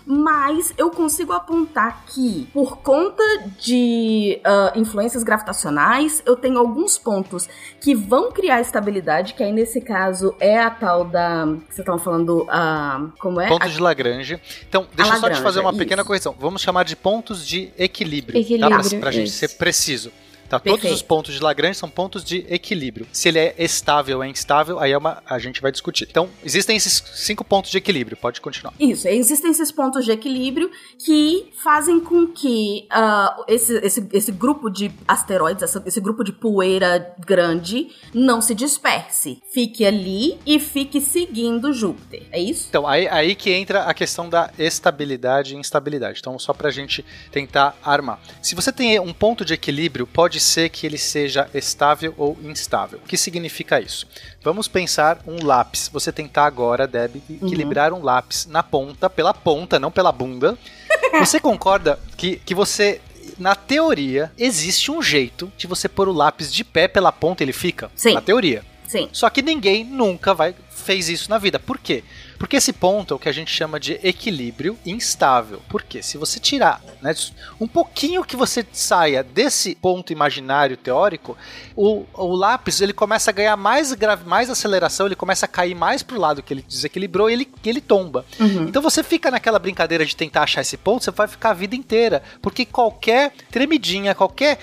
Mas 0.06 0.72
eu 0.76 0.90
consigo 0.90 1.32
apontar 1.32 2.04
que, 2.06 2.48
por 2.52 2.78
conta 2.78 3.22
de 3.60 4.40
ah, 4.44 4.72
influências 4.74 5.22
gravitacionais, 5.22 6.22
eu 6.26 6.36
tenho 6.36 6.58
alguns 6.58 6.98
pontos 6.98 7.48
que 7.80 7.94
vão 7.94 8.32
criar 8.32 8.60
estabilidade, 8.60 9.34
que 9.34 9.42
aí 9.42 9.52
nesse 9.52 9.80
caso 9.80 10.34
é 10.40 10.58
a 10.58 10.70
tal 10.70 11.04
da. 11.04 11.44
que 11.46 11.66
Vocês 11.74 11.78
estavam 11.80 11.98
falando. 12.00 12.46
ah, 12.48 13.06
como 13.18 13.40
é? 13.40 13.48
Ponto 13.48 13.64
A- 13.64 13.68
de 13.68 13.80
Lagrange. 13.80 14.40
Então, 14.68 14.86
deixa 14.94 15.14
eu 15.14 15.20
só 15.20 15.30
te 15.30 15.40
fazer 15.40 15.60
uma 15.60 15.70
isso. 15.70 15.78
pequena 15.78 16.04
correção. 16.04 16.34
Vamos 16.38 16.62
chamar 16.62 16.84
de 16.84 16.96
pontos 16.96 17.46
de 17.46 17.70
equilíbrio. 17.78 18.38
Equilíbrio, 18.40 18.82
Tá? 18.82 18.88
Pra, 18.88 18.98
pra 19.00 19.10
gente 19.10 19.30
ser 19.30 19.48
preciso. 19.50 20.10
Tá? 20.52 20.60
Todos 20.60 20.90
os 20.90 21.02
pontos 21.02 21.34
de 21.34 21.40
Lagrange 21.42 21.78
são 21.78 21.88
pontos 21.88 22.22
de 22.24 22.44
equilíbrio. 22.48 23.06
Se 23.12 23.28
ele 23.28 23.38
é 23.38 23.54
estável 23.58 24.18
ou 24.18 24.24
é 24.24 24.28
instável, 24.28 24.78
aí 24.78 24.92
é 24.92 24.98
uma, 24.98 25.22
a 25.26 25.38
gente 25.38 25.60
vai 25.60 25.72
discutir. 25.72 26.06
Então, 26.10 26.28
existem 26.44 26.76
esses 26.76 27.02
cinco 27.14 27.44
pontos 27.44 27.70
de 27.70 27.78
equilíbrio. 27.78 28.16
Pode 28.16 28.40
continuar. 28.40 28.74
Isso, 28.78 29.08
existem 29.08 29.50
esses 29.50 29.72
pontos 29.72 30.04
de 30.04 30.10
equilíbrio 30.12 30.70
que 31.04 31.50
fazem 31.62 32.00
com 32.00 32.26
que 32.26 32.86
ah, 32.90 33.36
esse, 33.48 33.74
esse, 33.78 34.08
esse 34.12 34.32
grupo 34.32 34.68
de 34.70 34.90
asteroides, 35.08 35.62
essa- 35.62 35.82
esse 35.86 36.00
grupo 36.00 36.22
de 36.24 36.32
poeira 36.32 37.14
grande, 37.24 37.88
não 38.12 38.40
se 38.40 38.54
disperse. 38.54 39.40
Fique 39.52 39.84
ali 39.84 40.38
e 40.46 40.58
fique 40.58 41.00
seguindo 41.00 41.72
Júpiter. 41.72 42.24
É 42.30 42.38
isso? 42.40 42.66
Então, 42.68 42.86
aí, 42.86 43.08
aí 43.08 43.34
que 43.34 43.50
entra 43.52 43.84
a 43.84 43.94
questão 43.94 44.28
da 44.28 44.50
estabilidade 44.58 45.54
e 45.54 45.58
instabilidade. 45.58 46.18
Então, 46.20 46.38
só 46.38 46.52
pra 46.52 46.70
gente 46.70 47.04
tentar 47.30 47.76
armar. 47.82 48.20
Se 48.42 48.54
você 48.54 48.72
tem 48.72 48.98
um 49.00 49.12
ponto 49.12 49.44
de 49.44 49.54
equilíbrio, 49.54 50.06
pode 50.06 50.40
ser 50.42 50.68
que 50.68 50.86
ele 50.86 50.98
seja 50.98 51.48
estável 51.54 52.14
ou 52.16 52.36
instável. 52.42 52.98
O 53.02 53.06
que 53.06 53.16
significa 53.16 53.80
isso? 53.80 54.06
Vamos 54.42 54.68
pensar 54.68 55.20
um 55.26 55.44
lápis. 55.44 55.88
Você 55.92 56.12
tentar 56.12 56.46
agora, 56.46 56.86
Deb, 56.86 57.16
equilibrar 57.30 57.92
um 57.92 58.02
lápis 58.02 58.46
na 58.46 58.62
ponta, 58.62 59.08
pela 59.08 59.32
ponta, 59.32 59.78
não 59.78 59.90
pela 59.90 60.12
bunda. 60.12 60.58
Você 61.18 61.38
concorda 61.38 61.98
que, 62.16 62.36
que 62.36 62.54
você. 62.54 63.00
Na 63.38 63.54
teoria, 63.54 64.32
existe 64.38 64.90
um 64.90 65.02
jeito 65.02 65.50
de 65.56 65.66
você 65.66 65.88
pôr 65.88 66.08
o 66.08 66.12
lápis 66.12 66.52
de 66.52 66.64
pé 66.64 66.86
pela 66.86 67.10
ponta 67.10 67.42
e 67.42 67.44
ele 67.44 67.52
fica? 67.52 67.90
Sim. 67.94 68.14
Na 68.14 68.20
teoria. 68.20 68.64
Sim. 68.86 69.08
Só 69.12 69.30
que 69.30 69.40
ninguém 69.40 69.84
nunca 69.84 70.34
vai 70.34 70.54
fez 70.82 71.08
isso 71.08 71.30
na 71.30 71.38
vida. 71.38 71.58
Por 71.58 71.78
quê? 71.78 72.04
Porque 72.42 72.56
esse 72.56 72.72
ponto 72.72 73.14
é 73.14 73.16
o 73.16 73.20
que 73.20 73.28
a 73.28 73.32
gente 73.32 73.52
chama 73.52 73.78
de 73.78 74.00
equilíbrio 74.02 74.76
instável. 74.84 75.62
Porque 75.68 76.02
se 76.02 76.18
você 76.18 76.40
tirar 76.40 76.82
né, 77.00 77.14
um 77.60 77.68
pouquinho 77.68 78.24
que 78.24 78.34
você 78.34 78.66
saia 78.72 79.22
desse 79.22 79.76
ponto 79.76 80.12
imaginário 80.12 80.76
teórico, 80.76 81.38
o, 81.76 82.04
o 82.12 82.34
lápis 82.34 82.80
ele 82.80 82.92
começa 82.92 83.30
a 83.30 83.32
ganhar 83.32 83.56
mais, 83.56 83.92
grave, 83.92 84.28
mais 84.28 84.50
aceleração, 84.50 85.06
ele 85.06 85.14
começa 85.14 85.46
a 85.46 85.48
cair 85.48 85.76
mais 85.76 86.02
pro 86.02 86.18
lado 86.18 86.42
que 86.42 86.52
ele 86.52 86.64
desequilibrou 86.66 87.30
e 87.30 87.34
ele, 87.34 87.48
ele 87.64 87.80
tomba. 87.80 88.26
Uhum. 88.40 88.64
Então 88.64 88.82
você 88.82 89.04
fica 89.04 89.30
naquela 89.30 89.60
brincadeira 89.60 90.04
de 90.04 90.16
tentar 90.16 90.42
achar 90.42 90.62
esse 90.62 90.76
ponto, 90.76 91.04
você 91.04 91.12
vai 91.12 91.28
ficar 91.28 91.50
a 91.50 91.54
vida 91.54 91.76
inteira. 91.76 92.24
Porque 92.42 92.66
qualquer 92.66 93.34
tremidinha, 93.52 94.16
qualquer 94.16 94.58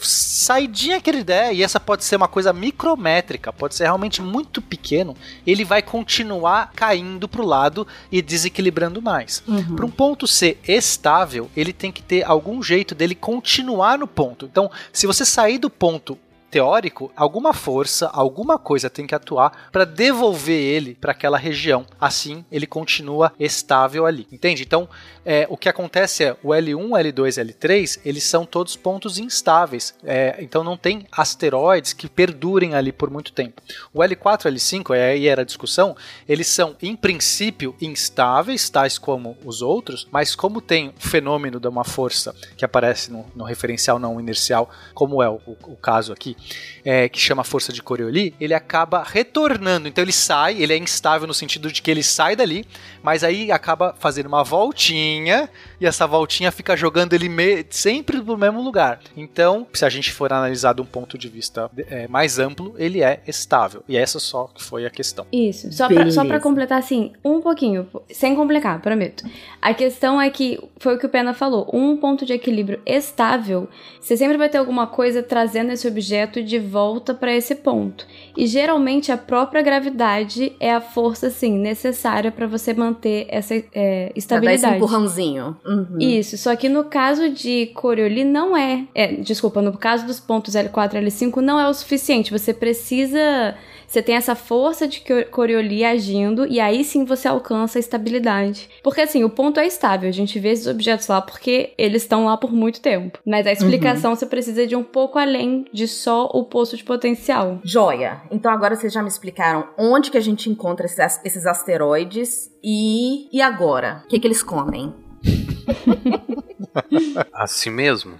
saidinha 0.00 1.00
que 1.00 1.10
ele 1.10 1.24
der, 1.24 1.54
e 1.54 1.62
essa 1.62 1.80
pode 1.80 2.04
ser 2.04 2.16
uma 2.16 2.28
coisa 2.28 2.52
micrométrica, 2.52 3.52
pode 3.52 3.74
ser 3.74 3.84
realmente 3.84 4.22
muito 4.22 4.62
pequeno, 4.62 5.16
ele 5.46 5.64
vai 5.64 5.82
continuar 5.82 6.72
caindo 6.74 7.07
pro 7.28 7.46
lado 7.46 7.86
e 8.10 8.20
desequilibrando 8.20 9.00
mais. 9.00 9.42
Uhum. 9.46 9.76
Para 9.76 9.86
um 9.86 9.90
ponto 9.90 10.26
ser 10.26 10.58
estável, 10.66 11.48
ele 11.56 11.72
tem 11.72 11.92
que 11.92 12.02
ter 12.02 12.24
algum 12.24 12.62
jeito 12.62 12.94
dele 12.94 13.14
continuar 13.14 13.98
no 13.98 14.06
ponto. 14.06 14.44
Então, 14.44 14.70
se 14.92 15.06
você 15.06 15.24
sair 15.24 15.58
do 15.58 15.70
ponto 15.70 16.18
teórico, 16.50 17.12
alguma 17.16 17.52
força, 17.52 18.08
alguma 18.08 18.58
coisa 18.58 18.88
tem 18.90 19.06
que 19.06 19.14
atuar 19.14 19.68
para 19.70 19.84
devolver 19.84 20.60
ele 20.60 20.94
para 20.94 21.12
aquela 21.12 21.38
região. 21.38 21.86
Assim, 22.00 22.44
ele 22.50 22.66
continua 22.66 23.32
estável 23.38 24.06
ali. 24.06 24.26
Entende? 24.32 24.62
Então, 24.62 24.88
é, 25.24 25.46
o 25.50 25.56
que 25.56 25.68
acontece 25.68 26.24
é 26.24 26.36
o 26.42 26.48
L1, 26.48 26.88
L2, 26.88 27.44
L3, 27.44 28.00
eles 28.04 28.24
são 28.24 28.46
todos 28.46 28.76
pontos 28.76 29.18
instáveis. 29.18 29.94
É, 30.02 30.36
então, 30.40 30.64
não 30.64 30.76
tem 30.76 31.06
asteroides 31.12 31.92
que 31.92 32.08
perdurem 32.08 32.74
ali 32.74 32.92
por 32.92 33.10
muito 33.10 33.32
tempo. 33.32 33.60
O 33.92 34.00
L4, 34.00 34.50
L5, 34.50 34.94
é, 34.94 35.10
aí 35.10 35.28
era 35.28 35.42
a 35.42 35.44
discussão, 35.44 35.96
eles 36.26 36.46
são, 36.46 36.76
em 36.80 36.96
princípio, 36.96 37.76
instáveis, 37.80 38.70
tais 38.70 38.96
como 38.96 39.36
os 39.44 39.60
outros, 39.60 40.08
mas 40.10 40.34
como 40.34 40.60
tem 40.60 40.88
o 40.88 40.94
fenômeno 40.98 41.60
de 41.60 41.68
uma 41.68 41.84
força 41.84 42.34
que 42.56 42.64
aparece 42.64 43.12
no, 43.12 43.26
no 43.34 43.44
referencial 43.44 43.98
não 43.98 44.18
inercial, 44.18 44.70
como 44.94 45.22
é 45.22 45.28
o, 45.28 45.40
o 45.46 45.76
caso 45.76 46.12
aqui, 46.12 46.36
é, 46.84 47.08
que 47.08 47.18
chama 47.18 47.44
força 47.44 47.72
de 47.72 47.82
Coriolis, 47.82 48.32
ele 48.40 48.54
acaba 48.54 49.02
retornando. 49.02 49.88
Então 49.88 50.02
ele 50.02 50.12
sai, 50.12 50.62
ele 50.62 50.72
é 50.72 50.76
instável 50.76 51.26
no 51.26 51.34
sentido 51.34 51.70
de 51.70 51.82
que 51.82 51.90
ele 51.90 52.02
sai 52.02 52.34
dali, 52.36 52.64
mas 53.02 53.22
aí 53.24 53.50
acaba 53.52 53.94
fazendo 53.98 54.26
uma 54.26 54.42
voltinha 54.44 55.48
e 55.80 55.86
essa 55.86 56.06
voltinha 56.06 56.50
fica 56.52 56.76
jogando 56.76 57.12
ele 57.12 57.28
me- 57.28 57.64
sempre 57.70 58.18
no 58.18 58.36
mesmo 58.36 58.62
lugar. 58.62 59.00
Então, 59.16 59.66
se 59.72 59.84
a 59.84 59.88
gente 59.88 60.12
for 60.12 60.32
analisar 60.32 60.74
de 60.74 60.80
um 60.80 60.84
ponto 60.84 61.18
de 61.18 61.28
vista 61.28 61.70
é, 61.88 62.06
mais 62.08 62.38
amplo, 62.38 62.74
ele 62.78 63.02
é 63.02 63.20
estável. 63.26 63.82
E 63.88 63.96
essa 63.96 64.18
só 64.18 64.48
que 64.54 64.62
foi 64.62 64.86
a 64.86 64.90
questão. 64.90 65.26
Isso. 65.32 65.70
Só 65.72 65.88
pra, 65.88 66.10
só 66.10 66.24
pra 66.24 66.40
completar, 66.40 66.78
assim, 66.78 67.12
um 67.24 67.40
pouquinho, 67.40 67.88
sem 68.10 68.34
complicar, 68.34 68.80
prometo. 68.80 69.24
A 69.60 69.74
questão 69.74 70.20
é 70.20 70.30
que, 70.30 70.58
foi 70.78 70.94
o 70.94 70.98
que 70.98 71.06
o 71.06 71.08
Pena 71.08 71.34
falou, 71.34 71.68
um 71.72 71.96
ponto 71.96 72.24
de 72.24 72.32
equilíbrio 72.32 72.80
estável, 72.86 73.68
você 74.00 74.16
sempre 74.16 74.36
vai 74.36 74.48
ter 74.48 74.58
alguma 74.58 74.86
coisa 74.86 75.22
trazendo 75.22 75.72
esse 75.72 75.86
objeto 75.86 76.27
de 76.42 76.58
volta 76.58 77.14
pra 77.14 77.34
esse 77.34 77.54
ponto. 77.54 78.06
E 78.36 78.46
geralmente 78.46 79.10
a 79.10 79.16
própria 79.16 79.62
gravidade 79.62 80.52
é 80.60 80.72
a 80.72 80.80
força, 80.80 81.28
assim, 81.28 81.58
necessária 81.58 82.30
pra 82.30 82.46
você 82.46 82.72
manter 82.74 83.26
essa 83.28 83.54
é, 83.54 83.62
Pra 83.62 83.74
dar 83.74 84.10
esse 84.10 84.18
estabilidade. 84.18 84.76
empurrãozinho. 84.76 85.56
Uhum. 85.64 85.98
Isso, 85.98 86.36
só 86.38 86.54
que 86.54 86.68
no 86.68 86.84
caso 86.84 87.30
de 87.30 87.66
Coriolis 87.74 88.26
não 88.26 88.56
é, 88.56 88.84
é. 88.94 89.12
Desculpa, 89.14 89.60
no 89.62 89.72
caso 89.76 90.06
dos 90.06 90.20
pontos 90.20 90.54
L4 90.54 90.94
e 90.94 91.04
L5 91.06 91.36
não 91.36 91.58
é 91.58 91.68
o 91.68 91.74
suficiente. 91.74 92.30
Você 92.30 92.52
precisa 92.52 93.54
você 93.88 94.02
tem 94.02 94.14
essa 94.14 94.34
força 94.34 94.86
de 94.86 95.02
Coriolis 95.30 95.82
agindo 95.82 96.46
e 96.46 96.60
aí 96.60 96.84
sim 96.84 97.04
você 97.04 97.26
alcança 97.26 97.78
a 97.78 97.80
estabilidade. 97.80 98.68
Porque 98.82 99.00
assim, 99.00 99.24
o 99.24 99.30
ponto 99.30 99.58
é 99.58 99.66
estável, 99.66 100.08
a 100.08 100.12
gente 100.12 100.38
vê 100.38 100.50
esses 100.50 100.66
objetos 100.66 101.08
lá 101.08 101.22
porque 101.22 101.72
eles 101.78 102.02
estão 102.02 102.26
lá 102.26 102.36
por 102.36 102.52
muito 102.52 102.80
tempo. 102.82 103.18
Mas 103.24 103.46
a 103.46 103.52
explicação 103.52 104.10
uhum. 104.10 104.16
você 104.16 104.26
precisa 104.26 104.66
de 104.66 104.76
um 104.76 104.84
pouco 104.84 105.18
além 105.18 105.64
de 105.72 105.88
só 105.88 106.26
o 106.34 106.44
poço 106.44 106.76
de 106.76 106.84
potencial. 106.84 107.58
Joia. 107.64 108.20
Então 108.30 108.52
agora 108.52 108.76
vocês 108.76 108.92
já 108.92 109.02
me 109.02 109.08
explicaram 109.08 109.68
onde 109.78 110.10
que 110.10 110.18
a 110.18 110.22
gente 110.22 110.50
encontra 110.50 110.84
esses, 110.84 111.20
esses 111.24 111.46
asteroides 111.46 112.50
e 112.62 113.28
e 113.32 113.40
agora? 113.40 114.02
O 114.04 114.08
que 114.08 114.18
que 114.18 114.26
eles 114.26 114.42
comem? 114.42 115.07
assim 117.32 117.70
mesmo? 117.70 118.18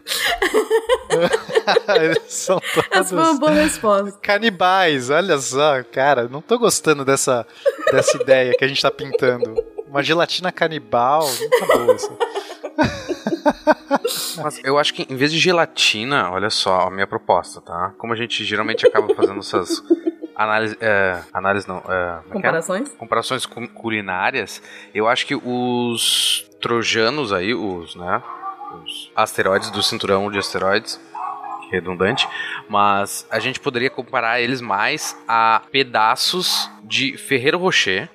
Eles 2.01 2.23
são 2.29 2.61
todos 2.61 2.89
Essa 2.91 3.09
foi 3.09 3.19
uma 3.19 3.39
boa 3.39 3.53
resposta. 3.53 4.19
Canibais, 4.21 5.11
olha 5.11 5.39
só, 5.39 5.83
cara, 5.85 6.29
não 6.29 6.41
tô 6.41 6.59
gostando 6.59 7.05
dessa, 7.05 7.47
dessa 7.91 8.17
ideia 8.21 8.55
que 8.57 8.65
a 8.65 8.69
gente 8.69 8.81
tá 8.83 8.91
pintando. 8.91 9.55
Uma 9.87 10.03
gelatina 10.03 10.53
canibal, 10.53 11.29
não 11.29 11.51
tá 11.51 11.67
boa 11.67 11.95
isso. 11.95 12.19
Mas 14.43 14.61
eu 14.65 14.79
acho 14.79 14.95
que 14.95 15.07
em 15.11 15.17
vez 15.17 15.33
de 15.33 15.39
gelatina, 15.39 16.31
olha 16.31 16.51
só 16.51 16.83
a 16.83 16.91
minha 16.91 17.07
proposta, 17.07 17.61
tá? 17.61 17.93
Como 17.99 18.13
a 18.13 18.17
gente 18.17 18.45
geralmente 18.45 18.87
acaba 18.87 19.15
fazendo 19.15 19.41
essas 19.41 19.83
análise, 20.39 20.77
é, 20.81 21.19
análise 21.33 21.67
não, 21.67 21.83
é, 21.89 21.93
é, 21.93 22.21
é? 22.29 22.33
comparações, 22.33 22.89
comparações 22.91 23.47
culinárias, 23.47 24.63
eu 24.95 25.09
acho 25.09 25.27
que 25.27 25.35
os 25.35 26.48
trojanos 26.61 27.33
aí, 27.33 27.55
os, 27.55 27.95
né, 27.95 28.23
os 28.85 29.11
asteroides 29.15 29.71
do 29.71 29.83
cinturão 29.83 30.31
de 30.31 30.39
asteroides, 30.39 31.01
redundante, 31.71 32.27
mas 32.69 33.27
a 33.31 33.39
gente 33.39 33.61
poderia 33.61 33.91
comparar 33.91 34.41
eles 34.41 34.61
mais 34.61 35.17
a 35.27 35.63
pedaços 35.71 36.71
de 36.83 37.17
Ferreiro 37.17 37.59
Rocher, 37.59 38.09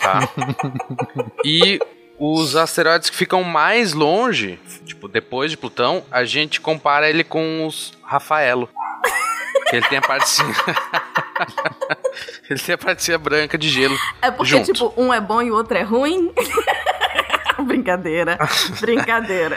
tá? 0.00 0.20
e 1.44 1.80
os 2.18 2.56
asteroides 2.56 3.10
que 3.10 3.16
ficam 3.16 3.42
mais 3.42 3.92
longe, 3.92 4.58
tipo, 4.84 5.08
depois 5.08 5.50
de 5.50 5.56
Plutão, 5.56 6.04
a 6.10 6.24
gente 6.24 6.60
compara 6.60 7.08
ele 7.10 7.24
com 7.24 7.66
os 7.66 7.92
Rafaelo. 8.02 8.68
Que 9.68 9.76
ele 9.76 9.88
tem 9.88 9.98
a 9.98 10.00
partezinha. 10.00 10.54
ele 12.48 12.60
tem 12.60 12.74
a 12.74 12.78
partezinha 12.78 13.18
branca 13.18 13.58
de 13.58 13.68
gelo. 13.68 13.96
É 14.22 14.30
porque, 14.30 14.50
junto. 14.50 14.72
tipo, 14.72 14.94
um 14.96 15.12
é 15.12 15.20
bom 15.20 15.42
e 15.42 15.50
o 15.50 15.54
outro 15.56 15.76
é 15.76 15.82
ruim? 15.82 16.32
Brincadeira. 17.66 18.38
Brincadeira. 18.80 19.56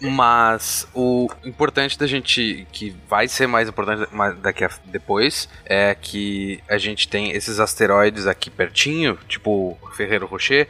Mas 0.00 0.86
o 0.94 1.28
importante 1.44 1.98
da 1.98 2.06
gente, 2.06 2.66
que 2.72 2.94
vai 3.08 3.26
ser 3.26 3.46
mais 3.46 3.68
importante 3.68 4.06
daqui 4.40 4.64
a 4.64 4.70
depois, 4.84 5.48
é 5.64 5.94
que 5.94 6.62
a 6.68 6.76
gente 6.76 7.08
tem 7.08 7.32
esses 7.32 7.58
asteroides 7.58 8.26
aqui 8.26 8.50
pertinho, 8.50 9.18
tipo 9.26 9.78
Ferreiro 9.96 10.26
Rocher. 10.26 10.68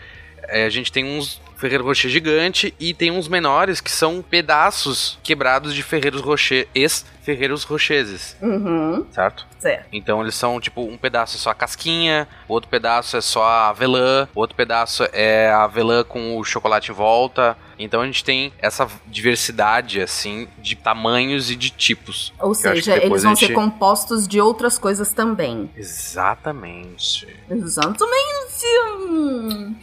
É, 0.48 0.64
a 0.64 0.70
gente 0.70 0.90
tem 0.92 1.04
uns 1.04 1.40
Ferreiro 1.56 1.84
Rocher 1.84 2.10
gigante 2.10 2.74
e 2.78 2.92
tem 2.92 3.10
uns 3.10 3.28
menores 3.28 3.80
que 3.80 3.90
são 3.90 4.20
pedaços 4.20 5.18
quebrados 5.22 5.74
de 5.74 5.82
Ferreiros 5.82 6.20
Rocher, 6.20 6.68
ex-Ferreiros 6.74 7.64
Rocheses. 7.64 8.36
Uhum. 8.42 9.06
Certo? 9.10 9.46
Certo. 9.58 9.86
Então 9.92 10.20
eles 10.20 10.34
são 10.34 10.60
tipo 10.60 10.82
um 10.82 10.98
pedaço 10.98 11.36
é 11.36 11.38
só 11.38 11.50
a 11.50 11.54
casquinha, 11.54 12.28
outro 12.46 12.68
pedaço 12.68 13.16
é 13.16 13.20
só 13.20 13.44
a 13.44 13.68
avelã, 13.70 14.28
outro 14.34 14.54
pedaço 14.54 15.08
é 15.12 15.48
a 15.48 15.64
avelã 15.64 16.04
com 16.04 16.36
o 16.36 16.44
chocolate 16.44 16.90
em 16.90 16.94
volta. 16.94 17.56
Então 17.78 18.00
a 18.00 18.06
gente 18.06 18.24
tem 18.24 18.52
essa 18.58 18.88
diversidade, 19.06 20.00
assim, 20.00 20.48
de 20.58 20.76
tamanhos 20.76 21.50
e 21.50 21.56
de 21.56 21.70
tipos. 21.70 22.32
Ou 22.38 22.54
seja, 22.54 22.96
eles 22.96 23.22
vão 23.22 23.34
gente... 23.34 23.48
ser 23.48 23.54
compostos 23.54 24.26
de 24.28 24.40
outras 24.40 24.78
coisas 24.78 25.12
também. 25.12 25.70
Exatamente. 25.76 27.26
Exatamente. 27.50 28.14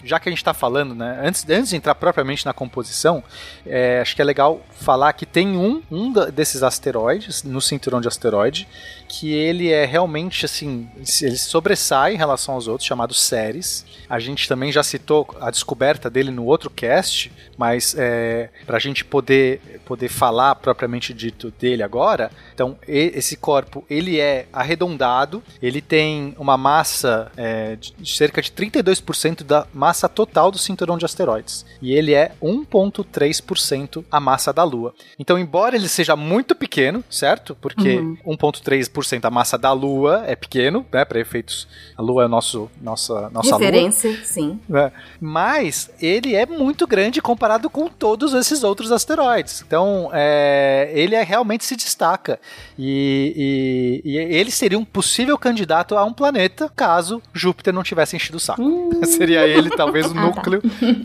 Já 0.03 0.19
que 0.19 0.29
a 0.29 0.31
gente 0.31 0.43
tá 0.43 0.53
falando, 0.53 0.95
né? 0.95 1.19
Antes, 1.23 1.45
antes 1.49 1.69
de 1.69 1.75
entrar 1.75 1.95
propriamente 1.95 2.45
na 2.45 2.53
composição, 2.53 3.23
é, 3.65 3.99
acho 4.01 4.15
que 4.15 4.21
é 4.21 4.25
legal 4.25 4.61
falar 4.71 5.13
que 5.13 5.25
tem 5.25 5.57
um, 5.57 5.81
um 5.91 6.11
desses 6.31 6.63
asteroides, 6.63 7.43
no 7.43 7.61
cinturão 7.61 8.01
de 8.01 8.07
asteroide, 8.07 8.67
que 9.11 9.33
ele 9.33 9.69
é 9.69 9.85
realmente 9.85 10.45
assim, 10.45 10.87
ele 11.21 11.35
sobressai 11.35 12.13
em 12.13 12.17
relação 12.17 12.55
aos 12.55 12.65
outros, 12.65 12.87
chamado 12.87 13.13
Ceres. 13.13 13.85
A 14.09 14.19
gente 14.19 14.47
também 14.47 14.71
já 14.71 14.81
citou 14.81 15.27
a 15.41 15.51
descoberta 15.51 16.09
dele 16.09 16.31
no 16.31 16.45
outro 16.45 16.69
cast, 16.69 17.29
mas 17.57 17.93
é, 17.97 18.49
para 18.65 18.77
a 18.77 18.79
gente 18.79 19.03
poder, 19.03 19.81
poder 19.85 20.07
falar 20.07 20.55
propriamente 20.55 21.13
dito 21.13 21.51
dele 21.59 21.83
agora, 21.83 22.31
então 22.53 22.77
esse 22.87 23.35
corpo 23.35 23.83
ele 23.89 24.17
é 24.17 24.47
arredondado, 24.53 25.43
ele 25.61 25.81
tem 25.81 26.33
uma 26.37 26.55
massa 26.55 27.29
é, 27.35 27.75
de 27.75 28.15
cerca 28.15 28.41
de 28.41 28.49
32% 28.49 29.43
da 29.43 29.67
massa 29.73 30.07
total 30.07 30.51
do 30.51 30.57
cinturão 30.57 30.97
de 30.97 31.03
asteroides 31.03 31.65
e 31.81 31.93
ele 31.93 32.13
é 32.13 32.31
1,3% 32.41 34.05
a 34.09 34.19
massa 34.21 34.53
da 34.53 34.63
Lua. 34.63 34.93
Então, 35.19 35.37
embora 35.37 35.75
ele 35.75 35.89
seja 35.89 36.15
muito 36.15 36.55
pequeno, 36.55 37.03
certo? 37.09 37.55
Porque 37.59 37.97
uhum. 37.97 38.17
1,3% 38.25 39.00
10% 39.01 39.25
a 39.25 39.29
massa 39.29 39.57
da 39.57 39.71
Lua 39.73 40.23
é 40.25 40.35
pequeno, 40.35 40.85
né? 40.91 41.03
Para 41.03 41.19
efeitos. 41.19 41.67
A 41.97 42.01
Lua 42.01 42.25
é 42.25 42.27
nosso, 42.27 42.69
nossa, 42.81 43.29
nossa 43.29 43.57
Referência, 43.57 44.09
Lua. 44.09 44.19
sim. 44.23 44.59
É. 44.73 44.91
Mas 45.19 45.89
ele 46.01 46.35
é 46.35 46.45
muito 46.45 46.85
grande 46.87 47.21
comparado 47.21 47.69
com 47.69 47.87
todos 47.87 48.33
esses 48.33 48.63
outros 48.63 48.91
asteroides. 48.91 49.63
Então, 49.65 50.09
é, 50.13 50.91
ele 50.93 51.15
é, 51.15 51.23
realmente 51.23 51.65
se 51.65 51.75
destaca. 51.75 52.39
E, 52.77 54.01
e, 54.05 54.11
e, 54.11 54.17
ele 54.17 54.51
seria 54.51 54.77
um 54.77 54.85
possível 54.85 55.37
candidato 55.37 55.97
a 55.97 56.03
um 56.03 56.13
planeta 56.13 56.71
caso 56.75 57.21
Júpiter 57.33 57.73
não 57.73 57.83
tivesse 57.83 58.15
enchido 58.15 58.37
o 58.37 58.39
saco. 58.39 58.61
Hum. 58.61 59.01
Seria 59.05 59.47
ele, 59.47 59.69
talvez, 59.69 60.07
o 60.07 60.13
núcleo 60.13 60.61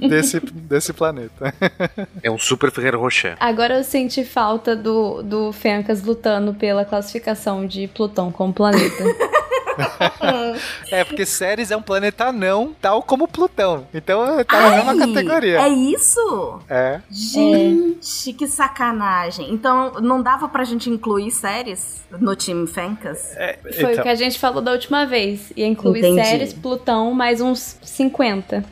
desse, 0.09 0.41
desse 0.41 0.93
planeta. 0.93 1.53
é 2.23 2.31
um 2.31 2.39
super 2.39 2.71
Ferreiro 2.71 3.01
Rocher. 3.01 3.37
Agora 3.41 3.79
eu 3.79 3.85
senti 3.85 4.25
falta 4.25 4.77
do, 4.77 5.23
do 5.23 5.53
Fencas 5.53 6.03
lutando 6.03 6.55
pela 6.55 6.85
classificação 6.85 7.67
de 7.67 7.86
Plutão 7.89 8.31
como 8.31 8.53
planeta. 8.53 9.05
é, 10.91 11.05
porque 11.05 11.27
Ceres 11.27 11.71
é 11.71 11.77
um 11.77 11.83
planeta 11.83 12.33
não, 12.33 12.75
tal 12.81 13.03
como 13.03 13.29
Plutão. 13.29 13.87
Então 13.93 14.23
tá 14.45 14.61
na 14.61 14.71
mesma 14.77 15.07
categoria. 15.07 15.61
É 15.61 15.69
isso? 15.69 16.61
É. 16.69 17.01
Gente, 17.11 18.33
que 18.33 18.47
sacanagem. 18.47 19.53
Então 19.53 19.95
não 20.01 20.23
dava 20.23 20.49
pra 20.49 20.65
gente 20.65 20.89
incluir 20.89 21.31
Ceres 21.31 22.03
no 22.11 22.35
time 22.35 22.67
Fencas? 22.67 23.35
É, 23.37 23.59
Foi 23.63 23.93
então. 23.93 24.01
o 24.01 24.03
que 24.03 24.09
a 24.09 24.15
gente 24.15 24.39
falou 24.39 24.63
da 24.63 24.73
última 24.73 25.05
vez. 25.05 25.53
Ia 25.57 25.67
incluir 25.67 26.01
Entendi. 26.01 26.29
Ceres, 26.29 26.53
Plutão, 26.53 27.13
mais 27.13 27.41
uns 27.41 27.77
50. 27.83 28.65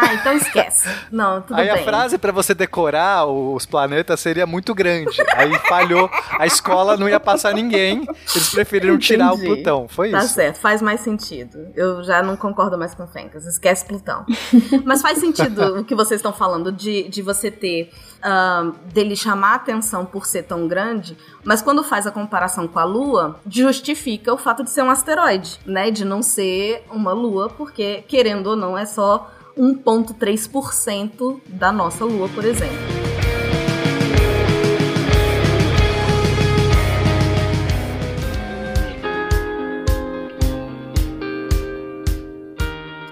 Ah, 0.00 0.14
então 0.14 0.32
esquece. 0.34 0.88
Não, 1.10 1.42
tudo 1.42 1.58
Aí 1.58 1.66
bem. 1.66 1.74
Aí 1.74 1.80
a 1.80 1.84
frase 1.84 2.18
para 2.18 2.30
você 2.30 2.54
decorar 2.54 3.26
os 3.26 3.66
planetas 3.66 4.20
seria 4.20 4.46
muito 4.46 4.72
grande. 4.72 5.16
Aí 5.34 5.52
falhou, 5.68 6.08
a 6.38 6.46
escola 6.46 6.96
não 6.96 7.08
ia 7.08 7.18
passar 7.18 7.52
ninguém, 7.52 8.06
eles 8.32 8.48
preferiram 8.50 8.94
Entendi. 8.94 9.06
tirar 9.08 9.32
o 9.32 9.38
Plutão. 9.38 9.88
Foi 9.88 10.12
tá 10.12 10.18
isso. 10.18 10.28
Tá 10.28 10.34
certo, 10.34 10.60
faz 10.60 10.80
mais 10.80 11.00
sentido. 11.00 11.66
Eu 11.74 12.04
já 12.04 12.22
não 12.22 12.36
concordo 12.36 12.78
mais 12.78 12.94
com 12.94 13.02
o 13.02 13.08
Fencas, 13.08 13.44
esquece 13.44 13.84
Plutão. 13.86 14.24
Mas 14.84 15.02
faz 15.02 15.18
sentido 15.18 15.80
o 15.80 15.84
que 15.84 15.96
vocês 15.96 16.20
estão 16.20 16.32
falando 16.32 16.70
de, 16.70 17.08
de 17.08 17.20
você 17.20 17.50
ter. 17.50 17.90
Uh, 18.18 18.74
dele 18.92 19.14
chamar 19.14 19.52
a 19.52 19.54
atenção 19.54 20.04
por 20.04 20.26
ser 20.26 20.42
tão 20.42 20.66
grande, 20.66 21.16
mas 21.44 21.62
quando 21.62 21.84
faz 21.84 22.04
a 22.04 22.10
comparação 22.10 22.66
com 22.66 22.80
a 22.80 22.82
Lua, 22.82 23.38
justifica 23.48 24.34
o 24.34 24.36
fato 24.36 24.64
de 24.64 24.70
ser 24.70 24.82
um 24.82 24.90
asteroide, 24.90 25.60
né? 25.64 25.88
De 25.92 26.04
não 26.04 26.20
ser 26.20 26.84
uma 26.90 27.12
Lua, 27.12 27.48
porque, 27.48 28.02
querendo 28.08 28.48
ou 28.48 28.56
não, 28.56 28.76
é 28.76 28.84
só 28.84 29.30
1,3% 29.58 31.40
da 31.48 31.72
nossa 31.72 32.04
Lua, 32.04 32.28
por 32.28 32.44
exemplo. 32.44 32.76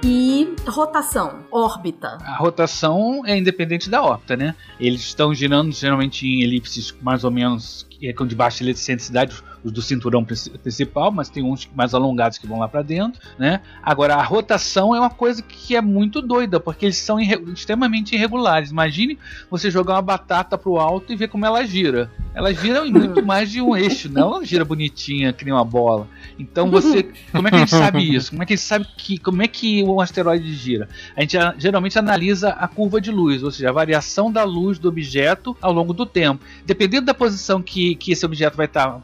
E 0.04 0.54
rotação, 0.68 1.40
órbita. 1.50 2.18
A 2.20 2.36
rotação 2.36 3.22
é 3.26 3.36
independente 3.36 3.90
da 3.90 4.02
órbita, 4.02 4.36
né? 4.36 4.54
Eles 4.78 5.00
estão 5.00 5.34
girando 5.34 5.72
geralmente 5.72 6.26
em 6.26 6.42
elipses 6.42 6.94
mais 7.02 7.24
ou 7.24 7.30
menos 7.30 7.84
é, 8.00 8.12
com 8.12 8.24
de 8.24 8.36
baixa 8.36 8.62
excentricidade 8.62 9.42
os 9.62 9.70
do 9.70 9.80
cinturão 9.80 10.24
principal, 10.24 11.12
mas 11.12 11.28
tem 11.28 11.42
uns 11.42 11.68
mais 11.74 11.94
alongados 11.94 12.38
que 12.38 12.46
vão 12.46 12.58
lá 12.58 12.68
para 12.68 12.82
dentro, 12.82 13.20
né? 13.38 13.60
Agora 13.82 14.16
a 14.16 14.22
rotação 14.22 14.94
é 14.94 15.00
uma 15.00 15.10
coisa 15.10 15.42
que 15.42 15.76
é 15.76 15.80
muito 15.80 16.20
doida, 16.20 16.58
porque 16.58 16.86
eles 16.86 16.96
são 16.96 17.20
irre 17.20 17.38
extremamente 17.52 18.14
irregulares. 18.14 18.70
Imagine 18.70 19.18
você 19.50 19.70
jogar 19.70 19.94
uma 19.94 20.02
batata 20.02 20.58
pro 20.58 20.76
alto 20.76 21.12
e 21.12 21.16
ver 21.16 21.28
como 21.28 21.46
ela 21.46 21.64
gira. 21.64 22.10
Ela 22.34 22.52
gira 22.52 22.86
em 22.86 22.92
muito 22.92 23.22
mais 23.24 23.50
de 23.50 23.60
um 23.60 23.76
eixo, 23.76 24.10
não 24.10 24.34
ela 24.34 24.44
gira 24.44 24.64
bonitinha 24.64 25.32
que 25.32 25.44
nem 25.44 25.54
uma 25.54 25.64
bola. 25.64 26.08
Então 26.38 26.70
você, 26.70 27.04
como 27.30 27.46
é 27.48 27.50
que 27.50 27.56
a 27.56 27.60
gente 27.60 27.70
sabe 27.70 28.14
isso? 28.14 28.30
Como 28.30 28.42
é 28.42 28.46
que 28.46 28.52
a 28.52 28.56
gente 28.56 28.66
sabe 28.66 28.86
que 28.96 29.18
como 29.18 29.42
é 29.42 29.48
que 29.48 29.82
um 29.84 30.00
asteroide 30.00 30.52
gira? 30.54 30.88
A 31.16 31.20
gente 31.20 31.36
geralmente 31.58 31.98
analisa 31.98 32.50
a 32.50 32.66
curva 32.66 33.00
de 33.00 33.10
luz, 33.10 33.42
ou 33.42 33.50
seja, 33.50 33.68
a 33.68 33.72
variação 33.72 34.30
da 34.30 34.44
luz 34.44 34.78
do 34.78 34.88
objeto 34.88 35.56
ao 35.60 35.72
longo 35.72 35.92
do 35.92 36.04
tempo. 36.04 36.44
Dependendo 36.64 37.06
da 37.06 37.14
posição 37.14 37.62
que 37.62 37.76
que, 37.76 37.94
que 37.94 38.12
esse 38.12 38.24
objeto 38.24 38.56
vai 38.56 38.64
estar 38.64 39.02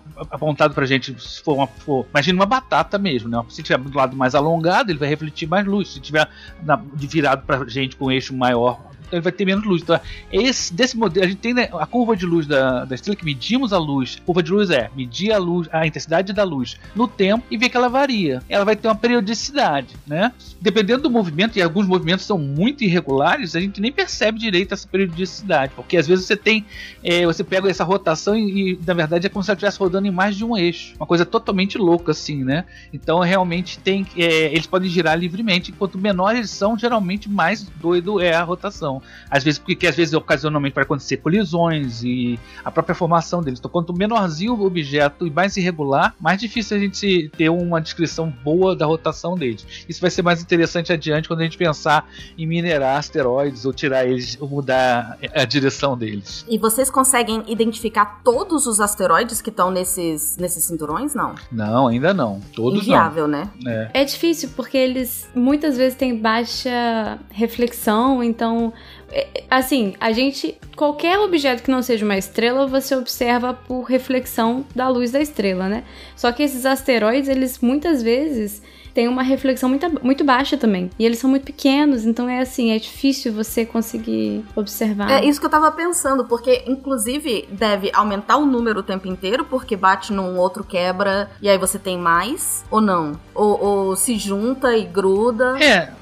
apontado 0.52 0.74
pra 0.74 0.86
gente, 0.86 1.14
se 1.20 1.42
for 1.42 1.54
uma. 1.54 1.66
For, 1.66 2.06
imagina 2.10 2.38
uma 2.38 2.46
batata 2.46 2.98
mesmo, 2.98 3.28
né? 3.28 3.42
Se 3.48 3.62
tiver 3.62 3.78
do 3.78 3.96
lado 3.96 4.16
mais 4.16 4.34
alongado, 4.34 4.90
ele 4.90 4.98
vai 4.98 5.08
refletir 5.08 5.48
mais 5.48 5.66
luz. 5.66 5.88
Se 5.88 6.00
tiver 6.00 6.28
na, 6.62 6.76
virado 6.94 7.44
pra 7.44 7.66
gente 7.66 7.96
com 7.96 8.10
eixo 8.10 8.34
maior 8.34 8.91
ele 9.12 9.22
vai 9.22 9.32
ter 9.32 9.44
menos 9.44 9.64
luz. 9.64 9.82
Então, 9.82 10.00
esse, 10.32 10.72
desse 10.72 10.96
modelo, 10.96 11.24
a 11.24 11.28
gente 11.28 11.38
tem 11.38 11.54
né, 11.54 11.68
a 11.72 11.86
curva 11.86 12.16
de 12.16 12.26
luz 12.26 12.46
da, 12.46 12.84
da 12.84 12.94
estrela 12.94 13.16
que 13.16 13.24
medimos 13.24 13.72
a 13.72 13.78
luz. 13.78 14.18
A 14.20 14.24
curva 14.24 14.42
de 14.42 14.50
luz 14.50 14.70
é 14.70 14.90
medir 14.96 15.32
a 15.32 15.38
luz, 15.38 15.68
a 15.72 15.86
intensidade 15.86 16.32
da 16.32 16.44
luz 16.44 16.78
no 16.94 17.06
tempo 17.06 17.44
e 17.50 17.56
ver 17.56 17.68
que 17.68 17.76
ela 17.76 17.88
varia. 17.88 18.42
Ela 18.48 18.64
vai 18.64 18.76
ter 18.76 18.88
uma 18.88 18.94
periodicidade, 18.94 19.94
né? 20.06 20.32
Dependendo 20.60 21.02
do 21.02 21.10
movimento, 21.10 21.58
e 21.58 21.62
alguns 21.62 21.86
movimentos 21.86 22.24
são 22.24 22.38
muito 22.38 22.84
irregulares, 22.84 23.54
a 23.56 23.60
gente 23.60 23.80
nem 23.80 23.92
percebe 23.92 24.38
direito 24.38 24.72
essa 24.72 24.86
periodicidade, 24.86 25.72
porque 25.74 25.96
às 25.96 26.06
vezes 26.06 26.24
você 26.24 26.36
tem, 26.36 26.64
é, 27.02 27.26
você 27.26 27.42
pega 27.42 27.68
essa 27.68 27.84
rotação 27.84 28.36
e, 28.36 28.72
e, 28.72 28.78
na 28.86 28.94
verdade 28.94 29.26
é 29.26 29.28
como 29.28 29.42
se 29.42 29.50
ela 29.50 29.56
estivesse 29.56 29.78
rodando 29.78 30.06
em 30.06 30.10
mais 30.10 30.36
de 30.36 30.44
um 30.44 30.56
eixo, 30.56 30.94
uma 30.96 31.06
coisa 31.06 31.26
totalmente 31.26 31.76
louca 31.76 32.12
assim, 32.12 32.44
né? 32.44 32.64
Então 32.92 33.18
realmente 33.20 33.78
tem, 33.78 34.06
é, 34.16 34.52
eles 34.52 34.66
podem 34.66 34.88
girar 34.88 35.18
livremente, 35.18 35.70
enquanto 35.70 35.98
menor 35.98 36.34
eles 36.34 36.50
são, 36.50 36.78
geralmente 36.78 37.28
mais 37.28 37.62
doido 37.62 38.20
é 38.20 38.32
a 38.32 38.42
rotação. 38.42 39.01
Às 39.30 39.44
vezes, 39.44 39.58
porque 39.58 39.86
às 39.86 39.96
vezes 39.96 40.14
ocasionalmente 40.14 40.74
vai 40.74 40.84
acontecer 40.84 41.18
colisões 41.18 42.02
e 42.02 42.38
a 42.64 42.70
própria 42.70 42.94
formação 42.94 43.42
deles. 43.42 43.58
Então, 43.58 43.70
quanto 43.70 43.92
menorzinho 43.92 44.54
o 44.54 44.66
objeto 44.66 45.26
e 45.26 45.30
mais 45.30 45.56
irregular, 45.56 46.14
mais 46.20 46.40
difícil 46.40 46.76
a 46.76 46.80
gente 46.80 47.30
ter 47.36 47.48
uma 47.48 47.80
descrição 47.80 48.32
boa 48.42 48.74
da 48.74 48.86
rotação 48.86 49.34
deles. 49.34 49.66
Isso 49.88 50.00
vai 50.00 50.10
ser 50.10 50.22
mais 50.22 50.42
interessante 50.42 50.92
adiante 50.92 51.28
quando 51.28 51.40
a 51.40 51.44
gente 51.44 51.56
pensar 51.56 52.08
em 52.36 52.46
minerar 52.46 52.98
asteroides 52.98 53.64
ou 53.64 53.72
tirar 53.72 54.06
eles, 54.06 54.36
ou 54.40 54.48
mudar 54.48 55.18
a 55.34 55.44
direção 55.44 55.96
deles. 55.96 56.44
E 56.48 56.58
vocês 56.58 56.90
conseguem 56.90 57.42
identificar 57.46 58.20
todos 58.24 58.66
os 58.66 58.80
asteroides 58.80 59.40
que 59.40 59.50
estão 59.50 59.70
nesses, 59.70 60.36
nesses 60.36 60.64
cinturões? 60.64 61.14
Não. 61.14 61.34
Não, 61.50 61.88
ainda 61.88 62.12
não. 62.12 62.40
Todos 62.54 62.82
Inviável, 62.82 63.26
não. 63.26 63.40
né? 63.40 63.50
É. 63.94 64.02
é 64.02 64.04
difícil 64.04 64.50
porque 64.56 64.76
eles 64.76 65.28
muitas 65.34 65.76
vezes 65.76 65.96
têm 65.96 66.16
baixa 66.16 67.18
reflexão, 67.30 68.22
então 68.22 68.72
assim, 69.50 69.94
a 70.00 70.12
gente. 70.12 70.56
Qualquer 70.76 71.18
objeto 71.18 71.62
que 71.62 71.70
não 71.70 71.82
seja 71.82 72.04
uma 72.04 72.16
estrela, 72.16 72.66
você 72.66 72.96
observa 72.96 73.52
por 73.52 73.82
reflexão 73.82 74.64
da 74.74 74.88
luz 74.88 75.10
da 75.10 75.20
estrela, 75.20 75.68
né? 75.68 75.84
Só 76.16 76.32
que 76.32 76.42
esses 76.42 76.64
asteroides, 76.64 77.28
eles 77.28 77.58
muitas 77.60 78.02
vezes 78.02 78.62
têm 78.94 79.08
uma 79.08 79.22
reflexão 79.22 79.68
muito, 79.68 80.04
muito 80.04 80.24
baixa 80.24 80.56
também. 80.56 80.90
E 80.98 81.04
eles 81.04 81.18
são 81.18 81.28
muito 81.28 81.44
pequenos, 81.44 82.04
então 82.04 82.28
é 82.28 82.40
assim, 82.40 82.72
é 82.72 82.78
difícil 82.78 83.32
você 83.32 83.64
conseguir 83.64 84.44
observar. 84.54 85.10
É 85.10 85.24
isso 85.24 85.40
que 85.40 85.46
eu 85.46 85.50
tava 85.50 85.70
pensando, 85.72 86.24
porque 86.24 86.64
inclusive 86.66 87.48
deve 87.50 87.90
aumentar 87.92 88.36
o 88.36 88.46
número 88.46 88.80
o 88.80 88.82
tempo 88.82 89.08
inteiro, 89.08 89.44
porque 89.44 89.76
bate 89.76 90.12
num 90.12 90.38
outro 90.38 90.64
quebra 90.64 91.30
e 91.40 91.48
aí 91.48 91.58
você 91.58 91.78
tem 91.78 91.98
mais, 91.98 92.64
ou 92.70 92.80
não? 92.80 93.18
Ou, 93.34 93.64
ou 93.64 93.96
se 93.96 94.18
junta 94.18 94.76
e 94.76 94.84
gruda. 94.84 95.62
É, 95.62 95.92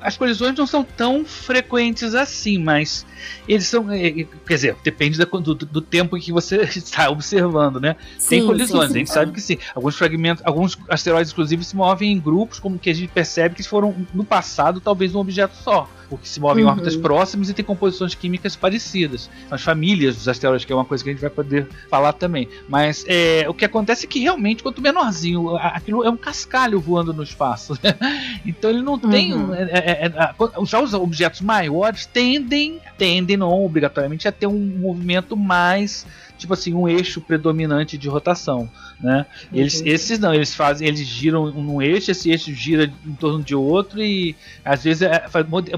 as 0.00 0.16
colisões 0.16 0.56
não 0.56 0.66
são 0.66 0.84
tão 0.84 1.24
frequentes 1.24 2.14
assim, 2.14 2.58
mas 2.58 3.06
eles 3.48 3.66
são. 3.66 3.90
É, 3.90 4.06
é, 4.06 4.12
quer 4.46 4.54
dizer, 4.54 4.76
depende 4.82 5.18
do, 5.18 5.54
do, 5.54 5.80
tempo 5.80 6.16
em 6.16 6.20
que 6.20 6.32
você 6.32 6.62
está 6.76 7.10
observando, 7.10 7.80
né? 7.80 7.96
Sim, 8.18 8.28
Tem 8.28 8.46
colisões, 8.46 8.88
sim, 8.88 8.92
sim, 8.92 8.96
a 8.96 8.98
gente 8.98 9.12
sabe 9.12 9.32
que 9.32 9.40
sim. 9.40 9.58
Alguns 9.74 9.96
fragmentos, 9.96 10.42
alguns 10.44 10.78
asteroides, 10.88 11.32
inclusive, 11.32 11.64
se 11.64 11.76
movem 11.76 12.12
em 12.12 12.20
grupos, 12.20 12.58
como 12.58 12.78
que 12.78 12.90
a 12.90 12.94
gente 12.94 13.08
percebe 13.08 13.54
que 13.54 13.62
foram 13.62 14.06
no 14.12 14.24
passado 14.24 14.80
talvez 14.80 15.14
um 15.14 15.18
objeto 15.18 15.54
só 15.62 15.88
porque 16.12 16.28
se 16.28 16.38
movem 16.40 16.62
uhum. 16.62 16.68
em 16.68 16.72
órbitas 16.72 16.94
próximas 16.94 17.48
e 17.48 17.54
tem 17.54 17.64
composições 17.64 18.14
químicas 18.14 18.54
parecidas. 18.54 19.30
As 19.50 19.62
famílias 19.62 20.14
dos 20.14 20.28
asteroides, 20.28 20.66
que 20.66 20.70
é 20.70 20.76
uma 20.76 20.84
coisa 20.84 21.02
que 21.02 21.08
a 21.08 21.12
gente 21.14 21.22
vai 21.22 21.30
poder 21.30 21.66
falar 21.88 22.12
também. 22.12 22.46
Mas 22.68 23.02
é, 23.08 23.46
o 23.48 23.54
que 23.54 23.64
acontece 23.64 24.04
é 24.04 24.08
que 24.08 24.20
realmente, 24.20 24.62
quanto 24.62 24.82
menorzinho, 24.82 25.56
aquilo 25.56 26.04
é 26.04 26.10
um 26.10 26.16
cascalho 26.16 26.78
voando 26.78 27.14
no 27.14 27.22
espaço. 27.22 27.78
então 28.44 28.68
ele 28.68 28.82
não 28.82 28.98
tem. 28.98 29.31
Uhum. 29.34 29.54
É, 29.54 29.62
é, 29.62 30.06
é, 30.06 30.66
já 30.66 30.80
os 30.80 30.94
objetos 30.94 31.40
maiores 31.40 32.06
tendem, 32.06 32.80
tendem 32.96 33.36
não 33.36 33.64
obrigatoriamente 33.64 34.28
a 34.28 34.32
ter 34.32 34.46
um 34.46 34.58
movimento 34.58 35.36
mais 35.36 36.06
tipo 36.42 36.52
assim, 36.52 36.74
um 36.74 36.88
eixo 36.88 37.20
predominante 37.20 37.96
de 37.96 38.08
rotação, 38.08 38.68
né? 39.00 39.26
Eles, 39.52 39.80
uhum. 39.80 39.86
Esses 39.86 40.18
não, 40.18 40.34
eles 40.34 40.54
fazem, 40.54 40.86
eles 40.86 41.00
giram 41.00 41.50
num 41.50 41.80
eixo, 41.80 42.10
esse 42.10 42.30
eixo 42.30 42.52
gira 42.52 42.92
em 43.06 43.14
torno 43.14 43.42
de 43.42 43.54
outro 43.54 44.02
e 44.02 44.36
às 44.64 44.84
vezes 44.84 45.02
é, 45.02 45.24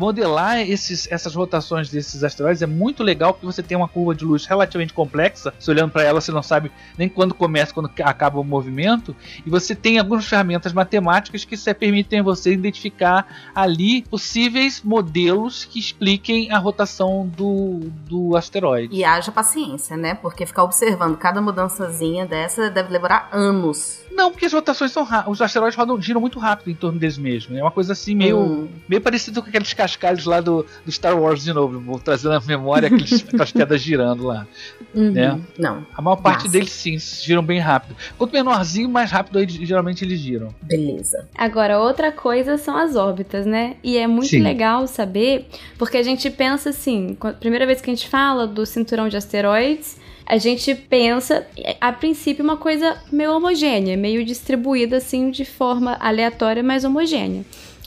modelar 0.00 0.58
esses, 0.60 1.10
essas 1.10 1.34
rotações 1.34 1.90
desses 1.90 2.24
asteroides 2.24 2.62
é 2.62 2.66
muito 2.66 3.02
legal 3.02 3.32
porque 3.32 3.46
você 3.46 3.62
tem 3.62 3.76
uma 3.76 3.88
curva 3.88 4.14
de 4.14 4.24
luz 4.24 4.46
relativamente 4.46 4.92
complexa, 4.92 5.52
se 5.58 5.70
olhando 5.70 5.90
para 5.90 6.02
ela 6.02 6.20
você 6.20 6.32
não 6.32 6.42
sabe 6.42 6.72
nem 6.98 7.08
quando 7.08 7.34
começa, 7.34 7.72
quando 7.72 7.90
acaba 8.02 8.40
o 8.40 8.44
movimento, 8.44 9.14
e 9.44 9.50
você 9.50 9.74
tem 9.74 9.98
algumas 9.98 10.26
ferramentas 10.26 10.72
matemáticas 10.72 11.44
que 11.44 11.56
permitem 11.74 12.22
você 12.22 12.52
identificar 12.52 13.50
ali 13.54 14.02
possíveis 14.02 14.82
modelos 14.82 15.64
que 15.64 15.78
expliquem 15.78 16.50
a 16.50 16.58
rotação 16.58 17.30
do, 17.36 17.80
do 18.08 18.36
asteroide. 18.36 18.94
E 18.94 19.04
haja 19.04 19.30
paciência, 19.30 19.96
né? 19.96 20.14
Porque 20.14 20.46
ficar 20.54 20.62
observando 20.62 21.16
cada 21.16 21.42
mudançazinha 21.42 22.24
dessa 22.24 22.70
deve 22.70 22.92
levar 22.92 23.28
anos. 23.32 24.04
Não, 24.12 24.30
porque 24.30 24.46
as 24.46 24.52
rotações 24.52 24.92
são 24.92 25.02
rápidas. 25.02 25.32
Os 25.32 25.42
asteroides 25.42 25.76
rodam, 25.76 26.00
giram 26.00 26.20
muito 26.20 26.38
rápido 26.38 26.70
em 26.70 26.74
torno 26.74 27.00
deles 27.00 27.18
mesmos. 27.18 27.58
É 27.58 27.60
uma 27.60 27.72
coisa 27.72 27.92
assim 27.92 28.14
meio, 28.14 28.38
hum. 28.38 28.68
meio 28.88 29.02
parecido 29.02 29.42
com 29.42 29.48
aqueles 29.48 29.74
cascalhos 29.74 30.24
lá 30.24 30.40
do, 30.40 30.64
do 30.86 30.92
Star 30.92 31.20
Wars 31.20 31.42
de 31.42 31.52
novo. 31.52 31.80
Vou 31.80 31.98
trazer 31.98 32.28
na 32.28 32.40
memória 32.40 32.86
aqueles, 32.86 33.12
aquelas 33.26 33.50
pedras 33.50 33.80
girando 33.80 34.24
lá. 34.24 34.46
Uhum. 34.94 35.10
Né? 35.10 35.40
Não. 35.58 35.84
A 35.92 36.00
maior 36.00 36.16
parte 36.16 36.44
Massa. 36.44 36.52
deles 36.52 36.70
sim, 36.70 36.96
giram 36.96 37.42
bem 37.42 37.58
rápido. 37.58 37.96
Quanto 38.16 38.32
menorzinho, 38.32 38.88
mais 38.88 39.10
rápido 39.10 39.40
eles, 39.40 39.54
geralmente 39.54 40.04
eles 40.04 40.20
giram. 40.20 40.54
Beleza. 40.62 41.28
Agora, 41.36 41.80
outra 41.80 42.12
coisa 42.12 42.56
são 42.56 42.76
as 42.76 42.94
órbitas, 42.94 43.44
né? 43.44 43.74
E 43.82 43.98
é 43.98 44.06
muito 44.06 44.28
sim. 44.28 44.40
legal 44.40 44.86
saber, 44.86 45.48
porque 45.76 45.96
a 45.96 46.02
gente 46.04 46.30
pensa 46.30 46.70
assim, 46.70 47.16
a 47.20 47.32
primeira 47.32 47.66
vez 47.66 47.80
que 47.80 47.90
a 47.90 47.94
gente 47.94 48.08
fala 48.08 48.46
do 48.46 48.64
cinturão 48.64 49.08
de 49.08 49.16
asteroides, 49.16 50.03
a 50.26 50.38
gente 50.38 50.74
pensa, 50.74 51.46
a 51.80 51.92
princípio, 51.92 52.42
uma 52.42 52.56
coisa 52.56 52.96
meio 53.12 53.34
homogênea, 53.34 53.96
meio 53.96 54.24
distribuída 54.24 54.96
assim 54.96 55.30
de 55.30 55.44
forma 55.44 55.96
aleatória, 56.00 56.62
mas 56.62 56.84
homogênea. 56.84 57.44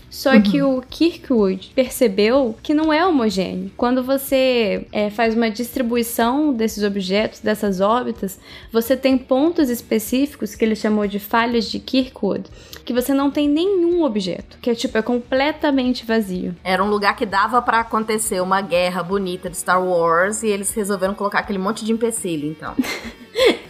Só 0.10 0.34
uhum. 0.34 0.42
que 0.42 0.62
o 0.62 0.82
Kirkwood 0.90 1.72
percebeu 1.76 2.56
que 2.64 2.74
não 2.74 2.94
é 2.94 3.06
homogêneo. 3.06 3.72
Quando 3.76 4.02
você 4.02 4.88
é, 4.92 5.10
faz 5.10 5.36
uma 5.36 5.50
distribuição 5.50 6.54
desses 6.54 6.84
objetos, 6.84 7.40
dessas 7.40 7.82
órbitas, 7.82 8.40
você 8.72 8.96
tem 8.96 9.18
pontos 9.18 9.70
específicos 9.70 10.56
que 10.56 10.64
ele 10.64 10.76
chamou 10.76 11.08
de 11.08 11.20
falhas 11.20 11.70
de 11.70 11.80
Kirkwood, 11.80 12.46
que 12.88 12.94
você 12.94 13.14
não 13.14 13.30
tem 13.30 13.50
nenhum 13.50 14.02
objeto, 14.02 14.58
que 14.62 14.70
é 14.70 14.74
tipo 14.74 14.98
é 14.98 15.02
completamente 15.02 16.06
vazio. 16.06 16.56
Era 16.64 16.82
um 16.82 16.90
lugar 16.90 17.18
que 17.18 17.26
dava 17.26 17.62
para 17.62 17.82
acontecer 17.82 18.42
uma 18.42 18.62
guerra 18.62 19.04
bonita 19.04 19.50
de 19.50 19.58
Star 19.58 19.84
Wars 19.84 20.42
e 20.42 20.48
eles 20.48 20.74
resolveram 20.74 21.14
colocar 21.14 21.40
aquele 21.40 21.60
monte 21.60 21.84
de 21.84 21.92
empecilho, 21.92 22.50
então. 22.50 22.74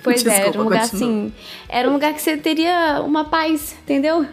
Pois 0.02 0.24
Desculpa, 0.24 0.38
é, 0.38 0.48
era 0.48 0.60
um 0.62 0.64
lugar 0.64 0.82
continua. 0.84 1.10
assim. 1.10 1.34
Era 1.68 1.90
um 1.90 1.94
lugar 1.94 2.14
que 2.14 2.22
você 2.22 2.38
teria 2.38 3.02
uma 3.04 3.26
paz, 3.26 3.76
entendeu? 3.84 4.26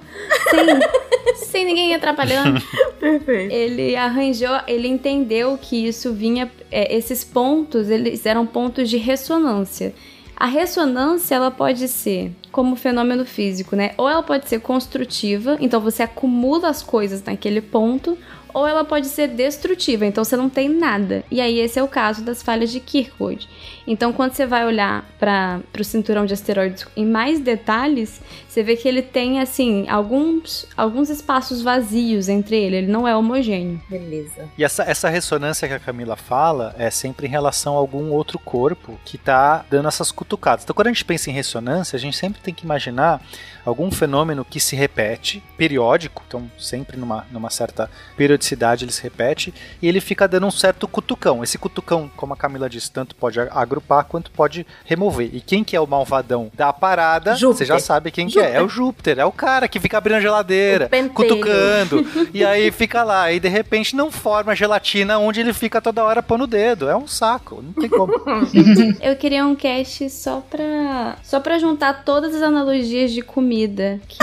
Sem, 0.48 1.34
sem 1.34 1.64
ninguém 1.64 1.92
atrapalhando. 1.92 2.62
Perfeito. 3.00 3.52
Ele 3.52 3.96
arranjou, 3.96 4.60
ele 4.68 4.86
entendeu 4.86 5.58
que 5.60 5.88
isso 5.88 6.12
vinha. 6.12 6.48
É, 6.70 6.94
esses 6.94 7.24
pontos, 7.24 7.90
eles 7.90 8.24
eram 8.24 8.46
pontos 8.46 8.88
de 8.88 8.96
ressonância. 8.96 9.92
A 10.36 10.46
ressonância, 10.46 11.34
ela 11.34 11.50
pode 11.50 11.86
ser 11.88 12.32
como 12.50 12.76
fenômeno 12.76 13.24
físico, 13.24 13.76
né? 13.76 13.92
Ou 13.96 14.08
ela 14.08 14.22
pode 14.22 14.48
ser 14.48 14.60
construtiva, 14.60 15.56
então 15.60 15.80
você 15.80 16.02
acumula 16.02 16.68
as 16.68 16.82
coisas 16.82 17.22
naquele 17.22 17.60
ponto, 17.60 18.18
ou 18.52 18.66
ela 18.66 18.84
pode 18.84 19.08
ser 19.08 19.28
destrutiva, 19.28 20.06
então 20.06 20.24
você 20.24 20.36
não 20.36 20.48
tem 20.48 20.68
nada. 20.68 21.24
E 21.30 21.40
aí 21.40 21.58
esse 21.58 21.78
é 21.78 21.82
o 21.82 21.88
caso 21.88 22.22
das 22.22 22.42
falhas 22.42 22.70
de 22.70 22.78
Kirkwood. 22.78 23.48
Então 23.86 24.12
quando 24.12 24.32
você 24.32 24.46
vai 24.46 24.64
olhar 24.64 25.04
para 25.18 25.60
o 25.78 25.84
cinturão 25.84 26.24
de 26.26 26.32
asteroides 26.32 26.86
em 26.96 27.04
mais 27.04 27.40
detalhes, 27.40 28.20
você 28.48 28.62
vê 28.62 28.76
que 28.76 28.88
ele 28.88 29.02
tem 29.02 29.40
assim 29.40 29.88
alguns 29.88 30.66
alguns 30.76 31.10
espaços 31.10 31.62
vazios 31.62 32.28
entre 32.28 32.56
ele, 32.56 32.76
ele 32.76 32.86
não 32.86 33.06
é 33.06 33.16
homogêneo. 33.16 33.80
Beleza. 33.88 34.48
E 34.56 34.64
essa, 34.64 34.82
essa 34.84 35.08
ressonância 35.08 35.68
que 35.68 35.74
a 35.74 35.78
Camila 35.78 36.16
fala 36.16 36.74
é 36.78 36.90
sempre 36.90 37.26
em 37.26 37.30
relação 37.30 37.74
a 37.74 37.78
algum 37.78 38.10
outro 38.10 38.38
corpo 38.38 38.98
que 39.04 39.16
está 39.16 39.64
dando 39.70 39.88
essas 39.88 40.10
cutucadas. 40.10 40.64
Então 40.64 40.74
quando 40.74 40.88
a 40.88 40.92
gente 40.92 41.04
pensa 41.04 41.30
em 41.30 41.32
ressonância, 41.32 41.96
a 41.96 42.00
gente 42.00 42.16
sempre 42.16 42.40
tem 42.40 42.54
que 42.54 42.64
imaginar 42.64 43.20
algum 43.64 43.90
fenômeno 43.90 44.44
que 44.44 44.60
se 44.60 44.76
repete, 44.76 45.42
periódico, 45.56 46.22
então 46.26 46.50
sempre 46.58 46.96
numa, 46.96 47.26
numa 47.30 47.50
certa 47.50 47.90
periodicidade 48.16 48.84
ele 48.84 48.92
se 48.92 49.02
repete, 49.02 49.54
e 49.80 49.88
ele 49.88 50.00
fica 50.00 50.28
dando 50.28 50.46
um 50.46 50.50
certo 50.50 50.86
cutucão. 50.86 51.42
Esse 51.42 51.58
cutucão, 51.58 52.10
como 52.16 52.34
a 52.34 52.36
Camila 52.36 52.68
disse, 52.68 52.90
tanto 52.90 53.16
pode 53.16 53.40
agrupar 53.74 54.04
quanto 54.04 54.30
pode 54.30 54.66
remover. 54.84 55.30
E 55.32 55.40
quem 55.40 55.64
que 55.64 55.76
é 55.76 55.80
o 55.80 55.86
malvadão 55.86 56.50
da 56.54 56.72
parada, 56.72 57.34
Júpiter. 57.34 57.66
você 57.66 57.72
já 57.72 57.78
sabe 57.78 58.10
quem 58.10 58.28
Júpiter. 58.28 58.50
que 58.50 58.56
é. 58.56 58.58
É 58.58 58.62
o 58.62 58.68
Júpiter, 58.68 59.18
é 59.18 59.24
o 59.24 59.32
cara 59.32 59.68
que 59.68 59.80
fica 59.80 59.98
abrindo 59.98 60.16
a 60.16 60.20
geladeira, 60.20 60.88
cutucando, 61.12 62.06
e 62.32 62.44
aí 62.44 62.70
fica 62.70 63.02
lá, 63.02 63.32
e 63.32 63.40
de 63.40 63.48
repente 63.48 63.96
não 63.96 64.10
forma 64.10 64.54
gelatina 64.54 65.18
onde 65.18 65.40
ele 65.40 65.52
fica 65.52 65.80
toda 65.80 66.04
hora 66.04 66.22
pondo 66.22 66.44
o 66.44 66.46
dedo. 66.46 66.88
É 66.88 66.96
um 66.96 67.06
saco, 67.06 67.62
não 67.62 67.72
tem 67.72 67.88
como. 67.88 68.12
Eu 69.00 69.16
queria 69.16 69.44
um 69.44 69.54
cast 69.54 70.08
só 70.10 70.40
pra, 70.48 71.16
só 71.22 71.40
pra 71.40 71.58
juntar 71.58 72.04
todas 72.04 72.34
as 72.34 72.42
analogias 72.42 73.10
de 73.12 73.22
comida 73.22 74.00
que, 74.08 74.18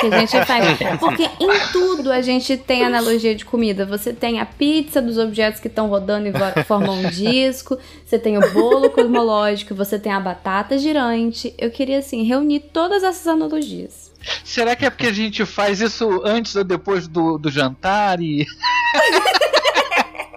que 0.00 0.06
a 0.06 0.18
gente 0.18 0.44
faz. 0.44 0.78
Porque 0.98 1.24
em 1.40 1.72
tudo 1.72 2.12
a 2.12 2.20
gente 2.20 2.56
tem 2.56 2.84
analogia 2.84 3.34
de 3.34 3.44
comida. 3.44 3.86
Você 3.86 4.12
tem 4.12 4.40
a 4.40 4.46
pizza 4.46 5.00
dos 5.00 5.18
objetos 5.18 5.60
que 5.60 5.68
estão 5.68 5.88
rodando 5.88 6.28
e 6.28 6.64
formam 6.64 6.98
um 6.98 7.08
disco, 7.08 7.78
você 8.04 8.18
tem 8.18 8.36
o 8.36 8.49
bolo 8.52 8.90
cosmológico, 8.90 9.74
você 9.74 9.98
tem 9.98 10.12
a 10.12 10.20
batata 10.20 10.78
girante. 10.78 11.54
Eu 11.58 11.70
queria, 11.70 11.98
assim, 11.98 12.22
reunir 12.22 12.60
todas 12.72 13.02
essas 13.02 13.26
analogias. 13.26 14.10
Será 14.44 14.76
que 14.76 14.84
é 14.84 14.90
porque 14.90 15.06
a 15.06 15.12
gente 15.12 15.44
faz 15.46 15.80
isso 15.80 16.20
antes 16.24 16.54
ou 16.54 16.64
depois 16.64 17.08
do, 17.08 17.38
do 17.38 17.50
jantar 17.50 18.20
e. 18.20 18.46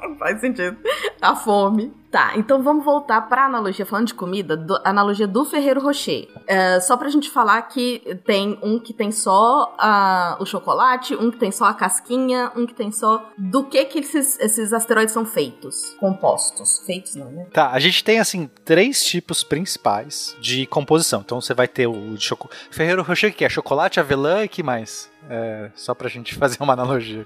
Faz 0.20 0.40
sentido. 0.42 0.78
A 1.22 1.36
fome. 1.36 1.94
Tá, 2.12 2.34
então 2.36 2.62
vamos 2.62 2.86
voltar 2.86 3.22
pra 3.22 3.46
analogia, 3.46 3.88
falando 3.88 4.06
de 4.06 4.14
comida, 4.14 4.56
do- 4.56 4.80
analogia 4.86 5.26
do 5.28 5.44
Ferreiro 5.44 5.82
Rocher. 5.82 6.28
É, 6.46 6.80
só 6.80 6.96
pra 6.96 7.10
gente 7.10 7.28
falar 7.28 7.60
que 7.64 8.20
tem 8.24 8.60
um 8.62 8.78
que 8.80 8.94
tem 8.94 9.12
só 9.12 9.74
ah, 9.80 10.38
o 10.40 10.46
chocolate, 10.46 11.16
um 11.16 11.32
que 11.32 11.38
tem 11.40 11.52
só 11.52 11.66
a 11.66 11.74
casquinha, 11.74 12.52
um 12.56 12.68
que 12.68 12.76
tem 12.76 12.92
só. 12.92 13.32
Do 13.36 13.64
que 13.64 13.84
que 13.86 13.98
esses, 13.98 14.40
esses 14.40 14.72
asteroides 14.72 15.12
são 15.12 15.26
feitos? 15.26 15.96
Compostos. 16.00 16.84
Feitos 16.86 17.16
não, 17.16 17.32
né? 17.32 17.48
Tá, 17.52 17.72
a 17.72 17.80
gente 17.80 18.04
tem 18.04 18.20
assim 18.20 18.48
três 18.64 19.04
tipos 19.04 19.44
principais 19.44 20.38
de 20.40 20.68
composição. 20.68 21.22
Então 21.26 21.42
você 21.42 21.56
vai 21.56 21.68
ter 21.68 21.88
o 21.88 22.16
de 22.16 22.24
choco... 22.24 22.48
Ferreiro 22.70 23.02
Rocher, 23.02 23.34
que 23.36 23.44
é 23.44 23.50
chocolate, 23.50 24.00
avelã 24.00 24.44
e 24.44 24.48
que 24.48 24.62
mais? 24.62 25.12
É, 25.30 25.70
só 25.76 25.94
pra 25.94 26.10
gente 26.10 26.36
fazer 26.40 26.58
uma 26.60 26.74
analogia. 26.74 27.26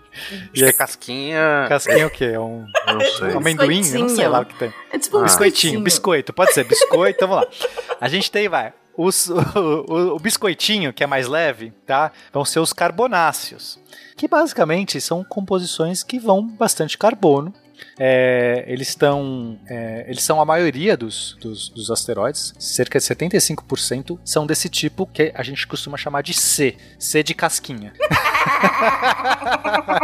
E 0.53 0.63
aí, 0.63 0.71
Casquinha. 0.73 1.65
casquinha 1.67 2.05
o 2.07 2.09
quê? 2.09 2.25
É 2.25 2.39
um 2.39 2.65
Não 2.85 3.01
sei. 3.17 3.31
amendoim? 3.35 3.81
Eu 3.93 3.99
não 4.01 4.09
sei 4.09 4.27
lá 4.27 4.41
o 4.41 4.45
que 4.45 4.55
tem. 4.57 4.73
É 4.91 4.99
tipo 4.99 5.17
um 5.17 5.21
Ah. 5.21 5.23
Biscoitinho, 5.23 5.81
biscoito, 5.81 6.31
pode 6.33 6.53
ser 6.53 6.63
biscoito, 6.63 7.15
então 7.17 7.27
vamos 7.27 7.45
lá. 7.45 7.67
A 7.99 8.07
gente 8.07 8.29
tem, 8.31 8.47
vai, 8.47 8.71
os- 8.95 9.27
o, 9.29 9.39
o- 9.87 10.15
o 10.15 10.19
biscoitinho, 10.19 10.93
que 10.93 11.03
é 11.03 11.07
mais 11.07 11.27
leve, 11.27 11.73
tá? 11.85 12.11
Vão 12.31 12.45
ser 12.45 12.59
os 12.59 12.71
carbonáceos, 12.73 13.79
que 14.15 14.27
basicamente 14.27 15.01
são 15.01 15.23
composições 15.23 16.03
que 16.03 16.19
vão 16.19 16.45
bastante 16.47 16.97
carbono. 16.97 17.53
É, 17.99 18.63
eles 18.67 18.89
estão. 18.89 19.57
é, 19.67 20.05
eles 20.07 20.23
são 20.23 20.39
a 20.39 20.45
maioria 20.45 20.95
dos, 20.95 21.37
dos, 21.39 21.69
dos 21.69 21.89
asteroides, 21.91 22.53
cerca 22.59 22.99
de 22.99 23.05
75% 23.05 24.19
são 24.23 24.45
desse 24.45 24.69
tipo 24.69 25.05
que 25.05 25.31
a 25.33 25.43
gente 25.43 25.65
costuma 25.67 25.97
chamar 25.97 26.21
de 26.21 26.33
C, 26.33 26.75
C 26.99 27.23
de 27.23 27.33
casquinha. 27.33 27.93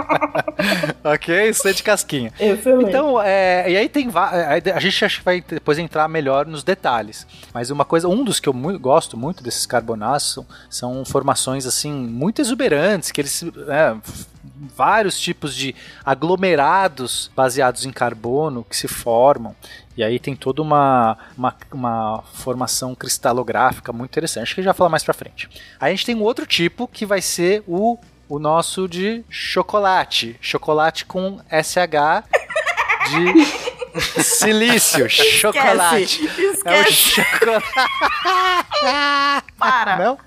ok? 1.04 1.54
C 1.54 1.74
de 1.74 1.84
casquinha. 1.84 2.32
Excelente. 2.40 2.90
Então, 2.90 3.22
é, 3.22 3.70
e 3.70 3.78
aí 3.78 3.90
tem 3.90 4.10
é, 4.10 4.72
a 4.72 4.80
gente 4.80 5.04
acho 5.06 5.20
que 5.20 5.26
vai 5.26 5.42
depois 5.42 5.78
entrar 5.78 6.08
melhor 6.08 6.46
nos 6.46 6.64
detalhes. 6.64 7.26
Mas 7.54 7.70
uma 7.70 7.86
coisa, 7.86 8.08
um 8.08 8.24
dos 8.24 8.40
que 8.40 8.50
eu 8.50 8.54
mu- 8.54 8.78
gosto 8.80 9.18
muito 9.18 9.44
desses 9.44 9.66
carbonáceos 9.66 10.46
são, 10.70 11.04
formações 11.06 11.66
assim 11.66 11.92
muito 11.92 12.42
exuberantes, 12.42 13.12
que 13.12 13.22
eles 13.22 13.44
é, 13.68 13.96
vários 14.76 15.20
tipos 15.20 15.56
de 15.56 15.76
aglomerados 16.06 17.32
baseados 17.36 17.86
em 17.86 17.92
carbono 17.92 18.66
que 18.70 18.76
se 18.76 18.88
formam. 18.88 19.56
E 19.96 20.04
aí 20.04 20.18
tem 20.20 20.36
toda 20.36 20.62
uma, 20.62 21.18
uma, 21.38 21.56
uma 21.72 22.24
formação 22.34 22.96
cristalográfica 22.96 23.94
muito 23.94 24.10
interessante. 24.10 24.44
Acho 24.44 24.56
que 24.56 24.62
a 24.62 24.64
gente 24.64 24.72
vai 24.72 24.78
falar 24.78 24.90
mais 24.90 25.04
pra 25.04 25.14
frente. 25.14 25.48
Aí 25.80 25.92
a 25.92 25.96
gente 25.96 26.06
tem 26.06 26.16
um 26.16 26.24
outro 26.24 26.48
tipo 26.48 26.88
que 26.88 27.06
vai 27.06 27.22
ser 27.22 27.64
o, 27.68 27.98
o 28.34 28.40
nosso 28.40 28.88
de 28.88 29.24
chocolate. 29.30 30.36
Chocolate 30.42 31.06
com 31.06 31.40
SH 31.52 32.24
de 33.12 33.46
silício. 34.24 35.08
chocolate. 35.08 36.26
Esquece. 36.26 36.62
É 36.66 36.82
o 36.82 36.92
chocolate. 36.92 37.66
Para. 39.60 39.98
Não? 39.98 40.18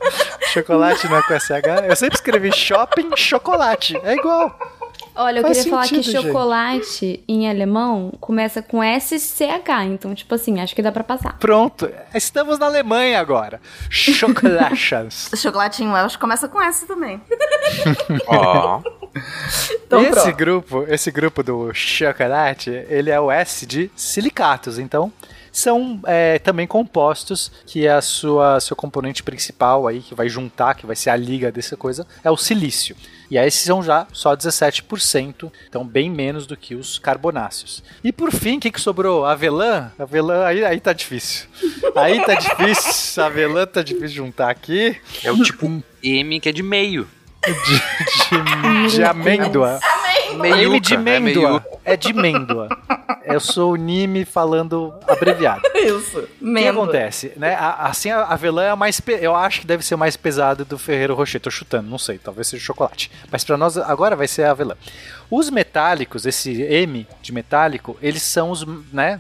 Chocolate 0.53 1.09
não 1.09 1.17
é 1.17 1.23
com 1.23 1.35
SH? 1.41 1.51
Eu 1.89 1.97
sempre 1.97 2.15
escrevi 2.15 2.53
shopping 2.53 3.11
chocolate. 3.17 3.97
É 4.05 4.15
igual. 4.15 4.57
Olha, 5.17 5.39
eu 5.39 5.43
Faz 5.43 5.57
queria 5.59 5.71
falar 5.71 5.83
que 5.83 5.89
sentido, 5.97 6.12
gente. 6.12 6.27
chocolate 6.27 7.25
em 7.27 7.49
alemão 7.49 8.12
começa 8.21 8.61
com 8.61 8.81
SCH, 8.83 9.85
então, 9.87 10.14
tipo 10.14 10.35
assim, 10.35 10.61
acho 10.61 10.75
que 10.75 10.83
dá 10.83 10.93
pra 10.93 11.03
passar. 11.03 11.39
Pronto. 11.39 11.91
Estamos 12.14 12.59
na 12.59 12.67
Alemanha 12.67 13.19
agora. 13.19 13.61
Chocolachas. 13.89 15.31
Chocolatinho 15.37 15.93
Welsh 15.93 16.17
começa 16.17 16.49
com 16.49 16.61
S 16.61 16.87
também. 16.87 17.21
Ó. 18.29 18.83
Então, 19.73 20.03
esse 20.03 20.11
pronto. 20.12 20.37
grupo, 20.37 20.85
esse 20.89 21.11
grupo 21.11 21.43
do 21.43 21.73
chocolate, 21.73 22.71
ele 22.89 23.11
é 23.11 23.19
o 23.19 23.31
S 23.31 23.64
de 23.64 23.91
silicatos, 23.97 24.79
então 24.79 25.11
são 25.51 25.99
é, 26.05 26.39
também 26.39 26.67
compostos 26.67 27.51
que 27.64 27.89
a 27.89 28.03
sua 28.03 28.61
seu 28.61 28.77
componente 28.77 29.23
principal 29.23 29.87
aí 29.87 30.01
que 30.01 30.14
vai 30.14 30.29
juntar, 30.29 30.75
que 30.75 30.85
vai 30.85 30.95
ser 30.95 31.09
a 31.09 31.17
liga 31.17 31.51
dessa 31.51 31.79
coisa, 31.79 32.07
é 32.23 32.31
o 32.31 32.37
silício. 32.37 32.95
E 33.31 33.39
aí 33.39 33.49
esses 33.49 33.61
são 33.61 33.83
já 33.83 34.07
só 34.12 34.37
17%, 34.37 35.51
então 35.68 35.85
bem 35.85 36.11
menos 36.11 36.47
do 36.47 36.57
que 36.57 36.74
os 36.74 36.99
carbonáceos. 36.99 37.83
E 38.03 38.12
por 38.12 38.31
fim, 38.31 38.57
o 38.57 38.61
que, 38.61 38.70
que 38.70 38.81
sobrou? 38.81 39.24
Avelã? 39.24 39.91
Avelã, 39.99 40.45
aí, 40.45 40.64
aí 40.64 40.81
tá 40.81 40.93
difícil. 40.93 41.47
Aí 41.95 42.24
tá 42.24 42.35
difícil, 42.35 43.22
avelã 43.22 43.66
tá 43.66 43.83
difícil 43.83 44.09
juntar 44.09 44.51
aqui. 44.51 44.97
É 45.24 45.33
o 45.33 45.43
tipo 45.43 45.83
M 46.03 46.41
que 46.41 46.49
é 46.49 46.53
de 46.53 46.62
meio. 46.62 47.09
De, 47.47 48.97
de 48.97 49.05
amêndoa. 49.05 49.79
Meiuca, 50.35 50.66
M 50.77 50.81
de 50.81 50.95
é 50.95 50.97
mêndoa. 50.99 51.49
meiuca. 51.51 51.66
É 51.85 51.97
de 51.97 52.12
mêndoa. 52.12 52.68
Eu 53.24 53.41
sou 53.41 53.72
o 53.72 53.77
Nime 53.77 54.24
falando 54.24 54.95
abreviado. 55.07 55.62
Isso. 55.74 56.27
O 56.41 56.55
que 56.55 56.66
acontece? 56.68 57.33
Né? 57.37 57.55
A- 57.55 57.87
Assim, 57.87 58.11
a 58.11 58.22
avelã 58.24 58.64
é 58.64 58.70
a 58.70 58.77
mais. 58.77 59.01
pe- 59.01 59.18
Eu 59.20 59.35
acho 59.35 59.61
que 59.61 59.66
deve 59.66 59.85
ser 59.85 59.97
mais 59.97 60.16
pesado 60.16 60.64
do 60.64 60.79
Ferreiro 60.79 61.14
Rocher. 61.14 61.41
Tô 61.41 61.51
chutando, 61.51 61.89
não 61.89 61.99
sei. 61.99 62.18
Talvez 62.18 62.49
seja 62.49 62.64
chocolate. 62.64 63.11
Mas 63.31 63.45
pra 63.45 63.57
nós, 63.57 63.77
agora 63.77 64.14
vai 64.16 64.29
ser 64.29 64.45
a 64.45 64.51
avelã. 64.53 64.74
Os 65.31 65.51
metálicos, 65.51 66.24
esse 66.24 66.62
M 66.62 67.07
de 67.20 67.33
metálico, 67.33 67.97
eles 68.01 68.22
são 68.22 68.51
os, 68.51 68.64
né, 68.93 69.18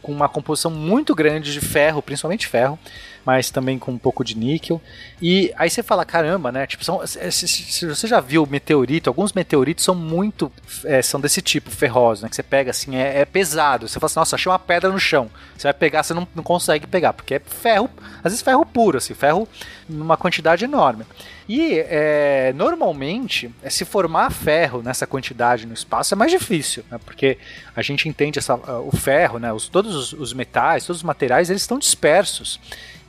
com 0.00 0.10
uma 0.12 0.28
composição 0.28 0.70
muito 0.70 1.14
grande 1.14 1.52
de 1.52 1.60
ferro, 1.60 2.00
principalmente 2.00 2.46
ferro, 2.46 2.78
mas 3.24 3.50
também 3.50 3.78
com 3.78 3.92
um 3.92 3.98
pouco 3.98 4.24
de 4.24 4.36
níquel. 4.36 4.80
E 5.20 5.52
aí 5.56 5.70
você 5.70 5.82
fala, 5.82 6.04
caramba, 6.04 6.50
né? 6.50 6.66
Tipo, 6.66 6.84
são, 6.84 7.00
se, 7.06 7.30
se- 7.48 7.86
você 7.86 8.06
já 8.06 8.20
viu 8.20 8.46
meteorito, 8.46 9.08
alguns 9.08 9.32
meteoritos 9.32 9.84
são 9.84 9.94
muito, 9.94 10.50
é, 10.84 11.00
são 11.02 11.20
desse 11.20 11.40
tipo, 11.40 11.70
ferrosos, 11.70 12.22
né? 12.22 12.28
Que 12.28 12.36
você 12.36 12.42
pega 12.42 12.70
assim, 12.70 12.96
é, 12.96 13.20
é 13.20 13.24
pesado. 13.24 13.88
Você 13.88 14.00
fala 14.00 14.06
assim, 14.06 14.18
nossa, 14.18 14.36
achei 14.36 14.50
uma 14.50 14.58
pedra 14.58 14.90
no 14.90 14.98
chão. 14.98 15.30
Você 15.56 15.64
vai 15.68 15.74
pegar, 15.74 16.02
você 16.02 16.14
não, 16.14 16.26
não 16.34 16.42
consegue 16.42 16.86
pegar, 16.86 17.12
porque 17.12 17.34
é 17.34 17.38
ferro, 17.40 17.88
às 18.18 18.24
vezes 18.32 18.42
ferro 18.42 18.64
puro, 18.66 18.98
assim, 18.98 19.14
ferro 19.14 19.48
numa 19.92 20.16
quantidade 20.16 20.64
enorme. 20.64 21.04
E 21.48 21.78
é, 21.78 22.52
normalmente, 22.54 23.52
é, 23.62 23.70
se 23.70 23.84
formar 23.84 24.30
ferro 24.30 24.82
nessa 24.82 25.06
quantidade 25.06 25.66
no 25.66 25.74
espaço 25.74 26.14
é 26.14 26.16
mais 26.16 26.30
difícil, 26.30 26.84
né? 26.90 26.98
porque 27.04 27.38
a 27.74 27.82
gente 27.82 28.08
entende 28.08 28.38
essa, 28.38 28.54
o 28.54 28.96
ferro, 28.96 29.38
né? 29.38 29.52
os, 29.52 29.68
todos 29.68 29.94
os, 29.94 30.12
os 30.12 30.32
metais, 30.32 30.86
todos 30.86 31.00
os 31.00 31.04
materiais, 31.04 31.50
eles 31.50 31.62
estão 31.62 31.78
dispersos. 31.78 32.60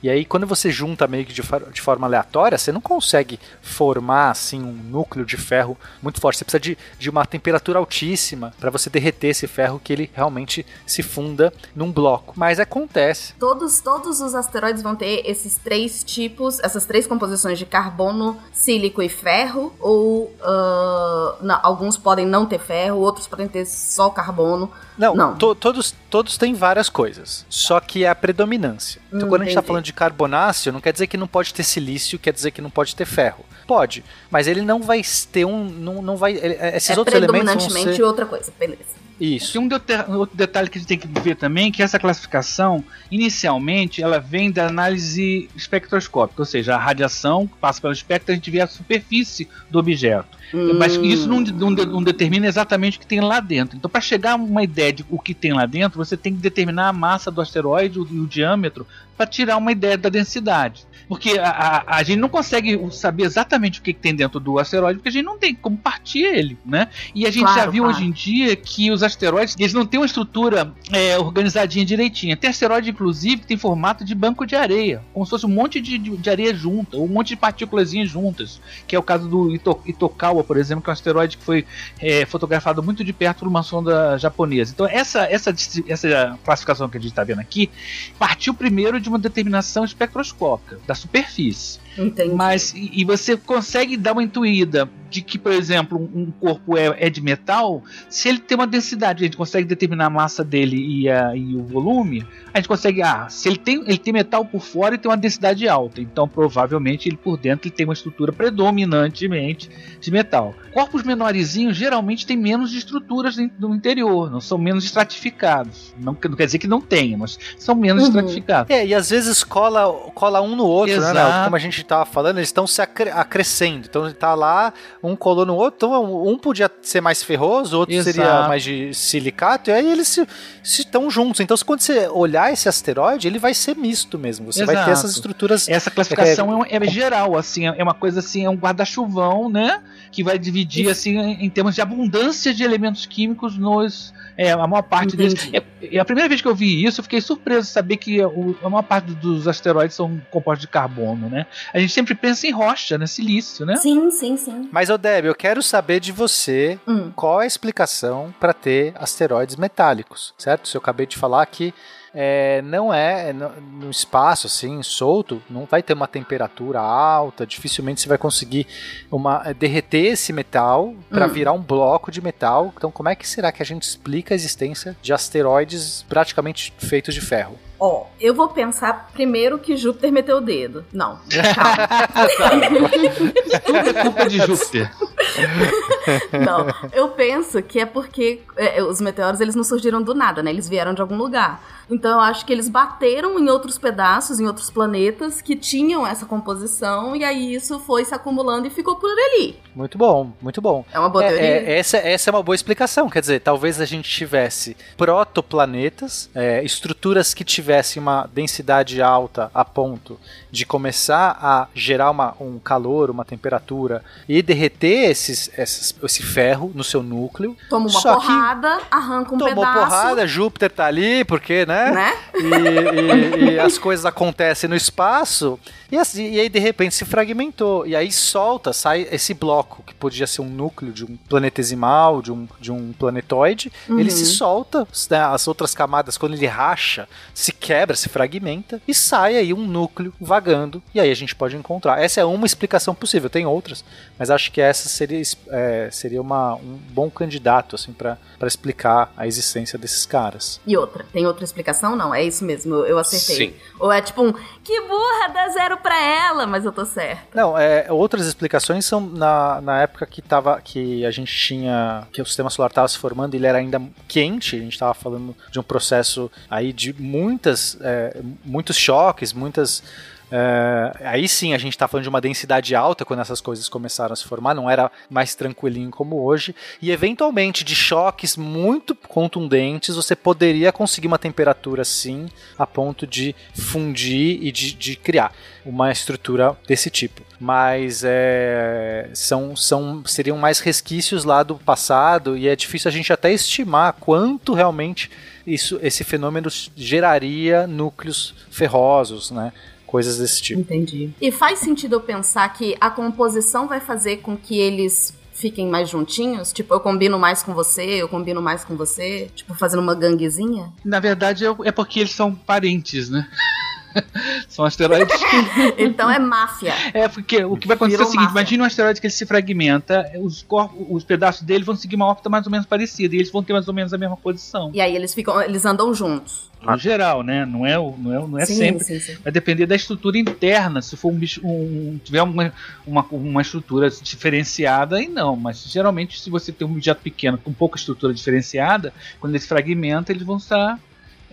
E 0.04 0.10
aí, 0.10 0.22
quando 0.22 0.46
você 0.46 0.70
junta 0.70 1.08
meio 1.08 1.24
que 1.24 1.32
de, 1.32 1.40
de 1.72 1.80
forma 1.80 2.06
aleatória, 2.06 2.58
você 2.58 2.70
não 2.70 2.80
consegue 2.82 3.40
formar 3.62 4.32
assim 4.32 4.62
um 4.62 4.70
núcleo 4.70 5.24
de 5.24 5.38
ferro 5.38 5.78
muito 6.02 6.20
forte. 6.20 6.36
Você 6.36 6.44
precisa 6.44 6.60
de, 6.60 6.76
de 6.98 7.08
uma 7.08 7.24
temperatura 7.24 7.78
altíssima 7.78 8.52
para 8.60 8.68
você 8.68 8.90
derreter 8.90 9.28
esse 9.28 9.46
ferro 9.46 9.80
que 9.82 9.90
ele 9.90 10.10
realmente 10.12 10.66
se 10.86 11.02
funda 11.02 11.50
num 11.74 11.90
bloco. 11.90 12.34
Mas 12.36 12.60
acontece. 12.60 13.32
Todos, 13.40 13.80
todos 13.80 14.20
os 14.20 14.34
asteroides 14.34 14.82
vão 14.82 14.94
ter 14.94 15.22
esses 15.24 15.56
três 15.56 16.04
tipos, 16.04 16.60
essas 16.76 16.86
três 16.86 17.06
composições 17.06 17.58
de 17.58 17.64
carbono, 17.64 18.36
sílico 18.52 19.00
e 19.02 19.08
ferro, 19.08 19.72
ou 19.80 20.34
ah, 20.42 21.36
não, 21.40 21.60
alguns 21.62 21.96
podem 21.96 22.26
não 22.26 22.44
ter 22.46 22.58
ferro, 22.58 22.98
outros 22.98 23.26
podem 23.26 23.46
ter 23.48 23.64
só 23.66 24.10
carbono. 24.10 24.70
Não, 24.98 25.14
Não. 25.14 25.36
to- 25.36 25.54
todos, 25.54 25.94
todos 26.10 26.36
têm 26.38 26.54
várias 26.54 26.88
coisas, 26.88 27.44
só 27.48 27.80
que 27.80 28.04
é 28.04 28.08
a 28.08 28.14
predominância. 28.14 29.00
Então, 29.12 29.26
Hum, 29.26 29.28
quando 29.30 29.42
a 29.42 29.44
gente 29.44 29.52
está 29.56 29.62
falando 29.62 29.84
de 29.84 29.92
carbonáceo, 29.92 30.72
não 30.72 30.80
quer 30.80 30.92
dizer 30.92 31.06
que 31.06 31.16
não 31.16 31.26
pode 31.26 31.52
ter 31.54 31.62
silício, 31.64 32.18
quer 32.18 32.32
dizer 32.32 32.50
que 32.50 32.60
não 32.62 32.70
pode 32.70 32.94
ter 32.96 33.04
ferro. 33.04 33.44
Pode, 33.66 34.04
mas 34.30 34.46
ele 34.46 34.60
não 34.62 34.82
vai 34.82 35.00
ter 35.32 35.44
um. 35.44 35.64
Não, 35.64 36.02
não 36.02 36.16
vai, 36.16 36.32
ele- 36.32 36.58
esses 36.76 36.90
é 36.90 36.98
outros 36.98 37.14
elementos 37.16 37.44
vão 37.46 37.54
predominantemente 37.56 37.96
ser. 37.96 38.02
outra 38.02 38.26
coisa, 38.26 38.52
beleza. 38.58 39.03
Isso. 39.20 39.52
Tem 39.52 39.60
um 39.60 40.16
outro 40.16 40.36
detalhe 40.36 40.68
que 40.68 40.78
a 40.78 40.80
gente 40.80 40.88
tem 40.88 40.98
que 40.98 41.06
ver 41.20 41.36
também, 41.36 41.70
que 41.70 41.82
essa 41.82 41.98
classificação, 41.98 42.84
inicialmente, 43.10 44.02
ela 44.02 44.18
vem 44.18 44.50
da 44.50 44.66
análise 44.66 45.48
espectroscópica, 45.54 46.42
ou 46.42 46.46
seja, 46.46 46.74
a 46.74 46.78
radiação 46.78 47.48
passa 47.60 47.80
pelo 47.80 47.92
espectro 47.92 48.32
a 48.32 48.34
gente 48.34 48.50
vê 48.50 48.60
a 48.60 48.66
superfície 48.66 49.48
do 49.70 49.78
objeto. 49.78 50.36
Mas 50.78 50.96
Hum, 50.96 51.04
isso 51.04 51.28
não, 51.28 51.40
não 51.40 51.70
não 51.70 52.02
determina 52.02 52.46
exatamente 52.46 52.96
o 52.96 53.00
que 53.00 53.06
tem 53.06 53.20
lá 53.20 53.40
dentro. 53.40 53.76
Então, 53.76 53.90
para 53.90 54.00
chegar 54.00 54.32
a 54.32 54.36
uma 54.36 54.62
ideia 54.62 54.92
de 54.92 55.04
o 55.10 55.18
que 55.18 55.34
tem 55.34 55.52
lá 55.52 55.66
dentro, 55.66 55.98
você 55.98 56.16
tem 56.16 56.32
que 56.32 56.40
determinar 56.40 56.88
a 56.88 56.92
massa 56.92 57.30
do 57.30 57.40
asteroide 57.40 57.98
e 57.98 58.00
o, 58.00 58.06
e 58.08 58.20
o 58.20 58.26
diâmetro 58.26 58.86
para 59.16 59.26
tirar 59.26 59.56
uma 59.56 59.72
ideia 59.72 59.98
da 59.98 60.08
densidade. 60.08 60.84
Porque 61.08 61.38
a, 61.38 61.48
a, 61.48 61.96
a 61.96 62.02
gente 62.02 62.18
não 62.18 62.28
consegue 62.28 62.78
saber 62.92 63.24
exatamente 63.24 63.80
o 63.80 63.82
que, 63.82 63.92
que 63.92 64.00
tem 64.00 64.14
dentro 64.14 64.40
do 64.40 64.58
asteroide, 64.58 64.98
porque 64.98 65.08
a 65.08 65.12
gente 65.12 65.24
não 65.24 65.38
tem 65.38 65.54
como 65.54 65.76
partir 65.76 66.22
ele, 66.22 66.58
né? 66.64 66.88
E 67.14 67.26
a 67.26 67.30
gente 67.30 67.44
Claro, 67.44 67.60
já 67.60 67.66
viu 67.66 67.84
claro. 67.84 67.98
hoje 67.98 68.06
em 68.06 68.10
dia 68.10 68.56
que 68.56 68.90
os 68.90 69.02
asteroides, 69.02 69.54
eles 69.58 69.72
não 69.72 69.86
têm 69.86 70.00
uma 70.00 70.06
estrutura 70.06 70.72
é, 70.92 71.18
organizadinha 71.18 71.84
direitinha. 71.84 72.36
Tem 72.36 72.50
asteroide, 72.50 72.90
inclusive, 72.90 73.38
que 73.38 73.46
tem 73.46 73.56
formato 73.56 74.04
de 74.04 74.14
banco 74.14 74.46
de 74.46 74.56
areia, 74.56 75.02
como 75.12 75.24
se 75.24 75.30
fosse 75.30 75.46
um 75.46 75.50
monte 75.50 75.80
de, 75.80 75.98
de, 75.98 76.16
de 76.16 76.30
areia 76.30 76.54
junta, 76.54 76.96
ou 76.96 77.04
um 77.04 77.08
monte 77.08 77.28
de 77.28 77.36
partículas 77.36 77.90
juntas, 77.90 78.60
que 78.86 78.96
é 78.96 78.98
o 78.98 79.02
caso 79.02 79.28
do 79.28 79.54
Ito, 79.54 79.80
Itokawa, 79.86 80.42
por 80.42 80.56
exemplo, 80.56 80.82
que 80.82 80.90
é 80.90 80.92
um 80.92 80.94
asteroide 80.94 81.36
que 81.36 81.44
foi 81.44 81.64
é, 82.00 82.24
fotografado 82.26 82.82
muito 82.82 83.04
de 83.04 83.12
perto 83.12 83.40
por 83.40 83.48
uma 83.48 83.62
sonda 83.62 84.16
japonesa. 84.18 84.72
Então, 84.72 84.86
essa, 84.86 85.24
essa, 85.24 85.54
essa 85.86 86.38
classificação 86.44 86.88
que 86.88 86.96
a 86.96 87.00
gente 87.00 87.10
está 87.10 87.22
vendo 87.22 87.40
aqui 87.40 87.70
partiu 88.18 88.54
primeiro 88.54 89.00
de 89.00 89.08
uma 89.08 89.18
determinação 89.18 89.84
espectroscópica 89.84 90.78
da 90.86 90.93
superfície. 90.94 91.78
Entendi. 91.96 92.34
Mas 92.34 92.72
e, 92.74 92.90
e 92.92 93.04
você 93.04 93.36
consegue 93.36 93.96
dar 93.96 94.12
uma 94.12 94.22
intuída 94.22 94.88
de 95.10 95.22
que, 95.22 95.38
por 95.38 95.52
exemplo, 95.52 95.98
um 95.98 96.22
um 96.24 96.30
corpo 96.32 96.76
é, 96.76 96.94
é 96.98 97.08
de 97.10 97.20
metal, 97.20 97.82
se 98.08 98.28
ele 98.28 98.38
tem 98.38 98.56
uma 98.56 98.66
densidade, 98.66 99.22
a 99.22 99.26
gente 99.26 99.36
consegue 99.36 99.66
determinar 99.66 100.06
a 100.06 100.10
massa 100.10 100.42
dele 100.42 100.76
e, 100.76 101.08
a- 101.08 101.36
e 101.36 101.54
o 101.54 101.62
volume, 101.64 102.26
a 102.54 102.58
gente 102.58 102.68
consegue, 102.68 103.02
ah, 103.02 103.26
se 103.28 103.48
ele 103.48 103.58
tem, 103.58 103.82
ele 103.86 103.98
tem 103.98 104.12
metal 104.12 104.44
por 104.44 104.60
fora 104.62 104.94
e 104.94 104.98
tem 104.98 105.10
uma 105.10 105.16
densidade 105.16 105.68
alta, 105.68 106.00
então 106.00 106.28
provavelmente 106.28 107.08
ele 107.08 107.16
por 107.16 107.36
dentro 107.36 107.66
ele 107.68 107.74
tem 107.74 107.84
uma 107.84 107.92
estrutura 107.92 108.32
predominantemente 108.32 109.68
de 110.00 110.10
metal. 110.10 110.54
Corpos 110.72 111.02
menorzinhos 111.02 111.76
geralmente 111.76 112.26
têm 112.26 112.36
menos 112.36 112.72
estruturas 112.72 113.36
no 113.58 113.74
interior, 113.74 114.30
não 114.30 114.40
são 114.40 114.56
menos 114.58 114.84
estratificados. 114.84 115.94
Não, 115.98 116.12
não 116.12 116.36
quer 116.36 116.46
dizer 116.46 116.58
que 116.58 116.66
não 116.66 116.80
tenha, 116.80 117.16
mas 117.18 117.38
são 117.58 117.74
menos 117.74 118.02
Uhum. 118.04 118.08
estratificados. 118.08 118.70
É, 118.70 118.86
e 118.86 118.94
às 118.94 119.10
vezes 119.10 119.42
cola, 119.44 119.92
cola 120.14 120.40
um 120.40 120.54
no 120.56 120.64
outro, 120.66 120.94
né? 121.00 121.10
Exato. 121.10 121.16
Léo? 121.16 121.44
Como 121.44 121.56
a 121.56 121.58
gente 121.58 121.84
tava 121.84 122.04
falando, 122.04 122.38
eles 122.38 122.48
estão 122.48 122.66
se 122.66 122.80
acre- 122.82 123.10
acrescendo. 123.10 123.86
Então 123.88 124.12
tá 124.12 124.34
lá, 124.34 124.72
um 125.02 125.16
colou 125.16 125.46
no 125.46 125.54
outro, 125.54 125.88
então 125.88 126.26
um 126.26 126.38
podia 126.38 126.70
ser 126.82 127.00
mais 127.00 127.22
ferroso, 127.22 127.76
o 127.76 127.80
outro 127.80 127.94
Exato. 127.94 128.14
seria 128.16 128.48
mais 128.48 128.62
de 128.62 128.92
silicato, 128.94 129.70
e 129.70 129.72
aí 129.72 129.90
eles 129.90 130.08
se 130.08 130.26
estão 130.62 131.10
juntos. 131.10 131.40
Então, 131.40 131.56
quando 131.64 131.80
você 131.80 132.08
olhar 132.08 132.43
esse 132.52 132.68
asteroide, 132.68 133.26
ele 133.26 133.38
vai 133.38 133.54
ser 133.54 133.76
misto 133.76 134.18
mesmo. 134.18 134.52
Você 134.52 134.64
vai 134.64 134.74
ter 134.76 134.82
Exato. 134.82 134.98
essas 134.98 135.10
estruturas. 135.12 135.68
Essa 135.68 135.90
classificação 135.90 136.64
é, 136.64 136.76
é 136.76 136.84
geral, 136.86 137.36
assim, 137.36 137.66
é 137.66 137.82
uma 137.82 137.94
coisa 137.94 138.20
assim, 138.20 138.44
é 138.44 138.50
um 138.50 138.56
guarda-chuvão, 138.56 139.48
né? 139.48 139.82
Que 140.10 140.22
vai 140.22 140.38
dividir, 140.38 140.88
assim, 140.88 141.16
em, 141.18 141.50
termos 141.50 141.74
de 141.74 141.80
abundância 141.80 142.52
de 142.54 142.62
elementos 142.62 143.06
químicos 143.06 143.56
nos. 143.58 144.12
É, 144.36 144.50
a 144.50 144.66
maior 144.66 144.82
parte 144.82 145.16
deles. 145.16 145.34
Entendi. 145.34 145.64
É, 145.82 145.96
é 145.96 146.00
a 146.00 146.04
primeira 146.04 146.28
vez 146.28 146.40
que 146.42 146.48
eu 146.48 146.54
vi 146.56 146.84
isso, 146.84 146.98
eu 147.00 147.02
fiquei 147.04 147.20
surpreso 147.20 147.68
de 147.68 147.72
saber 147.72 147.96
que 147.98 148.20
o- 148.24 148.56
a 148.64 148.68
maior 148.68 148.82
parte 148.82 149.12
dos 149.12 149.46
asteroides 149.46 149.94
são 149.94 150.20
compostos 150.30 150.62
de 150.62 150.68
carbono, 150.68 151.28
né? 151.28 151.46
A 151.72 151.78
gente 151.78 151.92
sempre 151.92 152.14
pensa 152.16 152.44
em 152.46 152.50
rocha, 152.50 152.98
né? 152.98 153.06
Silício, 153.06 153.64
né? 153.64 153.76
Sim, 153.76 154.10
sim, 154.10 154.36
sim. 154.36 154.68
Mas, 154.72 154.90
ô 154.90 154.98
Deb, 154.98 155.26
eu 155.26 155.34
quero 155.36 155.62
saber 155.62 156.00
de 156.00 156.10
você 156.10 156.78
Hum. 156.86 157.12
qual 157.14 157.40
é 157.40 157.44
a 157.44 157.46
explicação 157.46 158.34
para 158.40 158.52
ter 158.52 158.92
asteroides 158.96 159.54
metálicos, 159.56 160.34
certo? 160.36 160.66
Se 160.68 160.76
eu 160.76 160.80
acabei 160.80 161.06
de 161.06 161.16
falar 161.16 161.46
que 161.46 161.72
é, 162.14 162.62
não 162.62 162.94
é 162.94 163.32
no, 163.32 163.50
no 163.80 163.90
espaço 163.90 164.46
assim 164.46 164.82
solto, 164.82 165.42
não 165.50 165.64
vai 165.64 165.82
ter 165.82 165.94
uma 165.94 166.06
temperatura 166.06 166.80
alta, 166.80 167.46
dificilmente 167.46 168.00
você 168.00 168.08
vai 168.08 168.18
conseguir 168.18 168.66
uma, 169.10 169.42
é, 169.44 169.54
derreter 169.54 170.12
esse 170.12 170.32
metal 170.32 170.94
para 171.10 171.26
Hum. 171.26 171.30
virar 171.30 171.52
um 171.52 171.60
bloco 171.60 172.10
de 172.10 172.20
metal. 172.22 172.72
Então, 172.76 172.90
como 172.90 173.08
é 173.08 173.14
que 173.14 173.26
será 173.26 173.50
que 173.50 173.62
a 173.62 173.66
gente 173.66 173.82
explica 173.82 174.34
a 174.34 174.36
existência 174.36 174.96
de 175.02 175.12
asteroides 175.12 176.04
praticamente 176.08 176.72
feitos 176.78 177.14
de 177.14 177.20
ferro? 177.20 177.58
Ó, 177.78 178.06
eu 178.20 178.34
vou 178.34 178.48
pensar 178.48 179.10
primeiro 179.12 179.58
que 179.58 179.76
Júpiter 179.76 180.12
meteu 180.12 180.38
o 180.38 180.40
dedo. 180.40 180.84
Não. 180.92 181.18
Tudo 183.66 183.78
é 183.78 184.02
culpa 184.02 184.28
de 184.28 184.38
Júpiter. 184.38 184.90
Não, 186.44 186.66
eu 186.92 187.08
penso 187.08 187.62
que 187.62 187.80
é 187.80 187.86
porque 187.86 188.40
é, 188.56 188.82
os 188.82 189.00
meteoros 189.00 189.40
eles 189.40 189.54
não 189.54 189.64
surgiram 189.64 190.02
do 190.02 190.14
nada, 190.14 190.42
né? 190.42 190.50
Eles 190.50 190.68
vieram 190.68 190.94
de 190.94 191.00
algum 191.00 191.16
lugar. 191.16 191.62
Então 191.90 192.12
eu 192.12 192.20
acho 192.20 192.46
que 192.46 192.52
eles 192.52 192.68
bateram 192.68 193.38
em 193.38 193.48
outros 193.50 193.76
pedaços, 193.78 194.40
em 194.40 194.46
outros 194.46 194.70
planetas 194.70 195.42
que 195.42 195.54
tinham 195.54 196.06
essa 196.06 196.24
composição 196.24 197.14
e 197.14 197.22
aí 197.22 197.54
isso 197.54 197.78
foi 197.80 198.04
se 198.06 198.14
acumulando 198.14 198.66
e 198.66 198.70
ficou 198.70 198.96
por 198.96 199.10
ali. 199.10 199.58
Muito 199.74 199.98
bom, 199.98 200.32
muito 200.40 200.62
bom. 200.62 200.84
É 200.92 200.98
uma 200.98 201.10
boa 201.10 201.24
É, 201.24 201.28
teoria. 201.28 201.46
é, 201.46 201.78
essa, 201.78 201.98
essa 201.98 202.30
é 202.30 202.32
uma 202.32 202.42
boa 202.42 202.54
explicação. 202.54 203.10
Quer 203.10 203.20
dizer, 203.20 203.40
talvez 203.40 203.80
a 203.80 203.84
gente 203.84 204.08
tivesse 204.08 204.76
protoplanetas, 204.96 206.30
é, 206.34 206.64
estruturas 206.64 207.34
que 207.34 207.44
tivessem 207.44 208.00
uma 208.00 208.26
densidade 208.32 209.02
alta 209.02 209.50
a 209.54 209.64
ponto 209.64 210.18
de 210.50 210.64
começar 210.64 211.36
a 211.40 211.68
gerar 211.74 212.10
uma, 212.10 212.34
um 212.40 212.58
calor, 212.58 213.10
uma 213.10 213.24
temperatura 213.24 214.02
e 214.28 214.40
derreter 214.42 215.10
esses, 215.30 215.50
esses- 215.58 215.94
esse 216.02 216.22
ferro 216.22 216.70
no 216.74 216.84
seu 216.84 217.02
núcleo. 217.02 217.56
Toma 217.70 217.86
uma 217.88 218.00
Só 218.00 218.14
porrada, 218.14 218.78
arranca 218.90 219.34
um 219.34 219.38
Tomou 219.38 219.54
pedaço. 219.54 219.78
porrada, 219.80 220.26
Júpiter 220.26 220.70
tá 220.70 220.86
ali, 220.86 221.24
porque, 221.24 221.64
né? 221.66 221.90
Né? 221.92 222.14
E, 222.34 223.40
e- 223.40 223.54
e 223.54 223.58
as 223.60 223.78
coisas 223.78 224.04
acontecem 224.04 224.68
no 224.68 224.76
espaço 224.76 225.58
e, 225.94 225.98
assim, 225.98 226.30
e 226.32 226.40
aí 226.40 226.48
de 226.48 226.58
repente 226.58 226.94
se 226.94 227.04
fragmentou 227.04 227.86
e 227.86 227.94
aí 227.94 228.10
solta, 228.10 228.72
sai 228.72 229.06
esse 229.12 229.32
bloco 229.32 229.82
que 229.84 229.94
podia 229.94 230.26
ser 230.26 230.40
um 230.42 230.48
núcleo 230.48 230.92
de 230.92 231.04
um 231.04 231.16
planetesimal, 231.28 232.20
de 232.20 232.32
um, 232.32 232.48
de 232.60 232.72
um 232.72 232.92
planetoide, 232.92 233.70
Uhum. 233.88 233.98
ele 234.00 234.10
se 234.10 234.26
solta, 234.26 234.86
né, 235.10 235.18
as 235.20 235.46
outras 235.46 235.74
camadas 235.74 236.16
quando 236.18 236.34
ele 236.34 236.46
racha, 236.46 237.08
se 237.32 237.52
quebra, 237.52 237.96
se 237.96 238.08
fragmenta 238.08 238.80
e 238.88 238.94
sai 238.94 239.36
aí 239.36 239.52
um 239.54 239.66
núcleo 239.66 240.12
vagando 240.20 240.82
e 240.94 241.00
aí 241.00 241.10
a 241.10 241.14
gente 241.14 241.34
pode 241.34 241.56
encontrar. 241.56 242.02
Essa 242.02 242.20
é 242.20 242.24
uma 242.24 242.46
explicação 242.46 242.94
possível, 242.94 243.30
tem 243.30 243.46
outras, 243.46 243.84
mas 244.18 244.30
acho 244.30 244.50
que 244.50 244.60
essa 244.60 244.88
seria, 244.88 245.22
é, 245.50 245.88
seria 245.92 246.20
uma, 246.20 246.54
um 246.54 246.78
bom 246.90 247.10
candidato 247.10 247.76
assim 247.76 247.92
para 247.92 248.18
explicar 248.46 249.12
a 249.16 249.26
existência 249.26 249.78
desses 249.78 250.06
caras. 250.06 250.60
E 250.66 250.76
outra, 250.76 251.04
tem 251.12 251.26
outra 251.26 251.44
explicação? 251.44 251.94
Não, 251.96 252.14
é 252.14 252.24
isso 252.24 252.44
mesmo, 252.44 252.74
eu 252.76 252.98
acertei. 252.98 253.36
Sim. 253.50 253.54
Ou 253.78 253.92
é 253.92 254.00
tipo 254.00 254.22
um, 254.22 254.32
que 254.62 254.80
burra, 254.82 255.28
dá 255.32 255.48
zero 255.50 255.76
pra 255.84 256.00
ela, 256.02 256.46
mas 256.46 256.64
eu 256.64 256.72
tô 256.72 256.84
certa. 256.86 257.22
Não, 257.34 257.56
é, 257.56 257.92
outras 257.92 258.26
explicações 258.26 258.86
são 258.86 259.00
na, 259.00 259.60
na 259.60 259.82
época 259.82 260.06
que, 260.06 260.22
tava, 260.22 260.58
que 260.62 261.04
a 261.04 261.10
gente 261.10 261.32
tinha. 261.36 262.08
que 262.10 262.22
o 262.22 262.26
sistema 262.26 262.48
solar 262.48 262.70
estava 262.70 262.88
se 262.88 262.96
formando, 262.96 263.34
ele 263.34 263.46
era 263.46 263.58
ainda 263.58 263.80
quente, 264.08 264.56
a 264.56 264.60
gente 264.60 264.72
estava 264.72 264.94
falando 264.94 265.36
de 265.50 265.60
um 265.60 265.62
processo 265.62 266.32
aí 266.50 266.72
de 266.72 266.94
muitas. 266.98 267.76
é, 267.82 268.16
muitos 268.42 268.76
choques, 268.76 269.34
muitas. 269.34 269.82
É, 270.30 270.92
aí 271.04 271.28
sim 271.28 271.54
a 271.54 271.58
gente 271.58 271.74
está 271.74 271.86
falando 271.86 272.04
de 272.04 272.08
uma 272.08 272.20
densidade 272.20 272.74
alta 272.74 273.04
quando 273.04 273.20
essas 273.20 273.40
coisas 273.40 273.68
começaram 273.68 274.12
a 274.12 274.16
se 274.16 274.24
formar, 274.24 274.54
não 274.54 274.68
era 274.70 274.90
mais 275.08 275.34
tranquilinho 275.34 275.90
como 275.90 276.22
hoje. 276.22 276.54
E 276.80 276.90
eventualmente 276.90 277.64
de 277.64 277.74
choques 277.74 278.36
muito 278.36 278.94
contundentes, 278.94 279.96
você 279.96 280.16
poderia 280.16 280.72
conseguir 280.72 281.06
uma 281.06 281.18
temperatura 281.18 281.84
sim 281.84 282.28
a 282.58 282.66
ponto 282.66 283.06
de 283.06 283.34
fundir 283.54 284.38
e 284.42 284.50
de, 284.50 284.72
de 284.72 284.96
criar 284.96 285.32
uma 285.64 285.90
estrutura 285.90 286.56
desse 286.66 286.90
tipo. 286.90 287.22
Mas 287.38 288.02
é, 288.04 289.10
são, 289.14 289.54
são, 289.54 290.02
seriam 290.06 290.38
mais 290.38 290.60
resquícios 290.60 291.24
lá 291.24 291.42
do 291.42 291.56
passado 291.56 292.36
e 292.36 292.48
é 292.48 292.56
difícil 292.56 292.88
a 292.88 292.92
gente 292.92 293.12
até 293.12 293.32
estimar 293.32 293.94
quanto 293.94 294.54
realmente 294.54 295.10
isso, 295.46 295.78
esse 295.82 296.02
fenômeno 296.04 296.48
geraria 296.74 297.66
núcleos 297.66 298.34
ferrosos, 298.50 299.30
né? 299.30 299.52
Coisas 299.94 300.18
desse 300.18 300.42
tipo. 300.42 300.60
Entendi. 300.60 301.10
E 301.20 301.30
faz 301.30 301.60
sentido 301.60 301.92
eu 301.92 302.00
pensar 302.00 302.52
que 302.52 302.76
a 302.80 302.90
composição 302.90 303.68
vai 303.68 303.78
fazer 303.78 304.16
com 304.16 304.36
que 304.36 304.58
eles 304.58 305.14
fiquem 305.32 305.68
mais 305.68 305.88
juntinhos? 305.88 306.52
Tipo, 306.52 306.74
eu 306.74 306.80
combino 306.80 307.16
mais 307.16 307.44
com 307.44 307.54
você, 307.54 307.82
eu 308.02 308.08
combino 308.08 308.42
mais 308.42 308.64
com 308.64 308.74
você? 308.76 309.30
Tipo, 309.36 309.54
fazendo 309.54 309.78
uma 309.78 309.94
ganguezinha? 309.94 310.72
Na 310.84 310.98
verdade, 310.98 311.46
é- 311.46 311.54
é 311.66 311.70
porque 311.70 312.00
eles 312.00 312.10
são 312.10 312.34
parentes, 312.34 313.08
né? 313.08 313.24
são 314.48 314.64
asteroides 314.64 315.16
que 315.16 315.36
Então 315.84 316.10
é 316.10 316.18
máfia. 316.18 316.72
É, 316.92 317.08
porque 317.08 317.44
o 317.44 317.56
que 317.56 317.66
vai 317.66 317.76
acontecer 317.76 318.00
é 318.00 318.04
o 318.04 318.06
Virou 318.06 318.10
seguinte: 318.10 318.26
máfia. 318.28 318.40
imagine 318.40 318.62
um 318.62 318.66
asteroide 318.66 319.00
que 319.00 319.06
ele 319.06 319.14
se 319.14 319.26
fragmenta, 319.26 320.10
os, 320.20 320.42
corpos, 320.42 320.86
os 320.90 321.04
pedaços 321.04 321.42
dele 321.42 321.64
vão 321.64 321.76
seguir 321.76 321.96
uma 321.96 322.06
órbita 322.06 322.28
mais 322.28 322.46
ou 322.46 322.52
menos 322.52 322.66
parecida, 322.66 323.14
e 323.14 323.18
eles 323.18 323.30
vão 323.30 323.42
ter 323.42 323.52
mais 323.52 323.68
ou 323.68 323.74
menos 323.74 323.92
a 323.92 323.98
mesma 323.98 324.16
posição. 324.16 324.70
E 324.74 324.80
aí 324.80 324.94
eles 324.94 325.14
ficam, 325.14 325.40
eles 325.40 325.64
andam 325.64 325.92
juntos. 325.94 326.50
No 326.64 326.78
geral, 326.78 327.22
né? 327.22 327.44
Não 327.44 327.66
é, 327.66 327.76
não 327.76 328.12
é, 328.12 328.26
não 328.26 328.38
é 328.38 328.46
sim, 328.46 328.54
sempre. 328.54 328.84
sim, 328.84 328.98
sim. 328.98 329.16
Vai 329.22 329.30
depender 329.30 329.66
da 329.66 329.76
estrutura 329.76 330.16
interna. 330.16 330.80
Se 330.80 330.96
for 330.96 331.12
um 331.12 331.14
bicho, 331.14 331.40
um, 331.44 332.00
tiver 332.02 332.22
uma, 332.22 332.52
uma, 332.86 333.06
uma 333.10 333.42
estrutura 333.42 333.90
diferenciada, 333.90 334.96
aí 334.96 335.08
não. 335.08 335.36
Mas 335.36 335.62
geralmente, 335.64 336.20
se 336.20 336.30
você 336.30 336.50
tem 336.52 336.66
um 336.66 336.72
objeto 336.72 337.02
pequeno 337.02 337.36
com 337.36 337.52
pouca 337.52 337.76
estrutura 337.76 338.14
diferenciada, 338.14 338.94
quando 339.20 339.32
ele 339.32 339.40
se 339.40 339.48
fragmenta, 339.48 340.10
eles 340.10 340.22
vão 340.22 340.38
estar 340.38 340.78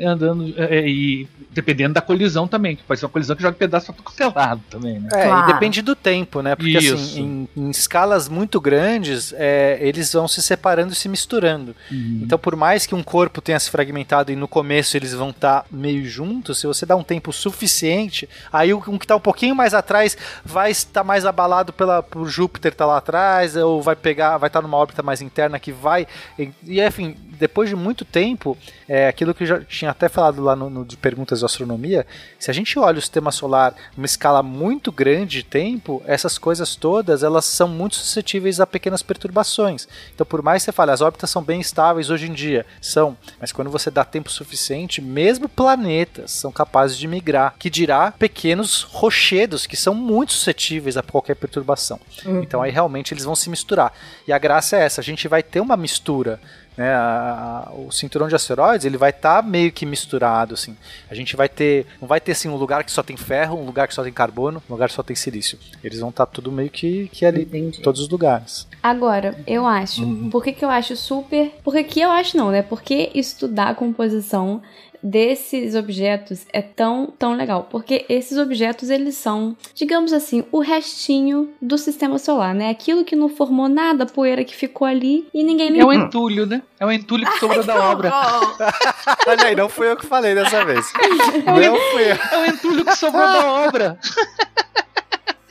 andando 0.05 0.53
é, 0.57 0.87
e 0.87 1.27
dependendo 1.51 1.93
da 1.93 2.01
colisão 2.01 2.47
também, 2.47 2.75
que 2.75 2.83
pode 2.83 2.99
ser 2.99 3.05
uma 3.05 3.11
colisão 3.11 3.35
que 3.35 3.41
joga 3.41 3.55
pedaço 3.57 3.91
pra 3.93 4.03
todo 4.29 4.35
lado 4.35 4.61
também, 4.69 4.99
né? 4.99 5.09
É, 5.13 5.25
Claro. 5.25 5.49
e 5.49 5.53
depende 5.53 5.81
do 5.81 5.95
tempo, 5.95 6.41
né? 6.41 6.55
Porque 6.55 6.77
Isso. 6.77 6.93
assim, 6.95 7.47
em, 7.55 7.61
em 7.63 7.69
escalas 7.69 8.27
muito 8.29 8.59
grandes, 8.61 9.33
é, 9.37 9.77
eles 9.81 10.11
vão 10.13 10.27
se 10.27 10.41
separando 10.41 10.93
e 10.93 10.95
se 10.95 11.09
misturando. 11.09 11.75
Uhum. 11.91 12.21
Então, 12.23 12.37
por 12.39 12.55
mais 12.55 12.85
que 12.85 12.95
um 12.95 13.03
corpo 13.03 13.41
tenha 13.41 13.59
se 13.59 13.69
fragmentado 13.69 14.31
e 14.31 14.35
no 14.35 14.47
começo 14.47 14.95
eles 14.97 15.13
vão 15.13 15.29
estar 15.31 15.65
meio 15.71 16.05
juntos, 16.05 16.59
se 16.59 16.67
você 16.67 16.85
dá 16.85 16.95
um 16.95 17.03
tempo 17.03 17.31
suficiente, 17.33 18.27
aí 18.51 18.73
o- 18.73 18.83
um 18.87 18.97
que 18.97 19.05
está 19.05 19.15
um 19.15 19.19
pouquinho 19.19 19.55
mais 19.55 19.73
atrás 19.73 20.17
vai 20.43 20.71
estar 20.71 21.03
mais 21.03 21.25
abalado 21.25 21.71
pela, 21.73 22.01
por 22.01 22.27
Júpiter 22.27 22.71
estar 22.71 22.85
lá 22.85 22.97
atrás, 22.97 23.55
ou 23.55 23.81
vai 23.81 23.95
pegar, 23.95 24.37
vai 24.37 24.47
estar 24.47 24.61
numa 24.61 24.77
órbita 24.77 25.03
mais 25.03 25.21
interna 25.21 25.59
que 25.59 25.71
vai. 25.71 26.07
E, 26.37 26.49
e, 26.65 26.81
enfim, 26.81 27.15
depois 27.41 27.67
de 27.67 27.75
muito 27.75 28.05
tempo, 28.05 28.55
é 28.87 29.07
aquilo 29.07 29.33
que 29.33 29.41
eu 29.41 29.47
já 29.47 29.59
tinha 29.61 29.89
até 29.89 30.07
falado 30.07 30.43
lá 30.43 30.55
no, 30.55 30.69
no 30.69 30.85
de 30.85 30.95
perguntas 30.95 31.39
de 31.39 31.45
astronomia, 31.45 32.05
se 32.37 32.51
a 32.51 32.53
gente 32.53 32.77
olha 32.77 32.99
o 32.99 33.01
sistema 33.01 33.31
solar 33.31 33.73
numa 33.97 34.05
escala 34.05 34.43
muito 34.43 34.91
grande 34.91 35.37
de 35.37 35.43
tempo, 35.43 36.03
essas 36.05 36.37
coisas 36.37 36.75
todas 36.75 37.23
elas 37.23 37.45
são 37.45 37.67
muito 37.67 37.95
suscetíveis 37.95 38.59
a 38.59 38.67
pequenas 38.67 39.01
perturbações. 39.01 39.87
Então, 40.13 40.23
por 40.23 40.43
mais 40.43 40.61
que 40.61 40.65
você 40.65 40.71
fale, 40.71 40.91
as 40.91 41.01
órbitas 41.01 41.31
são 41.31 41.41
bem 41.41 41.59
estáveis 41.59 42.11
hoje 42.11 42.27
em 42.27 42.33
dia, 42.33 42.63
são, 42.79 43.17
mas 43.39 43.51
quando 43.51 43.71
você 43.71 43.89
dá 43.89 44.05
tempo 44.05 44.29
suficiente, 44.29 45.01
mesmo 45.01 45.49
planetas 45.49 46.29
são 46.29 46.51
capazes 46.51 46.95
de 46.95 47.07
migrar, 47.07 47.55
que 47.57 47.71
dirá 47.71 48.11
pequenos 48.11 48.83
rochedos 48.83 49.65
que 49.65 49.75
são 49.75 49.95
muito 49.95 50.33
suscetíveis 50.33 50.95
a 50.95 51.01
qualquer 51.01 51.35
perturbação. 51.35 51.99
Então, 52.43 52.61
aí 52.61 52.71
realmente 52.71 53.15
eles 53.15 53.23
vão 53.23 53.35
se 53.35 53.49
misturar. 53.49 53.91
E 54.27 54.31
a 54.31 54.37
graça 54.37 54.77
é 54.77 54.83
essa, 54.83 55.01
a 55.01 55.03
gente 55.03 55.27
vai 55.27 55.41
ter 55.41 55.59
uma 55.59 55.75
mistura 55.75 56.39
né, 56.81 56.93
a- 56.93 57.67
a- 57.67 57.73
o 57.73 57.91
cinturão 57.91 58.27
de 58.27 58.35
asteroides 58.35 58.85
ele 58.85 58.97
vai 58.97 59.11
estar 59.11 59.43
meio 59.43 59.71
que 59.71 59.85
misturado 59.85 60.53
assim. 60.55 60.75
A 61.09 61.15
gente 61.15 61.35
vai 61.35 61.47
ter, 61.47 61.85
não 62.01 62.07
vai 62.07 62.19
ter 62.19 62.31
assim 62.31 62.49
um 62.49 62.55
lugar 62.55 62.83
que 62.83 62.91
só 62.91 63.03
tem 63.03 63.15
ferro, 63.15 63.57
um 63.57 63.65
lugar 63.65 63.87
que 63.87 63.93
só 63.93 64.03
tem 64.03 64.11
carbono, 64.11 64.61
um 64.69 64.73
lugar 64.73 64.89
que 64.89 64.95
só 64.95 65.03
tem 65.03 65.15
silício. 65.15 65.57
Eles 65.83 65.99
vão 65.99 66.09
estar 66.09 66.25
tudo 66.25 66.51
meio 66.51 66.69
que, 66.69 67.07
que 67.09 67.25
ali, 67.25 67.47
em 67.53 67.71
todos 67.71 68.01
os 68.01 68.09
lugares. 68.09 68.67
Agora, 68.81 69.35
eu 69.45 69.65
acho. 69.65 70.01
Por 70.31 70.43
que, 70.43 70.51
que 70.53 70.65
eu 70.65 70.69
acho 70.69 70.95
super. 70.95 71.51
Por 71.63 71.73
que, 71.83 71.99
eu 72.01 72.09
acho 72.11 72.35
não, 72.35 72.49
né? 72.51 72.61
Porque 72.61 73.11
estudar 73.13 73.69
a 73.69 73.75
composição 73.75 74.61
desses 75.03 75.75
objetos 75.75 76.45
é 76.51 76.61
tão, 76.61 77.13
tão 77.17 77.33
legal. 77.33 77.67
Porque 77.69 78.05
esses 78.09 78.37
objetos, 78.37 78.89
eles 78.89 79.15
são, 79.15 79.55
digamos 79.73 80.13
assim, 80.13 80.43
o 80.51 80.59
restinho 80.59 81.49
do 81.61 81.77
sistema 81.77 82.17
solar, 82.17 82.53
né? 82.53 82.69
Aquilo 82.69 83.03
que 83.03 83.15
não 83.15 83.29
formou 83.29 83.67
nada, 83.67 84.03
a 84.03 84.07
poeira 84.07 84.43
que 84.43 84.55
ficou 84.55 84.87
ali 84.87 85.27
e 85.33 85.43
ninguém 85.43 85.79
É 85.79 85.85
um 85.85 85.93
entulho, 85.93 86.45
né? 86.45 86.61
É 86.79 86.85
um 86.85 86.91
entulho 86.91 87.25
que 87.25 87.39
sobrou 87.39 87.63
da 87.63 87.91
obra. 87.91 88.11
Olha 89.27 89.45
aí, 89.45 89.55
não 89.55 89.69
fui 89.69 89.87
eu 89.89 89.97
que 89.97 90.05
falei 90.05 90.35
dessa 90.35 90.65
vez. 90.65 90.91
Não 91.45 91.75
fui 91.91 92.11
eu. 92.11 92.15
É 92.31 92.37
um 92.37 92.45
entulho 92.45 92.85
que 92.85 92.95
sobrou 92.95 93.25
da 93.25 93.51
obra. 93.51 93.97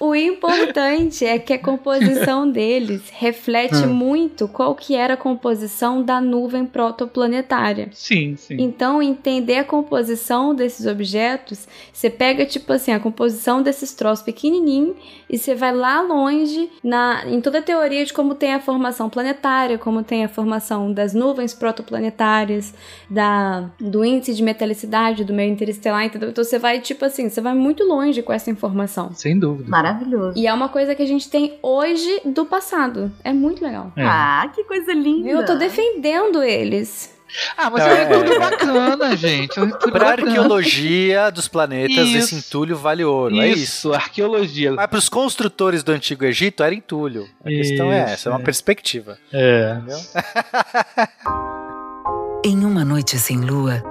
O 0.01 0.15
importante 0.15 1.27
é 1.27 1.39
que 1.39 1.53
a 1.53 1.59
composição 1.59 2.49
deles 2.51 3.03
reflete 3.13 3.87
muito 3.87 4.49
qual 4.49 4.75
que 4.75 4.95
era 4.95 5.13
a 5.13 5.17
composição 5.17 6.03
da 6.03 6.23
nuvem 6.23 6.65
protoplanetária. 6.65 7.91
Sim, 7.93 8.35
sim. 8.35 8.57
Então, 8.59 9.03
entender 9.03 9.59
a 9.59 9.65
composição 9.65 10.55
desses 10.55 10.87
objetos, 10.87 11.69
você 11.93 12.09
pega, 12.09 12.47
tipo 12.47 12.73
assim, 12.73 12.93
a 12.93 12.99
composição 12.99 13.63
desses 13.63 13.93
troços 13.93 14.25
pequenininhos 14.25 14.97
e 15.31 15.39
você 15.39 15.55
vai 15.55 15.73
lá 15.73 16.01
longe 16.01 16.69
na, 16.83 17.23
em 17.27 17.41
toda 17.41 17.61
a 17.61 17.63
teoria 17.63 18.05
de 18.05 18.13
como 18.13 18.35
tem 18.35 18.53
a 18.53 18.61
formação 18.61 19.09
planetária, 19.09 19.79
como 19.79 20.03
tem 20.03 20.25
a 20.25 20.29
formação 20.29 20.93
das 20.93 21.15
nuvens 21.15 21.55
protoplanetárias, 21.55 22.75
da, 23.09 23.71
do 23.79 24.05
índice 24.05 24.35
de 24.35 24.43
metalicidade 24.43 25.25
do 25.25 25.33
meio 25.33 25.53
interestelar, 25.53 26.05
entendeu? 26.05 26.31
Então, 26.31 26.43
você 26.43 26.59
vai, 26.59 26.81
tipo 26.81 27.05
assim, 27.05 27.29
você 27.29 27.41
vai 27.41 27.55
muito 27.55 27.85
longe 27.85 28.23
com 28.23 28.33
essa 28.33 28.51
informação. 28.51 29.13
Sem 29.15 29.39
dúvida. 29.39 29.71
Maravilhoso. 29.71 30.37
E 30.37 30.49
é 30.49 30.53
uma 30.53 30.69
coisa 30.69 30.95
que 30.97 31.03
a 31.03 31.07
gente 31.07 31.31
tem 31.31 31.59
hoje 31.63 32.23
do 32.25 32.45
passado. 32.45 33.13
É 33.23 33.33
muito 33.33 33.63
legal. 33.63 33.93
É. 33.97 34.05
Ah, 34.05 34.51
que 34.53 34.65
coisa 34.65 34.93
linda. 34.93 35.29
Eu 35.29 35.47
tô 35.47 35.55
defendendo 35.55 36.43
eles. 36.43 37.20
Ah, 37.57 37.71
mas 37.71 37.85
Não, 37.85 37.91
é 37.91 37.95
um 37.95 37.97
é- 37.97 38.05
entulho 38.19 38.41
bacana, 38.41 39.17
gente. 39.17 39.59
É 39.59 39.63
um 39.63 39.67
entulho 39.67 39.93
Pra 39.93 40.05
bacana. 40.11 40.29
arqueologia 40.31 41.31
dos 41.31 41.49
planetas, 41.49 41.97
Isso. 42.09 42.19
esse 42.19 42.35
entulho 42.35 42.77
vale 42.77 43.05
ouro. 43.05 43.41
É 43.41 43.49
isso. 43.49 43.63
Isso, 43.63 43.93
arqueologia. 43.93 44.73
Mas 44.73 44.87
pros 44.89 45.09
construtores 45.09 45.83
do 45.83 45.93
Antigo 45.93 46.25
Egito 46.25 46.63
era 46.63 46.75
entulho. 46.75 47.29
A 47.45 47.49
questão 47.49 47.93
é 47.93 48.05
Isso, 48.05 48.13
essa, 48.15 48.29
é 48.29 48.33
uma 48.33 48.41
é. 48.41 48.45
perspectiva. 48.45 49.19
É. 49.33 49.77
Em 52.45 52.65
uma 52.65 52.85
noite 52.85 53.19
sem 53.19 53.39
lua, 53.39 53.83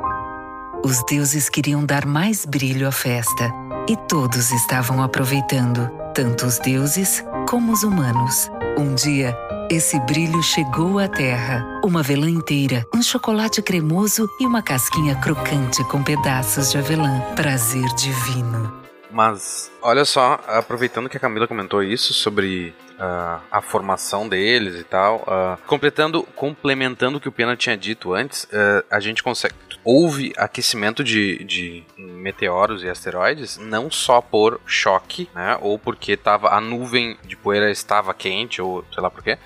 os 0.83 1.03
deuses 1.05 1.49
queriam 1.49 1.85
dar 1.85 2.05
mais 2.05 2.45
brilho 2.45 2.87
à 2.87 2.91
festa 2.91 3.51
e 3.87 3.95
todos 4.07 4.51
estavam 4.51 5.01
aproveitando, 5.03 5.89
tanto 6.13 6.45
os 6.45 6.57
deuses 6.59 7.23
como 7.47 7.71
os 7.71 7.83
humanos. 7.83 8.49
Um 8.77 8.95
dia, 8.95 9.37
esse 9.69 9.99
brilho 9.99 10.41
chegou 10.41 10.97
à 10.97 11.07
Terra. 11.07 11.63
Uma 11.83 11.99
avelã 11.99 12.27
inteira, 12.29 12.85
um 12.93 13.03
chocolate 13.03 13.61
cremoso 13.61 14.27
e 14.39 14.45
uma 14.45 14.63
casquinha 14.63 15.15
crocante 15.15 15.83
com 15.85 16.03
pedaços 16.03 16.71
de 16.71 16.79
avelã. 16.79 17.21
Prazer 17.35 17.85
divino. 17.95 18.73
Mas, 19.11 19.71
olha 19.81 20.05
só, 20.05 20.39
aproveitando 20.47 21.07
que 21.07 21.17
a 21.17 21.19
Camila 21.19 21.47
comentou 21.47 21.83
isso 21.83 22.13
sobre 22.13 22.73
ah, 22.99 23.41
a 23.51 23.61
formação 23.61 24.27
deles 24.27 24.75
e 24.79 24.83
tal, 24.83 25.23
ah, 25.27 25.57
completando, 25.67 26.23
complementando 26.35 27.17
o 27.17 27.21
que 27.21 27.29
o 27.29 27.31
Pena 27.31 27.55
tinha 27.55 27.77
dito 27.77 28.13
antes, 28.13 28.47
ah, 28.51 28.83
a 28.89 28.99
gente 28.99 29.21
consegue. 29.23 29.53
Houve 29.83 30.33
aquecimento 30.37 31.03
de, 31.03 31.43
de 31.43 31.83
meteoros 31.97 32.83
e 32.83 32.89
asteroides 32.89 33.57
não 33.57 33.89
só 33.89 34.21
por 34.21 34.59
choque, 34.65 35.29
né, 35.33 35.57
ou 35.61 35.79
porque 35.79 36.17
tava, 36.17 36.49
a 36.49 36.59
nuvem 36.59 37.17
de 37.23 37.35
poeira 37.37 37.71
estava 37.71 38.13
quente, 38.13 38.61
ou 38.61 38.83
sei 38.93 39.01
lá 39.01 39.09
por 39.09 39.23
quê. 39.23 39.37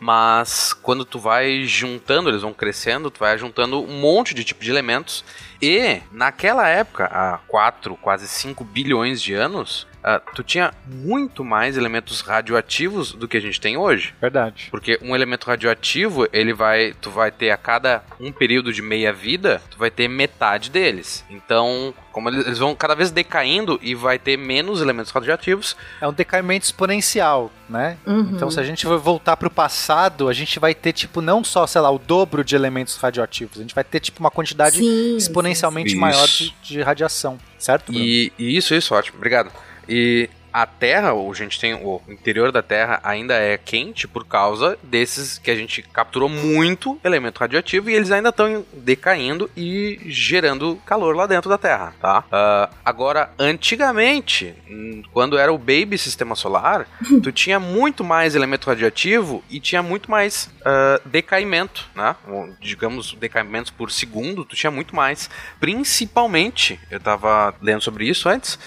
Mas 0.00 0.72
quando 0.72 1.04
tu 1.04 1.18
vai 1.18 1.64
juntando, 1.64 2.28
eles 2.28 2.42
vão 2.42 2.52
crescendo, 2.52 3.10
tu 3.10 3.18
vai 3.18 3.36
juntando 3.36 3.82
um 3.82 3.98
monte 4.00 4.32
de 4.32 4.44
tipo 4.44 4.62
de 4.62 4.70
elementos. 4.70 5.24
E 5.60 6.00
naquela 6.12 6.68
época, 6.68 7.06
há 7.06 7.38
4, 7.48 7.96
quase 7.96 8.28
5 8.28 8.62
bilhões 8.62 9.20
de 9.20 9.34
anos, 9.34 9.87
ah, 10.02 10.20
tu 10.34 10.42
tinha 10.42 10.72
muito 10.86 11.44
mais 11.44 11.76
elementos 11.76 12.20
radioativos 12.20 13.12
do 13.12 13.26
que 13.26 13.36
a 13.36 13.40
gente 13.40 13.60
tem 13.60 13.76
hoje. 13.76 14.14
Verdade. 14.20 14.68
Porque 14.70 14.98
um 15.02 15.14
elemento 15.14 15.46
radioativo, 15.46 16.26
ele 16.32 16.52
vai, 16.52 16.94
tu 17.00 17.10
vai 17.10 17.30
ter 17.30 17.50
a 17.50 17.56
cada 17.56 18.02
um 18.20 18.32
período 18.32 18.72
de 18.72 18.82
meia 18.82 19.12
vida, 19.12 19.60
tu 19.70 19.78
vai 19.78 19.90
ter 19.90 20.08
metade 20.08 20.70
deles. 20.70 21.24
Então, 21.28 21.92
como 22.12 22.28
eles 22.30 22.58
vão 22.58 22.74
cada 22.74 22.94
vez 22.94 23.10
decaindo 23.10 23.78
e 23.82 23.94
vai 23.94 24.18
ter 24.18 24.36
menos 24.36 24.80
elementos 24.80 25.12
radioativos, 25.12 25.76
É 26.00 26.08
um 26.08 26.12
decaimento 26.12 26.64
exponencial, 26.64 27.52
né? 27.68 27.96
Uhum. 28.06 28.32
Então, 28.34 28.50
se 28.50 28.58
a 28.58 28.64
gente 28.64 28.86
for 28.86 28.98
voltar 28.98 29.36
pro 29.36 29.50
passado, 29.50 30.28
a 30.28 30.32
gente 30.32 30.58
vai 30.58 30.74
ter, 30.74 30.92
tipo, 30.92 31.20
não 31.20 31.44
só, 31.44 31.66
sei 31.66 31.80
lá, 31.80 31.90
o 31.90 31.98
dobro 31.98 32.44
de 32.44 32.54
elementos 32.54 32.96
radioativos. 32.96 33.58
A 33.58 33.62
gente 33.62 33.74
vai 33.74 33.84
ter, 33.84 34.00
tipo, 34.00 34.20
uma 34.20 34.30
quantidade 34.30 34.78
Sim, 34.78 35.16
exponencialmente 35.16 35.90
sim. 35.90 35.96
maior 35.96 36.24
Isso. 36.24 36.54
de, 36.62 36.74
de 36.74 36.82
radiação. 36.82 37.38
Certo, 37.58 37.92
Bruno? 37.92 38.04
E, 38.04 38.32
e 38.38 38.56
isso, 38.56 38.74
isso, 38.74 38.94
ótimo, 38.94 39.16
obrigado. 39.16 39.50
E 39.88 40.28
a 40.52 40.66
Terra, 40.66 41.12
ou 41.12 41.30
a 41.30 41.34
gente 41.34 41.60
tem 41.60 41.74
o 41.74 42.00
interior 42.08 42.50
da 42.50 42.62
Terra 42.62 43.00
ainda 43.04 43.34
é 43.34 43.56
quente 43.56 44.08
por 44.08 44.26
causa 44.26 44.78
desses 44.82 45.38
que 45.38 45.50
a 45.50 45.54
gente 45.54 45.82
capturou 45.82 46.28
muito 46.28 46.98
elemento 47.04 47.38
radioativo 47.38 47.90
e 47.90 47.94
eles 47.94 48.10
ainda 48.10 48.30
estão 48.30 48.64
decaindo 48.72 49.50
e 49.56 50.00
gerando 50.06 50.76
calor 50.86 51.14
lá 51.14 51.26
dentro 51.26 51.48
da 51.48 51.58
Terra, 51.58 51.94
tá? 52.00 52.24
Ah, 52.32 52.70
agora, 52.84 53.30
antigamente, 53.38 54.54
quando 55.12 55.38
era 55.38 55.52
o 55.52 55.58
baby 55.58 55.98
sistema 55.98 56.34
solar, 56.34 56.88
tu 57.22 57.30
tinha 57.30 57.60
muito 57.60 58.02
mais 58.02 58.34
elemento 58.34 58.66
radioativo 58.66 59.44
e 59.50 59.60
tinha 59.60 59.82
muito 59.82 60.10
mais 60.10 60.50
ah, 60.64 61.00
decaimento, 61.04 61.88
né? 61.94 62.16
Ou, 62.26 62.48
Digamos, 62.60 63.14
decaimentos 63.14 63.70
por 63.70 63.90
segundo, 63.90 64.44
tu 64.44 64.56
tinha 64.56 64.70
muito 64.70 64.94
mais. 64.94 65.30
Principalmente, 65.60 66.80
eu 66.90 67.00
tava 67.00 67.54
lendo 67.60 67.82
sobre 67.82 68.08
isso 68.08 68.28
antes, 68.28 68.58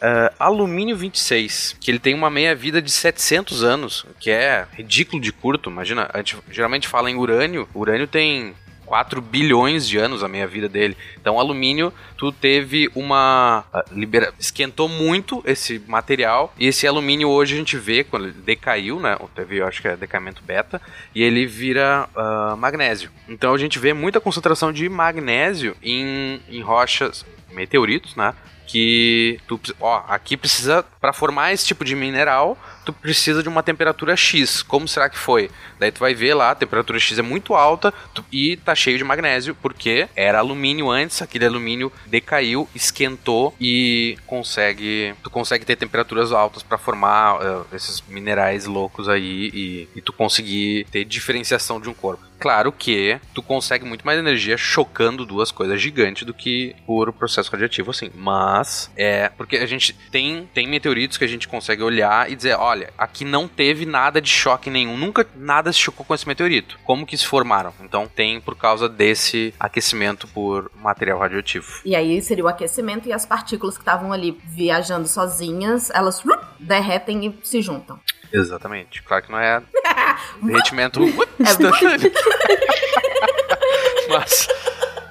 ah, 0.00 0.32
alumínio 0.38 0.96
26, 0.96 1.76
que 1.80 1.90
ele 1.90 1.98
tem 1.98 2.14
uma 2.14 2.30
meia-vida 2.30 2.80
de 2.82 2.90
700 2.90 3.62
anos, 3.62 4.06
que 4.20 4.30
é 4.30 4.66
ridículo 4.72 5.20
de 5.20 5.32
curto. 5.32 5.70
Imagina, 5.70 6.08
a 6.12 6.18
gente 6.18 6.36
geralmente 6.50 6.88
fala 6.88 7.10
em 7.10 7.16
urânio, 7.16 7.68
urânio 7.74 8.06
tem 8.06 8.54
4 8.86 9.20
bilhões 9.20 9.86
de 9.86 9.98
anos 9.98 10.22
a 10.22 10.28
meia-vida 10.28 10.68
dele. 10.68 10.96
Então, 11.20 11.38
alumínio, 11.38 11.92
tu 12.16 12.30
teve 12.30 12.88
uma. 12.94 13.64
ah, 13.72 13.84
libera, 13.90 14.32
esquentou 14.38 14.88
muito 14.88 15.42
esse 15.44 15.82
material, 15.86 16.54
e 16.58 16.68
esse 16.68 16.86
alumínio 16.86 17.28
hoje 17.28 17.54
a 17.54 17.58
gente 17.58 17.76
vê, 17.76 18.04
quando 18.04 18.26
ele 18.26 18.32
decaiu, 18.32 19.00
né? 19.00 19.18
Teve, 19.34 19.56
eu 19.56 19.66
acho 19.66 19.82
que 19.82 19.88
é 19.88 19.96
decaimento 19.96 20.42
beta, 20.42 20.80
e 21.14 21.22
ele 21.22 21.46
vira 21.46 22.08
ah, 22.14 22.54
magnésio. 22.56 23.10
Então, 23.28 23.52
a 23.52 23.58
gente 23.58 23.78
vê 23.78 23.92
muita 23.92 24.20
concentração 24.20 24.72
de 24.72 24.88
magnésio 24.88 25.76
em, 25.82 26.40
em 26.48 26.60
rochas, 26.62 27.26
meteoritos, 27.50 28.14
né? 28.14 28.34
Que 28.66 29.40
tu, 29.46 29.60
ó, 29.80 30.02
aqui 30.08 30.36
precisa 30.36 30.84
para 31.00 31.12
formar 31.12 31.52
esse 31.52 31.64
tipo 31.66 31.84
de 31.84 31.94
mineral, 31.94 32.58
tu 32.86 32.92
precisa 32.92 33.42
de 33.42 33.48
uma 33.48 33.62
temperatura 33.62 34.16
X. 34.16 34.62
Como 34.62 34.86
será 34.86 35.10
que 35.10 35.18
foi? 35.18 35.50
Daí 35.78 35.90
tu 35.90 35.98
vai 35.98 36.14
ver 36.14 36.34
lá, 36.34 36.52
a 36.52 36.54
temperatura 36.54 36.98
X 36.98 37.18
é 37.18 37.22
muito 37.22 37.54
alta 37.54 37.92
tu, 38.14 38.24
e 38.32 38.56
tá 38.56 38.74
cheio 38.74 38.96
de 38.96 39.04
magnésio, 39.04 39.56
porque 39.56 40.08
era 40.14 40.38
alumínio 40.38 40.88
antes, 40.88 41.20
aquele 41.20 41.44
alumínio 41.44 41.92
decaiu, 42.06 42.68
esquentou 42.74 43.54
e 43.60 44.16
consegue, 44.26 45.14
tu 45.22 45.28
consegue 45.28 45.64
ter 45.64 45.76
temperaturas 45.76 46.32
altas 46.32 46.62
para 46.62 46.78
formar 46.78 47.40
uh, 47.40 47.66
esses 47.72 48.02
minerais 48.08 48.66
loucos 48.66 49.08
aí 49.08 49.50
e, 49.52 49.88
e 49.96 50.00
tu 50.00 50.12
conseguir 50.12 50.86
ter 50.90 51.04
diferenciação 51.04 51.80
de 51.80 51.90
um 51.90 51.94
corpo. 51.94 52.24
Claro 52.38 52.70
que 52.70 53.18
tu 53.32 53.42
consegue 53.42 53.84
muito 53.84 54.04
mais 54.04 54.18
energia 54.18 54.56
chocando 54.56 55.24
duas 55.24 55.50
coisas 55.50 55.80
gigantes 55.80 56.24
do 56.24 56.34
que 56.34 56.76
por 56.86 57.12
processo 57.12 57.50
radioativo, 57.50 57.90
assim. 57.90 58.10
Mas 58.14 58.90
é 58.96 59.30
porque 59.30 59.56
a 59.56 59.66
gente 59.66 59.94
tem, 60.10 60.48
tem 60.52 60.66
meteoritos 60.66 61.16
que 61.16 61.24
a 61.24 61.28
gente 61.28 61.48
consegue 61.48 61.82
olhar 61.82 62.30
e 62.30 62.36
dizer: 62.36 62.54
olha, 62.56 62.75
aqui 62.96 63.24
não 63.24 63.48
teve 63.48 63.86
nada 63.86 64.20
de 64.20 64.30
choque 64.30 64.70
nenhum, 64.70 64.96
nunca 64.96 65.26
nada 65.34 65.72
se 65.72 65.78
chocou 65.78 66.04
com 66.04 66.14
esse 66.14 66.26
meteorito. 66.26 66.78
Como 66.84 67.06
que 67.06 67.16
se 67.16 67.26
formaram? 67.26 67.72
Então 67.80 68.06
tem 68.06 68.40
por 68.40 68.56
causa 68.56 68.88
desse 68.88 69.54
aquecimento 69.58 70.26
por 70.28 70.70
material 70.74 71.18
radioativo. 71.18 71.66
E 71.84 71.94
aí 71.94 72.20
seria 72.22 72.44
o 72.44 72.48
aquecimento 72.48 73.08
e 73.08 73.12
as 73.12 73.26
partículas 73.26 73.76
que 73.76 73.82
estavam 73.82 74.12
ali 74.12 74.38
viajando 74.44 75.08
sozinhas, 75.08 75.90
elas 75.90 76.22
derretem 76.58 77.26
e 77.26 77.38
se 77.42 77.62
juntam. 77.62 77.98
Exatamente. 78.32 79.02
Claro 79.02 79.24
que 79.24 79.32
não 79.32 79.38
é 79.38 79.62
derretimento 80.42 81.00
instantâneo. 81.38 82.12
Mas, 84.08 84.48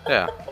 é. 0.07 0.44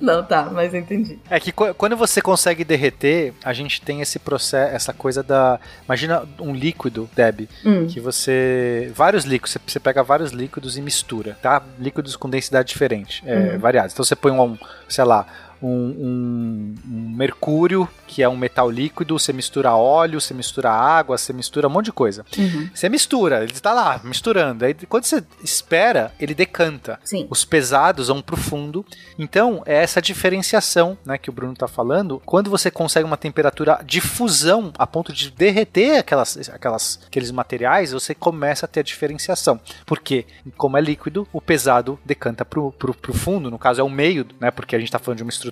Não, 0.00 0.22
tá, 0.24 0.50
mas 0.52 0.74
entendi. 0.74 1.18
É 1.28 1.38
que 1.40 1.52
quando 1.52 1.96
você 1.96 2.20
consegue 2.20 2.64
derreter, 2.64 3.32
a 3.44 3.52
gente 3.52 3.80
tem 3.80 4.00
esse 4.00 4.18
processo, 4.18 4.74
essa 4.74 4.92
coisa 4.92 5.22
da. 5.22 5.58
Imagina 5.86 6.22
um 6.38 6.54
líquido, 6.54 7.08
Deb, 7.14 7.48
Hum. 7.64 7.86
que 7.86 8.00
você. 8.00 8.90
Vários 8.94 9.24
líquidos, 9.24 9.56
você- 9.66 9.80
pega 9.80 10.02
vários 10.02 10.32
líquidos 10.32 10.76
e 10.76 10.82
mistura, 10.82 11.36
tá? 11.42 11.62
Líquidos 11.78 12.16
com 12.16 12.28
densidade 12.30 12.68
diferente, 12.68 13.22
é, 13.26 13.34
Uhum. 13.54 13.58
variados. 13.58 13.92
Então 13.92 14.04
você 14.04 14.16
põe 14.16 14.32
um, 14.32 14.56
sei 14.88 15.04
lá, 15.04 15.26
um, 15.62 15.68
um- 15.68 16.74
um 16.86 17.16
mercúrio, 17.16 17.88
que 18.06 18.22
é 18.22 18.28
um 18.28 18.36
metal 18.36 18.70
líquido, 18.70 19.18
você 19.18 19.32
mistura 19.32 19.74
óleo, 19.74 20.20
você 20.20 20.34
mistura 20.34 20.70
água, 20.70 21.16
você 21.18 21.32
mistura 21.32 21.66
um 21.68 21.70
monte 21.70 21.86
de 21.86 21.92
coisa. 21.92 22.24
Uhum. 22.36 22.68
Você 22.74 22.88
mistura, 22.88 23.42
ele 23.42 23.52
está 23.52 23.72
lá, 23.72 24.00
misturando. 24.04 24.64
Aí 24.64 24.74
quando 24.88 25.04
você 25.04 25.22
espera, 25.42 26.12
ele 26.18 26.34
decanta. 26.34 26.98
Sim. 27.04 27.26
Os 27.30 27.44
pesados 27.44 28.08
vão 28.08 28.20
pro 28.22 28.36
fundo. 28.36 28.84
Então, 29.18 29.62
é 29.66 29.74
essa 29.82 30.00
diferenciação 30.02 30.96
né, 31.04 31.16
que 31.18 31.30
o 31.30 31.32
Bruno 31.32 31.52
está 31.52 31.68
falando. 31.68 32.20
Quando 32.24 32.50
você 32.50 32.70
consegue 32.70 33.04
uma 33.06 33.16
temperatura 33.16 33.80
de 33.84 34.00
fusão 34.00 34.72
a 34.78 34.86
ponto 34.86 35.12
de 35.12 35.30
derreter 35.30 35.98
aquelas, 35.98 36.48
aquelas, 36.48 37.00
aqueles 37.06 37.30
materiais, 37.30 37.92
você 37.92 38.14
começa 38.14 38.66
a 38.66 38.68
ter 38.68 38.80
a 38.80 38.82
diferenciação. 38.82 39.60
Porque, 39.86 40.26
como 40.56 40.76
é 40.76 40.80
líquido, 40.80 41.26
o 41.32 41.40
pesado 41.40 41.98
decanta 42.04 42.44
pro, 42.44 42.72
pro, 42.72 42.94
pro 42.94 43.14
fundo. 43.14 43.50
No 43.50 43.58
caso, 43.58 43.80
é 43.80 43.84
o 43.84 43.90
meio, 43.90 44.26
né? 44.40 44.50
Porque 44.50 44.74
a 44.74 44.78
gente 44.78 44.88
está 44.88 44.98
falando 44.98 45.18
de 45.18 45.22
uma 45.22 45.30
estrutura 45.30 45.43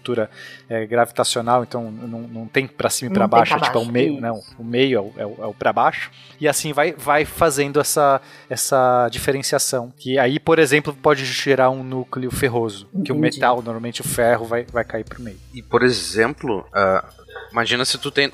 é, 0.69 0.87
gravitacional, 0.87 1.63
então 1.63 1.91
não, 1.91 2.21
não 2.21 2.47
tem 2.47 2.67
para 2.67 2.91
cima 2.91 3.11
e 3.11 3.15
para 3.15 3.27
baixo, 3.27 3.55
pra 3.57 3.61
é 3.61 3.65
tipo 3.65 3.79
é 3.79 3.81
o 3.81 3.85
baixo, 3.85 3.93
meio, 3.93 4.21
não, 4.21 4.41
o 4.59 4.65
meio 4.65 4.99
é 4.99 5.01
o, 5.01 5.13
é 5.17 5.27
o, 5.27 5.45
é 5.45 5.47
o 5.47 5.55
para 5.55 5.73
baixo. 5.73 6.11
E 6.41 6.49
assim 6.49 6.73
vai, 6.73 6.93
vai 6.93 7.25
fazendo 7.25 7.81
essa, 7.81 8.21
essa 8.49 9.09
diferenciação. 9.11 9.93
Que 9.97 10.19
aí, 10.19 10.39
por 10.39 10.59
exemplo, 10.59 10.95
pode 10.95 11.25
gerar 11.25 11.71
um 11.71 11.83
núcleo 11.83 12.31
ferroso. 12.31 12.87
Que 12.87 13.13
o 13.13 13.17
Entendi. 13.17 13.21
metal, 13.21 13.57
normalmente 13.63 14.01
o 14.01 14.05
ferro, 14.05 14.45
vai, 14.45 14.65
vai 14.65 14.85
cair 14.85 15.05
pro 15.05 15.23
meio. 15.23 15.39
E, 15.55 15.63
por 15.63 15.83
exemplo, 15.83 16.67
ah, 16.73 17.05
imagina 17.51 17.85
se 17.85 17.99
tu 17.99 18.11
tem. 18.11 18.31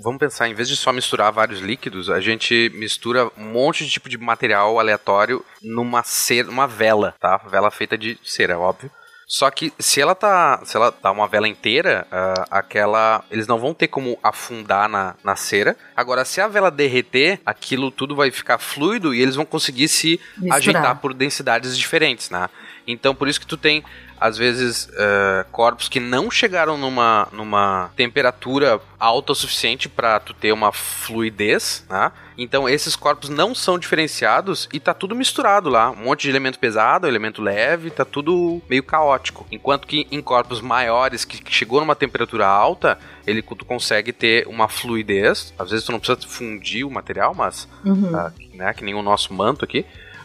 vamos- 0.00 0.18
pensar, 0.18 0.48
em 0.48 0.54
vez 0.54 0.68
de 0.68 0.76
só 0.76 0.92
misturar 0.92 1.32
vários 1.32 1.60
líquidos, 1.60 2.08
a 2.10 2.20
gente 2.20 2.70
mistura 2.74 3.30
um 3.36 3.52
monte 3.52 3.84
de 3.84 3.90
tipo 3.90 4.08
de 4.08 4.16
material 4.18 4.78
aleatório 4.78 5.44
numa 5.62 6.02
cera, 6.02 6.48
numa 6.48 6.66
vela, 6.66 7.14
tá? 7.20 7.36
Vela 7.50 7.70
feita 7.70 7.96
de 7.98 8.18
cera, 8.22 8.58
óbvio. 8.58 8.90
Só 9.26 9.50
que 9.50 9.72
se 9.78 10.00
ela 10.00 10.14
tá, 10.14 10.60
se 10.64 10.76
ela 10.76 10.92
tá 10.92 11.10
uma 11.10 11.26
vela 11.26 11.48
inteira, 11.48 12.06
ah, 12.10 12.46
aquela, 12.50 13.24
eles 13.30 13.46
não 13.46 13.58
vão 13.58 13.72
ter 13.72 13.88
como 13.88 14.18
afundar 14.22 14.88
na, 14.88 15.14
na 15.24 15.36
cera. 15.36 15.76
Agora, 15.96 16.24
se 16.24 16.40
a 16.40 16.48
vela 16.48 16.70
derreter, 16.70 17.40
aquilo 17.44 17.90
tudo 17.90 18.14
vai 18.14 18.30
ficar 18.30 18.58
fluido 18.58 19.14
e 19.14 19.20
eles 19.20 19.34
vão 19.34 19.44
conseguir 19.44 19.88
se 19.88 20.20
Misturar. 20.36 20.56
ajeitar 20.56 20.96
por 21.00 21.14
densidades 21.14 21.76
diferentes, 21.76 22.30
né? 22.30 22.48
Então, 22.86 23.14
por 23.14 23.28
isso 23.28 23.40
que 23.40 23.46
tu 23.46 23.56
tem 23.56 23.82
às 24.20 24.36
vezes 24.38 24.88
eh, 24.96 25.44
corpos 25.52 25.88
que 25.88 26.00
não 26.00 26.30
chegaram 26.30 26.78
numa, 26.78 27.28
numa 27.32 27.90
temperatura 27.96 28.80
alta 28.98 29.32
o 29.32 29.34
suficiente 29.34 29.88
para 29.88 30.18
tu 30.20 30.32
ter 30.32 30.52
uma 30.52 30.72
fluidez, 30.72 31.84
né? 31.90 32.10
Então 32.36 32.68
esses 32.68 32.96
corpos 32.96 33.28
não 33.28 33.54
são 33.54 33.78
diferenciados 33.78 34.68
e 34.72 34.80
tá 34.80 34.92
tudo 34.92 35.14
misturado 35.14 35.68
lá, 35.68 35.90
um 35.90 35.96
monte 36.04 36.22
de 36.22 36.30
elemento 36.30 36.58
pesado, 36.58 37.06
elemento 37.06 37.40
leve, 37.40 37.90
tá 37.90 38.04
tudo 38.04 38.60
meio 38.68 38.82
caótico. 38.82 39.46
Enquanto 39.52 39.86
que 39.86 40.06
em 40.10 40.20
corpos 40.20 40.60
maiores 40.60 41.24
que 41.24 41.40
chegou 41.52 41.80
numa 41.80 41.94
temperatura 41.94 42.46
alta, 42.46 42.98
ele 43.26 43.42
tu 43.42 43.64
consegue 43.64 44.12
ter 44.12 44.48
uma 44.48 44.68
fluidez. 44.68 45.54
Às 45.58 45.70
vezes 45.70 45.86
tu 45.86 45.92
não 45.92 46.00
precisa 46.00 46.26
fundir 46.26 46.84
o 46.84 46.90
material, 46.90 47.34
mas 47.34 47.68
Uhum. 47.84 48.16
ah, 48.16 48.32
né, 48.54 48.72
que 48.72 48.84
nem 48.84 48.94
o 48.94 49.02
nosso 49.02 49.32
manto 49.32 49.64
aqui. 49.64 49.84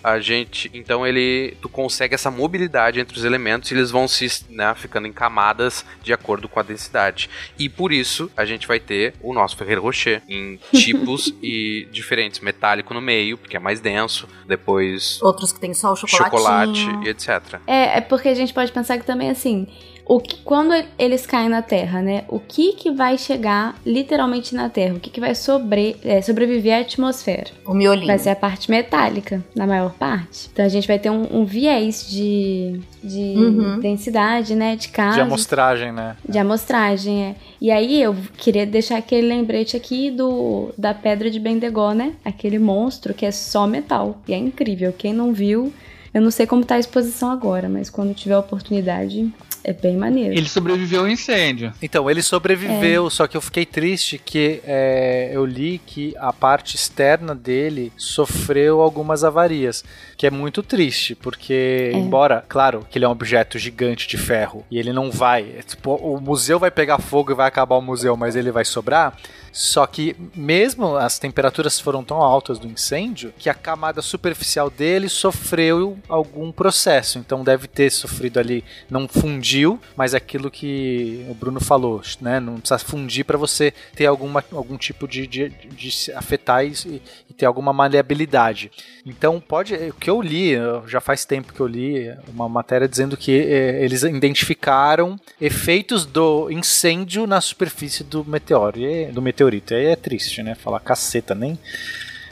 A 0.09 0.19
gente, 0.19 0.69
então 0.73 1.05
ele, 1.05 1.55
tu 1.61 1.69
consegue 1.69 2.15
essa 2.15 2.31
mobilidade 2.31 2.99
entre 2.99 3.17
os 3.17 3.23
elementos 3.23 3.69
e 3.69 3.73
eles 3.73 3.91
vão 3.91 4.07
se, 4.07 4.45
né, 4.49 4.73
ficando 4.75 5.07
em 5.07 5.13
camadas 5.13 5.85
de 6.01 6.11
acordo 6.13 6.47
com 6.49 6.59
a 6.59 6.63
densidade. 6.63 7.29
E 7.57 7.69
por 7.69 7.91
isso 7.91 8.31
a 8.35 8.45
gente 8.45 8.67
vai 8.67 8.79
ter 8.79 9.13
o 9.21 9.33
nosso 9.33 9.55
Ferreiro 9.55 9.81
Rocher 9.81 10.21
em 10.27 10.59
tipos 10.73 11.33
e 11.41 11.87
diferentes, 11.91 12.39
metálico 12.39 12.93
no 12.93 13.01
meio, 13.01 13.37
porque 13.37 13.55
é 13.55 13.59
mais 13.59 13.79
denso, 13.79 14.27
depois 14.47 15.21
Outros 15.21 15.51
que 15.51 15.59
tem 15.59 15.73
só 15.73 15.93
o 15.93 15.95
chocolatinho. 15.95 16.85
chocolate 16.85 17.05
e 17.05 17.09
etc. 17.09 17.59
É, 17.67 17.97
é 17.97 18.01
porque 18.01 18.29
a 18.29 18.35
gente 18.35 18.53
pode 18.53 18.71
pensar 18.71 18.97
que 18.97 19.05
também 19.05 19.29
assim, 19.29 19.67
o 20.09 20.19
que, 20.19 20.37
quando 20.37 20.73
eles 20.97 21.27
caem 21.27 21.49
na 21.49 21.61
Terra, 21.61 22.01
né? 22.01 22.23
O 22.27 22.39
que 22.39 22.73
que 22.73 22.89
vai 22.89 23.15
chegar 23.15 23.79
literalmente 23.85 24.55
na 24.55 24.67
Terra? 24.67 24.95
O 24.95 24.99
que 24.99 25.11
que 25.11 25.19
vai 25.19 25.35
sobre, 25.35 25.97
é, 26.03 26.19
sobreviver 26.19 26.75
à 26.75 26.81
atmosfera? 26.81 27.51
O 27.63 27.75
miolinho. 27.75 28.07
Vai 28.07 28.17
ser 28.17 28.31
a 28.31 28.35
parte 28.35 28.71
metálica, 28.71 29.45
na 29.55 29.67
maior 29.67 29.93
parte. 29.93 30.49
Então 30.51 30.65
a 30.65 30.67
gente 30.67 30.87
vai 30.87 30.97
ter 30.97 31.11
um, 31.11 31.27
um 31.31 31.45
viés 31.45 32.09
de, 32.09 32.81
de 33.03 33.19
Uhum. 33.37 33.79
densidade, 33.79 34.55
né? 34.55 34.75
De 34.75 34.89
casos. 34.89 35.13
De 35.13 35.21
amostragem, 35.21 35.91
né? 35.91 36.17
De 36.27 36.39
amostragem, 36.39 37.23
é. 37.25 37.35
E 37.61 37.69
aí 37.69 38.01
eu 38.01 38.15
queria 38.35 38.65
deixar 38.65 38.97
aquele 38.97 39.27
lembrete 39.27 39.77
aqui 39.77 40.09
do 40.09 40.73
da 40.75 40.91
pedra 40.91 41.29
de 41.29 41.39
Bendegó, 41.39 41.93
né? 41.93 42.13
Aquele 42.25 42.57
monstro 42.57 43.13
que 43.13 43.27
é 43.27 43.31
só 43.31 43.67
metal. 43.67 44.17
E 44.27 44.33
é 44.33 44.37
incrível. 44.37 44.91
Quem 44.91 45.13
não 45.13 45.31
viu, 45.33 45.71
eu 46.11 46.19
não 46.19 46.31
sei 46.31 46.47
como 46.47 46.65
tá 46.65 46.75
a 46.75 46.79
exposição 46.79 47.29
agora, 47.29 47.69
mas 47.69 47.91
quando 47.91 48.15
tiver 48.15 48.33
a 48.33 48.39
oportunidade, 48.39 49.31
é 49.63 49.73
bem 49.73 49.97
maneiro. 49.97 50.33
Ele 50.33 50.47
sobreviveu 50.47 51.01
ao 51.01 51.07
incêndio. 51.07 51.73
Então, 51.81 52.09
ele 52.09 52.21
sobreviveu, 52.21 53.09
só 53.09 53.27
que 53.27 53.35
eu 53.37 53.41
fiquei 53.41 53.65
triste 53.65 54.17
que 54.17 54.61
é, 54.65 55.29
eu 55.33 55.45
li 55.45 55.79
que 55.85 56.13
a 56.17 56.31
parte 56.33 56.75
externa 56.75 57.35
dele 57.35 57.91
sofreu 57.97 58.81
algumas 58.81 59.23
avarias, 59.23 59.83
que 60.17 60.25
é 60.27 60.31
muito 60.31 60.61
triste, 60.63 61.15
porque, 61.15 61.91
É. 61.93 61.97
embora, 61.97 62.43
claro, 62.47 62.85
que 62.89 62.97
ele 62.97 63.05
é 63.05 63.07
um 63.07 63.11
objeto 63.11 63.57
gigante 63.57 64.07
de 64.07 64.17
ferro 64.17 64.65
e 64.69 64.77
ele 64.79 64.91
não 64.93 65.11
vai, 65.11 65.43
é, 65.57 65.61
tipo, 65.61 65.93
o 65.95 66.19
museu 66.19 66.59
vai 66.59 66.71
pegar 66.71 66.99
fogo 66.99 67.31
e 67.31 67.35
vai 67.35 67.47
acabar 67.47 67.75
o 67.77 67.81
museu, 67.81 68.15
mas 68.17 68.35
ele 68.35 68.51
vai 68.51 68.65
sobrar. 68.65 69.15
Só 69.59 69.85
que 69.85 70.15
mesmo 70.33 70.95
as 70.95 71.19
temperaturas 71.19 71.81
foram 71.81 72.01
tão 72.01 72.23
altas 72.23 72.57
do 72.57 72.65
incêndio 72.65 73.33
que 73.37 73.49
a 73.49 73.53
camada 73.53 74.01
superficial 74.01 74.69
dele 74.69 75.09
sofreu 75.09 75.99
algum 76.07 76.49
processo. 76.49 77.19
Então 77.19 77.43
deve 77.43 77.67
ter 77.67 77.91
sofrido 77.91 78.39
ali, 78.39 78.63
não 78.89 79.05
fundiu, 79.05 79.77
mas 79.97 80.15
aquilo 80.15 80.49
que 80.49 81.25
o 81.29 81.33
Bruno 81.33 81.59
falou, 81.59 82.01
né? 82.21 82.39
Não 82.39 82.61
precisa 82.61 82.79
fundir 82.79 83.25
para 83.25 83.37
você 83.37 83.73
ter 83.93 84.05
alguma, 84.05 84.41
algum 84.53 84.77
tipo 84.77 85.05
de, 85.05 85.27
de, 85.27 85.49
de 85.49 85.91
se 85.91 86.13
afetar 86.13 86.65
e, 86.65 87.01
e 87.29 87.33
ter 87.33 87.45
alguma 87.45 87.73
maleabilidade. 87.73 88.71
Então 89.05 89.41
pode, 89.41 89.73
o 89.73 89.93
que 89.93 90.09
eu 90.09 90.21
li, 90.21 90.53
já 90.87 91.01
faz 91.01 91.25
tempo 91.25 91.51
que 91.51 91.59
eu 91.59 91.67
li 91.67 92.09
uma 92.29 92.47
matéria 92.47 92.87
dizendo 92.87 93.17
que 93.17 93.37
eh, 93.37 93.83
eles 93.83 94.03
identificaram 94.03 95.19
efeitos 95.41 96.05
do 96.05 96.49
incêndio 96.49 97.27
na 97.27 97.41
superfície 97.41 98.05
do 98.05 98.23
meteoro, 98.23 98.79
do 99.11 99.21
meteorito. 99.21 99.48
E 99.53 99.75
aí 99.75 99.85
é 99.87 99.95
triste, 99.95 100.41
né? 100.43 100.55
Falar 100.55 100.79
caceta, 100.79 101.33
nem 101.35 101.57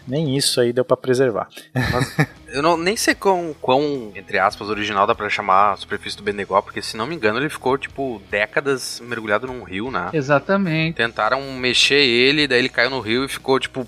nem 0.07 0.37
isso 0.37 0.61
aí 0.61 0.71
deu 0.71 0.85
pra 0.85 0.95
preservar. 0.95 1.49
Eu 2.47 2.61
não, 2.61 2.77
nem 2.77 2.95
sei 2.95 3.13
quão, 3.13 3.53
quão, 3.61 4.09
entre 4.15 4.39
aspas, 4.39 4.69
original 4.69 5.05
dá 5.05 5.13
pra 5.13 5.29
chamar 5.29 5.73
a 5.73 5.75
superfície 5.75 6.15
do 6.15 6.23
Benegó, 6.23 6.61
porque 6.61 6.81
se 6.81 6.95
não 6.95 7.05
me 7.05 7.13
engano 7.13 7.39
ele 7.39 7.49
ficou, 7.49 7.77
tipo, 7.77 8.21
décadas 8.31 9.01
mergulhado 9.05 9.45
num 9.47 9.63
rio, 9.63 9.91
né? 9.91 10.09
Exatamente. 10.13 10.95
Tentaram 10.95 11.41
mexer 11.57 11.99
ele, 11.99 12.47
daí 12.47 12.59
ele 12.59 12.69
caiu 12.69 12.89
no 12.89 13.01
rio 13.01 13.25
e 13.25 13.27
ficou, 13.27 13.59
tipo, 13.59 13.85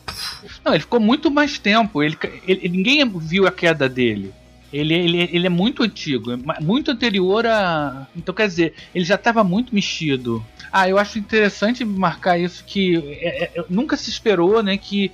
Não, 0.66 0.74
ele 0.74 0.82
ficou 0.82 1.00
muito 1.00 1.32
mais 1.32 1.58
tempo. 1.58 2.04
Ele, 2.04 2.18
ele- 2.46 2.68
ninguém 2.68 3.10
viu 3.18 3.48
a 3.48 3.52
queda 3.52 3.88
dele. 3.88 4.34
Ele, 4.72 4.94
ele, 4.94 5.30
ele 5.32 5.48
é 5.48 5.50
muito 5.50 5.84
antigo, 5.84 6.32
muito 6.62 6.92
anterior 6.92 7.46
a. 7.46 8.08
Então, 8.16 8.34
quer 8.34 8.48
dizer, 8.48 8.74
ele 8.94 9.04
já 9.04 9.16
estava 9.16 9.44
muito 9.44 9.74
mexido. 9.74 10.46
Ah, 10.72 10.88
eu 10.88 10.98
acho 10.98 11.18
interessante 11.18 11.84
marcar 11.84 12.38
isso 12.38 12.64
que 12.66 12.98
é, 13.20 13.52
é, 13.56 13.66
nunca 13.70 13.98
se 13.98 14.10
esperou, 14.10 14.62
né, 14.62 14.78
que 14.78 15.12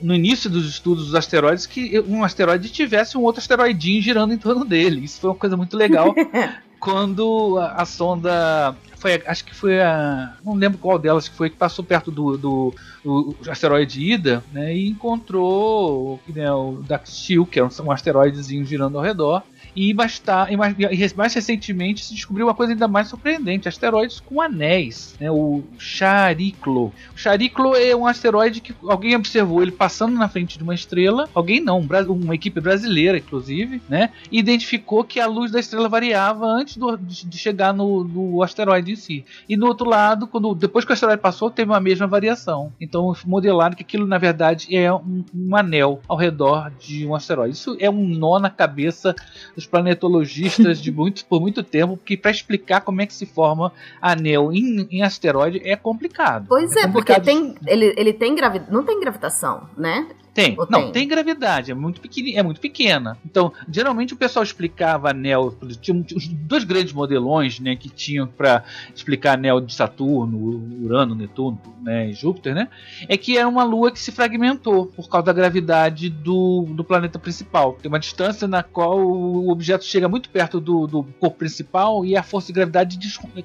no 0.00 0.14
início 0.14 0.48
dos 0.48 0.68
estudos 0.68 1.06
dos 1.06 1.14
asteroides 1.14 1.66
que 1.66 1.98
um 2.00 2.22
asteroide 2.22 2.68
tivesse 2.68 3.16
um 3.18 3.22
outro 3.22 3.40
asteroidinho 3.40 4.02
girando 4.02 4.32
em 4.32 4.38
torno 4.38 4.64
dele. 4.64 5.04
Isso 5.04 5.20
foi 5.20 5.30
uma 5.30 5.36
coisa 5.36 5.56
muito 5.56 5.76
legal. 5.76 6.14
quando 6.78 7.58
a, 7.58 7.82
a, 7.82 7.84
sonda 7.84 8.74
foi, 8.96 9.22
acho 9.26 9.44
que 9.44 9.54
foi 9.54 9.80
a, 9.80 10.34
não 10.44 10.54
lembro 10.54 10.78
qual 10.78 10.98
delas 10.98 11.28
que 11.28 11.34
foi 11.34 11.50
que 11.50 11.56
passou 11.56 11.84
perto 11.84 12.10
do, 12.10 12.36
do, 12.36 12.74
do 13.04 13.36
asteroide 13.48 14.02
Ida, 14.02 14.42
né, 14.52 14.74
e 14.74 14.88
encontrou 14.88 16.20
né, 16.28 16.50
o 16.52 16.82
Daxtil, 16.86 17.46
que 17.46 17.58
é 17.58 17.64
um, 17.64 17.68
um 17.84 17.90
asteroidezinho 17.90 18.64
girando 18.64 18.98
ao 18.98 19.04
redor. 19.04 19.42
E 19.80 19.94
mais, 19.94 20.20
e 20.50 20.56
mais, 20.56 20.74
e 20.76 21.16
mais 21.16 21.32
recentemente 21.32 22.04
se 22.04 22.12
descobriu 22.12 22.48
uma 22.48 22.54
coisa 22.54 22.72
ainda 22.72 22.88
mais 22.88 23.06
surpreendente: 23.06 23.68
asteroides 23.68 24.18
com 24.18 24.40
anéis, 24.40 25.14
né? 25.20 25.30
O 25.30 25.62
Chariclo. 25.78 26.92
O 27.14 27.16
Chariclo 27.16 27.76
é 27.76 27.94
um 27.94 28.04
asteroide 28.04 28.60
que 28.60 28.74
alguém 28.88 29.14
observou 29.14 29.62
ele 29.62 29.70
passando 29.70 30.16
na 30.16 30.28
frente 30.28 30.58
de 30.58 30.64
uma 30.64 30.74
estrela, 30.74 31.28
alguém 31.32 31.60
não, 31.60 31.86
uma 32.08 32.34
equipe 32.34 32.60
brasileira, 32.60 33.18
inclusive, 33.18 33.80
né? 33.88 34.10
E 34.32 34.40
identificou 34.40 35.04
que 35.04 35.20
a 35.20 35.28
luz 35.28 35.52
da 35.52 35.60
estrela 35.60 35.88
variava 35.88 36.44
antes 36.44 36.76
do, 36.76 36.96
de 36.96 37.38
chegar 37.38 37.72
no, 37.72 38.02
no 38.02 38.42
asteroide 38.42 38.90
em 38.90 38.96
si. 38.96 39.24
E 39.48 39.56
no 39.56 39.68
outro 39.68 39.88
lado, 39.88 40.26
quando 40.26 40.56
depois 40.56 40.84
que 40.84 40.90
o 40.90 40.94
asteroide 40.94 41.22
passou, 41.22 41.52
teve 41.52 41.70
uma 41.70 41.78
mesma 41.78 42.08
variação. 42.08 42.72
Então 42.80 43.14
modelaram 43.24 43.76
que 43.76 43.84
aquilo 43.84 44.08
na 44.08 44.18
verdade 44.18 44.74
é 44.74 44.92
um, 44.92 45.24
um 45.32 45.54
anel 45.54 46.00
ao 46.08 46.16
redor 46.16 46.72
de 46.80 47.06
um 47.06 47.14
asteroide. 47.14 47.54
Isso 47.54 47.76
é 47.78 47.88
um 47.88 48.08
nó 48.08 48.40
na 48.40 48.50
cabeça 48.50 49.14
dos 49.54 49.67
planetologistas 49.68 50.80
de 50.80 50.90
muito, 50.90 51.24
por 51.26 51.40
muito 51.40 51.62
tempo, 51.62 51.96
porque 51.96 52.16
para 52.16 52.30
explicar 52.30 52.80
como 52.80 53.00
é 53.00 53.06
que 53.06 53.14
se 53.14 53.26
forma 53.26 53.72
anel 54.00 54.52
em, 54.52 54.88
em 54.90 55.02
asteroide 55.02 55.60
é 55.64 55.76
complicado. 55.76 56.46
Pois 56.48 56.74
é, 56.74 56.80
é 56.80 56.86
complicado. 56.86 56.92
porque 56.92 57.20
tem, 57.20 57.54
ele, 57.66 57.94
ele 57.96 58.12
tem 58.12 58.34
gravi 58.34 58.62
não 58.70 58.82
tem 58.82 58.98
gravitação, 59.00 59.68
né? 59.76 60.08
Tem. 60.34 60.54
Ou 60.58 60.66
não, 60.70 60.84
tem? 60.84 60.92
tem 60.92 61.08
gravidade, 61.08 61.70
é 61.70 61.74
muito, 61.74 62.00
pequeni, 62.00 62.36
é 62.36 62.42
muito 62.42 62.60
pequena. 62.60 63.18
Então, 63.24 63.52
geralmente 63.68 64.14
o 64.14 64.16
pessoal 64.16 64.42
explicava 64.42 65.10
anel. 65.10 65.56
Tinha 65.80 66.04
os 66.14 66.28
dois 66.28 66.64
grandes 66.64 66.92
modelões 66.92 67.58
né, 67.60 67.76
que 67.76 67.88
tinham 67.88 68.26
para 68.26 68.64
explicar 68.94 69.34
anel 69.34 69.60
de 69.60 69.74
Saturno, 69.74 70.38
Urano, 70.82 71.14
Netuno 71.14 71.60
né, 71.82 72.10
e 72.10 72.12
Júpiter, 72.12 72.54
né? 72.54 72.68
É 73.08 73.16
que 73.16 73.36
era 73.36 73.48
uma 73.48 73.64
lua 73.64 73.90
que 73.90 73.98
se 73.98 74.12
fragmentou 74.12 74.86
por 74.86 75.08
causa 75.08 75.26
da 75.26 75.32
gravidade 75.32 76.08
do, 76.08 76.66
do 76.68 76.84
planeta 76.84 77.18
principal. 77.18 77.76
Tem 77.80 77.88
uma 77.88 77.98
distância 77.98 78.46
na 78.46 78.62
qual 78.62 78.98
o 79.00 79.50
objeto 79.50 79.84
chega 79.84 80.08
muito 80.08 80.28
perto 80.30 80.60
do, 80.60 80.86
do 80.86 81.02
corpo 81.18 81.38
principal 81.38 82.04
e 82.04 82.16
a 82.16 82.22
força 82.22 82.48
de 82.48 82.52
gravidade 82.54 82.98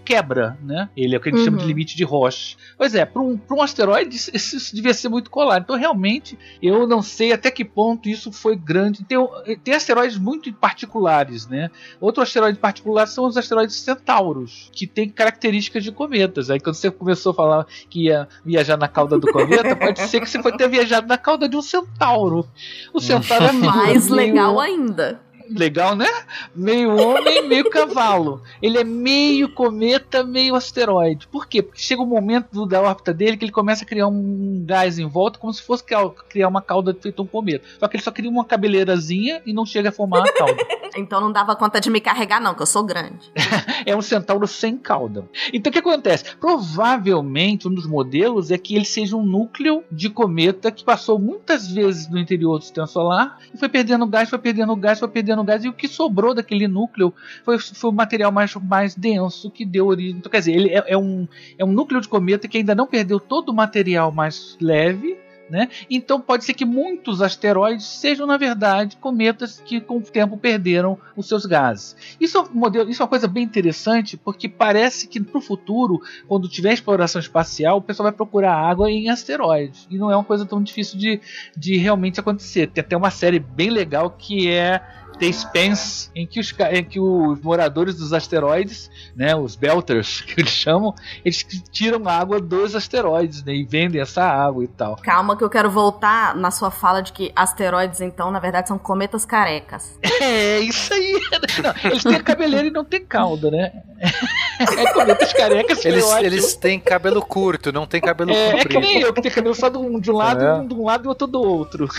quebra, 0.03 0.57
né? 0.61 0.89
Ele 0.95 1.15
é 1.15 1.17
o 1.17 1.21
que 1.21 1.29
a 1.29 1.31
gente 1.31 1.39
uhum. 1.39 1.45
chama 1.45 1.57
de 1.57 1.63
uhum. 1.63 1.69
limite 1.69 1.95
de 1.95 2.03
Roche. 2.03 2.55
Pois 2.77 2.95
é, 2.95 3.05
para 3.05 3.21
um, 3.21 3.39
um 3.51 3.61
asteroide 3.61 4.15
isso, 4.15 4.31
isso 4.35 4.75
devia 4.75 4.93
ser 4.93 5.09
muito 5.09 5.29
colado. 5.29 5.63
Então, 5.63 5.75
realmente, 5.75 6.37
eu 6.61 6.72
eu 6.81 6.87
não 6.87 7.01
sei 7.01 7.31
até 7.31 7.49
que 7.51 7.63
ponto 7.63 8.09
isso 8.09 8.31
foi 8.31 8.55
grande. 8.55 9.03
Tem, 9.03 9.17
tem 9.63 9.73
asteroides 9.73 10.17
muito 10.17 10.51
particulares, 10.53 11.47
né? 11.47 11.69
Outro 11.99 12.23
asteroide 12.23 12.59
particular 12.59 13.07
são 13.07 13.25
os 13.25 13.37
asteroides 13.37 13.75
centauros, 13.75 14.69
que 14.73 14.87
têm 14.87 15.09
características 15.09 15.83
de 15.83 15.91
cometas. 15.91 16.49
Aí 16.49 16.59
quando 16.59 16.75
você 16.75 16.91
começou 16.91 17.31
a 17.31 17.35
falar 17.35 17.67
que 17.89 18.05
ia 18.05 18.27
viajar 18.45 18.77
na 18.77 18.87
cauda 18.87 19.17
do 19.17 19.31
cometa, 19.31 19.75
pode 19.75 19.99
ser 20.01 20.19
que 20.19 20.29
você 20.29 20.41
foi 20.41 20.55
ter 20.55 20.69
viajado 20.69 21.07
na 21.07 21.17
cauda 21.17 21.47
de 21.47 21.55
um 21.55 21.61
centauro. 21.61 22.47
O 22.93 22.99
centauro 22.99 23.45
é 23.45 23.51
mais 23.51 24.07
legal 24.07 24.59
ainda 24.59 25.19
legal, 25.57 25.95
né? 25.95 26.07
Meio 26.55 26.95
homem, 26.95 27.47
meio 27.47 27.69
cavalo. 27.69 28.41
Ele 28.61 28.77
é 28.77 28.83
meio 28.83 29.53
cometa, 29.53 30.23
meio 30.23 30.55
asteroide. 30.55 31.27
Por 31.27 31.47
quê? 31.47 31.61
Porque 31.61 31.81
chega 31.81 32.01
um 32.01 32.05
momento 32.05 32.65
da 32.65 32.81
órbita 32.81 33.13
dele 33.13 33.37
que 33.37 33.45
ele 33.45 33.51
começa 33.51 33.83
a 33.83 33.87
criar 33.87 34.07
um 34.07 34.63
gás 34.65 34.99
em 34.99 35.07
volta, 35.07 35.39
como 35.39 35.53
se 35.53 35.61
fosse 35.61 35.83
criar 36.29 36.47
uma 36.47 36.61
cauda 36.61 36.95
feita 36.99 37.21
um 37.21 37.27
cometa. 37.27 37.65
Só 37.79 37.87
que 37.87 37.97
ele 37.97 38.03
só 38.03 38.11
cria 38.11 38.29
uma 38.29 38.45
cabeleirazinha 38.45 39.41
e 39.45 39.53
não 39.53 39.65
chega 39.65 39.89
a 39.89 39.91
formar 39.91 40.21
a 40.21 40.33
cauda. 40.33 40.63
então 40.95 41.19
não 41.19 41.31
dava 41.31 41.55
conta 41.55 41.79
de 41.79 41.89
me 41.89 41.99
carregar, 41.99 42.39
não, 42.39 42.53
que 42.53 42.61
eu 42.61 42.65
sou 42.65 42.83
grande. 42.83 43.31
é 43.85 43.95
um 43.95 44.01
centauro 44.01 44.47
sem 44.47 44.77
cauda. 44.77 45.27
Então 45.51 45.69
o 45.69 45.73
que 45.73 45.79
acontece? 45.79 46.35
Provavelmente 46.37 47.67
um 47.67 47.73
dos 47.73 47.85
modelos 47.85 48.51
é 48.51 48.57
que 48.57 48.75
ele 48.75 48.85
seja 48.85 49.15
um 49.15 49.25
núcleo 49.25 49.83
de 49.91 50.09
cometa 50.09 50.71
que 50.71 50.83
passou 50.83 51.19
muitas 51.19 51.67
vezes 51.67 52.09
no 52.09 52.17
interior 52.17 52.57
do 52.57 52.63
sistema 52.63 52.87
solar 52.87 53.39
e 53.53 53.57
foi 53.57 53.69
perdendo 53.69 54.05
gás, 54.07 54.29
foi 54.29 54.39
perdendo 54.39 54.75
gás, 54.75 54.99
foi 54.99 55.07
perdendo 55.07 55.42
no 55.43 55.47
gás 55.47 55.63
e 55.63 55.69
o 55.69 55.73
que 55.73 55.87
sobrou 55.87 56.33
daquele 56.33 56.67
núcleo 56.67 57.13
foi, 57.43 57.59
foi 57.59 57.89
o 57.89 57.93
material 57.93 58.31
mais, 58.31 58.55
mais 58.55 58.95
denso 58.95 59.51
que 59.51 59.65
deu 59.65 59.87
origem. 59.87 60.17
Então, 60.17 60.31
quer 60.31 60.39
dizer, 60.39 60.53
ele 60.53 60.69
é, 60.69 60.83
é, 60.87 60.97
um, 60.97 61.27
é 61.57 61.65
um 61.65 61.71
núcleo 61.71 62.01
de 62.01 62.07
cometa 62.07 62.47
que 62.47 62.57
ainda 62.57 62.73
não 62.73 62.87
perdeu 62.87 63.19
todo 63.19 63.49
o 63.49 63.53
material 63.53 64.11
mais 64.11 64.57
leve. 64.59 65.17
Né? 65.49 65.67
Então 65.89 66.21
pode 66.21 66.45
ser 66.45 66.53
que 66.53 66.63
muitos 66.63 67.21
asteroides 67.21 67.85
sejam, 67.85 68.25
na 68.25 68.37
verdade, 68.37 68.95
cometas 68.95 69.61
que 69.63 69.81
com 69.81 69.97
o 69.97 70.01
tempo 70.01 70.37
perderam 70.37 70.97
os 71.17 71.27
seus 71.27 71.45
gases. 71.45 71.95
Isso 72.19 72.37
é, 72.37 72.41
um 72.41 72.53
modelo, 72.53 72.89
isso 72.89 73.01
é 73.01 73.03
uma 73.03 73.09
coisa 73.09 73.27
bem 73.27 73.43
interessante, 73.43 74.15
porque 74.15 74.47
parece 74.47 75.05
que 75.05 75.19
para 75.21 75.37
o 75.37 75.41
futuro, 75.41 76.01
quando 76.27 76.47
tiver 76.47 76.73
exploração 76.73 77.19
espacial, 77.19 77.77
o 77.77 77.81
pessoal 77.81 78.05
vai 78.05 78.13
procurar 78.13 78.55
água 78.55 78.89
em 78.89 79.09
asteroides. 79.09 79.85
E 79.91 79.97
não 79.97 80.09
é 80.09 80.15
uma 80.15 80.23
coisa 80.23 80.45
tão 80.45 80.63
difícil 80.63 80.97
de, 80.97 81.19
de 81.55 81.77
realmente 81.77 82.21
acontecer. 82.21 82.67
Tem 82.67 82.81
até 82.81 82.95
uma 82.95 83.11
série 83.11 83.37
bem 83.37 83.69
legal 83.69 84.09
que 84.09 84.49
é 84.49 84.81
The 85.17 85.31
Spence, 85.31 86.09
em 86.15 86.25
que, 86.25 86.39
os, 86.39 86.53
em 86.71 86.83
que 86.83 86.99
os 86.99 87.41
moradores 87.41 87.95
dos 87.95 88.13
asteroides, 88.13 88.89
né, 89.15 89.35
os 89.35 89.55
Belters, 89.55 90.21
que 90.27 90.41
eles 90.41 90.51
chamam, 90.51 90.93
eles 91.23 91.45
tiram 91.71 92.07
água 92.07 92.39
dos 92.39 92.75
asteroides 92.75 93.43
né, 93.43 93.53
e 93.53 93.63
vendem 93.63 94.01
essa 94.01 94.23
água 94.23 94.63
e 94.63 94.67
tal. 94.67 94.95
Calma 94.97 95.37
que 95.37 95.43
eu 95.43 95.49
quero 95.49 95.69
voltar 95.69 96.35
na 96.35 96.51
sua 96.51 96.71
fala 96.71 97.01
de 97.01 97.13
que 97.13 97.31
asteroides, 97.35 98.01
então, 98.01 98.31
na 98.31 98.39
verdade, 98.39 98.67
são 98.67 98.77
cometas 98.77 99.25
carecas. 99.25 99.97
É, 100.23 100.59
isso 100.59 100.93
aí. 100.93 101.19
Não, 101.61 101.91
eles 101.91 102.03
têm 102.03 102.23
cabeleira 102.23 102.67
e 102.67 102.71
não 102.71 102.85
têm 102.85 103.03
cauda, 103.05 103.51
né? 103.51 103.73
É 104.59 104.93
cometas 104.93 105.33
carecas. 105.33 105.83
Eles, 105.83 106.09
eles 106.21 106.55
têm 106.55 106.79
cabelo 106.79 107.21
curto, 107.21 107.71
não 107.71 107.85
tem 107.85 107.99
cabelo 107.99 108.31
é, 108.31 108.51
comprido. 108.51 108.61
É 108.61 108.69
que 108.69 108.79
nem 108.79 109.01
eu, 109.01 109.13
que 109.13 109.21
tenho 109.21 109.33
cabelo 109.33 109.55
só 109.55 109.67
de 109.67 109.77
um, 109.77 109.99
de 109.99 110.11
um 110.11 110.15
lado, 110.15 110.43
é. 110.43 110.53
um 110.53 110.67
de 110.67 110.73
um 110.73 110.85
lado 110.85 111.05
e 111.05 111.07
outro 111.07 111.27
do 111.27 111.41
outro. 111.41 111.89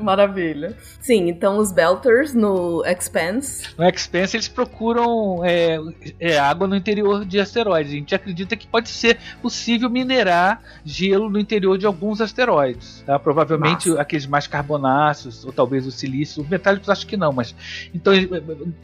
Maravilha. 0.00 0.76
Sim, 1.00 1.28
então 1.28 1.58
os 1.58 1.72
Belters 1.72 2.34
no 2.34 2.84
Expanse. 2.86 3.68
No 3.76 3.88
Expanse 3.88 4.36
eles 4.36 4.48
procuram 4.48 5.44
é, 5.44 5.78
é, 6.18 6.38
água 6.38 6.66
no 6.66 6.76
interior 6.76 7.24
de 7.24 7.40
asteroides. 7.40 7.92
A 7.92 7.96
gente 7.96 8.14
acredita 8.14 8.56
que 8.56 8.66
pode 8.66 8.88
ser 8.88 9.18
possível 9.40 9.90
minerar 9.90 10.62
gelo 10.84 11.28
no 11.28 11.38
interior 11.38 11.76
de 11.78 11.86
alguns 11.86 12.20
asteroides. 12.20 13.02
Tá? 13.06 13.18
Provavelmente 13.18 13.88
Nossa. 13.88 14.02
aqueles 14.02 14.26
mais 14.26 14.46
carbonáceos, 14.46 15.44
ou 15.44 15.52
talvez 15.52 15.86
o 15.86 15.90
silício. 15.90 16.42
Os 16.42 16.48
metálicos 16.48 16.88
acho 16.88 17.06
que 17.06 17.16
não, 17.16 17.32
mas. 17.32 17.54
Então 17.94 18.12
é, 18.12 18.26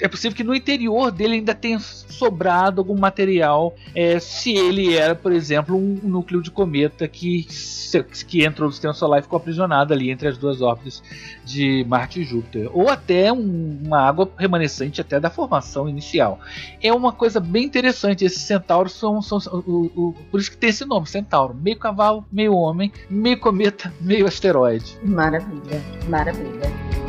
é 0.01 0.09
possível 0.09 0.37
que 0.37 0.45
no 0.45 0.55
interior 0.55 1.11
dele 1.11 1.35
ainda 1.35 1.55
tenha 1.55 1.79
sobrado 1.79 2.81
algum 2.81 2.99
material 2.99 3.75
é, 3.95 4.19
se 4.19 4.55
ele 4.55 4.97
era, 4.97 5.15
por 5.15 5.33
exemplo, 5.33 5.77
um 5.77 6.01
núcleo 6.03 6.43
de 6.43 6.51
cometa 6.51 7.07
que 7.07 7.47
que 8.27 8.45
entrou 8.45 8.69
no 8.69 8.73
sistema 8.73 8.93
solar 8.93 9.21
e 9.21 9.23
ficou 9.23 9.37
aprisionada 9.37 9.95
ali 9.95 10.11
entre 10.11 10.29
as 10.29 10.37
duas 10.37 10.61
órbitas 10.61 11.03
de 11.45 11.85
Marte 11.89 12.21
e 12.21 12.25
Júpiter. 12.25 12.69
Ou 12.73 12.89
até 12.89 13.33
um, 13.33 13.81
uma 13.85 14.01
água 14.01 14.31
remanescente 14.37 15.01
até 15.01 15.19
da 15.19 15.31
formação 15.31 15.89
inicial. 15.89 16.41
É 16.83 16.93
uma 16.93 17.13
coisa 17.13 17.41
bem 17.41 17.65
interessante. 17.65 18.25
Esses 18.25 18.43
centauros 18.43 18.93
são, 18.93 19.21
são, 19.23 19.41
são 19.41 19.63
o, 19.67 19.91
o, 19.95 20.15
por 20.31 20.41
isso 20.41 20.51
que 20.51 20.57
tem 20.57 20.71
esse 20.71 20.85
nome, 20.85 21.07
centauro. 21.07 21.55
Meio 21.55 21.79
cavalo, 21.79 22.25
meio 22.31 22.55
homem, 22.55 22.93
meio 23.09 23.39
cometa, 23.39 23.93
meio 24.01 24.27
asteroide. 24.27 24.99
Maravilha, 25.03 25.83
maravilha. 26.09 27.08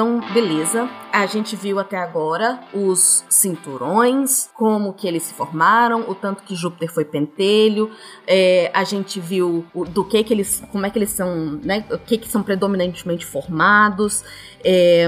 Então, 0.00 0.18
beleza. 0.32 0.88
A 1.12 1.26
gente 1.26 1.54
viu 1.54 1.78
até 1.78 1.98
agora 1.98 2.58
os 2.72 3.22
cinturões, 3.28 4.48
como 4.54 4.94
que 4.94 5.06
eles 5.06 5.24
se 5.24 5.34
formaram, 5.34 6.08
o 6.08 6.14
tanto 6.14 6.42
que 6.42 6.54
Júpiter 6.54 6.90
foi 6.90 7.04
pentelho. 7.04 7.90
É, 8.26 8.70
a 8.72 8.82
gente 8.82 9.20
viu 9.20 9.66
o, 9.74 9.84
do 9.84 10.02
que 10.02 10.24
que 10.24 10.32
eles, 10.32 10.62
como 10.72 10.86
é 10.86 10.90
que 10.90 10.98
eles 10.98 11.10
são, 11.10 11.60
né? 11.62 11.84
O 11.90 11.98
que 11.98 12.16
que 12.16 12.28
são 12.28 12.42
predominantemente 12.42 13.26
formados. 13.26 14.24
É, 14.64 15.06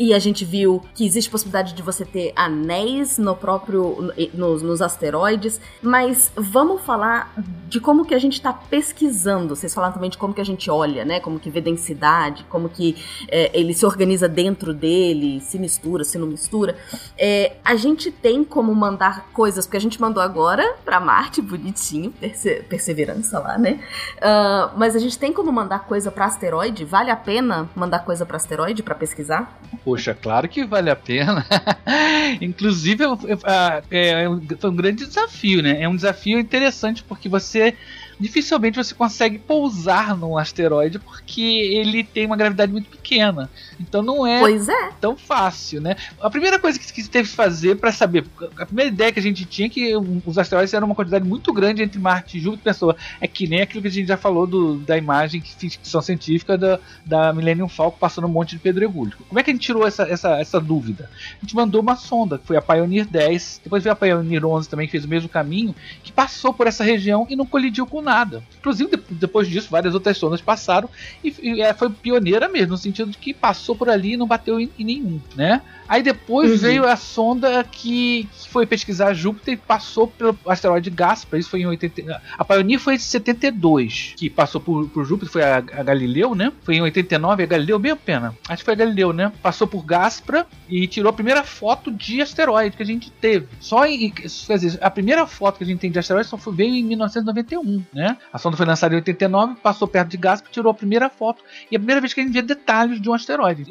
E 0.00 0.14
a 0.14 0.18
gente 0.18 0.46
viu 0.46 0.82
que 0.94 1.04
existe 1.04 1.28
possibilidade 1.28 1.74
de 1.74 1.82
você 1.82 2.06
ter 2.06 2.32
anéis 2.34 3.18
no 3.18 3.36
próprio. 3.36 4.10
nos, 4.32 4.62
nos 4.62 4.80
asteroides. 4.80 5.60
Mas 5.82 6.32
vamos 6.34 6.80
falar 6.80 7.34
de 7.68 7.78
como 7.78 8.06
que 8.06 8.14
a 8.14 8.18
gente 8.18 8.32
está 8.32 8.50
pesquisando. 8.50 9.54
Vocês 9.54 9.74
falaram 9.74 9.92
também 9.92 10.08
de 10.08 10.16
como 10.16 10.32
que 10.32 10.40
a 10.40 10.44
gente 10.44 10.70
olha, 10.70 11.04
né? 11.04 11.20
Como 11.20 11.38
que 11.38 11.50
vê 11.50 11.60
densidade, 11.60 12.46
como 12.48 12.70
que 12.70 12.96
é, 13.28 13.50
ele 13.52 13.74
se 13.74 13.84
organiza 13.84 14.26
dentro 14.26 14.72
dele, 14.72 15.38
se 15.40 15.58
mistura, 15.58 16.02
se 16.02 16.16
não 16.16 16.26
mistura. 16.26 16.78
É, 17.18 17.56
a 17.62 17.76
gente 17.76 18.10
tem 18.10 18.42
como 18.42 18.74
mandar 18.74 19.28
coisas, 19.34 19.66
porque 19.66 19.76
a 19.76 19.80
gente 19.80 20.00
mandou 20.00 20.22
agora 20.22 20.76
para 20.82 20.98
Marte, 20.98 21.42
bonitinho, 21.42 22.10
perse 22.12 22.62
perseverança 22.70 23.38
lá, 23.38 23.58
né? 23.58 23.78
Uh, 24.16 24.78
mas 24.78 24.96
a 24.96 24.98
gente 24.98 25.18
tem 25.18 25.30
como 25.30 25.52
mandar 25.52 25.80
coisa 25.80 26.10
para 26.10 26.24
asteroide? 26.24 26.86
Vale 26.86 27.10
a 27.10 27.16
pena 27.16 27.68
mandar 27.76 27.98
coisa 27.98 28.24
para 28.24 28.38
asteroide 28.38 28.82
para 28.82 28.94
pesquisar? 28.94 29.60
Poxa, 29.90 30.14
claro 30.14 30.48
que 30.48 30.64
vale 30.64 30.88
a 30.88 30.94
pena. 30.94 31.44
Inclusive, 32.40 33.02
é, 33.02 33.82
é, 33.90 34.24
foi 34.58 34.70
um 34.70 34.76
grande 34.76 35.04
desafio, 35.04 35.60
né? 35.60 35.82
É 35.82 35.88
um 35.88 35.96
desafio 35.96 36.38
interessante 36.38 37.02
porque 37.02 37.28
você 37.28 37.74
dificilmente 38.20 38.76
você 38.76 38.94
consegue 38.94 39.38
pousar 39.38 40.16
num 40.16 40.36
asteroide 40.36 40.98
porque 40.98 41.40
ele 41.40 42.04
tem 42.04 42.26
uma 42.26 42.36
gravidade 42.36 42.70
muito 42.70 42.90
pequena. 42.90 43.50
Então 43.80 44.02
não 44.02 44.26
é, 44.26 44.42
é. 44.42 44.90
tão 45.00 45.16
fácil, 45.16 45.80
né? 45.80 45.96
A 46.20 46.28
primeira 46.28 46.58
coisa 46.58 46.78
que 46.78 47.08
teve 47.08 47.28
que 47.28 47.34
fazer 47.34 47.76
para 47.76 47.90
saber, 47.90 48.26
a 48.58 48.66
primeira 48.66 48.90
ideia 48.90 49.10
que 49.10 49.18
a 49.18 49.22
gente 49.22 49.46
tinha 49.46 49.66
é 49.66 49.70
que 49.70 49.94
os 50.26 50.36
asteroides 50.36 50.74
eram 50.74 50.86
uma 50.86 50.94
quantidade 50.94 51.26
muito 51.26 51.52
grande 51.52 51.82
entre 51.82 51.98
Marte 51.98 52.36
e 52.36 52.40
Júpiter, 52.40 52.64
pensou, 52.64 52.94
é 53.20 53.26
que 53.26 53.48
nem 53.48 53.62
aquilo 53.62 53.80
que 53.80 53.88
a 53.88 53.90
gente 53.90 54.06
já 54.06 54.18
falou 54.18 54.46
do, 54.46 54.76
da 54.76 54.98
imagem 54.98 55.40
de 55.40 55.70
ficção 55.70 56.02
científica 56.02 56.58
da, 56.58 56.78
da 57.06 57.32
Millennium 57.32 57.68
Falcon 57.68 57.96
passando 57.98 58.26
um 58.26 58.30
monte 58.30 58.50
de 58.50 58.58
pedregulho. 58.58 59.16
Como 59.28 59.40
é 59.40 59.42
que 59.42 59.50
a 59.50 59.54
gente 59.54 59.64
tirou 59.64 59.86
essa, 59.86 60.02
essa, 60.02 60.38
essa 60.38 60.60
dúvida? 60.60 61.08
A 61.38 61.40
gente 61.40 61.56
mandou 61.56 61.80
uma 61.80 61.96
sonda, 61.96 62.38
que 62.38 62.46
foi 62.46 62.56
a 62.56 62.62
Pioneer 62.62 63.06
10, 63.06 63.62
depois 63.64 63.82
veio 63.82 63.94
a 63.94 63.96
Pioneer 63.96 64.44
11 64.44 64.68
também, 64.68 64.86
que 64.86 64.92
fez 64.92 65.04
o 65.04 65.08
mesmo 65.08 65.28
caminho, 65.28 65.74
que 66.02 66.12
passou 66.12 66.52
por 66.52 66.66
essa 66.66 66.84
região 66.84 67.26
e 67.30 67.34
não 67.34 67.46
colidiu 67.46 67.86
com 67.86 68.02
nada. 68.02 68.09
Inclusive, 68.58 68.90
depois 69.10 69.48
disso, 69.48 69.68
várias 69.70 69.94
outras 69.94 70.16
sondas 70.16 70.40
passaram 70.40 70.88
e, 71.24 71.34
e 71.42 71.62
é, 71.62 71.72
foi 71.72 71.90
pioneira 71.90 72.48
mesmo, 72.48 72.72
no 72.72 72.78
sentido 72.78 73.10
de 73.10 73.18
que 73.18 73.32
passou 73.32 73.74
por 73.74 73.88
ali 73.88 74.12
e 74.12 74.16
não 74.16 74.26
bateu 74.26 74.60
em, 74.60 74.70
em 74.78 74.84
nenhum, 74.84 75.20
né? 75.34 75.62
Aí 75.90 76.04
depois 76.04 76.52
uhum. 76.52 76.58
veio 76.58 76.86
a 76.86 76.94
sonda 76.94 77.64
que, 77.64 78.28
que, 78.32 78.48
foi 78.48 78.64
pesquisar 78.64 79.12
Júpiter 79.12 79.54
e 79.54 79.56
passou 79.56 80.06
pelo 80.06 80.38
asteroide 80.46 80.88
Gaspar. 80.88 81.40
Isso 81.40 81.50
foi 81.50 81.62
em 81.62 81.66
80. 81.66 82.22
A 82.38 82.44
Pioneer 82.44 82.78
foi 82.78 82.96
de 82.96 83.02
72, 83.02 84.14
que 84.16 84.30
passou 84.30 84.60
por, 84.60 84.88
por 84.88 85.04
Júpiter, 85.04 85.32
foi 85.32 85.42
a, 85.42 85.56
a, 85.56 85.82
Galileu, 85.82 86.32
né? 86.36 86.52
Foi 86.62 86.76
em 86.76 86.80
89, 86.80 87.42
a 87.42 87.46
Galileu, 87.46 87.76
bem 87.76 87.90
a 87.90 87.96
pena. 87.96 88.36
Acho 88.48 88.58
que 88.58 88.66
foi 88.66 88.74
a 88.74 88.76
Galileu, 88.76 89.12
né? 89.12 89.32
Passou 89.42 89.66
por 89.66 89.84
Gaspra 89.84 90.46
e 90.68 90.86
tirou 90.86 91.10
a 91.10 91.12
primeira 91.12 91.42
foto 91.42 91.90
de 91.90 92.22
asteroide 92.22 92.76
que 92.76 92.84
a 92.84 92.86
gente 92.86 93.10
teve. 93.10 93.48
Só 93.58 93.84
em. 93.84 94.10
Quer 94.10 94.58
dizer, 94.58 94.78
a 94.80 94.90
primeira 94.92 95.26
foto 95.26 95.58
que 95.58 95.64
a 95.64 95.66
gente 95.66 95.80
tem 95.80 95.90
de 95.90 95.98
asteroide 95.98 96.28
só 96.28 96.36
foi, 96.36 96.54
veio 96.54 96.72
em 96.76 96.84
1991, 96.84 97.82
né? 97.92 97.99
A 98.32 98.38
sonda 98.38 98.56
foi 98.56 98.66
lançada 98.66 98.94
em 98.94 98.98
89, 98.98 99.56
passou 99.62 99.88
perto 99.88 100.10
de 100.10 100.16
Gaspra, 100.16 100.50
tirou 100.50 100.70
a 100.70 100.74
primeira 100.74 101.08
foto. 101.08 101.42
E 101.70 101.76
a 101.76 101.78
primeira 101.78 102.00
vez 102.00 102.12
que 102.12 102.20
a 102.20 102.24
gente 102.24 102.32
vê 102.32 102.42
detalhes 102.42 103.00
de 103.00 103.08
um 103.08 103.14
asteroide. 103.14 103.66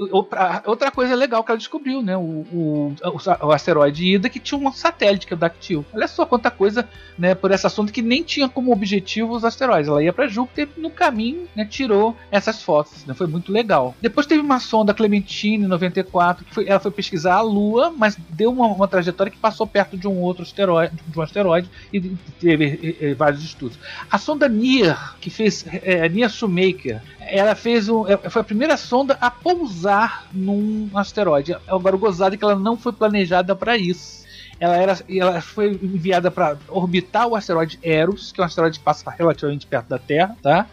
Outra 0.65 0.91
coisa 0.91 1.15
legal 1.15 1.43
que 1.43 1.51
ela 1.51 1.57
descobriu, 1.57 2.01
né? 2.01 2.17
O, 2.17 2.45
o, 2.51 2.95
o, 3.41 3.51
asteroide 3.51 4.15
Ida 4.15 4.29
que 4.29 4.39
tinha 4.39 4.59
um 4.59 4.71
satélite 4.71 5.27
que 5.27 5.33
é 5.33 5.35
o 5.35 5.39
Dactyl. 5.39 5.85
Olha 5.93 6.07
só 6.07 6.25
quanta 6.25 6.51
coisa, 6.51 6.87
né, 7.17 7.35
por 7.35 7.51
essa 7.51 7.69
sonda 7.69 7.91
que 7.91 8.01
nem 8.01 8.23
tinha 8.23 8.49
como 8.49 8.71
objetivo 8.71 9.33
os 9.33 9.45
asteroides. 9.45 9.89
Ela 9.89 10.03
ia 10.03 10.13
para 10.13 10.27
Júpiter 10.27 10.67
e 10.75 10.79
no 10.79 10.89
caminho, 10.89 11.47
né, 11.55 11.65
tirou 11.65 12.15
essas 12.31 12.61
fotos. 12.61 13.05
Né, 13.05 13.13
foi 13.13 13.27
muito 13.27 13.51
legal. 13.51 13.95
Depois 14.01 14.25
teve 14.25 14.41
uma 14.41 14.59
sonda 14.59 14.93
Clementine 14.93 15.67
94 15.67 16.45
que 16.45 16.53
foi, 16.53 16.67
ela 16.67 16.79
foi 16.79 16.91
pesquisar 16.91 17.35
a 17.35 17.41
Lua, 17.41 17.93
mas 17.95 18.17
deu 18.29 18.51
uma, 18.51 18.67
uma, 18.67 18.87
trajetória 18.87 19.31
que 19.31 19.37
passou 19.37 19.67
perto 19.67 19.97
de 19.97 20.07
um 20.07 20.19
outro 20.19 20.43
asteroide, 20.43 20.93
de 21.07 21.19
um 21.19 21.21
asteroide 21.21 21.69
e 21.93 22.01
teve 22.39 22.65
e, 22.65 23.05
e, 23.05 23.13
vários 23.13 23.43
estudos. 23.43 23.77
A 24.11 24.17
sonda 24.17 24.49
NIR 24.49 25.17
que 25.19 25.29
fez 25.29 25.65
é, 25.71 26.09
NIR 26.09 26.29
Shoemaker, 26.29 27.01
ela 27.19 27.53
fez 27.53 27.87
um, 27.89 28.07
é, 28.07 28.17
foi 28.17 28.41
a 28.41 28.45
primeira 28.45 28.75
sonda 28.75 29.17
a 29.21 29.29
pousar 29.29 30.27
num 30.33 30.89
asteroide. 30.95 31.55
Agora 31.67 31.95
o 31.95 31.99
gozado 31.99 32.33
é 32.33 32.37
que 32.37 32.43
ela 32.43 32.55
não 32.55 32.75
foi 32.75 32.91
planejada 32.91 33.55
para 33.55 33.77
isso. 33.77 34.19
Ela, 34.59 34.75
era, 34.75 34.99
ela 35.09 35.41
foi 35.41 35.71
enviada 35.81 36.29
para 36.29 36.57
orbitar 36.67 37.27
o 37.27 37.35
asteroide 37.35 37.79
Eros, 37.81 38.31
que 38.31 38.41
é 38.41 38.43
um 38.43 38.45
asteroide 38.45 38.79
que 38.79 38.83
passa 38.83 39.09
relativamente 39.11 39.65
perto 39.65 39.87
da 39.87 39.99
Terra, 39.99 40.35
tá? 40.41 40.67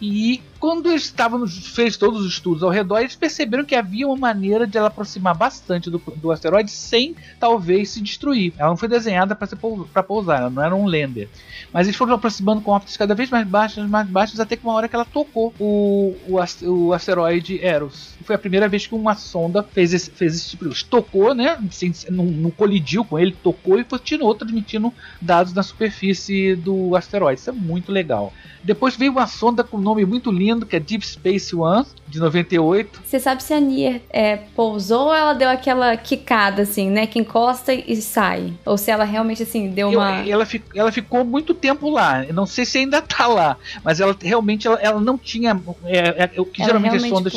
E 0.00 0.42
quando 0.58 0.90
eles 0.90 1.04
estavam 1.04 1.46
fez 1.46 1.96
todos 1.96 2.20
os 2.20 2.32
estudos 2.32 2.62
ao 2.62 2.70
redor, 2.70 2.98
eles 3.00 3.14
perceberam 3.14 3.64
que 3.64 3.74
havia 3.74 4.06
uma 4.06 4.16
maneira 4.16 4.66
de 4.66 4.76
ela 4.76 4.88
aproximar 4.88 5.36
bastante 5.36 5.88
do, 5.90 6.02
do 6.16 6.30
asteroide 6.30 6.70
sem 6.70 7.14
talvez 7.38 7.90
se 7.90 8.00
destruir. 8.00 8.52
Ela 8.58 8.70
não 8.70 8.76
foi 8.76 8.88
desenhada 8.88 9.34
para 9.34 10.02
pousar, 10.02 10.40
ela 10.40 10.50
não 10.50 10.62
era 10.62 10.74
um 10.74 10.86
lander. 10.86 11.28
Mas 11.72 11.86
eles 11.86 11.96
foram 11.96 12.14
aproximando 12.14 12.60
com 12.60 12.70
órbitas 12.70 12.96
cada 12.96 13.14
vez 13.14 13.30
mais 13.30 13.46
baixas, 13.46 13.88
mais 13.88 14.08
baixas, 14.08 14.40
até 14.40 14.56
que 14.56 14.64
uma 14.64 14.74
hora 14.74 14.88
que 14.88 14.94
ela 14.94 15.04
tocou 15.04 15.54
o, 15.58 16.14
o, 16.28 16.36
o 16.68 16.92
asteroide 16.92 17.64
Eros. 17.64 18.14
Foi 18.24 18.36
a 18.36 18.38
primeira 18.38 18.68
vez 18.68 18.86
que 18.86 18.94
uma 18.94 19.14
sonda 19.14 19.62
fez 19.62 19.94
esse, 19.94 20.10
fez 20.10 20.34
esse 20.34 20.50
tipo 20.50 20.68
de. 20.68 20.84
Tocou, 20.84 21.34
né? 21.34 21.58
Sem, 21.70 21.92
não, 22.10 22.24
não, 22.24 22.50
colidiu 22.50 23.04
com 23.04 23.18
ele, 23.18 23.36
tocou 23.42 23.78
e 23.78 23.84
continuou 23.84 24.34
transmitindo 24.34 24.92
dados 25.20 25.52
na 25.52 25.62
superfície 25.62 26.54
do 26.56 26.94
asteroide. 26.94 27.40
Isso 27.40 27.50
é 27.50 27.52
muito 27.52 27.90
legal. 27.90 28.32
Depois 28.62 28.96
veio 28.96 29.12
uma 29.12 29.26
sonda 29.26 29.61
com 29.64 29.76
um 29.76 29.80
nome 29.80 30.04
muito 30.04 30.30
lindo, 30.30 30.66
que 30.66 30.76
é 30.76 30.80
Deep 30.80 31.06
Space 31.06 31.54
One, 31.54 31.86
de 32.12 32.20
98. 32.20 33.00
Você 33.04 33.18
sabe 33.18 33.42
se 33.42 33.54
a 33.54 33.60
Nier 33.60 34.02
é, 34.10 34.36
pousou 34.36 35.06
ou 35.06 35.14
ela 35.14 35.32
deu 35.32 35.48
aquela 35.48 35.96
quicada, 35.96 36.62
assim, 36.62 36.90
né? 36.90 37.06
Que 37.06 37.18
encosta 37.18 37.72
e 37.72 37.96
sai? 38.02 38.52
Ou 38.66 38.76
se 38.76 38.90
ela 38.90 39.04
realmente, 39.04 39.42
assim, 39.42 39.70
deu 39.70 39.88
uma. 39.88 40.20
Eu, 40.20 40.34
ela, 40.34 40.46
ela 40.74 40.92
ficou 40.92 41.24
muito 41.24 41.54
tempo 41.54 41.88
lá. 41.88 42.22
Eu 42.24 42.34
não 42.34 42.44
sei 42.44 42.66
se 42.66 42.78
ainda 42.78 43.00
tá 43.00 43.26
lá. 43.26 43.56
Mas 43.82 43.98
ela 43.98 44.14
realmente 44.20 44.66
ela, 44.66 44.78
ela 44.80 45.00
não 45.00 45.16
tinha. 45.16 45.58
É, 45.84 46.30
é, 46.34 46.40
o 46.40 46.44
que 46.44 46.60
ela 46.60 46.72
geralmente 46.72 46.96
as 46.96 47.08
sondas. 47.08 47.34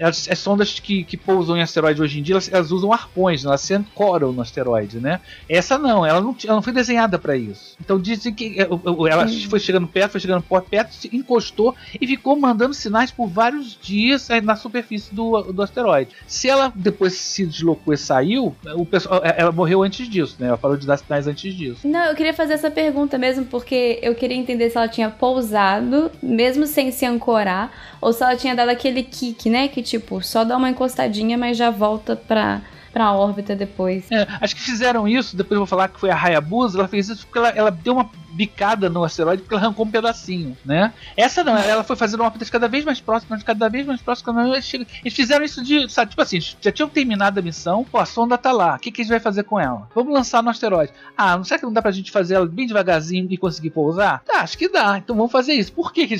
As, 0.00 0.28
as, 0.30 0.38
sondas 0.38 0.78
que, 0.78 1.02
que 1.02 1.16
pousam 1.16 1.56
em 1.56 1.62
asteroides 1.62 2.00
hoje 2.00 2.20
em 2.20 2.22
dia, 2.22 2.34
elas, 2.34 2.52
elas 2.52 2.70
usam 2.70 2.92
arpões, 2.92 3.42
né? 3.42 3.48
elas 3.48 3.60
se 3.60 3.74
ancoram 3.74 4.32
no 4.32 4.40
asteroide, 4.40 5.00
né? 5.00 5.20
Essa 5.48 5.76
não, 5.76 6.06
ela 6.06 6.20
não, 6.20 6.36
ela 6.44 6.54
não 6.54 6.62
foi 6.62 6.72
desenhada 6.72 7.18
para 7.18 7.36
isso. 7.36 7.76
Então 7.80 7.98
dizem 7.98 8.32
que 8.32 8.60
é, 8.60 8.68
ela 9.10 9.26
foi 9.50 9.58
chegando 9.58 9.88
perto, 9.88 10.12
foi 10.12 10.20
chegando 10.20 10.44
perto, 10.70 10.94
se 10.94 11.10
encostou 11.12 11.74
e 12.00 12.06
ficou 12.06 12.36
mandando 12.36 12.72
sinais 12.72 13.10
por 13.10 13.26
vários 13.26 13.76
dias 13.80 14.11
é, 14.30 14.40
na 14.40 14.56
superfície 14.56 15.14
do, 15.14 15.42
do 15.52 15.62
asteroide. 15.62 16.10
Se 16.26 16.48
ela 16.48 16.72
depois 16.74 17.14
se 17.14 17.46
deslocou 17.46 17.92
e 17.92 17.98
saiu, 17.98 18.54
o 18.74 18.86
pessoal, 18.86 19.20
é, 19.24 19.34
ela 19.38 19.52
morreu 19.52 19.82
antes 19.82 20.08
disso, 20.08 20.36
né? 20.38 20.48
Ela 20.48 20.58
parou 20.58 20.76
de 20.76 20.86
dar 20.86 20.96
sinais 20.96 21.26
antes 21.26 21.54
disso. 21.54 21.86
Não, 21.86 22.04
eu 22.06 22.14
queria 22.14 22.34
fazer 22.34 22.54
essa 22.54 22.70
pergunta 22.70 23.18
mesmo 23.18 23.44
porque 23.44 23.98
eu 24.02 24.14
queria 24.14 24.36
entender 24.36 24.70
se 24.70 24.76
ela 24.76 24.88
tinha 24.88 25.10
pousado, 25.10 26.10
mesmo 26.22 26.66
sem 26.66 26.90
se 26.90 27.04
ancorar, 27.04 27.70
ou 28.00 28.12
se 28.12 28.22
ela 28.22 28.36
tinha 28.36 28.54
dado 28.54 28.68
aquele 28.68 29.02
kick, 29.02 29.48
né? 29.48 29.68
Que 29.68 29.82
tipo, 29.82 30.22
só 30.22 30.44
dá 30.44 30.56
uma 30.56 30.70
encostadinha, 30.70 31.36
mas 31.36 31.56
já 31.56 31.70
volta 31.70 32.16
pra 32.16 32.60
pra 32.92 33.12
órbita 33.12 33.56
depois. 33.56 34.04
É, 34.12 34.26
acho 34.40 34.54
que 34.54 34.60
fizeram 34.60 35.08
isso, 35.08 35.34
depois 35.34 35.52
eu 35.52 35.60
vou 35.60 35.66
falar 35.66 35.88
que 35.88 35.98
foi 35.98 36.10
a 36.10 36.14
Hayabusa, 36.14 36.78
ela 36.78 36.86
fez 36.86 37.08
isso 37.08 37.26
porque 37.26 37.38
ela, 37.38 37.48
ela 37.48 37.70
deu 37.70 37.94
uma 37.94 38.04
bicada 38.32 38.88
no 38.88 39.04
asteroide 39.04 39.42
porque 39.42 39.54
ela 39.54 39.64
arrancou 39.64 39.86
um 39.86 39.90
pedacinho, 39.90 40.56
né? 40.64 40.92
Essa 41.16 41.44
não, 41.44 41.56
ela 41.56 41.84
foi 41.84 41.96
fazendo 41.96 42.22
órbitas 42.22 42.50
cada 42.50 42.68
vez 42.68 42.84
mais 42.84 43.00
próximas, 43.00 43.42
cada 43.42 43.68
vez 43.68 43.86
mais 43.86 44.00
próximas. 44.00 44.72
Eles 45.02 45.14
fizeram 45.14 45.44
isso 45.44 45.62
de, 45.62 45.88
sabe, 45.88 46.10
tipo 46.10 46.22
assim, 46.22 46.38
já 46.40 46.72
tinham 46.72 46.88
terminado 46.88 47.38
a 47.38 47.42
missão, 47.42 47.84
pô, 47.84 47.98
a 47.98 48.06
sonda 48.06 48.38
tá 48.38 48.52
lá, 48.52 48.76
o 48.76 48.78
que, 48.78 48.90
que 48.90 49.02
a 49.02 49.04
gente 49.04 49.10
vai 49.10 49.20
fazer 49.20 49.44
com 49.44 49.60
ela? 49.60 49.88
Vamos 49.94 50.12
lançar 50.12 50.42
no 50.42 50.50
asteroide. 50.50 50.92
Ah, 51.16 51.36
não 51.36 51.44
será 51.44 51.58
que 51.58 51.66
não 51.66 51.72
dá 51.72 51.82
pra 51.82 51.90
gente 51.90 52.10
fazer 52.10 52.34
ela 52.34 52.46
bem 52.46 52.66
devagarzinho 52.66 53.26
e 53.30 53.36
conseguir 53.36 53.70
pousar? 53.70 54.22
Tá, 54.24 54.40
acho 54.40 54.56
que 54.56 54.68
dá, 54.68 54.98
então 54.98 55.14
vamos 55.16 55.32
fazer 55.32 55.52
isso. 55.52 55.72
Por 55.72 55.92
que, 55.92 56.06
que 56.06 56.14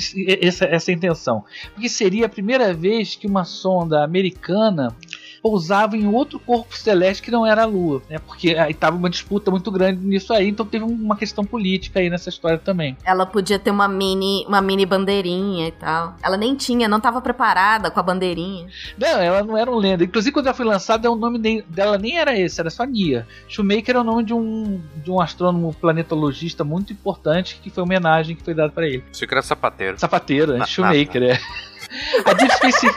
essa, 0.45 0.65
essa 0.65 0.91
intenção? 0.91 1.43
Porque 1.73 1.89
seria 1.89 2.25
a 2.25 2.29
primeira 2.29 2.73
vez 2.73 3.15
que 3.15 3.27
uma 3.27 3.43
sonda 3.43 4.03
americana 4.03 4.95
pousava 5.43 5.97
em 5.97 6.07
outro 6.07 6.39
corpo 6.39 6.75
celeste 6.75 7.21
que 7.21 7.29
não 7.29 7.45
era 7.45 7.63
a 7.63 7.65
Lua, 7.65 8.01
né? 8.09 8.17
Porque 8.17 8.55
aí 8.55 8.73
tava 8.73 8.95
uma 8.95 9.09
disputa 9.09 9.51
muito 9.51 9.69
grande 9.69 9.99
nisso 10.03 10.31
aí, 10.31 10.47
então 10.47 10.65
teve 10.65 10.85
uma 10.85 11.17
questão 11.17 11.43
política 11.43 11.99
aí 11.99 12.09
nessa 12.09 12.29
história 12.29 12.57
também. 12.57 12.95
Ela 13.03 13.25
podia 13.25 13.59
ter 13.59 13.69
uma 13.69 13.89
mini, 13.89 14.45
uma 14.47 14.61
mini 14.61 14.85
bandeirinha 14.85 15.67
e 15.67 15.71
tal. 15.71 16.15
Ela 16.23 16.37
nem 16.37 16.55
tinha, 16.55 16.87
não 16.87 16.97
estava 16.97 17.19
preparada 17.19 17.91
com 17.91 17.99
a 17.99 18.03
bandeirinha. 18.03 18.67
Não, 18.97 19.19
ela 19.19 19.43
não 19.43 19.57
era 19.57 19.69
um 19.69 19.75
lenda. 19.75 20.05
Inclusive 20.05 20.31
quando 20.31 20.47
ela 20.47 20.55
foi 20.55 20.65
lançada, 20.65 21.11
o 21.11 21.15
nome 21.15 21.61
dela 21.67 21.97
nem 21.97 22.17
era 22.17 22.39
esse, 22.39 22.61
era 22.61 22.69
só 22.69 22.85
Nia. 22.85 23.27
Shoemaker 23.49 23.97
é 23.97 23.99
o 23.99 24.03
nome 24.03 24.23
de 24.23 24.33
um 24.33 24.81
de 24.95 25.11
um 25.11 25.19
astrônomo 25.19 25.73
planetologista 25.73 26.63
muito 26.63 26.93
importante 26.93 27.59
que 27.61 27.69
foi 27.69 27.83
uma 27.83 27.87
homenagem 27.87 28.35
que 28.37 28.43
foi 28.43 28.53
dada 28.53 28.71
para 28.71 28.87
ele. 28.87 29.03
Isso 29.11 29.27
que 29.27 29.33
era 29.33 29.41
sapateiro. 29.41 29.99
Sapateiro, 29.99 30.57
né? 30.57 30.65
Shoemaker, 30.65 31.21
é. 31.21 31.39
A 32.25 32.33
Deep 32.33 32.53
Space 32.55 32.87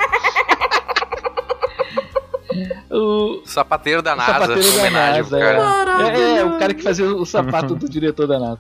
o 2.91 3.43
sapateiro 3.45 4.03
da 4.03 4.15
NASA. 4.15 4.33
Sapateiro 4.33 4.77
da 4.77 4.91
NASA, 4.91 5.39
é. 5.39 5.43
é. 5.43 6.39
é. 6.39 6.45
o 6.45 6.59
cara 6.59 6.75
que 6.75 6.83
fazia 6.83 7.07
o 7.07 7.25
sapato 7.27 7.75
do 7.75 7.89
diretor 7.89 8.27
da 8.27 8.39
NASA. 8.39 8.59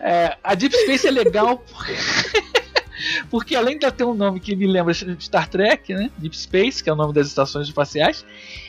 É, 0.00 0.36
a 0.42 0.54
Deep 0.54 0.74
Space 0.76 1.06
é 1.06 1.10
legal 1.10 1.58
porque 1.58 1.92
Porque 3.30 3.56
além 3.56 3.78
de 3.78 3.84
ela 3.84 3.92
ter 3.92 4.04
um 4.04 4.14
nome 4.14 4.40
que 4.40 4.54
me 4.54 4.66
lembra 4.66 4.92
de 4.92 5.24
Star 5.24 5.48
Trek, 5.48 5.92
né? 5.94 6.10
Deep 6.18 6.36
Space, 6.36 6.82
que 6.82 6.90
é 6.90 6.92
o 6.92 6.96
nome 6.96 7.12
das 7.12 7.26
estações 7.26 7.66
espaciais, 7.66 8.24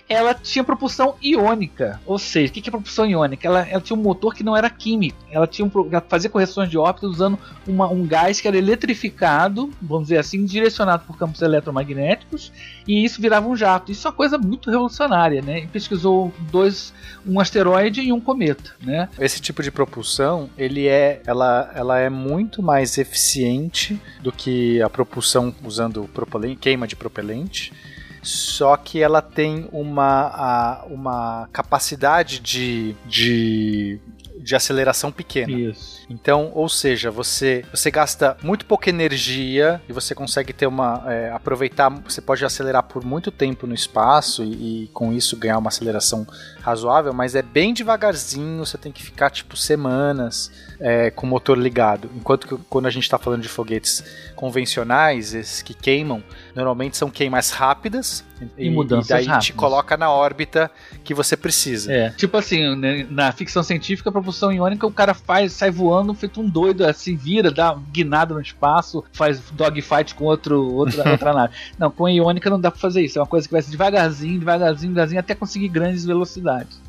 ela 0.08 0.34
tinha 0.34 0.64
propulsão 0.64 1.16
iônica. 1.22 2.00
Ou 2.06 2.20
seja, 2.20 2.52
o 2.52 2.54
que 2.54 2.68
é 2.68 2.72
propulsão 2.72 3.06
iônica? 3.06 3.48
Ela, 3.48 3.68
ela 3.68 3.82
tinha 3.82 3.98
um 3.98 4.02
motor 4.02 4.34
que 4.34 4.44
não 4.44 4.56
era 4.56 4.70
químico. 4.70 5.18
Ela 5.32 5.48
tinha 5.48 5.66
um, 5.66 5.72
ela 5.92 6.04
fazia 6.08 6.30
correções 6.30 6.70
de 6.70 6.78
órbita 6.78 7.08
usando 7.08 7.38
uma, 7.68 7.88
um 7.88 8.06
gás 8.06 8.40
que 8.40 8.48
era 8.48 8.58
eletrificado, 8.58 9.72
vamos 9.82 10.06
dizer 10.06 10.18
assim, 10.18 10.46
direcionado 10.46 11.06
por 11.06 11.18
campos 11.18 11.42
eletromagnéticos, 11.42 12.52
e 12.88 13.04
isso 13.04 13.22
virava 13.22 13.48
um 13.48 13.56
jato. 13.56 13.92
Isso 13.92 14.08
é 14.08 14.12
uma 14.12 14.16
coisa 14.16 14.38
muito 14.38 14.70
revolucionária, 14.70 15.42
né? 15.42 15.60
E 15.60 15.68
pesquisou 15.68 16.34
dois, 16.52 16.94
um 17.26 17.40
asteroide 17.40 18.02
e 18.02 18.12
um 18.12 18.20
cometa, 18.20 18.72
né? 18.82 19.10
Esse 19.20 19.42
tipo 19.42 19.64
de 19.64 19.72
propulsão, 19.72 20.50
ele 20.58 20.88
é, 20.88 21.22
ela, 21.26 21.72
ela 21.74 22.00
é 22.00 22.10
muito 22.10 22.62
mais 22.62 22.98
eficiente 22.98 24.00
do 24.22 24.32
que 24.32 24.82
a 24.82 24.90
propulsão 24.90 25.54
usando 25.64 26.04
propelente, 26.14 26.58
queima 26.58 26.88
de 26.88 26.96
propelente 26.96 27.72
só 28.24 28.78
que 28.78 29.02
ela 29.02 29.22
tem 29.22 29.68
uma, 29.72 30.28
a, 30.34 30.86
uma 30.86 31.50
capacidade 31.52 32.40
de, 32.40 32.95
de, 33.06 34.00
de 34.40 34.56
aceleração 34.56 35.12
pequena. 35.12 35.52
Isso. 35.52 36.03
Então, 36.14 36.52
ou 36.53 36.69
seja, 36.69 37.10
você, 37.10 37.65
você 37.73 37.90
gasta 37.90 38.38
muito 38.44 38.68
pouca 38.68 38.88
energia 38.88 39.81
e 39.90 39.94
você 39.94 40.14
consegue 40.14 40.53
ter 40.53 40.68
uma. 40.68 41.03
É, 41.07 41.31
aproveitar, 41.31 41.90
você 41.90 42.22
pode 42.22 42.45
acelerar 42.45 42.84
por 42.84 43.03
muito 43.03 43.31
tempo 43.31 43.65
no 43.65 43.73
espaço 43.73 44.44
e, 44.44 44.84
e, 44.84 44.88
com 44.90 45.11
isso 45.11 45.35
ganhar 45.35 45.57
uma 45.57 45.69
aceleração 45.69 46.27
razoável, 46.61 47.14
mas 47.14 47.34
é 47.34 47.41
bem 47.41 47.73
devagarzinho, 47.73 48.64
você 48.64 48.77
tem 48.77 48.91
que 48.91 49.02
ficar 49.02 49.31
tipo 49.31 49.57
semanas 49.57 50.52
é, 50.80 51.10
com 51.10 51.26
o 51.26 51.30
motor 51.30 51.57
ligado. 51.57 52.10
Enquanto 52.15 52.48
que 52.48 52.56
quando 52.69 52.85
a 52.85 52.91
gente 52.91 53.03
está 53.03 53.18
falando 53.18 53.41
de 53.41 53.48
foguetes 53.48 54.03
convencionais, 54.35 55.34
esses 55.34 55.61
que 55.61 55.73
queimam, 55.73 56.22
normalmente 56.53 56.98
são 56.98 57.10
queimas 57.10 57.52
rápidas 57.52 58.23
e, 58.57 58.68
e 58.68 58.69
mudanças 58.69 59.10
e 59.10 59.14
daí 59.14 59.26
rápidas. 59.26 59.45
te 59.45 59.53
coloca 59.53 59.95
na 59.95 60.11
órbita 60.11 60.69
que 61.03 61.14
você 61.14 61.38
precisa. 61.38 61.91
É, 61.91 62.10
tipo 62.11 62.35
assim, 62.35 62.76
né, 62.76 63.07
na 63.10 63.31
ficção 63.31 63.64
científica, 63.64 64.10
a 64.10 64.11
propulsão 64.11 64.52
iônica, 64.52 64.85
o 64.85 64.91
cara 64.91 65.14
faz, 65.14 65.53
sai 65.53 65.72
voando, 65.72 66.03
feito 66.14 66.42
um 66.42 66.50
doido, 66.50 66.86
assim, 66.86 67.16
vira, 67.16 67.52
dá 67.52 67.78
guinada 67.92 68.34
no 68.34 68.42
espaço, 68.42 69.04
faz 69.14 69.40
dogfight 69.52 70.16
com 70.16 70.26
outro, 70.26 70.74
outra, 70.74 71.08
outra 71.12 71.34
nave. 71.34 71.54
Não, 71.78 71.92
com 71.92 72.06
a 72.06 72.12
iônica 72.12 72.50
não 72.50 72.60
dá 72.60 72.72
pra 72.72 72.80
fazer 72.80 73.04
isso. 73.04 73.20
É 73.20 73.22
uma 73.22 73.28
coisa 73.28 73.48
que 73.48 73.54
vai 73.54 73.62
ser 73.62 73.72
devagarzinho, 73.72 74.40
devagarzinho, 74.40 74.92
devagarzinho, 74.92 75.20
até 75.20 75.36
conseguir 75.36 75.70
grandes 75.70 76.04
velocidades. 76.04 76.82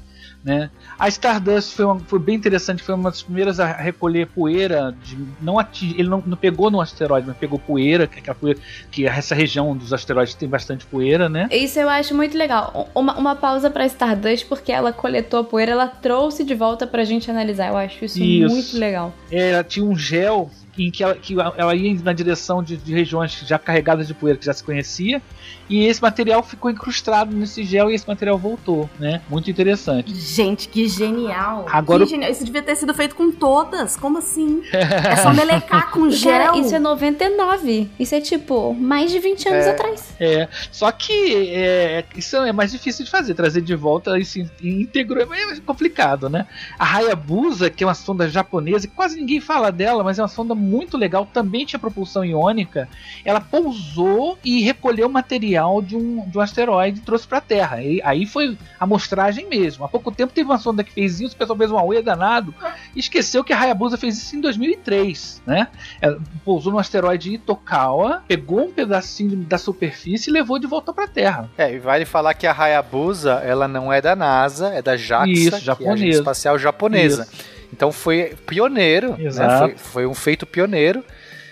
Né? 0.44 0.68
A 0.98 1.08
Stardust 1.08 1.74
foi, 1.74 1.86
uma, 1.86 1.98
foi, 2.00 2.18
bem 2.18 2.34
interessante, 2.34 2.82
foi 2.82 2.94
uma 2.94 3.10
das 3.10 3.22
primeiras 3.22 3.58
a 3.58 3.72
recolher 3.72 4.26
poeira. 4.26 4.94
De, 5.02 5.16
não 5.40 5.58
ating, 5.58 5.94
ele 5.96 6.08
não, 6.08 6.22
não, 6.26 6.36
pegou 6.36 6.70
no 6.70 6.82
asteroide, 6.82 7.26
mas 7.26 7.36
pegou 7.38 7.58
poeira, 7.58 8.06
que, 8.06 8.28
é 8.28 8.34
poeira, 8.34 8.60
que 8.90 9.06
essa 9.06 9.34
região 9.34 9.74
dos 9.74 9.92
asteroides 9.92 10.34
tem 10.34 10.46
bastante 10.46 10.84
poeira, 10.84 11.30
né? 11.30 11.48
Isso 11.50 11.78
eu 11.78 11.88
acho 11.88 12.14
muito 12.14 12.36
legal. 12.36 12.90
Uma, 12.94 13.16
uma 13.16 13.34
pausa 13.34 13.70
para 13.70 13.86
Stardust, 13.86 14.46
porque 14.46 14.70
ela 14.70 14.92
coletou 14.92 15.40
a 15.40 15.44
poeira, 15.44 15.72
ela 15.72 15.88
trouxe 15.88 16.44
de 16.44 16.54
volta 16.54 16.86
pra 16.86 17.04
gente 17.04 17.30
analisar. 17.30 17.68
Eu 17.68 17.78
acho 17.78 18.04
isso, 18.04 18.22
isso. 18.22 18.54
muito 18.54 18.78
legal. 18.78 19.14
É, 19.30 19.52
ela 19.52 19.64
tinha 19.64 19.86
um 19.86 19.96
gel 19.96 20.50
em 20.78 20.90
que 20.90 21.02
ela, 21.02 21.14
que 21.14 21.34
ela 21.34 21.74
ia 21.74 21.94
na 22.02 22.12
direção 22.12 22.62
de, 22.62 22.76
de, 22.76 22.92
regiões 22.92 23.32
já 23.46 23.58
carregadas 23.58 24.06
de 24.06 24.14
poeira 24.14 24.38
que 24.38 24.44
já 24.44 24.52
se 24.52 24.62
conhecia, 24.62 25.22
e 25.68 25.86
esse 25.86 26.02
material 26.02 26.42
ficou 26.42 26.70
incrustado 26.70 27.34
nesse 27.34 27.64
gel 27.64 27.90
e 27.90 27.94
esse 27.94 28.06
material 28.06 28.36
voltou, 28.36 28.88
né? 28.98 29.22
Muito 29.30 29.50
interessante. 29.50 30.14
Gente, 30.14 30.68
que 30.68 30.86
genial! 30.88 31.66
Agora 31.70 32.04
que 32.04 32.10
genial. 32.10 32.30
Isso 32.30 32.44
devia 32.44 32.62
ter 32.62 32.76
sido 32.76 32.92
feito 32.92 33.14
com 33.14 33.30
todas. 33.30 33.96
Como 33.96 34.18
assim? 34.18 34.62
é 34.72 35.16
só 35.16 35.32
melecar 35.32 35.90
com 35.90 36.10
gel. 36.10 36.32
Cara, 36.32 36.58
isso 36.58 36.74
é 36.74 36.78
99. 36.78 37.90
Isso 37.98 38.14
é 38.14 38.20
tipo 38.20 38.74
mais 38.74 39.10
de 39.10 39.18
20 39.18 39.48
anos 39.48 39.66
é, 39.66 39.70
atrás. 39.70 40.14
É. 40.20 40.48
Só 40.70 40.92
que 40.92 41.34
é, 41.54 42.04
isso 42.14 42.36
é 42.36 42.52
mais 42.52 42.72
difícil 42.72 43.04
de 43.04 43.10
fazer, 43.10 43.34
trazer 43.34 43.62
de 43.62 43.74
volta 43.74 44.18
isso 44.18 44.38
íntegro 44.62 45.20
é 45.20 45.26
mais 45.26 45.58
complicado, 45.60 46.28
né? 46.28 46.46
A 46.78 46.96
Hayabusa, 46.96 47.70
que 47.70 47.84
é 47.84 47.86
uma 47.86 47.94
sonda 47.94 48.28
japonesa, 48.28 48.88
quase 48.88 49.16
ninguém 49.16 49.40
fala 49.40 49.70
dela, 49.70 50.02
mas 50.02 50.18
é 50.18 50.22
uma 50.22 50.28
sonda 50.28 50.54
muito 50.64 50.96
legal, 50.96 51.26
também 51.26 51.64
tinha 51.64 51.78
propulsão 51.78 52.24
iônica. 52.24 52.88
Ela 53.24 53.40
pousou 53.40 54.38
e 54.44 54.62
recolheu 54.62 55.08
material 55.08 55.80
de 55.80 55.96
um, 55.96 56.28
de 56.28 56.38
um 56.38 56.40
asteroide 56.40 56.98
e 56.98 57.02
trouxe 57.02 57.26
para 57.26 57.38
a 57.38 57.40
Terra. 57.40 57.82
E 57.82 58.00
aí 58.02 58.26
foi 58.26 58.56
a 58.78 58.84
amostragem 58.84 59.48
mesmo. 59.48 59.84
Há 59.84 59.88
pouco 59.88 60.10
tempo 60.10 60.32
teve 60.32 60.48
uma 60.48 60.58
sonda 60.58 60.82
que 60.82 60.92
fez 60.92 61.20
isso, 61.20 61.34
o 61.34 61.38
pessoal 61.38 61.56
fez 61.58 61.70
um 61.70 61.78
auê 61.78 62.02
danado 62.02 62.54
e 62.94 63.00
esqueceu 63.00 63.44
que 63.44 63.52
a 63.52 63.60
Hayabusa 63.60 63.96
fez 63.96 64.16
isso 64.16 64.36
em 64.36 64.40
2003, 64.40 65.42
né? 65.46 65.68
Ela 66.00 66.20
pousou 66.44 66.72
no 66.72 66.78
asteroide 66.78 67.34
Itokawa, 67.34 68.22
pegou 68.26 68.64
um 68.64 68.72
pedacinho 68.72 69.36
da 69.36 69.58
superfície 69.58 70.30
e 70.30 70.32
levou 70.32 70.58
de 70.58 70.66
volta 70.66 70.92
para 70.92 71.04
a 71.04 71.08
Terra. 71.08 71.50
É, 71.58 71.72
e 71.72 71.78
vale 71.78 72.04
falar 72.04 72.34
que 72.34 72.46
a 72.46 72.52
Hayabusa, 72.52 73.34
ela 73.44 73.68
não 73.68 73.92
é 73.92 74.00
da 74.00 74.16
NASA, 74.16 74.68
é 74.68 74.82
da 74.82 74.96
JAXA, 74.96 75.30
isso, 75.30 75.70
é 75.70 75.88
a 75.88 75.92
Agência 75.92 76.18
Espacial 76.18 76.58
Japonesa. 76.58 77.28
Isso. 77.30 77.53
Então 77.74 77.90
foi 77.90 78.36
pioneiro, 78.46 79.16
né? 79.18 79.58
foi, 79.58 79.76
foi, 79.76 80.06
um 80.06 80.14
feito 80.14 80.46
pioneiro 80.46 81.04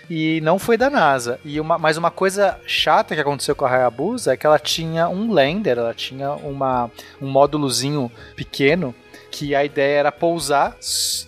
e 0.09 0.39
não 0.39 0.57
foi 0.57 0.77
da 0.77 0.89
NASA. 0.89 1.37
E 1.43 1.59
uma, 1.59 1.77
mas 1.77 1.97
uma 1.97 2.09
coisa 2.09 2.57
chata 2.65 3.13
que 3.13 3.19
aconteceu 3.19 3.53
com 3.53 3.65
a 3.65 3.69
Hayabusa 3.69 4.33
é 4.33 4.37
que 4.37 4.47
ela 4.47 4.57
tinha 4.57 5.09
um 5.09 5.33
lander, 5.33 5.77
ela 5.77 5.93
tinha 5.93 6.31
uma, 6.31 6.89
um 7.21 7.27
módulozinho 7.27 8.09
pequeno 8.37 8.95
que 9.29 9.53
a 9.53 9.65
ideia 9.65 9.97
era 9.97 10.11
pousar, 10.11 10.77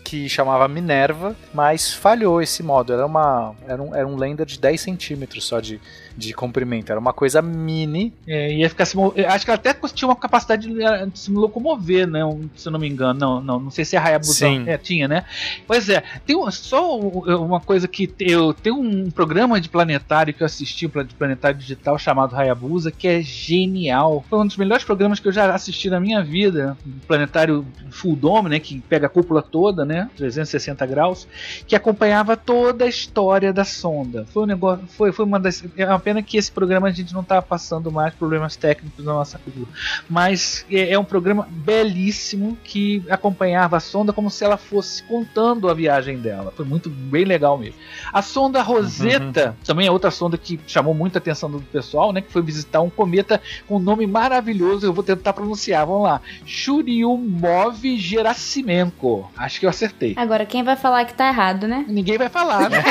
que 0.04 0.30
chamava 0.30 0.68
Minerva, 0.68 1.36
mas 1.54 1.92
falhou 1.92 2.42
esse 2.42 2.64
módulo. 2.64 3.00
Era, 3.00 3.06
uma, 3.06 3.54
era, 3.68 3.82
um, 3.82 3.96
era 3.96 4.08
um 4.08 4.16
lander 4.16 4.46
de 4.46 4.60
10 4.60 4.80
centímetros 4.80 5.44
só 5.44 5.60
de, 5.60 5.82
de 6.18 6.34
comprimento. 6.34 6.92
Era 6.92 7.00
uma 7.00 7.14
coisa 7.14 7.42
mini. 7.42 8.14
É, 8.28 8.54
ia 8.54 8.70
ficar 8.70 8.86
se 8.86 8.98
Acho 9.28 9.46
que 9.46 9.52
ela 9.52 9.60
até 9.60 9.74
tinha 9.90 10.08
uma 10.08 10.16
capacidade 10.16 10.68
de, 10.68 10.74
de, 11.12 11.20
se 11.20 11.32
locomover, 11.32 12.08
né? 12.08 12.22
Se 12.56 12.68
eu 12.68 12.72
não 12.72 12.80
me 12.80 12.88
engano. 12.88 13.20
Não, 13.20 13.42
não, 13.42 13.60
não 13.60 13.72
sei 13.72 13.84
se 13.86 13.96
é 13.96 14.00
Hayabusa 14.00 14.34
Sim. 14.34 14.64
É, 14.68 14.78
tinha, 14.78 15.08
né? 15.08 15.26
Pois 15.68 15.90
é, 15.90 16.04
tem 16.26 16.36
só 16.52 16.98
uma 16.98 17.60
coisa 17.60 17.88
que 17.88 18.14
eu 18.20 18.54
tenho 18.54 18.80
um 18.80 19.12
programa 19.12 19.60
de 19.60 19.70
planetário 19.70 20.34
que 20.34 20.42
eu 20.42 20.46
assisti, 20.46 20.88
de 20.88 21.16
planetário 21.16 21.58
digital 21.58 21.98
chamado 21.98 22.36
Hayabusa, 22.36 22.92
que 22.92 23.08
é 23.08 23.22
genial. 23.22 24.24
Foi 24.30 24.40
um 24.40 24.48
dos 24.48 24.58
melhores 24.58 24.84
programas 24.84 25.20
que 25.20 25.28
eu 25.28 25.32
já 25.32 25.54
assisti 25.54 25.90
na 25.90 26.00
minha 26.00 26.24
vida. 26.24 26.78
Um 26.86 27.00
planetário 27.08 27.66
full 27.92 28.16
dome, 28.16 28.50
né? 28.50 28.60
Que 28.60 28.80
pega 28.82 29.08
a 29.08 29.10
cúpula 29.10 29.42
toda, 29.42 29.84
né? 29.84 30.10
360 30.16 30.86
graus, 30.86 31.28
que 31.68 31.76
acompanhava 31.76 32.38
toda 32.38 32.86
a 32.86 32.88
história 32.88 33.52
da 33.52 33.66
sonda. 33.66 34.26
Foi 34.34 34.44
um 34.44 34.46
negócio, 34.46 34.86
foi, 34.88 35.12
foi 35.12 35.26
uma 35.26 35.40
das 35.40 35.64
é 35.78 35.86
uma 35.86 36.00
pena 36.06 36.22
que 36.22 36.38
esse 36.38 36.52
programa 36.52 36.88
a 36.88 36.92
gente 36.92 37.12
não 37.16 37.22
está 37.22 37.42
passando 37.42 37.92
mais 37.92 38.14
problemas 38.14 38.56
técnicos 38.56 39.04
na 39.04 39.12
nossa 39.12 39.40
cultura. 39.40 39.68
Mas 40.08 40.64
é, 40.70 40.92
é, 40.92 41.00
um 41.00 41.04
programa 41.04 41.48
belíssimo 41.50 42.56
que 42.64 43.04
acompanhava 43.10 43.78
a 43.78 43.80
sonda 43.80 44.14
como 44.14 44.30
se 44.30 44.46
ela 44.46 44.56
fosse 44.56 45.02
contando 45.02 45.68
a 45.68 45.74
viagem 45.74 46.20
dela. 46.20 46.54
Foi 46.56 46.64
muito 46.64 46.92
bem 46.92 47.26
legal 47.26 47.58
mesmo. 47.58 47.80
A 48.14 48.22
sonda 48.22 48.62
Rosetta 48.62 49.48
uhum. 49.48 49.66
também 49.66 49.88
é 49.88 49.92
outra 49.92 50.12
sonda 50.12 50.38
que 50.38 50.60
chamou 50.68 50.94
muita 50.94 51.18
atenção 51.18 51.50
do 51.50 51.60
pessoal, 51.60 52.14
né? 52.14 52.22
Que 52.22 52.32
foi 52.32 52.44
visitar 52.44 52.82
um 52.82 52.90
cometa 52.90 53.42
com 53.68 53.78
um 53.78 53.80
nome 53.80 54.06
maravilhoso. 54.06 54.86
Eu 54.86 54.94
vou 54.94 55.04
tentar 55.04 55.34
pronunciar. 55.34 55.88
Vamos 55.88 56.04
lá. 56.04 56.22
Churyumov 56.46 57.82
Gerasimenko. 57.98 59.32
Acho 59.36 59.60
que 59.60 59.66
eu 59.66 59.72
acertei. 59.72 60.14
Agora, 60.16 60.46
quem 60.46 60.62
vai 60.62 60.76
falar 60.76 61.06
que 61.06 61.16
tá 61.16 61.30
errado, 61.30 61.68
né? 61.68 61.84
Ninguém 61.88 62.20
vai 62.20 62.30
falar, 62.30 62.70
né? 62.70 62.84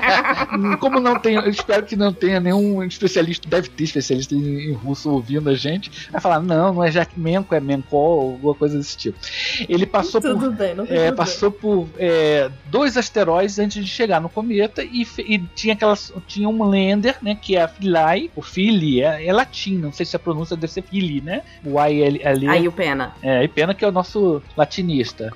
Como 0.80 0.98
não 0.98 1.18
tem, 1.18 1.34
eu 1.34 1.50
espero 1.50 1.84
que 1.84 1.94
não 1.94 2.10
tenha 2.10 2.37
nenhum 2.40 2.82
especialista, 2.82 3.48
deve 3.48 3.68
ter 3.68 3.84
especialista 3.84 4.34
em, 4.34 4.70
em 4.70 4.72
russo 4.72 5.10
ouvindo 5.10 5.48
a 5.48 5.54
gente, 5.54 6.08
vai 6.10 6.20
falar, 6.20 6.40
não, 6.40 6.72
não 6.74 6.84
é 6.84 6.90
Menko, 7.16 7.54
é 7.54 7.60
Menko, 7.60 7.96
ou 7.96 8.32
alguma 8.32 8.54
coisa 8.54 8.78
desse 8.78 8.96
tipo. 8.96 9.18
Ele 9.68 9.86
passou 9.86 10.20
tudo 10.20 10.38
por. 10.38 10.52
Bem, 10.52 10.74
é, 10.88 11.12
passou 11.12 11.50
bem. 11.50 11.60
por 11.60 11.88
é, 11.98 12.50
dois 12.66 12.96
asteroides 12.96 13.58
antes 13.58 13.84
de 13.84 13.90
chegar 13.90 14.20
no 14.20 14.28
cometa 14.28 14.82
e, 14.82 15.06
e, 15.18 15.38
tinha 15.54 15.74
aquelas. 15.74 16.12
Tinha 16.26 16.48
um 16.48 16.62
lander, 16.62 17.16
né? 17.22 17.36
Que 17.40 17.56
é 17.56 17.62
a 17.62 17.68
Philae, 17.68 18.30
o 18.34 18.42
Philly, 18.42 19.02
é, 19.02 19.26
é 19.26 19.32
latim, 19.32 19.76
não 19.76 19.92
sei 19.92 20.04
se 20.06 20.16
a 20.16 20.18
pronúncia 20.18 20.56
deve 20.56 20.72
ser 20.72 20.82
Philly, 20.82 21.20
né? 21.20 21.42
O 21.64 21.80
I 21.82 22.24
ali. 22.24 22.48
Aí 22.48 22.68
o 22.68 22.72
Pena. 22.72 23.14
É, 23.22 23.42
e 23.42 23.48
Pena 23.48 23.74
que 23.74 23.84
é 23.84 23.88
o 23.88 23.92
nosso 23.92 24.42
latinista. 24.56 25.30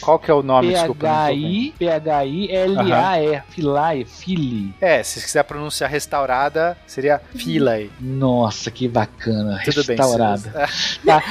Qual 0.00 0.18
que 0.18 0.30
é 0.30 0.34
o 0.34 0.42
nome? 0.42 0.72
P-H-I, 0.72 1.74
P-H-I-L-A-E, 1.78 3.42
Philae, 3.48 4.04
Philly. 4.04 4.74
É, 4.80 5.02
se 5.02 5.20
quiser 5.22 5.44
pronunciar 5.44 5.90
restaurada, 6.22 6.76
seria 6.86 7.20
Philae. 7.34 7.90
Nossa, 8.00 8.70
que 8.70 8.88
bacana. 8.88 9.60
Tudo 9.64 9.82
restaurada. 9.82 10.50
bem. 10.50 10.62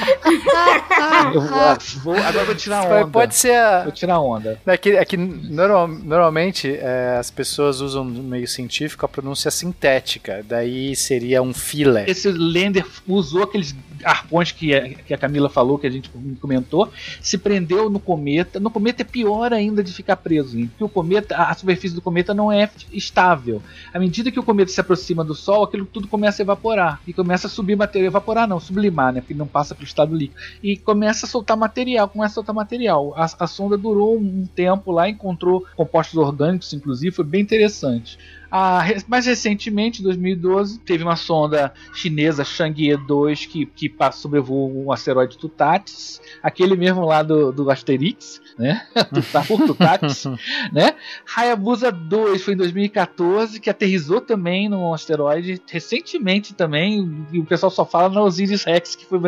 Tá. 0.92 1.32
eu 1.34 1.40
vou, 1.40 2.14
vou, 2.14 2.16
agora 2.16 2.44
vou 2.44 2.54
tirar 2.54 2.84
onda. 2.84 3.06
Pode 3.08 3.34
ser 3.34 3.56
a... 3.56 3.82
Vou 3.84 3.92
tirar 3.92 4.20
onda. 4.20 4.60
É 4.66 4.76
que, 4.76 4.90
é 4.90 5.04
que 5.04 5.16
normal, 5.16 5.88
normalmente 5.88 6.76
é, 6.76 7.16
as 7.18 7.30
pessoas 7.30 7.80
usam 7.80 8.04
no 8.04 8.22
meio 8.22 8.46
científico 8.46 9.04
a 9.04 9.08
pronúncia 9.08 9.50
sintética. 9.50 10.44
Daí 10.46 10.94
seria 10.94 11.42
um 11.42 11.52
filé. 11.52 12.04
Esse 12.06 12.30
Lender 12.30 12.86
usou 13.08 13.44
aqueles 13.44 13.74
arpões 14.04 14.52
que 14.52 14.74
a, 14.74 14.88
que 14.88 15.14
a 15.14 15.18
Camila 15.18 15.48
falou, 15.48 15.78
que 15.78 15.86
a 15.86 15.90
gente 15.90 16.10
comentou, 16.40 16.90
se 17.20 17.38
prendeu 17.38 17.88
no 17.90 18.00
cometa. 18.00 18.58
No 18.60 18.70
cometa 18.70 19.02
é 19.02 19.04
pior 19.04 19.52
ainda 19.52 19.82
de 19.82 19.92
ficar 19.92 20.16
preso, 20.16 20.58
porque 20.68 20.84
o 20.84 20.88
cometa, 20.88 21.36
a 21.36 21.54
superfície 21.54 21.94
do 21.94 22.02
cometa 22.02 22.34
não 22.34 22.50
é 22.50 22.70
estável. 22.92 23.62
À 23.92 23.98
medida 23.98 24.30
que 24.30 24.38
o 24.38 24.42
cometa 24.42 24.70
se 24.70 24.80
aproxima 24.80 25.24
do 25.24 25.34
Sol, 25.34 25.64
aquilo 25.64 25.86
tudo 25.86 26.08
começa 26.08 26.42
a 26.42 26.44
evaporar 26.44 27.00
e 27.06 27.12
começa 27.12 27.46
a 27.46 27.50
subir 27.50 27.76
material, 27.76 28.08
evaporar 28.08 28.48
não, 28.48 28.60
sublimar, 28.60 29.12
né? 29.12 29.20
Porque 29.20 29.34
não 29.34 29.46
passa 29.46 29.74
pelo 29.74 29.86
estado 29.86 30.14
líquido 30.14 30.40
e 30.62 30.76
começa 30.76 31.26
a 31.26 31.28
soltar 31.28 31.56
material, 31.56 32.08
começa 32.08 32.32
a 32.32 32.34
soltar 32.34 32.54
material. 32.54 33.14
A, 33.16 33.24
a 33.38 33.46
sonda 33.46 33.76
durou 33.76 34.16
um 34.16 34.46
tempo 34.46 34.92
lá, 34.92 35.08
encontrou 35.08 35.64
compostos 35.76 36.16
orgânicos, 36.16 36.72
inclusive, 36.72 37.14
foi 37.14 37.24
bem 37.24 37.42
interessante. 37.42 38.18
Ah, 38.54 38.84
mais 39.08 39.24
recentemente, 39.24 40.00
em 40.02 40.04
2012, 40.04 40.78
teve 40.80 41.02
uma 41.02 41.16
sonda 41.16 41.72
chinesa 41.94 42.44
Chang'e 42.44 42.94
2 42.98 43.46
que, 43.46 43.64
que 43.64 43.90
sobrevoou 44.12 44.84
um 44.84 44.92
asteroide 44.92 45.38
Tutatis, 45.38 46.20
aquele 46.42 46.76
mesmo 46.76 47.06
lá 47.06 47.22
do, 47.22 47.50
do 47.50 47.70
Asterix, 47.70 48.42
né? 48.58 48.86
Tutatis, 49.66 50.24
né? 50.72 50.94
Hayabusa 51.36 51.90
2 51.90 52.42
foi 52.42 52.54
em 52.54 52.56
2014, 52.56 53.60
que 53.60 53.70
aterrizou 53.70 54.20
também 54.20 54.68
num 54.68 54.92
asteroide 54.92 55.60
recentemente 55.68 56.54
também, 56.54 57.26
e 57.32 57.38
o 57.38 57.44
pessoal 57.44 57.70
só 57.70 57.84
fala 57.84 58.08
na 58.08 58.22
Osiris 58.22 58.64
Rex, 58.64 58.94
que 58.94 59.06
foi 59.06 59.18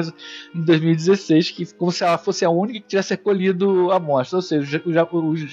em 0.55 0.63
2016, 0.63 1.51
que 1.51 1.75
como 1.75 1.93
se 1.93 2.05
ela 2.05 2.19
fosse 2.19 2.45
a 2.45 2.51
única 2.51 2.81
que 2.81 2.89
tivesse 2.89 3.11
recolhido 3.11 3.91
a 3.91 3.97
amostra, 3.97 4.37
ou 4.37 4.43
seja, 4.43 4.83
os 4.85 4.95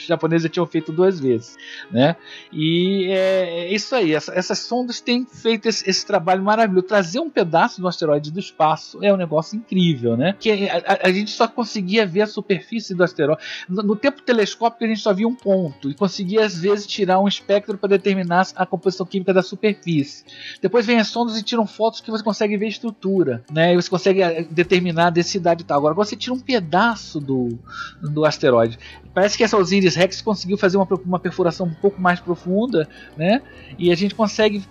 japoneses 0.05 0.43
já 0.43 0.49
tinham 0.49 0.65
feito 0.65 0.91
duas 0.91 1.19
vezes, 1.19 1.57
né? 1.91 2.15
E 2.51 3.07
é, 3.09 3.65
é 3.65 3.73
isso 3.73 3.95
aí. 3.95 4.13
Essa, 4.13 4.33
essas 4.33 4.59
sondas 4.59 5.01
têm 5.01 5.25
feito 5.25 5.67
esse, 5.67 5.89
esse, 5.89 6.05
trabalho 6.05 6.43
maravilhoso. 6.43 6.87
Trazer 6.87 7.19
um 7.19 7.29
pedaço 7.29 7.81
do 7.81 7.87
asteroide 7.87 8.31
do 8.31 8.39
espaço 8.39 9.03
é 9.03 9.13
um 9.13 9.17
negócio 9.17 9.55
incrível, 9.55 10.17
né? 10.17 10.35
Que 10.39 10.69
a, 10.69 10.77
a, 10.77 11.07
a 11.07 11.11
gente 11.11 11.31
só 11.31 11.47
conseguia 11.47 12.05
ver 12.05 12.21
a 12.21 12.27
superfície 12.27 12.93
do 12.93 13.03
asteroide. 13.03 13.41
No, 13.69 13.95
tempo 13.95 14.21
telescópico 14.21 14.83
a 14.83 14.87
gente 14.87 14.99
só 14.99 15.13
via 15.13 15.27
um 15.27 15.35
ponto 15.35 15.89
e 15.89 15.93
conseguia 15.93 16.45
às 16.45 16.57
vezes 16.57 16.87
tirar 16.87 17.19
um 17.19 17.27
espectro 17.27 17.77
para 17.77 17.89
determinar 17.89 18.47
a 18.55 18.65
composição 18.65 19.05
química 19.05 19.33
da 19.33 19.41
superfície. 19.41 20.23
Depois 20.61 20.85
vem 20.85 20.99
as 20.99 21.07
sondas 21.07 21.37
e 21.37 21.43
tiram 21.43 21.65
fotos 21.67 22.01
que 22.01 22.11
você 22.11 22.23
consegue 22.23 22.57
ver 22.57 22.65
a 22.65 22.69
estrutura, 22.69 23.43
né? 23.51 23.73
E 23.73 23.75
você 23.75 23.89
consegue 23.89 24.21
eh, 24.21 24.45
determinar 24.49 25.07
a 25.07 25.09
densidade 25.09 25.63
e 25.63 25.65
tal. 25.65 25.79
Agora 25.79 25.93
você 25.93 26.15
tira 26.15 26.33
um 26.33 26.39
pedaço 26.39 27.19
do, 27.19 27.59
do 28.01 28.25
asteroide. 28.25 28.79
Parece 29.13 29.37
que 29.37 29.43
essa 29.43 29.57
Osiris 29.57 29.95
Rex 29.95 30.21
conseguiu 30.21 30.57
fazer 30.57 30.77
uma, 30.77 30.87
uma 31.05 31.19
perfuração 31.19 31.67
um 31.67 31.73
pouco 31.73 32.01
mais 32.01 32.19
profunda, 32.19 32.87
né? 33.17 33.41
E 33.77 33.91
a 33.91 33.95
gente 33.95 34.15
consegue, 34.15 34.63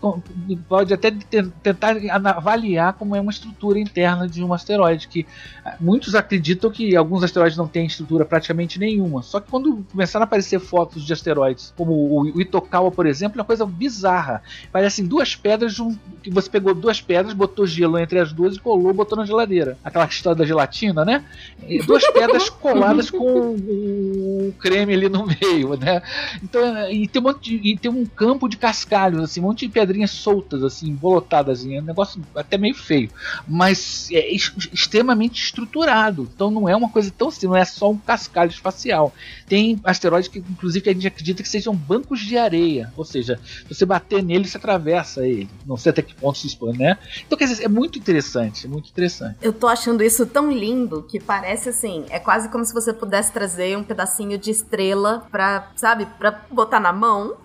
pode 0.69 0.95
até 0.95 1.11
tentar 1.11 1.97
avaliar 2.25 2.95
como 2.95 3.15
é 3.15 3.21
uma 3.21 3.31
estrutura 3.31 3.79
interna 3.79 4.27
de 4.27 4.43
um 4.43 4.53
asteroide, 4.53 5.09
que 5.09 5.27
ah, 5.65 5.77
muitos 5.79 6.15
acreditam 6.15 6.71
que 6.71 6.97
alguns 6.97 7.23
asteroides 7.23 7.59
não 7.59 7.69
têm 7.69 7.87
estrutura 7.87 8.25
praticamente 8.25 8.79
nenhuma. 8.81 9.23
Só 9.23 9.39
que 9.39 9.51
quando 9.51 9.85
começaram 9.91 10.25
a 10.25 10.25
aparecer 10.25 10.59
fotos 10.59 11.05
de 11.05 11.13
asteroides, 11.13 11.73
como 11.77 11.93
o 11.93 12.41
Itokawa, 12.41 12.91
por 12.91 13.07
exemplo, 13.07 13.39
é 13.39 13.43
uma 13.43 13.47
coisa 13.47 13.65
bizarra. 13.67 14.43
Parecem 14.73 15.05
duas 15.05 15.37
pedras, 15.37 15.79
um, 15.79 15.97
que 16.23 16.31
você 16.31 16.49
pegou 16.49 16.75
duas 16.75 17.01
pedras, 17.01 17.35
botou 17.35 17.67
gelo 17.67 17.99
entre 17.99 18.19
as 18.19 18.33
duas 18.33 18.57
e 18.57 18.61
colou, 18.61 18.93
botou 18.93 19.17
na 19.17 19.27
geladeira. 19.27 19.79
Aquela 19.85 20.07
história 20.07 20.39
da 20.39 20.45
gelatina, 20.45 21.05
né? 21.05 21.25
E 21.69 21.79
duas 21.83 22.07
pedras 22.11 22.49
coladas 22.51 23.11
com 23.11 23.55
o 23.55 24.55
creme 24.59 24.95
ali 24.95 25.09
no 25.09 25.27
meio, 25.27 25.77
né? 25.77 26.03
Então, 26.43 26.91
e 26.91 27.07
tem 27.07 27.21
um, 27.21 27.25
monte 27.25 27.59
de, 27.59 27.69
e 27.69 27.77
tem 27.77 27.91
um 27.91 28.07
campo 28.07 28.49
de 28.49 28.57
cascalhos, 28.57 29.23
assim, 29.23 29.41
um 29.41 29.45
monte 29.45 29.67
de 29.67 29.73
pedrinhas 29.73 30.11
soltas, 30.11 30.65
assim, 30.65 30.93
bolotadas, 30.95 31.61
assim, 31.61 31.77
é 31.77 31.81
um 31.81 31.85
negócio 31.85 32.21
até 32.35 32.57
meio 32.57 32.75
feio, 32.75 33.11
mas 33.47 34.09
é 34.11 34.31
extremamente 34.33 35.43
estruturado. 35.43 36.29
Então 36.35 36.51
não 36.51 36.69
é 36.69 36.75
uma 36.75 36.89
coisa 36.89 37.13
tão 37.17 37.29
assim, 37.29 37.47
não 37.47 37.57
é 37.57 37.65
só 37.65 37.91
um 37.91 37.99
cascalho 37.99 38.51
espacial. 38.71 39.13
Tem 39.47 39.81
asteroides 39.85 40.29
que, 40.29 40.39
inclusive, 40.39 40.89
a 40.89 40.93
gente 40.93 41.07
acredita 41.07 41.43
que 41.43 41.49
sejam 41.49 41.75
bancos 41.75 42.21
de 42.21 42.39
areia, 42.39 42.93
ou 42.97 43.05
seja, 43.05 43.39
se 43.45 43.75
você 43.75 43.85
bater 43.85 44.23
nele, 44.23 44.47
você 44.47 44.57
atravessa 44.57 45.27
ele. 45.27 45.49
Não 45.67 45.77
sei 45.77 45.91
até 45.91 46.03
que 46.03 46.15
ponto 46.15 46.39
se 46.39 46.47
expõe, 46.47 46.77
né? 46.77 46.97
Então, 47.27 47.37
quer 47.37 47.47
dizer, 47.47 47.65
é 47.65 47.69
muito 47.69 47.99
interessante, 47.99 48.67
é 48.67 48.69
muito 48.69 48.89
interessante. 48.89 49.37
Eu 49.43 49.53
tô 49.53 49.67
achando 49.67 50.03
isso 50.03 50.25
tão 50.27 50.51
lindo 50.51 51.03
que 51.03 51.21
parece 51.21 51.69
assim, 51.69 52.07
é 52.11 52.19
quase 52.19 52.49
como 52.49 52.65
se 52.65 52.73
você 52.73 52.93
pudesse 52.93 53.33
trazer 53.33 53.77
um 53.77 53.85
pedacinho 53.85 54.39
de 54.39 54.51
estrela 54.51 55.27
pra, 55.31 55.71
sabe, 55.77 56.07
pra 56.19 56.43
botar 56.51 56.81
na 56.81 56.93
mão. 56.93 57.37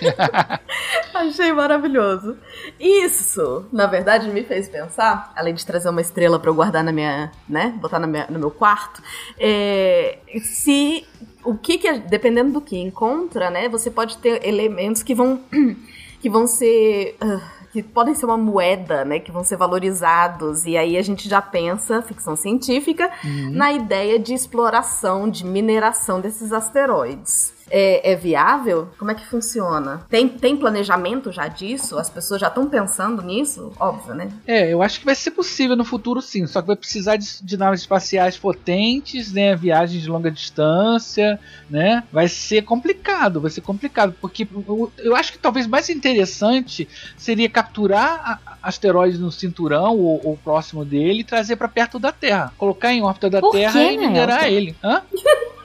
Achei 1.14 1.52
maravilhoso. 1.52 2.36
Isso, 2.78 3.66
na 3.72 3.86
verdade, 3.86 4.30
me 4.30 4.42
fez 4.42 4.68
pensar, 4.68 5.32
além 5.36 5.54
de 5.54 5.66
trazer 5.66 5.88
uma 5.88 6.00
estrela 6.00 6.38
para 6.38 6.50
eu 6.50 6.54
guardar 6.54 6.82
na 6.82 6.92
minha, 6.92 7.30
né, 7.48 7.74
botar 7.80 7.98
na 7.98 8.06
minha, 8.06 8.26
no 8.30 8.38
meu 8.38 8.50
quarto, 8.50 9.02
é, 9.38 10.18
se 10.60 11.06
o 11.44 11.56
que, 11.56 11.78
que 11.78 11.98
dependendo 12.00 12.52
do 12.52 12.60
que 12.60 12.78
encontra, 12.78 13.50
né, 13.50 13.68
você 13.68 13.90
pode 13.90 14.18
ter 14.18 14.46
elementos 14.46 15.02
que 15.02 15.14
vão 15.14 15.40
que 16.20 16.28
vão 16.28 16.46
ser 16.46 17.16
uh, 17.22 17.40
que 17.72 17.82
podem 17.82 18.14
ser 18.14 18.26
uma 18.26 18.36
moeda, 18.36 19.04
né, 19.04 19.20
que 19.20 19.30
vão 19.30 19.42
ser 19.42 19.56
valorizados. 19.56 20.66
E 20.66 20.76
aí 20.76 20.96
a 20.96 21.02
gente 21.02 21.28
já 21.28 21.40
pensa, 21.40 22.02
ficção 22.02 22.36
científica, 22.36 23.10
uhum. 23.24 23.50
na 23.52 23.72
ideia 23.72 24.18
de 24.18 24.34
exploração, 24.34 25.30
de 25.30 25.46
mineração 25.46 26.20
desses 26.20 26.52
asteroides 26.52 27.54
é, 27.70 28.12
é, 28.12 28.16
viável? 28.16 28.88
Como 28.98 29.10
é 29.10 29.14
que 29.14 29.24
funciona? 29.24 30.04
Tem, 30.08 30.28
tem 30.28 30.56
planejamento 30.56 31.30
já 31.30 31.46
disso? 31.48 31.98
As 31.98 32.10
pessoas 32.10 32.40
já 32.40 32.48
estão 32.48 32.68
pensando 32.68 33.22
nisso? 33.22 33.72
Óbvio, 33.78 34.14
né? 34.14 34.30
É, 34.46 34.72
eu 34.72 34.82
acho 34.82 34.98
que 34.98 35.04
vai 35.06 35.14
ser 35.14 35.30
possível 35.30 35.76
no 35.76 35.84
futuro 35.84 36.20
sim, 36.20 36.46
só 36.46 36.60
que 36.60 36.66
vai 36.66 36.76
precisar 36.76 37.16
de, 37.16 37.42
de 37.42 37.56
naves 37.56 37.80
espaciais 37.80 38.36
potentes, 38.36 39.32
né? 39.32 39.54
Viagens 39.54 40.02
de 40.02 40.08
longa 40.08 40.30
distância, 40.30 41.38
né? 41.68 42.02
Vai 42.12 42.28
ser 42.28 42.62
complicado, 42.62 43.40
vai 43.40 43.50
ser 43.50 43.60
complicado, 43.60 44.14
porque 44.20 44.46
eu, 44.52 44.92
eu 44.98 45.16
acho 45.16 45.32
que 45.32 45.38
talvez 45.38 45.66
mais 45.66 45.88
interessante 45.88 46.88
seria 47.16 47.48
capturar 47.48 48.40
asteroides 48.62 49.18
no 49.18 49.30
cinturão 49.30 49.96
ou, 49.96 50.20
ou 50.24 50.36
próximo 50.36 50.84
dele 50.84 51.20
e 51.20 51.24
trazer 51.24 51.56
para 51.56 51.68
perto 51.68 51.98
da 51.98 52.12
Terra. 52.12 52.52
Colocar 52.58 52.92
em 52.92 53.02
órbita 53.02 53.30
da 53.30 53.40
Por 53.40 53.52
Terra 53.52 53.72
quê, 53.72 53.92
e 53.92 53.98
minerar 53.98 54.46
ele. 54.46 54.74
Hã? 54.82 55.02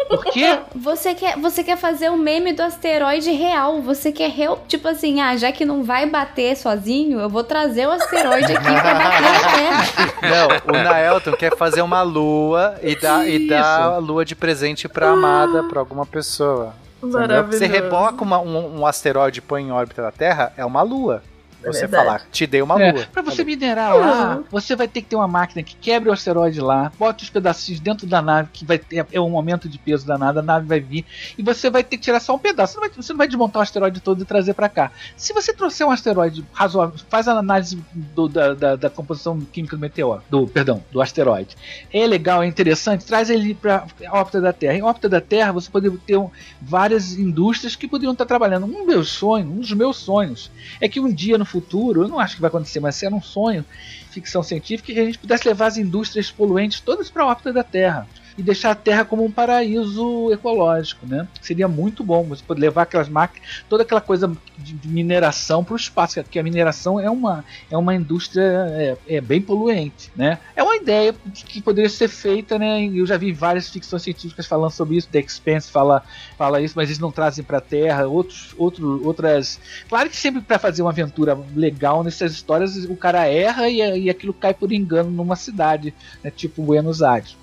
Por 0.07 0.23
quê? 0.26 0.60
Você 0.76 1.15
quer, 1.15 1.38
você 1.38 1.64
quer 1.64 1.77
fazer 1.77 1.95
o 2.10 2.18
meme 2.18 2.54
do 2.54 2.62
asteroide 2.62 3.32
real. 3.32 3.82
Você 3.82 4.12
quer, 4.12 4.30
real, 4.30 4.64
tipo 4.68 4.88
assim, 4.88 5.22
ah, 5.22 5.36
já 5.36 5.52
que 5.52 5.66
não 5.66 5.84
vai 5.84 6.06
bater 6.10 6.56
sozinho, 6.56 7.20
eu 7.20 7.30
vou 7.30 7.44
trazer 7.44 7.88
o 7.88 7.92
asteroide 7.92 8.52
aqui 8.52 8.64
pra 8.64 8.94
bater 8.96 9.22
na 9.22 9.40
Terra. 9.54 10.14
Não, 10.66 10.74
o 10.74 10.84
Naelton 10.84 11.34
quer 11.34 11.56
fazer 11.56 11.82
uma 11.82 12.02
lua 12.02 12.76
e 12.82 12.96
dar, 13.00 13.28
e 13.28 13.48
dar 13.48 13.94
a 13.94 13.98
lua 13.98 14.26
de 14.26 14.36
presente 14.36 14.88
pra 14.88 15.10
amada, 15.10 15.64
pra 15.64 15.80
alguma 15.80 16.06
pessoa. 16.06 16.74
Você 17.02 17.66
reboca 17.68 18.24
uma, 18.24 18.40
um, 18.40 18.80
um 18.80 18.86
asteroide 18.88 19.40
e 19.40 19.42
põe 19.42 19.64
em 19.64 19.72
órbita 19.72 20.02
da 20.02 20.12
Terra, 20.12 20.52
é 20.58 20.66
uma 20.66 20.82
lua. 20.82 21.22
É 21.66 21.74
você 21.74 21.80
verdade. 21.82 22.06
falar, 22.06 22.22
te 22.32 22.48
dei 22.48 22.62
uma 22.62 22.76
lua. 22.76 22.86
É, 22.86 23.06
pra 23.06 23.22
você 23.22 23.44
minerar 23.44 23.96
lá, 23.98 24.44
você 24.50 24.76
vai 24.76 24.88
ter 24.88 25.02
que 25.02 25.10
ter 25.10 25.16
uma 25.16 25.28
máquina 25.28 25.64
que 25.64 25.76
quebre 25.76 26.10
o 26.10 26.14
asteroide 26.14 26.60
lá, 26.60 26.92
bota 26.98 27.24
os 27.24 27.30
pedacinhos 27.30 27.80
dentro 27.80 28.08
da 28.08 28.22
nave, 28.22 28.50
que 28.52 28.66
vai 28.66 28.78
ter 28.78 29.06
é 29.12 29.22
um 29.22 29.36
aumento 29.36 29.68
de 29.68 29.78
peso 29.78 30.06
da 30.06 30.18
nave, 30.18 30.40
a 30.40 30.42
nave 30.42 30.68
vai 30.68 30.80
vir, 30.80 31.06
e 31.38 31.44
você 31.44 31.70
vai 31.70 31.84
ter 31.84 31.98
que 31.98 32.04
tirar 32.04 32.20
só 32.20 32.36
um 32.36 32.40
pedaço. 32.40 32.74
Você 32.74 32.80
não 32.80 32.88
vai, 32.88 33.04
você 33.04 33.14
não 33.14 33.18
vai 33.18 33.28
desmontar 33.28 33.60
o 33.60 33.64
asteroide 33.64 34.00
todo 34.00 34.22
e 34.22 34.26
trazer 34.26 34.54
para 34.54 34.70
cá. 34.70 34.92
Se 35.16 35.34
você 35.34 35.54
trouxer 35.54 35.86
um 35.88 35.92
asteroide 35.92 36.46
razoável, 36.54 36.96
faz 37.10 37.28
a 37.28 37.34
análise 37.34 37.82
do, 37.94 38.28
da, 38.28 38.54
da, 38.54 38.76
da, 38.76 38.90
composição 38.90 39.40
química 39.40 39.76
do 39.76 39.80
meteoro, 39.80 40.22
do, 40.30 40.48
perdão, 40.48 40.84
do 40.92 41.02
asteroide. 41.02 41.56
É 41.92 42.06
legal, 42.06 42.44
é 42.44 42.48
interessante, 42.48 43.06
traz 43.06 43.30
ele 43.30 43.54
para 43.54 43.86
a 44.08 44.18
órbita 44.18 44.42
da 44.42 44.54
Terra. 44.54 44.76
Em 44.76 44.82
órbita 44.82 45.10
da 45.10 45.22
Terra, 45.22 45.52
você 45.52 45.70
poderia 45.70 45.98
ter 46.06 46.18
um, 46.18 46.30
várias 46.62 47.14
indústrias 47.14 47.76
que 47.76 47.88
poderiam 47.88 48.14
estar 48.14 48.26
trabalhando. 48.26 48.66
Um 48.66 48.86
meu 48.86 49.04
sonho, 49.04 49.50
um 49.50 49.60
dos 49.60 49.72
meus 49.74 49.98
sonhos, 49.98 50.52
é 50.80 50.88
que 50.88 51.00
um 51.00 51.12
dia 51.12 51.38
no 51.38 51.46
futuro, 51.56 52.03
eu 52.03 52.07
não 52.07 52.19
acho 52.19 52.36
que 52.36 52.41
vai 52.41 52.49
acontecer, 52.49 52.82
mas 52.82 53.02
era 53.02 53.15
um 53.15 53.22
sonho, 53.22 53.64
ficção 54.11 54.44
científica, 54.44 54.94
que 54.94 54.99
a 54.99 55.06
gente 55.06 55.18
pudesse 55.18 55.48
levar 55.48 55.68
as 55.68 55.77
indústrias 55.77 56.30
poluentes 56.30 56.82
todas 56.82 57.10
para 57.10 57.23
a 57.23 57.27
órbita 57.27 57.53
da 57.53 57.64
Terra 57.64 58.07
e 58.38 58.44
deixar 58.44 58.72
a 58.72 58.76
Terra 58.76 59.06
como 59.06 59.24
um 59.24 59.32
paraíso 59.32 60.32
ecológico, 60.32 61.06
né? 61.06 61.28
Seria 61.41 61.68
muito 61.68 62.03
bom 62.03 62.24
você 62.24 62.44
poder 62.44 62.62
levar 62.62 62.84
aquelas 62.84 63.07
máquinas, 63.07 63.64
toda 63.70 63.84
aquela 63.84 64.02
coisa 64.02 64.32
de, 64.57 64.76
mineração 64.88 65.64
para 65.64 65.74
o 65.74 65.78
espaço, 65.78 66.22
porque 66.22 66.40
a 66.40 66.44
mineração 66.44 66.99
é 66.99 67.10
uma, 67.10 67.44
é 67.70 67.78
uma 67.78 67.95
indústria 67.95 68.44
é, 68.44 68.98
é, 69.07 69.22
bem 69.22 69.41
poluente, 69.41 70.12
né? 70.16 70.40
É 70.56 70.64
uma 70.64 70.76
ideia 70.76 71.16
que 71.34 71.62
poderia 71.62 71.90
ser 71.90 72.07
feita, 72.07 72.60
né? 72.60 72.86
Eu 72.86 73.06
já 73.06 73.18
vi 73.18 73.32
várias 73.32 73.70
ficções 73.70 74.02
científicas 74.02 74.45
falando 74.45 74.72
sobre 74.72 74.98
isso, 74.98 75.07
The 75.10 75.20
Expanse 75.20 75.72
fala, 75.72 76.03
fala 76.38 76.62
isso, 76.62 76.74
mas 76.76 76.90
eles 76.90 76.99
não 76.99 77.12
trazem 77.12 77.44
para 77.44 77.60
a 77.60 77.62
Terra 77.62 78.06
outros, 78.06 78.53
outro, 78.57 79.06
outras. 79.06 79.60
Claro 79.88 80.10
que 80.10 80.18
sempre 80.18 80.41
para 80.41 80.60
fazer 80.60 80.82
uma 80.82 80.91
aventura 80.91 81.38
legal 81.56 82.03
nessas 82.03 82.34
histórias 82.34 82.76
o 82.86 82.95
cara 82.95 83.28
erra 83.28 83.70
e, 83.70 84.03
e 84.03 84.10
aquilo 84.10 84.34
cai 84.34 84.53
por 84.53 84.72
engano 84.72 85.10
numa 85.10 85.36
cidade, 85.36 85.94
né? 86.24 86.30
Tipo 86.30 86.64
Buenos 86.64 87.02
Aires. 87.02 87.36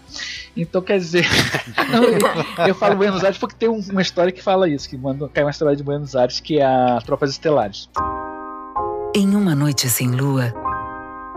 Então 0.57 0.83
quer 0.83 0.99
dizer, 0.99 1.27
eu, 2.67 2.75
falo 2.75 2.97
Buenos 2.97 3.25
Aires 3.25 3.39
porque 3.39 3.57
tem 3.59 3.69
uma 3.69 4.03
história 4.03 4.33
que 4.33 4.43
fala 4.43 4.69
isso, 4.69 4.89
que 4.89 4.97
manda, 4.97 5.29
cai 5.29 5.45
uma 5.45 5.51
história 5.51 5.77
de 5.77 5.83
Buenos 5.83 6.15
Aires 6.15 6.41
que 6.41 6.59
é 6.59 6.65
a 6.65 7.01
Tropas 7.05 7.31
Estelares. 7.31 7.89
Em 9.15 9.35
uma 9.37 9.55
noite 9.55 9.89
sem 9.89 10.11
lua, 10.11 10.55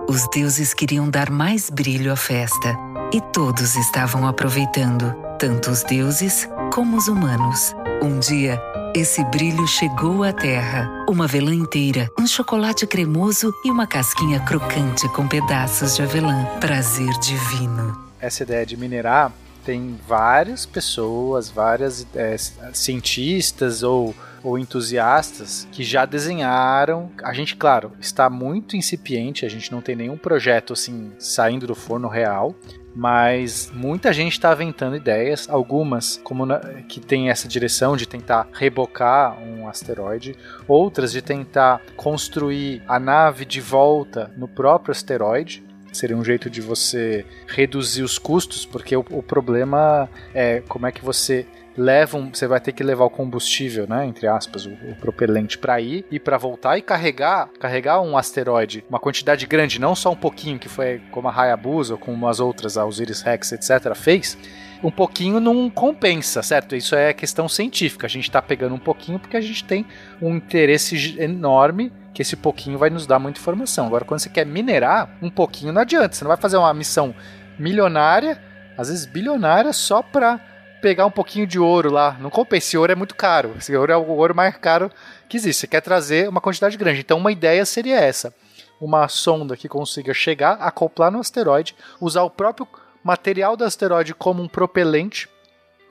os 0.08 0.28
deuses 0.30 0.74
queriam 0.74 1.10
dar 1.10 1.30
mais 1.30 1.70
brilho 1.70 2.12
à 2.12 2.16
festa 2.16 2.76
e 3.14 3.20
todos 3.20 3.76
estavam 3.76 4.28
aproveitando, 4.28 5.14
tanto 5.40 5.72
os 5.72 5.84
deuses 5.84 6.48
como 6.74 6.98
os 6.98 7.08
humanos. 7.08 7.74
Um 8.02 8.20
dia, 8.20 8.62
esse 8.96 9.24
brilho 9.26 9.68
chegou 9.68 10.24
à 10.24 10.32
Terra. 10.32 10.90
Uma 11.10 11.26
avelã 11.26 11.54
inteira, 11.54 12.10
um 12.20 12.28
chocolate 12.28 12.86
cremoso 12.86 13.54
e 13.64 13.72
uma 13.72 13.88
casquinha 13.88 14.40
crocante 14.40 15.08
com 15.10 15.28
pedaços 15.28 15.96
de 15.96 16.04
avelã. 16.04 16.46
Prazer 16.60 17.12
divino. 17.20 18.05
Essa 18.26 18.44
ideia 18.44 18.66
de 18.66 18.76
minerar 18.76 19.32
tem 19.66 20.00
várias 20.08 20.66
pessoas, 20.66 21.50
várias 21.50 22.06
é, 22.16 22.36
cientistas 22.72 23.82
ou, 23.82 24.16
ou 24.44 24.60
entusiastas 24.60 25.68
que 25.72 25.84
já 25.84 26.06
desenharam. 26.06 27.12
A 27.24 27.34
gente, 27.34 27.56
claro, 27.56 27.92
está 28.00 28.30
muito 28.30 28.78
incipiente, 28.78 29.46
a 29.46 29.50
gente 29.50 29.72
não 29.72 29.82
tem 29.82 29.96
nenhum 29.96 30.18
projeto 30.18 30.74
assim 30.74 31.12
saindo 31.18 31.66
do 31.66 31.74
forno 31.74 32.08
real, 32.08 32.56
mas 32.96 33.72
muita 33.74 34.14
gente 34.14 34.34
está 34.34 34.52
aventando 34.52 34.96
ideias, 34.96 35.50
algumas 35.50 36.22
como 36.24 36.46
na, 36.46 36.60
que 36.88 37.00
tem 37.00 37.30
essa 37.30 37.48
direção 37.48 37.98
de 37.98 38.08
tentar 38.08 38.48
rebocar 38.54 39.38
um 39.42 39.68
asteroide, 39.68 40.36
outras 40.68 41.12
de 41.12 41.22
tentar 41.22 41.82
construir 41.98 42.82
a 42.88 43.00
nave 43.00 43.44
de 43.44 43.60
volta 43.60 44.32
no 44.38 44.48
próprio 44.48 44.92
asteroide. 44.92 45.65
Seria 45.96 46.18
um 46.18 46.24
jeito 46.24 46.50
de 46.50 46.62
você 46.62 47.26
reduzir 47.48 48.04
os 48.04 48.18
custos, 48.18 48.66
porque 48.66 48.96
o, 48.96 49.06
o 49.12 49.24
problema 49.24 50.10
é 50.34 50.62
como 50.68 50.86
é 50.86 50.92
que 50.92 51.04
você 51.04 51.46
leva 51.78 52.18
um, 52.18 52.34
você 52.34 52.48
vai 52.48 52.60
ter 52.60 52.72
que 52.72 52.84
levar 52.84 53.06
o 53.06 53.10
combustível, 53.10 53.86
né, 53.88 54.06
entre 54.06 54.28
aspas, 54.28 54.66
o, 54.66 54.72
o 54.72 54.96
propelente 55.00 55.58
para 55.58 55.80
ir 55.82 56.06
e 56.10 56.20
para 56.20 56.38
voltar 56.38 56.78
e 56.78 56.82
carregar, 56.82 57.50
carregar 57.60 58.02
um 58.02 58.18
asteroide, 58.18 58.84
uma 58.90 59.00
quantidade 59.00 59.46
grande, 59.46 59.80
não 59.80 59.96
só 59.96 60.12
um 60.12 60.16
pouquinho 60.16 60.58
que 60.58 60.70
foi 60.70 61.02
como 61.12 61.28
a 61.28 61.36
Hayabusa 61.36 61.94
ou 61.94 62.00
como 62.00 62.28
as 62.28 62.40
outras, 62.40 62.78
a 62.78 62.86
Osiris 62.86 63.22
Rex, 63.22 63.52
etc, 63.52 63.94
fez. 63.96 64.38
Um 64.84 64.92
pouquinho 64.92 65.40
não 65.40 65.70
compensa, 65.70 66.44
certo? 66.44 66.76
Isso 66.76 66.96
é 66.96 67.12
questão 67.14 67.50
científica. 67.50 68.06
A 68.06 68.10
gente 68.10 68.26
está 68.26 68.42
pegando 68.42 68.76
um 68.76 68.80
pouquinho 68.80 69.18
porque 69.18 69.38
a 69.38 69.42
gente 69.42 69.64
tem 69.64 69.86
um 70.22 70.36
interesse 70.36 71.20
enorme 71.20 71.92
que 72.16 72.22
esse 72.22 72.38
pouquinho 72.38 72.80
vai 72.80 72.90
nos 72.90 73.06
dar 73.06 73.20
muita 73.20 73.42
informação. 73.42 73.88
Agora, 73.88 74.06
quando 74.06 74.22
você 74.22 74.30
quer 74.30 74.46
minerar, 74.46 75.18
um 75.22 75.30
pouquinho 75.30 75.74
não 75.74 75.82
adianta. 75.82 76.16
Você 76.16 76.24
não 76.24 76.30
vai 76.30 76.38
fazer 76.38 76.56
uma 76.56 76.74
missão 76.74 77.14
milionária, 77.60 78.42
às 78.78 78.88
vezes 78.88 79.06
bilionária, 79.06 79.74
só 79.74 80.02
para 80.02 80.40
pegar 80.82 81.06
um 81.06 81.12
pouquinho 81.12 81.46
de 81.46 81.60
ouro 81.60 81.92
lá. 81.92 82.16
Não 82.22 82.30
compensa, 82.30 82.68
esse 82.68 82.78
ouro 82.78 82.94
é 82.94 82.96
muito 82.96 83.16
caro. 83.16 83.54
Esse 83.58 83.76
ouro 83.76 83.92
é 83.92 83.98
o 83.98 84.08
ouro 84.08 84.34
mais 84.34 84.56
caro 84.56 84.90
que 85.28 85.36
existe. 85.36 85.60
Você 85.60 85.68
quer 85.68 85.82
trazer 85.82 86.30
uma 86.30 86.40
quantidade 86.40 86.78
grande. 86.78 87.02
Então, 87.02 87.18
uma 87.18 87.34
ideia 87.34 87.66
seria 87.66 88.00
essa: 88.00 88.34
uma 88.80 89.10
sonda 89.10 89.58
que 89.58 89.68
consiga 89.68 90.14
chegar, 90.14 90.54
acoplar 90.54 91.12
no 91.12 91.20
asteroide, 91.20 91.76
usar 92.00 92.24
o 92.24 92.30
próprio 92.30 92.66
material 93.04 93.58
do 93.58 93.66
asteroide 93.66 94.16
como 94.16 94.42
um 94.42 94.48
propelente 94.48 95.28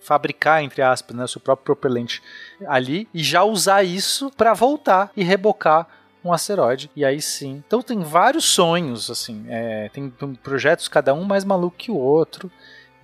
fabricar, 0.01 0.63
entre 0.63 0.83
aspas, 0.83 1.17
né, 1.17 1.25
o 1.25 1.29
seu 1.29 1.41
próprio 1.41 1.65
propelente 1.65 2.23
ali 2.67 3.09
e 3.13 3.23
já 3.23 3.43
usar 3.43 3.83
isso 3.83 4.31
para 4.31 4.53
voltar 4.53 5.11
e 5.17 5.25
rebocar 5.25 5.87
um 6.25 6.33
asteroide. 6.33 6.91
E 6.97 7.05
aí 7.05 7.21
sim. 7.21 7.63
Então 7.67 7.83
tem 7.83 8.01
vários 8.01 8.45
sonhos, 8.45 9.11
assim. 9.11 9.45
É, 9.49 9.91
tem 9.93 10.13
projetos, 10.43 10.89
cada 10.89 11.13
um 11.15 11.25
mais 11.25 11.45
maluco 11.45 11.77
que 11.77 11.91
o 11.91 11.97
outro. 11.97 12.51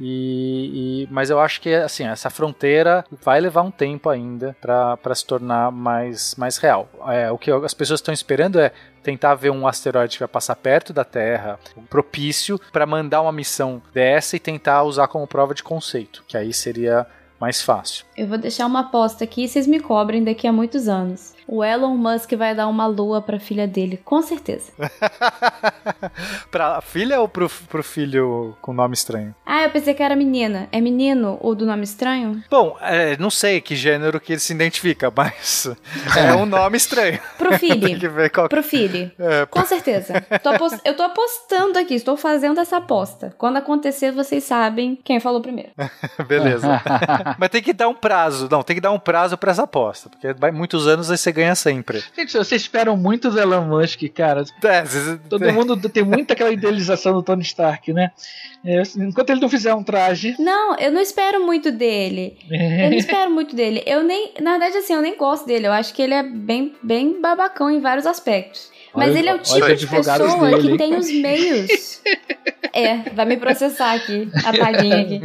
E, 0.02 1.02
e, 1.04 1.08
mas 1.10 1.28
eu 1.28 1.38
acho 1.38 1.60
que 1.60 1.74
assim 1.74 2.06
essa 2.06 2.30
fronteira 2.30 3.04
vai 3.22 3.38
levar 3.38 3.60
um 3.60 3.70
tempo 3.70 4.08
ainda 4.08 4.56
para 4.58 5.14
se 5.14 5.26
tornar 5.26 5.70
mais, 5.70 6.34
mais 6.36 6.56
real. 6.56 6.88
É, 7.08 7.30
o 7.30 7.36
que 7.36 7.50
as 7.50 7.74
pessoas 7.74 8.00
estão 8.00 8.14
esperando 8.14 8.58
é 8.58 8.72
tentar 9.02 9.34
ver 9.34 9.50
um 9.50 9.68
asteroide 9.68 10.14
que 10.14 10.20
vai 10.20 10.28
passar 10.28 10.56
perto 10.56 10.94
da 10.94 11.04
Terra, 11.04 11.58
propício 11.90 12.58
para 12.72 12.86
mandar 12.86 13.20
uma 13.20 13.32
missão 13.32 13.82
dessa 13.92 14.36
e 14.36 14.40
tentar 14.40 14.84
usar 14.84 15.06
como 15.06 15.26
prova 15.26 15.54
de 15.54 15.62
conceito, 15.62 16.24
que 16.26 16.36
aí 16.36 16.52
seria 16.52 17.06
mais 17.38 17.62
fácil. 17.62 18.04
Eu 18.16 18.26
vou 18.26 18.36
deixar 18.38 18.66
uma 18.66 18.80
aposta 18.80 19.24
aqui 19.24 19.44
e 19.44 19.48
vocês 19.48 19.66
me 19.66 19.80
cobrem 19.80 20.22
daqui 20.22 20.46
a 20.46 20.52
muitos 20.52 20.88
anos. 20.88 21.34
O 21.52 21.64
Elon 21.64 21.96
Musk 21.96 22.32
vai 22.34 22.54
dar 22.54 22.68
uma 22.68 22.86
lua 22.86 23.20
pra 23.20 23.40
filha 23.40 23.66
dele, 23.66 24.00
com 24.04 24.22
certeza. 24.22 24.70
pra 26.48 26.80
filha 26.80 27.20
ou 27.20 27.28
pro, 27.28 27.50
pro 27.68 27.82
filho 27.82 28.56
com 28.62 28.72
nome 28.72 28.94
estranho? 28.94 29.34
Ah, 29.44 29.64
eu 29.64 29.70
pensei 29.70 29.92
que 29.92 30.00
era 30.00 30.14
menina. 30.14 30.68
É 30.70 30.80
menino 30.80 31.38
ou 31.40 31.56
do 31.56 31.66
nome 31.66 31.82
estranho? 31.82 32.40
Bom, 32.48 32.76
é, 32.80 33.16
não 33.16 33.30
sei 33.30 33.60
que 33.60 33.74
gênero 33.74 34.20
que 34.20 34.34
ele 34.34 34.38
se 34.38 34.52
identifica, 34.52 35.10
mas 35.16 35.68
é 36.16 36.32
um 36.36 36.46
nome 36.46 36.76
estranho. 36.76 37.18
Pro 37.36 37.52
filho. 37.58 37.80
Tem 37.80 37.98
que 37.98 38.08
ver 38.08 38.30
qual... 38.30 38.48
Pro 38.48 38.62
filho. 38.62 39.10
É, 39.18 39.44
com 39.46 39.64
certeza. 39.64 40.20
Tô 40.40 40.50
apost... 40.50 40.78
Eu 40.84 40.96
tô 40.96 41.02
apostando 41.02 41.80
aqui, 41.80 41.94
estou 41.94 42.16
fazendo 42.16 42.60
essa 42.60 42.76
aposta. 42.76 43.34
Quando 43.36 43.56
acontecer, 43.56 44.12
vocês 44.12 44.44
sabem 44.44 44.96
quem 45.02 45.18
falou 45.18 45.40
primeiro. 45.40 45.70
Beleza. 46.28 46.80
mas 47.36 47.48
tem 47.48 47.60
que 47.60 47.72
dar 47.72 47.88
um 47.88 47.94
prazo. 47.94 48.46
Não, 48.48 48.62
tem 48.62 48.76
que 48.76 48.80
dar 48.80 48.92
um 48.92 49.00
prazo 49.00 49.36
pra 49.36 49.50
essa 49.50 49.64
aposta, 49.64 50.08
porque 50.08 50.32
vai 50.34 50.52
muitos 50.52 50.86
anos 50.86 51.10
aí 51.10 51.18
você 51.18 51.39
ganha 51.40 51.54
sempre. 51.54 52.02
Gente, 52.16 52.32
vocês 52.32 52.62
esperam 52.62 52.96
muito 52.96 53.30
do 53.30 53.40
Elon 53.40 53.62
Musk, 53.64 54.02
cara. 54.14 54.44
É, 54.64 54.84
Todo 55.28 55.52
mundo 55.52 55.76
tem 55.88 56.04
muita 56.04 56.34
aquela 56.34 56.52
idealização 56.52 57.12
do 57.12 57.22
Tony 57.22 57.42
Stark, 57.42 57.92
né? 57.92 58.12
É, 58.64 58.82
enquanto 58.98 59.30
ele 59.30 59.40
não 59.40 59.48
fizer 59.48 59.74
um 59.74 59.82
traje. 59.82 60.36
Não, 60.38 60.76
eu 60.76 60.92
não 60.92 61.00
espero 61.00 61.44
muito 61.44 61.72
dele. 61.72 62.36
É. 62.50 62.86
Eu 62.86 62.90
não 62.90 62.98
espero 62.98 63.30
muito 63.30 63.56
dele. 63.56 63.82
Eu 63.86 64.02
nem. 64.02 64.32
Na 64.40 64.52
verdade, 64.52 64.78
assim, 64.78 64.92
eu 64.92 65.02
nem 65.02 65.16
gosto 65.16 65.46
dele. 65.46 65.66
Eu 65.66 65.72
acho 65.72 65.94
que 65.94 66.02
ele 66.02 66.14
é 66.14 66.22
bem, 66.22 66.74
bem 66.82 67.20
babacão 67.20 67.70
em 67.70 67.80
vários 67.80 68.06
aspectos. 68.06 68.69
Mas 68.94 69.10
olha, 69.10 69.18
ele 69.18 69.28
é 69.28 69.34
o 69.34 69.38
tipo 69.38 69.74
de 69.74 69.86
pessoa 69.86 70.50
dele, 70.50 70.70
que 70.70 70.78
tem 70.78 70.96
os 70.96 71.10
meios. 71.10 72.02
é, 72.72 72.96
vai 73.14 73.24
me 73.24 73.36
processar 73.36 73.92
aqui, 73.94 74.28
a 74.44 74.56
palhinha 74.56 75.00
aqui. 75.00 75.20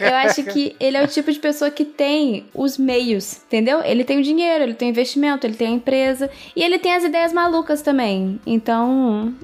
Eu 0.00 0.14
acho 0.16 0.42
que 0.44 0.76
ele 0.80 0.96
é 0.96 1.02
o 1.02 1.08
tipo 1.08 1.30
de 1.30 1.38
pessoa 1.38 1.70
que 1.70 1.84
tem 1.84 2.46
os 2.54 2.78
meios, 2.78 3.40
entendeu? 3.46 3.82
Ele 3.84 4.04
tem 4.04 4.18
o 4.18 4.22
dinheiro, 4.22 4.64
ele 4.64 4.74
tem 4.74 4.88
o 4.88 4.90
investimento, 4.90 5.46
ele 5.46 5.54
tem 5.54 5.68
a 5.68 5.70
empresa 5.70 6.30
e 6.56 6.62
ele 6.62 6.78
tem 6.78 6.94
as 6.94 7.04
ideias 7.04 7.32
malucas 7.32 7.82
também. 7.82 8.40
Então, 8.46 9.34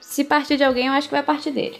se 0.00 0.24
partir 0.24 0.56
de 0.56 0.64
alguém, 0.64 0.86
eu 0.86 0.92
acho 0.92 1.08
que 1.08 1.14
vai 1.14 1.22
partir 1.22 1.50
dele. 1.52 1.78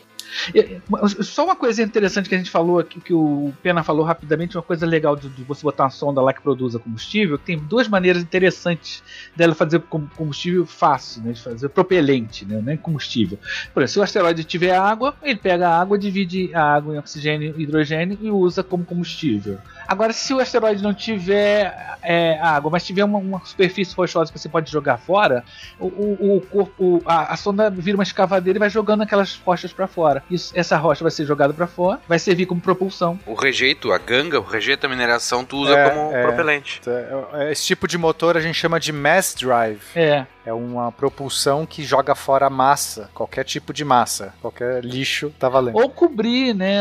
Só 1.22 1.44
uma 1.44 1.56
coisa 1.56 1.82
interessante 1.82 2.28
que 2.28 2.34
a 2.34 2.38
gente 2.38 2.50
falou 2.50 2.78
aqui, 2.78 3.00
que 3.00 3.12
o 3.12 3.52
Pena 3.62 3.82
falou 3.82 4.04
rapidamente, 4.04 4.56
uma 4.56 4.62
coisa 4.62 4.86
legal 4.86 5.16
de, 5.16 5.28
de 5.28 5.42
você 5.44 5.62
botar 5.62 5.84
uma 5.84 5.90
sonda 5.90 6.20
lá 6.20 6.32
que 6.32 6.40
produza 6.40 6.78
combustível, 6.78 7.38
tem 7.38 7.58
duas 7.58 7.88
maneiras 7.88 8.22
interessantes 8.22 9.02
dela 9.34 9.54
fazer 9.54 9.80
combustível 9.80 10.66
fácil, 10.66 11.22
né, 11.22 11.32
de 11.32 11.42
fazer 11.42 11.68
propelente, 11.68 12.44
né, 12.44 12.60
nem 12.64 12.76
combustível. 12.76 13.38
Por 13.72 13.82
exemplo, 13.82 13.92
se 13.92 13.98
o 13.98 14.02
asteroide 14.02 14.44
tiver 14.44 14.76
água, 14.76 15.14
ele 15.22 15.38
pega 15.38 15.68
a 15.68 15.80
água, 15.80 15.98
divide 15.98 16.54
a 16.54 16.62
água 16.62 16.94
em 16.94 16.98
oxigênio 16.98 17.54
e 17.56 17.62
hidrogênio 17.62 18.18
e 18.20 18.30
usa 18.30 18.62
como 18.62 18.84
combustível. 18.84 19.58
Agora, 19.90 20.12
se 20.12 20.32
o 20.32 20.38
asteroide 20.38 20.80
não 20.84 20.94
tiver 20.94 21.74
é, 22.00 22.38
água, 22.40 22.70
mas 22.70 22.86
tiver 22.86 23.02
uma, 23.02 23.18
uma, 23.18 23.44
superfície 23.44 23.92
rochosa 23.92 24.32
que 24.32 24.38
você 24.38 24.48
pode 24.48 24.70
jogar 24.70 24.98
fora, 24.98 25.44
o, 25.80 25.86
o, 25.86 26.36
o 26.36 26.40
corpo, 26.42 27.02
a, 27.04 27.32
a 27.32 27.36
sonda 27.36 27.68
vira 27.68 27.96
uma 27.96 28.04
escavadeira 28.04 28.56
e 28.56 28.60
vai 28.60 28.70
jogando 28.70 29.02
aquelas 29.02 29.34
rochas 29.44 29.72
para 29.72 29.88
fora. 29.88 30.22
Isso, 30.30 30.52
essa 30.54 30.76
rocha 30.76 31.02
vai 31.02 31.10
ser 31.10 31.26
jogada 31.26 31.52
para 31.52 31.66
fora, 31.66 32.00
vai 32.06 32.20
servir 32.20 32.46
como 32.46 32.60
propulsão. 32.60 33.18
O 33.26 33.34
rejeito, 33.34 33.90
a 33.90 33.98
ganga, 33.98 34.38
o 34.38 34.44
rejeito 34.44 34.82
da 34.82 34.88
mineração, 34.88 35.44
tu 35.44 35.56
usa 35.56 35.76
é, 35.76 35.90
como 35.90 36.14
é, 36.14 36.22
propelente. 36.22 36.80
É, 36.86 37.46
é, 37.46 37.50
esse 37.50 37.66
tipo 37.66 37.88
de 37.88 37.98
motor 37.98 38.36
a 38.36 38.40
gente 38.40 38.54
chama 38.54 38.78
de 38.78 38.92
mass 38.92 39.34
drive. 39.34 39.82
É. 39.96 40.24
É 40.46 40.52
uma 40.52 40.92
propulsão 40.92 41.66
que 41.66 41.82
joga 41.82 42.14
fora 42.14 42.48
massa, 42.48 43.10
qualquer 43.12 43.44
tipo 43.44 43.72
de 43.72 43.84
massa, 43.84 44.32
qualquer 44.40 44.84
lixo 44.84 45.34
tá 45.36 45.48
valendo. 45.48 45.74
Ou 45.74 45.90
cobrir, 45.90 46.54
né? 46.54 46.80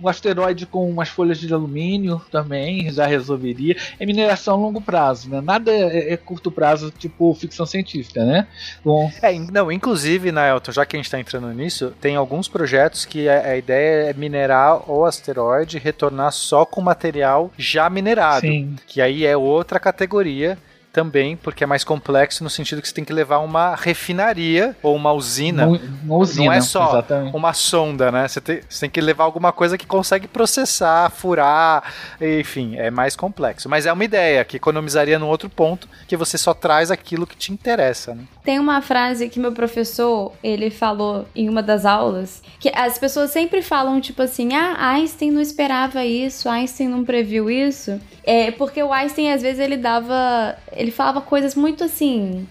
Um 0.00 0.08
asteroide 0.08 0.66
com 0.66 0.88
umas 0.88 1.08
folhas 1.08 1.38
de 1.38 1.52
alumínio 1.52 2.20
também 2.30 2.90
já 2.90 3.06
resolveria. 3.06 3.76
É 3.98 4.06
mineração 4.06 4.54
a 4.54 4.56
longo 4.58 4.80
prazo, 4.80 5.30
né? 5.30 5.40
Nada 5.40 5.70
é, 5.70 6.12
é 6.12 6.16
curto 6.16 6.50
prazo, 6.50 6.90
tipo 6.90 7.34
ficção 7.34 7.66
científica, 7.66 8.24
né? 8.24 8.46
Bom. 8.84 9.10
É, 9.22 9.32
não, 9.34 9.70
inclusive, 9.70 10.32
Naelton, 10.32 10.72
já 10.72 10.84
que 10.84 10.96
a 10.96 10.98
gente 10.98 11.06
está 11.06 11.18
entrando 11.18 11.52
nisso, 11.52 11.92
tem 12.00 12.16
alguns 12.16 12.48
projetos 12.48 13.04
que 13.04 13.28
a, 13.28 13.40
a, 13.40 13.56
ideia 13.56 14.10
é 14.10 14.12
minerar 14.12 14.90
o 14.90 15.04
asteroide 15.04 15.76
e 15.76 15.80
retornar 15.80 16.32
só 16.32 16.64
com 16.64 16.80
material 16.80 17.50
já 17.56 17.88
minerado. 17.88 18.42
Sim. 18.42 18.76
Que 18.86 19.00
aí 19.00 19.24
é 19.24 19.36
outra 19.36 19.78
categoria 19.78 20.58
também, 20.96 21.36
porque 21.36 21.62
é 21.62 21.66
mais 21.66 21.84
complexo 21.84 22.42
no 22.42 22.48
sentido 22.48 22.80
que 22.80 22.88
você 22.88 22.94
tem 22.94 23.04
que 23.04 23.12
levar 23.12 23.40
uma 23.40 23.74
refinaria 23.74 24.74
ou 24.82 24.96
uma 24.96 25.12
usina. 25.12 25.66
Uma 25.66 26.16
usina, 26.16 26.46
não 26.46 26.52
é 26.54 26.60
só 26.62 26.88
exatamente. 26.88 27.36
uma 27.36 27.52
sonda, 27.52 28.10
né? 28.10 28.26
Você 28.26 28.40
tem, 28.40 28.60
você 28.66 28.80
tem, 28.80 28.88
que 28.88 28.98
levar 28.98 29.24
alguma 29.24 29.52
coisa 29.52 29.76
que 29.76 29.86
consegue 29.86 30.26
processar, 30.26 31.10
furar, 31.10 31.92
enfim, 32.18 32.76
é 32.76 32.90
mais 32.90 33.14
complexo. 33.14 33.68
Mas 33.68 33.84
é 33.84 33.92
uma 33.92 34.04
ideia 34.04 34.42
que 34.42 34.56
economizaria 34.56 35.18
no 35.18 35.28
outro 35.28 35.50
ponto, 35.50 35.86
que 36.08 36.16
você 36.16 36.38
só 36.38 36.54
traz 36.54 36.90
aquilo 36.90 37.26
que 37.26 37.36
te 37.36 37.52
interessa, 37.52 38.14
né? 38.14 38.24
Tem 38.42 38.58
uma 38.58 38.80
frase 38.80 39.28
que 39.28 39.38
meu 39.38 39.52
professor, 39.52 40.32
ele 40.42 40.70
falou 40.70 41.26
em 41.34 41.46
uma 41.46 41.62
das 41.62 41.84
aulas, 41.84 42.42
que 42.58 42.72
as 42.74 42.96
pessoas 42.96 43.32
sempre 43.32 43.60
falam 43.60 44.00
tipo 44.00 44.22
assim: 44.22 44.54
"Ah, 44.54 44.76
Einstein 44.92 45.30
não 45.30 45.42
esperava 45.42 46.06
isso, 46.06 46.48
Einstein 46.48 46.88
não 46.88 47.04
previu 47.04 47.50
isso". 47.50 48.00
É, 48.26 48.50
porque 48.50 48.82
o 48.82 48.92
Einstein 48.92 49.32
às 49.32 49.40
vezes 49.40 49.60
ele 49.60 49.76
dava, 49.76 50.56
ele 50.72 50.85
falava 50.90 51.20
coisas 51.20 51.54
muito 51.54 51.84
assim, 51.84 52.46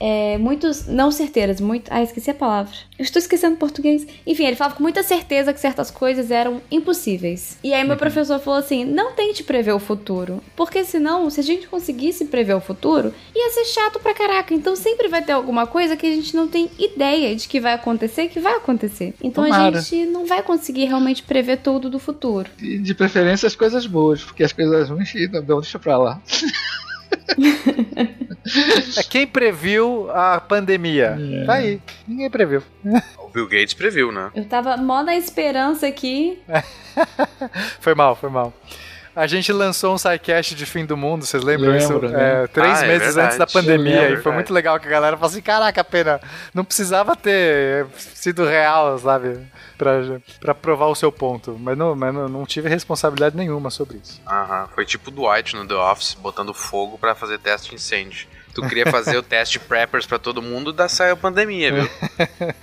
é, 0.00 0.38
muitos, 0.38 0.86
não 0.86 1.10
certeiras, 1.10 1.60
muito, 1.60 1.92
ah, 1.92 2.02
esqueci 2.02 2.30
a 2.30 2.34
palavra. 2.34 2.72
Eu 2.98 3.02
estou 3.02 3.20
esquecendo 3.20 3.56
português. 3.56 4.06
Enfim, 4.26 4.46
ele 4.46 4.56
falava 4.56 4.74
com 4.74 4.82
muita 4.82 5.02
certeza 5.02 5.52
que 5.52 5.60
certas 5.60 5.90
coisas 5.90 6.30
eram 6.30 6.62
impossíveis. 6.70 7.58
E 7.62 7.74
aí 7.74 7.86
meu 7.86 7.98
professor 7.98 8.40
falou 8.40 8.58
assim: 8.58 8.84
não 8.84 9.12
tente 9.12 9.44
prever 9.44 9.72
o 9.72 9.78
futuro, 9.78 10.42
porque 10.56 10.82
senão, 10.84 11.28
se 11.28 11.38
a 11.38 11.42
gente 11.42 11.68
conseguisse 11.68 12.24
prever 12.24 12.54
o 12.54 12.60
futuro, 12.60 13.12
ia 13.36 13.50
ser 13.50 13.66
chato 13.66 14.00
pra 14.00 14.14
caraca. 14.14 14.54
Então 14.54 14.74
sempre 14.74 15.06
vai 15.06 15.22
ter 15.22 15.32
alguma 15.32 15.66
coisa 15.66 15.96
que 15.96 16.06
a 16.06 16.14
gente 16.14 16.34
não 16.34 16.48
tem 16.48 16.70
ideia 16.78 17.36
de 17.36 17.46
que 17.46 17.60
vai 17.60 17.74
acontecer, 17.74 18.28
que 18.28 18.40
vai 18.40 18.54
acontecer. 18.54 19.12
Então 19.22 19.44
Tomara. 19.44 19.76
a 19.76 19.80
gente 19.80 20.06
não 20.06 20.24
vai 20.24 20.42
conseguir 20.42 20.86
realmente 20.86 21.22
prever 21.22 21.58
tudo 21.58 21.90
do 21.90 21.98
futuro. 21.98 22.50
E 22.58 22.78
de 22.78 22.94
preferência 22.94 23.46
as 23.46 23.54
coisas 23.54 23.86
boas, 23.86 24.24
porque 24.24 24.42
as 24.42 24.52
coisas 24.52 24.88
ruins, 24.88 25.12
não, 25.46 25.60
deixa 25.60 25.78
pra 25.78 25.98
lá. 25.98 26.22
É 28.96 29.02
quem 29.02 29.26
previu 29.26 30.10
a 30.10 30.40
pandemia. 30.40 31.18
É. 31.20 31.44
Tá 31.44 31.54
aí. 31.54 31.80
Ninguém 32.06 32.30
previu. 32.30 32.62
O 33.18 33.28
Bill 33.28 33.48
Gates 33.48 33.74
previu, 33.74 34.10
né? 34.10 34.30
Eu 34.34 34.44
tava 34.44 34.76
mó 34.76 35.02
na 35.02 35.16
esperança 35.16 35.86
aqui. 35.86 36.38
Foi 37.80 37.94
mal, 37.94 38.16
foi 38.16 38.28
mal. 38.28 38.52
A 39.14 39.26
gente 39.26 39.52
lançou 39.52 39.92
um 39.94 39.98
sidecast 39.98 40.54
de 40.54 40.64
fim 40.64 40.86
do 40.86 40.96
mundo, 40.96 41.26
vocês 41.26 41.42
lembram 41.42 41.76
isso? 41.76 41.92
Lembro, 41.92 42.16
É, 42.16 42.46
três 42.46 42.78
Ah, 42.80 42.84
é 42.84 42.88
meses 42.88 43.06
verdade. 43.06 43.26
antes 43.26 43.38
da 43.38 43.46
pandemia. 43.46 43.94
Eu 43.96 44.02
e 44.02 44.08
lembro, 44.08 44.22
foi 44.22 44.32
é. 44.32 44.34
muito 44.36 44.52
legal 44.52 44.78
que 44.78 44.86
a 44.86 44.90
galera 44.90 45.16
falou 45.16 45.30
assim: 45.30 45.42
caraca, 45.42 45.82
pena, 45.82 46.20
não 46.54 46.64
precisava 46.64 47.16
ter 47.16 47.86
sido 47.96 48.44
real, 48.46 48.96
sabe? 48.98 49.40
Pra, 49.76 49.92
pra 50.40 50.54
provar 50.54 50.86
o 50.86 50.94
seu 50.94 51.10
ponto. 51.10 51.56
Mas, 51.58 51.76
não, 51.76 51.96
mas 51.96 52.14
não, 52.14 52.28
não 52.28 52.46
tive 52.46 52.68
responsabilidade 52.68 53.36
nenhuma 53.36 53.68
sobre 53.70 53.98
isso. 53.98 54.20
Aham. 54.26 54.68
Foi 54.74 54.84
tipo 54.86 55.10
o 55.10 55.12
Dwight 55.12 55.56
no 55.56 55.66
The 55.66 55.74
Office, 55.74 56.14
botando 56.14 56.54
fogo 56.54 56.96
pra 56.96 57.14
fazer 57.14 57.38
teste 57.38 57.70
de 57.70 57.74
incêndio. 57.76 58.28
Tu 58.54 58.62
queria 58.68 58.86
fazer 58.86 59.16
o 59.16 59.22
teste 59.24 59.58
preppers 59.58 60.06
pra 60.06 60.18
todo 60.18 60.40
mundo, 60.42 60.72
da 60.72 60.88
saiu 60.88 61.14
a 61.14 61.16
pandemia, 61.16 61.72
viu? 61.72 61.90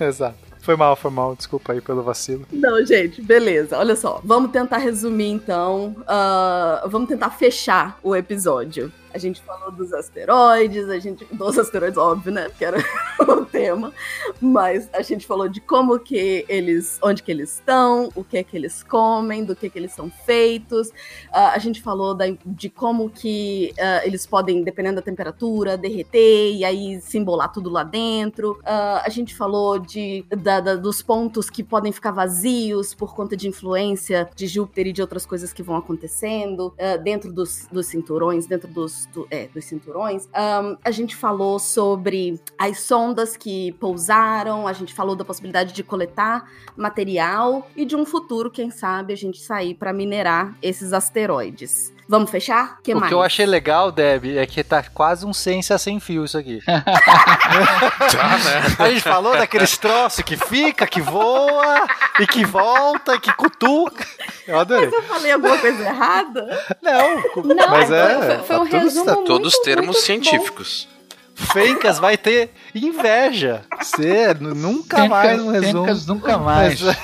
Exato. 0.00 0.47
Foi 0.68 0.76
mal, 0.76 0.94
foi 0.94 1.10
mal. 1.10 1.34
Desculpa 1.34 1.72
aí 1.72 1.80
pelo 1.80 2.02
vacilo. 2.02 2.44
Não, 2.52 2.84
gente, 2.84 3.22
beleza. 3.22 3.78
Olha 3.78 3.96
só. 3.96 4.20
Vamos 4.22 4.50
tentar 4.50 4.76
resumir 4.76 5.30
então. 5.30 5.96
Ah, 6.06 6.84
vamos 6.90 7.08
tentar 7.08 7.30
fechar 7.30 7.98
o 8.02 8.14
episódio. 8.14 8.92
A 9.18 9.20
gente 9.20 9.42
falou 9.42 9.72
dos 9.72 9.92
asteroides, 9.92 10.88
a 10.88 10.96
gente. 11.00 11.24
Dos 11.32 11.58
asteroides, 11.58 11.98
óbvio, 11.98 12.30
né? 12.32 12.48
Porque 12.48 12.64
era 12.64 12.78
o 13.18 13.44
tema. 13.44 13.92
Mas 14.40 14.88
a 14.92 15.02
gente 15.02 15.26
falou 15.26 15.48
de 15.48 15.60
como 15.60 15.98
que 15.98 16.44
eles. 16.48 17.00
onde 17.02 17.20
que 17.20 17.32
eles 17.32 17.54
estão, 17.54 18.10
o 18.14 18.22
que 18.22 18.38
é 18.38 18.44
que 18.44 18.56
eles 18.56 18.84
comem, 18.84 19.44
do 19.44 19.56
que 19.56 19.68
que 19.68 19.76
eles 19.76 19.92
são 19.92 20.08
feitos. 20.24 20.92
Ah, 21.32 21.50
a 21.54 21.58
gente 21.58 21.82
falou 21.82 22.14
da- 22.14 22.26
de 22.46 22.70
como 22.70 23.10
que 23.10 23.74
ah, 23.76 24.02
eles 24.06 24.24
podem, 24.24 24.62
dependendo 24.62 24.96
da 24.96 25.02
temperatura, 25.02 25.76
derreter 25.76 26.54
e 26.54 26.64
aí 26.64 27.00
se 27.00 27.18
embolar 27.18 27.52
tudo 27.52 27.68
lá 27.70 27.82
dentro. 27.82 28.60
Ah, 28.64 29.02
a 29.04 29.08
gente 29.08 29.34
falou 29.34 29.80
de, 29.80 30.24
da- 30.30 30.60
da- 30.60 30.76
dos 30.76 31.02
pontos 31.02 31.50
que 31.50 31.64
podem 31.64 31.90
ficar 31.90 32.12
vazios 32.12 32.94
por 32.94 33.16
conta 33.16 33.36
de 33.36 33.48
influência 33.48 34.30
de 34.36 34.46
Júpiter 34.46 34.86
e 34.86 34.92
de 34.92 35.02
outras 35.02 35.26
coisas 35.26 35.52
que 35.52 35.62
vão 35.62 35.74
acontecendo 35.76 36.72
dentro 37.02 37.32
dos, 37.32 37.66
dos 37.72 37.86
cinturões, 37.86 38.46
dentro 38.46 38.68
dos, 38.68 39.07
é, 39.30 39.48
dos 39.48 39.64
cinturões. 39.64 40.28
Ahn, 40.32 40.76
a 40.84 40.90
gente 40.90 41.16
falou 41.16 41.58
sobre 41.58 42.40
as 42.58 42.80
sondas 42.80 43.36
que 43.36 43.72
pousaram, 43.72 44.66
a 44.66 44.72
gente 44.72 44.94
falou 44.94 45.14
da 45.16 45.24
possibilidade 45.24 45.72
de 45.72 45.82
coletar 45.82 46.50
material 46.76 47.68
e 47.76 47.84
de 47.84 47.96
um 47.96 48.04
futuro, 48.04 48.50
quem 48.50 48.70
sabe, 48.70 49.12
a 49.12 49.16
gente 49.16 49.40
sair 49.40 49.74
para 49.74 49.92
minerar 49.92 50.56
esses 50.62 50.92
asteroides. 50.92 51.92
Vamos 52.08 52.30
fechar? 52.30 52.78
que 52.82 52.94
o 52.94 52.96
mais? 52.98 53.08
que 53.08 53.14
eu 53.14 53.22
achei 53.22 53.44
legal, 53.44 53.92
Deb, 53.92 54.38
é 54.38 54.46
que 54.46 54.64
tá 54.64 54.82
quase 54.94 55.26
um 55.26 55.32
ciência 55.34 55.76
sem 55.76 56.00
fio 56.00 56.24
isso 56.24 56.38
aqui. 56.38 56.60
Tá, 56.68 58.38
né? 58.38 58.62
A 58.78 58.88
gente 58.90 59.02
falou 59.02 59.36
daqueles 59.36 59.76
troços 59.76 60.22
que 60.24 60.36
fica, 60.36 60.86
que 60.86 61.00
voa, 61.00 61.86
e 62.20 62.26
que 62.26 62.44
volta, 62.44 63.14
e 63.14 63.20
que 63.20 63.32
cutuca. 63.34 64.06
Eu 64.46 64.58
adorei. 64.58 64.86
Mas 64.86 64.94
eu 64.94 65.02
falei 65.02 65.32
alguma 65.32 65.58
coisa 65.58 65.82
errada? 65.84 66.66
Não, 66.82 67.22
Não, 67.44 67.68
mas 67.68 67.90
é. 67.90 68.38
foi, 68.38 68.38
foi 68.44 68.56
um 68.56 68.64
tá 68.66 68.70
tudo 68.70 68.78
resumo 68.84 69.04
certo. 69.04 69.16
muito, 69.16 69.26
Todos 69.26 69.58
termos 69.60 69.86
muito 69.86 69.98
bom. 69.98 70.04
científicos. 70.06 70.88
Fencas 71.34 71.98
vai 71.98 72.16
ter 72.16 72.50
inveja. 72.74 73.62
Você 73.80 74.34
nunca 74.40 75.06
mais 75.08 75.40
um 75.40 75.50
resumo. 75.50 75.84
Fencas 75.84 76.06
nunca 76.06 76.38
mais. 76.38 76.80
Mas- 76.80 76.96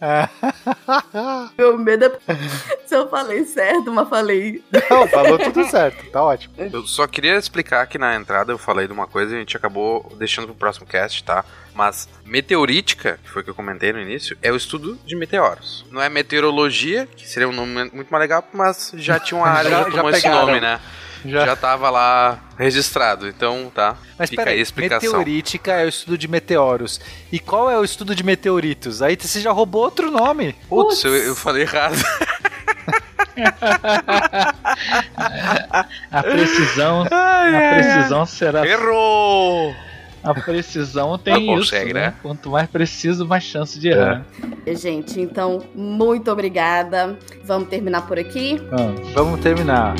Meu 1.56 1.76
medo 1.78 2.04
é 2.06 2.10
se 2.86 2.94
eu 2.96 3.08
falei 3.08 3.44
certo, 3.44 3.92
mas 3.92 4.08
falei. 4.08 4.62
Não, 4.90 5.06
falou 5.08 5.38
tudo 5.38 5.64
certo. 5.68 6.10
Tá 6.10 6.22
ótimo. 6.22 6.54
Eu 6.58 6.86
só 6.86 7.06
queria 7.06 7.36
explicar 7.36 7.86
que 7.86 7.98
na 7.98 8.14
entrada 8.16 8.52
eu 8.52 8.58
falei 8.58 8.86
de 8.86 8.92
uma 8.92 9.06
coisa 9.06 9.32
e 9.32 9.36
a 9.36 9.40
gente 9.40 9.56
acabou 9.56 10.10
deixando 10.18 10.46
pro 10.46 10.54
próximo 10.56 10.86
cast, 10.86 11.22
tá? 11.22 11.44
Mas 11.74 12.08
meteorítica, 12.24 13.18
que 13.22 13.30
foi 13.30 13.42
o 13.42 13.44
que 13.44 13.50
eu 13.50 13.54
comentei 13.54 13.92
no 13.92 14.00
início, 14.00 14.36
é 14.42 14.50
o 14.50 14.56
estudo 14.56 14.98
de 15.04 15.14
meteoros. 15.14 15.84
Não 15.90 16.00
é 16.02 16.08
meteorologia, 16.08 17.06
que 17.16 17.28
seria 17.28 17.48
um 17.48 17.52
nome 17.52 17.90
muito 17.92 18.10
mais 18.10 18.20
legal, 18.20 18.44
mas 18.52 18.92
já 18.96 19.18
tinha 19.20 19.38
uma 19.38 19.48
área 19.50 19.70
Já- 19.70 19.84
que 19.84 19.90
já 19.90 19.96
tomou 19.98 20.10
esse 20.10 20.28
nome, 20.28 20.60
né? 20.60 20.80
Já. 21.24 21.54
tava 21.56 21.90
lá 21.90 22.38
registrado, 22.58 23.28
então 23.28 23.70
tá. 23.74 23.96
Mas 24.18 24.30
Fica 24.30 24.42
aí 24.42 24.44
a 24.44 24.46
peraí, 24.50 24.60
explicação. 24.60 25.10
meteorítica 25.10 25.72
é 25.72 25.84
o 25.84 25.88
estudo 25.88 26.16
de 26.18 26.28
meteoros. 26.28 27.00
E 27.32 27.38
qual 27.38 27.70
é 27.70 27.78
o 27.78 27.84
estudo 27.84 28.14
de 28.14 28.22
meteoritos? 28.22 29.02
Aí 29.02 29.16
você 29.18 29.40
já 29.40 29.50
roubou 29.52 29.82
outro 29.82 30.10
nome. 30.10 30.54
Putz, 30.68 31.04
eu, 31.04 31.14
eu 31.14 31.34
falei 31.36 31.62
errado. 31.62 31.96
A 36.10 36.22
precisão, 36.22 37.06
Ai, 37.10 37.54
a 37.54 37.58
ai, 37.58 37.74
precisão 37.82 38.26
será. 38.26 38.66
Errou! 38.66 39.74
A 40.22 40.34
precisão 40.34 41.16
tem 41.16 41.32
Não 41.46 41.54
isso. 41.58 41.70
consegue, 41.70 41.94
né? 41.94 42.08
né? 42.08 42.14
Quanto 42.20 42.50
mais 42.50 42.68
preciso, 42.68 43.26
mais 43.26 43.42
chance 43.42 43.78
de 43.78 43.88
errar. 43.88 44.26
Gente, 44.66 45.18
então, 45.18 45.62
muito 45.74 46.30
obrigada. 46.30 47.18
Vamos 47.44 47.68
terminar 47.70 48.02
por 48.06 48.18
aqui. 48.18 48.60
Vamos. 48.70 49.12
Vamos 49.12 49.40
terminar. 49.40 49.94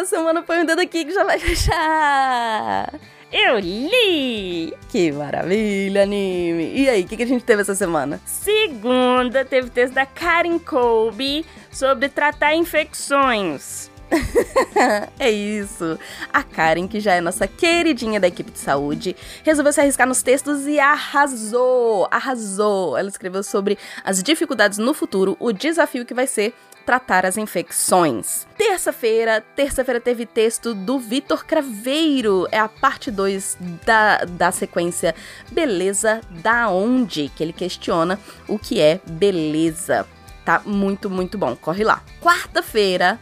Da 0.00 0.06
semana 0.06 0.42
põe 0.42 0.62
o 0.62 0.66
dedo 0.66 0.80
aqui 0.80 1.04
que 1.04 1.12
já 1.12 1.24
vai 1.24 1.38
fechar. 1.40 2.92
Eu 3.32 3.58
li! 3.58 4.74
Que 4.88 5.12
maravilha, 5.12 6.02
anime. 6.02 6.72
E 6.74 6.88
aí, 6.88 7.02
o 7.02 7.06
que, 7.06 7.16
que 7.16 7.22
a 7.22 7.26
gente 7.26 7.44
teve 7.44 7.62
essa 7.62 7.74
semana? 7.74 8.20
Segunda, 8.26 9.44
teve 9.44 9.70
texto 9.70 9.94
da 9.94 10.04
Karen 10.04 10.58
Colby 10.58 11.44
sobre 11.70 12.08
tratar 12.08 12.54
infecções. 12.54 13.88
é 15.18 15.30
isso. 15.30 15.96
A 16.32 16.42
Karen, 16.42 16.88
que 16.88 16.98
já 16.98 17.14
é 17.14 17.20
nossa 17.20 17.46
queridinha 17.46 18.18
da 18.18 18.26
equipe 18.26 18.50
de 18.50 18.58
saúde, 18.58 19.14
resolveu 19.44 19.72
se 19.72 19.80
arriscar 19.80 20.08
nos 20.08 20.22
textos 20.22 20.66
e 20.66 20.80
arrasou. 20.80 22.08
Arrasou. 22.10 22.96
Ela 22.96 23.08
escreveu 23.08 23.44
sobre 23.44 23.78
as 24.02 24.20
dificuldades 24.22 24.78
no 24.78 24.92
futuro, 24.92 25.36
o 25.38 25.52
desafio 25.52 26.04
que 26.04 26.14
vai 26.14 26.26
ser 26.26 26.52
tratar 26.90 27.24
as 27.24 27.36
infecções. 27.36 28.48
Terça-feira, 28.58 29.40
terça-feira 29.54 30.00
teve 30.00 30.26
texto 30.26 30.74
do 30.74 30.98
Vitor 30.98 31.46
Craveiro. 31.46 32.48
É 32.50 32.58
a 32.58 32.66
parte 32.68 33.12
2 33.12 33.58
da, 33.86 34.24
da 34.24 34.50
sequência 34.50 35.14
Beleza 35.52 36.20
da 36.42 36.68
Onde, 36.68 37.28
que 37.28 37.44
ele 37.44 37.52
questiona 37.52 38.18
o 38.48 38.58
que 38.58 38.80
é 38.80 39.00
beleza. 39.08 40.04
Tá 40.44 40.62
muito, 40.66 41.08
muito 41.08 41.38
bom. 41.38 41.54
Corre 41.54 41.84
lá. 41.84 42.02
Quarta-feira, 42.20 43.20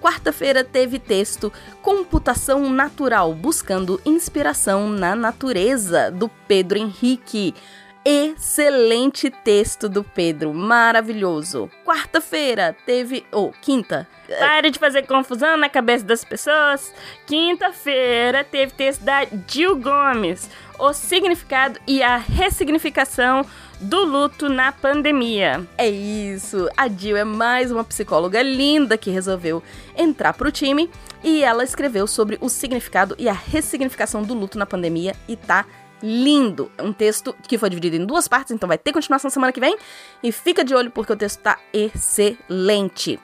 Quarta-feira 0.00 0.64
teve 0.64 0.98
texto 0.98 1.52
Computação 1.82 2.70
Natural, 2.70 3.34
buscando 3.34 4.00
inspiração 4.02 4.88
na 4.88 5.14
natureza, 5.14 6.10
do 6.10 6.26
Pedro 6.48 6.78
Henrique. 6.78 7.54
Excelente 8.02 9.28
texto 9.28 9.86
do 9.86 10.02
Pedro, 10.02 10.54
maravilhoso. 10.54 11.70
Quarta-feira 11.84 12.74
teve. 12.86 13.26
Ou, 13.30 13.52
quinta. 13.60 14.08
Pare 14.38 14.70
de 14.70 14.78
fazer 14.78 15.06
confusão 15.06 15.56
na 15.58 15.68
cabeça 15.68 16.04
das 16.04 16.24
pessoas. 16.24 16.94
Quinta-feira 17.26 18.42
teve 18.42 18.72
texto 18.72 19.02
da 19.02 19.26
Gil 19.46 19.76
Gomes, 19.76 20.48
o 20.78 20.94
significado 20.94 21.78
e 21.86 22.02
a 22.02 22.16
ressignificação 22.16 23.44
do 23.80 24.04
luto 24.04 24.48
na 24.48 24.72
pandemia. 24.72 25.66
É 25.76 25.88
isso. 25.88 26.68
A 26.76 26.88
Jill 26.88 27.16
é 27.16 27.24
mais 27.24 27.70
uma 27.70 27.84
psicóloga 27.84 28.40
linda 28.40 28.96
que 28.96 29.10
resolveu 29.10 29.62
entrar 29.96 30.32
pro 30.32 30.52
time 30.52 30.90
e 31.22 31.42
ela 31.42 31.64
escreveu 31.64 32.06
sobre 32.06 32.38
o 32.40 32.48
significado 32.48 33.14
e 33.18 33.28
a 33.28 33.32
ressignificação 33.32 34.22
do 34.22 34.32
luto 34.32 34.58
na 34.58 34.66
pandemia 34.66 35.14
e 35.28 35.36
tá 35.36 35.66
lindo. 36.02 36.70
Um 36.78 36.92
texto 36.92 37.34
que 37.46 37.58
foi 37.58 37.70
dividido 37.70 37.96
em 37.96 38.04
duas 38.04 38.28
partes, 38.28 38.52
então 38.52 38.68
vai 38.68 38.78
ter 38.78 38.92
continuação 38.92 39.30
semana 39.30 39.52
que 39.52 39.60
vem 39.60 39.76
e 40.22 40.30
fica 40.32 40.64
de 40.64 40.74
olho 40.74 40.90
porque 40.90 41.12
o 41.12 41.16
texto 41.16 41.40
tá 41.40 41.58
excelente. 41.72 43.18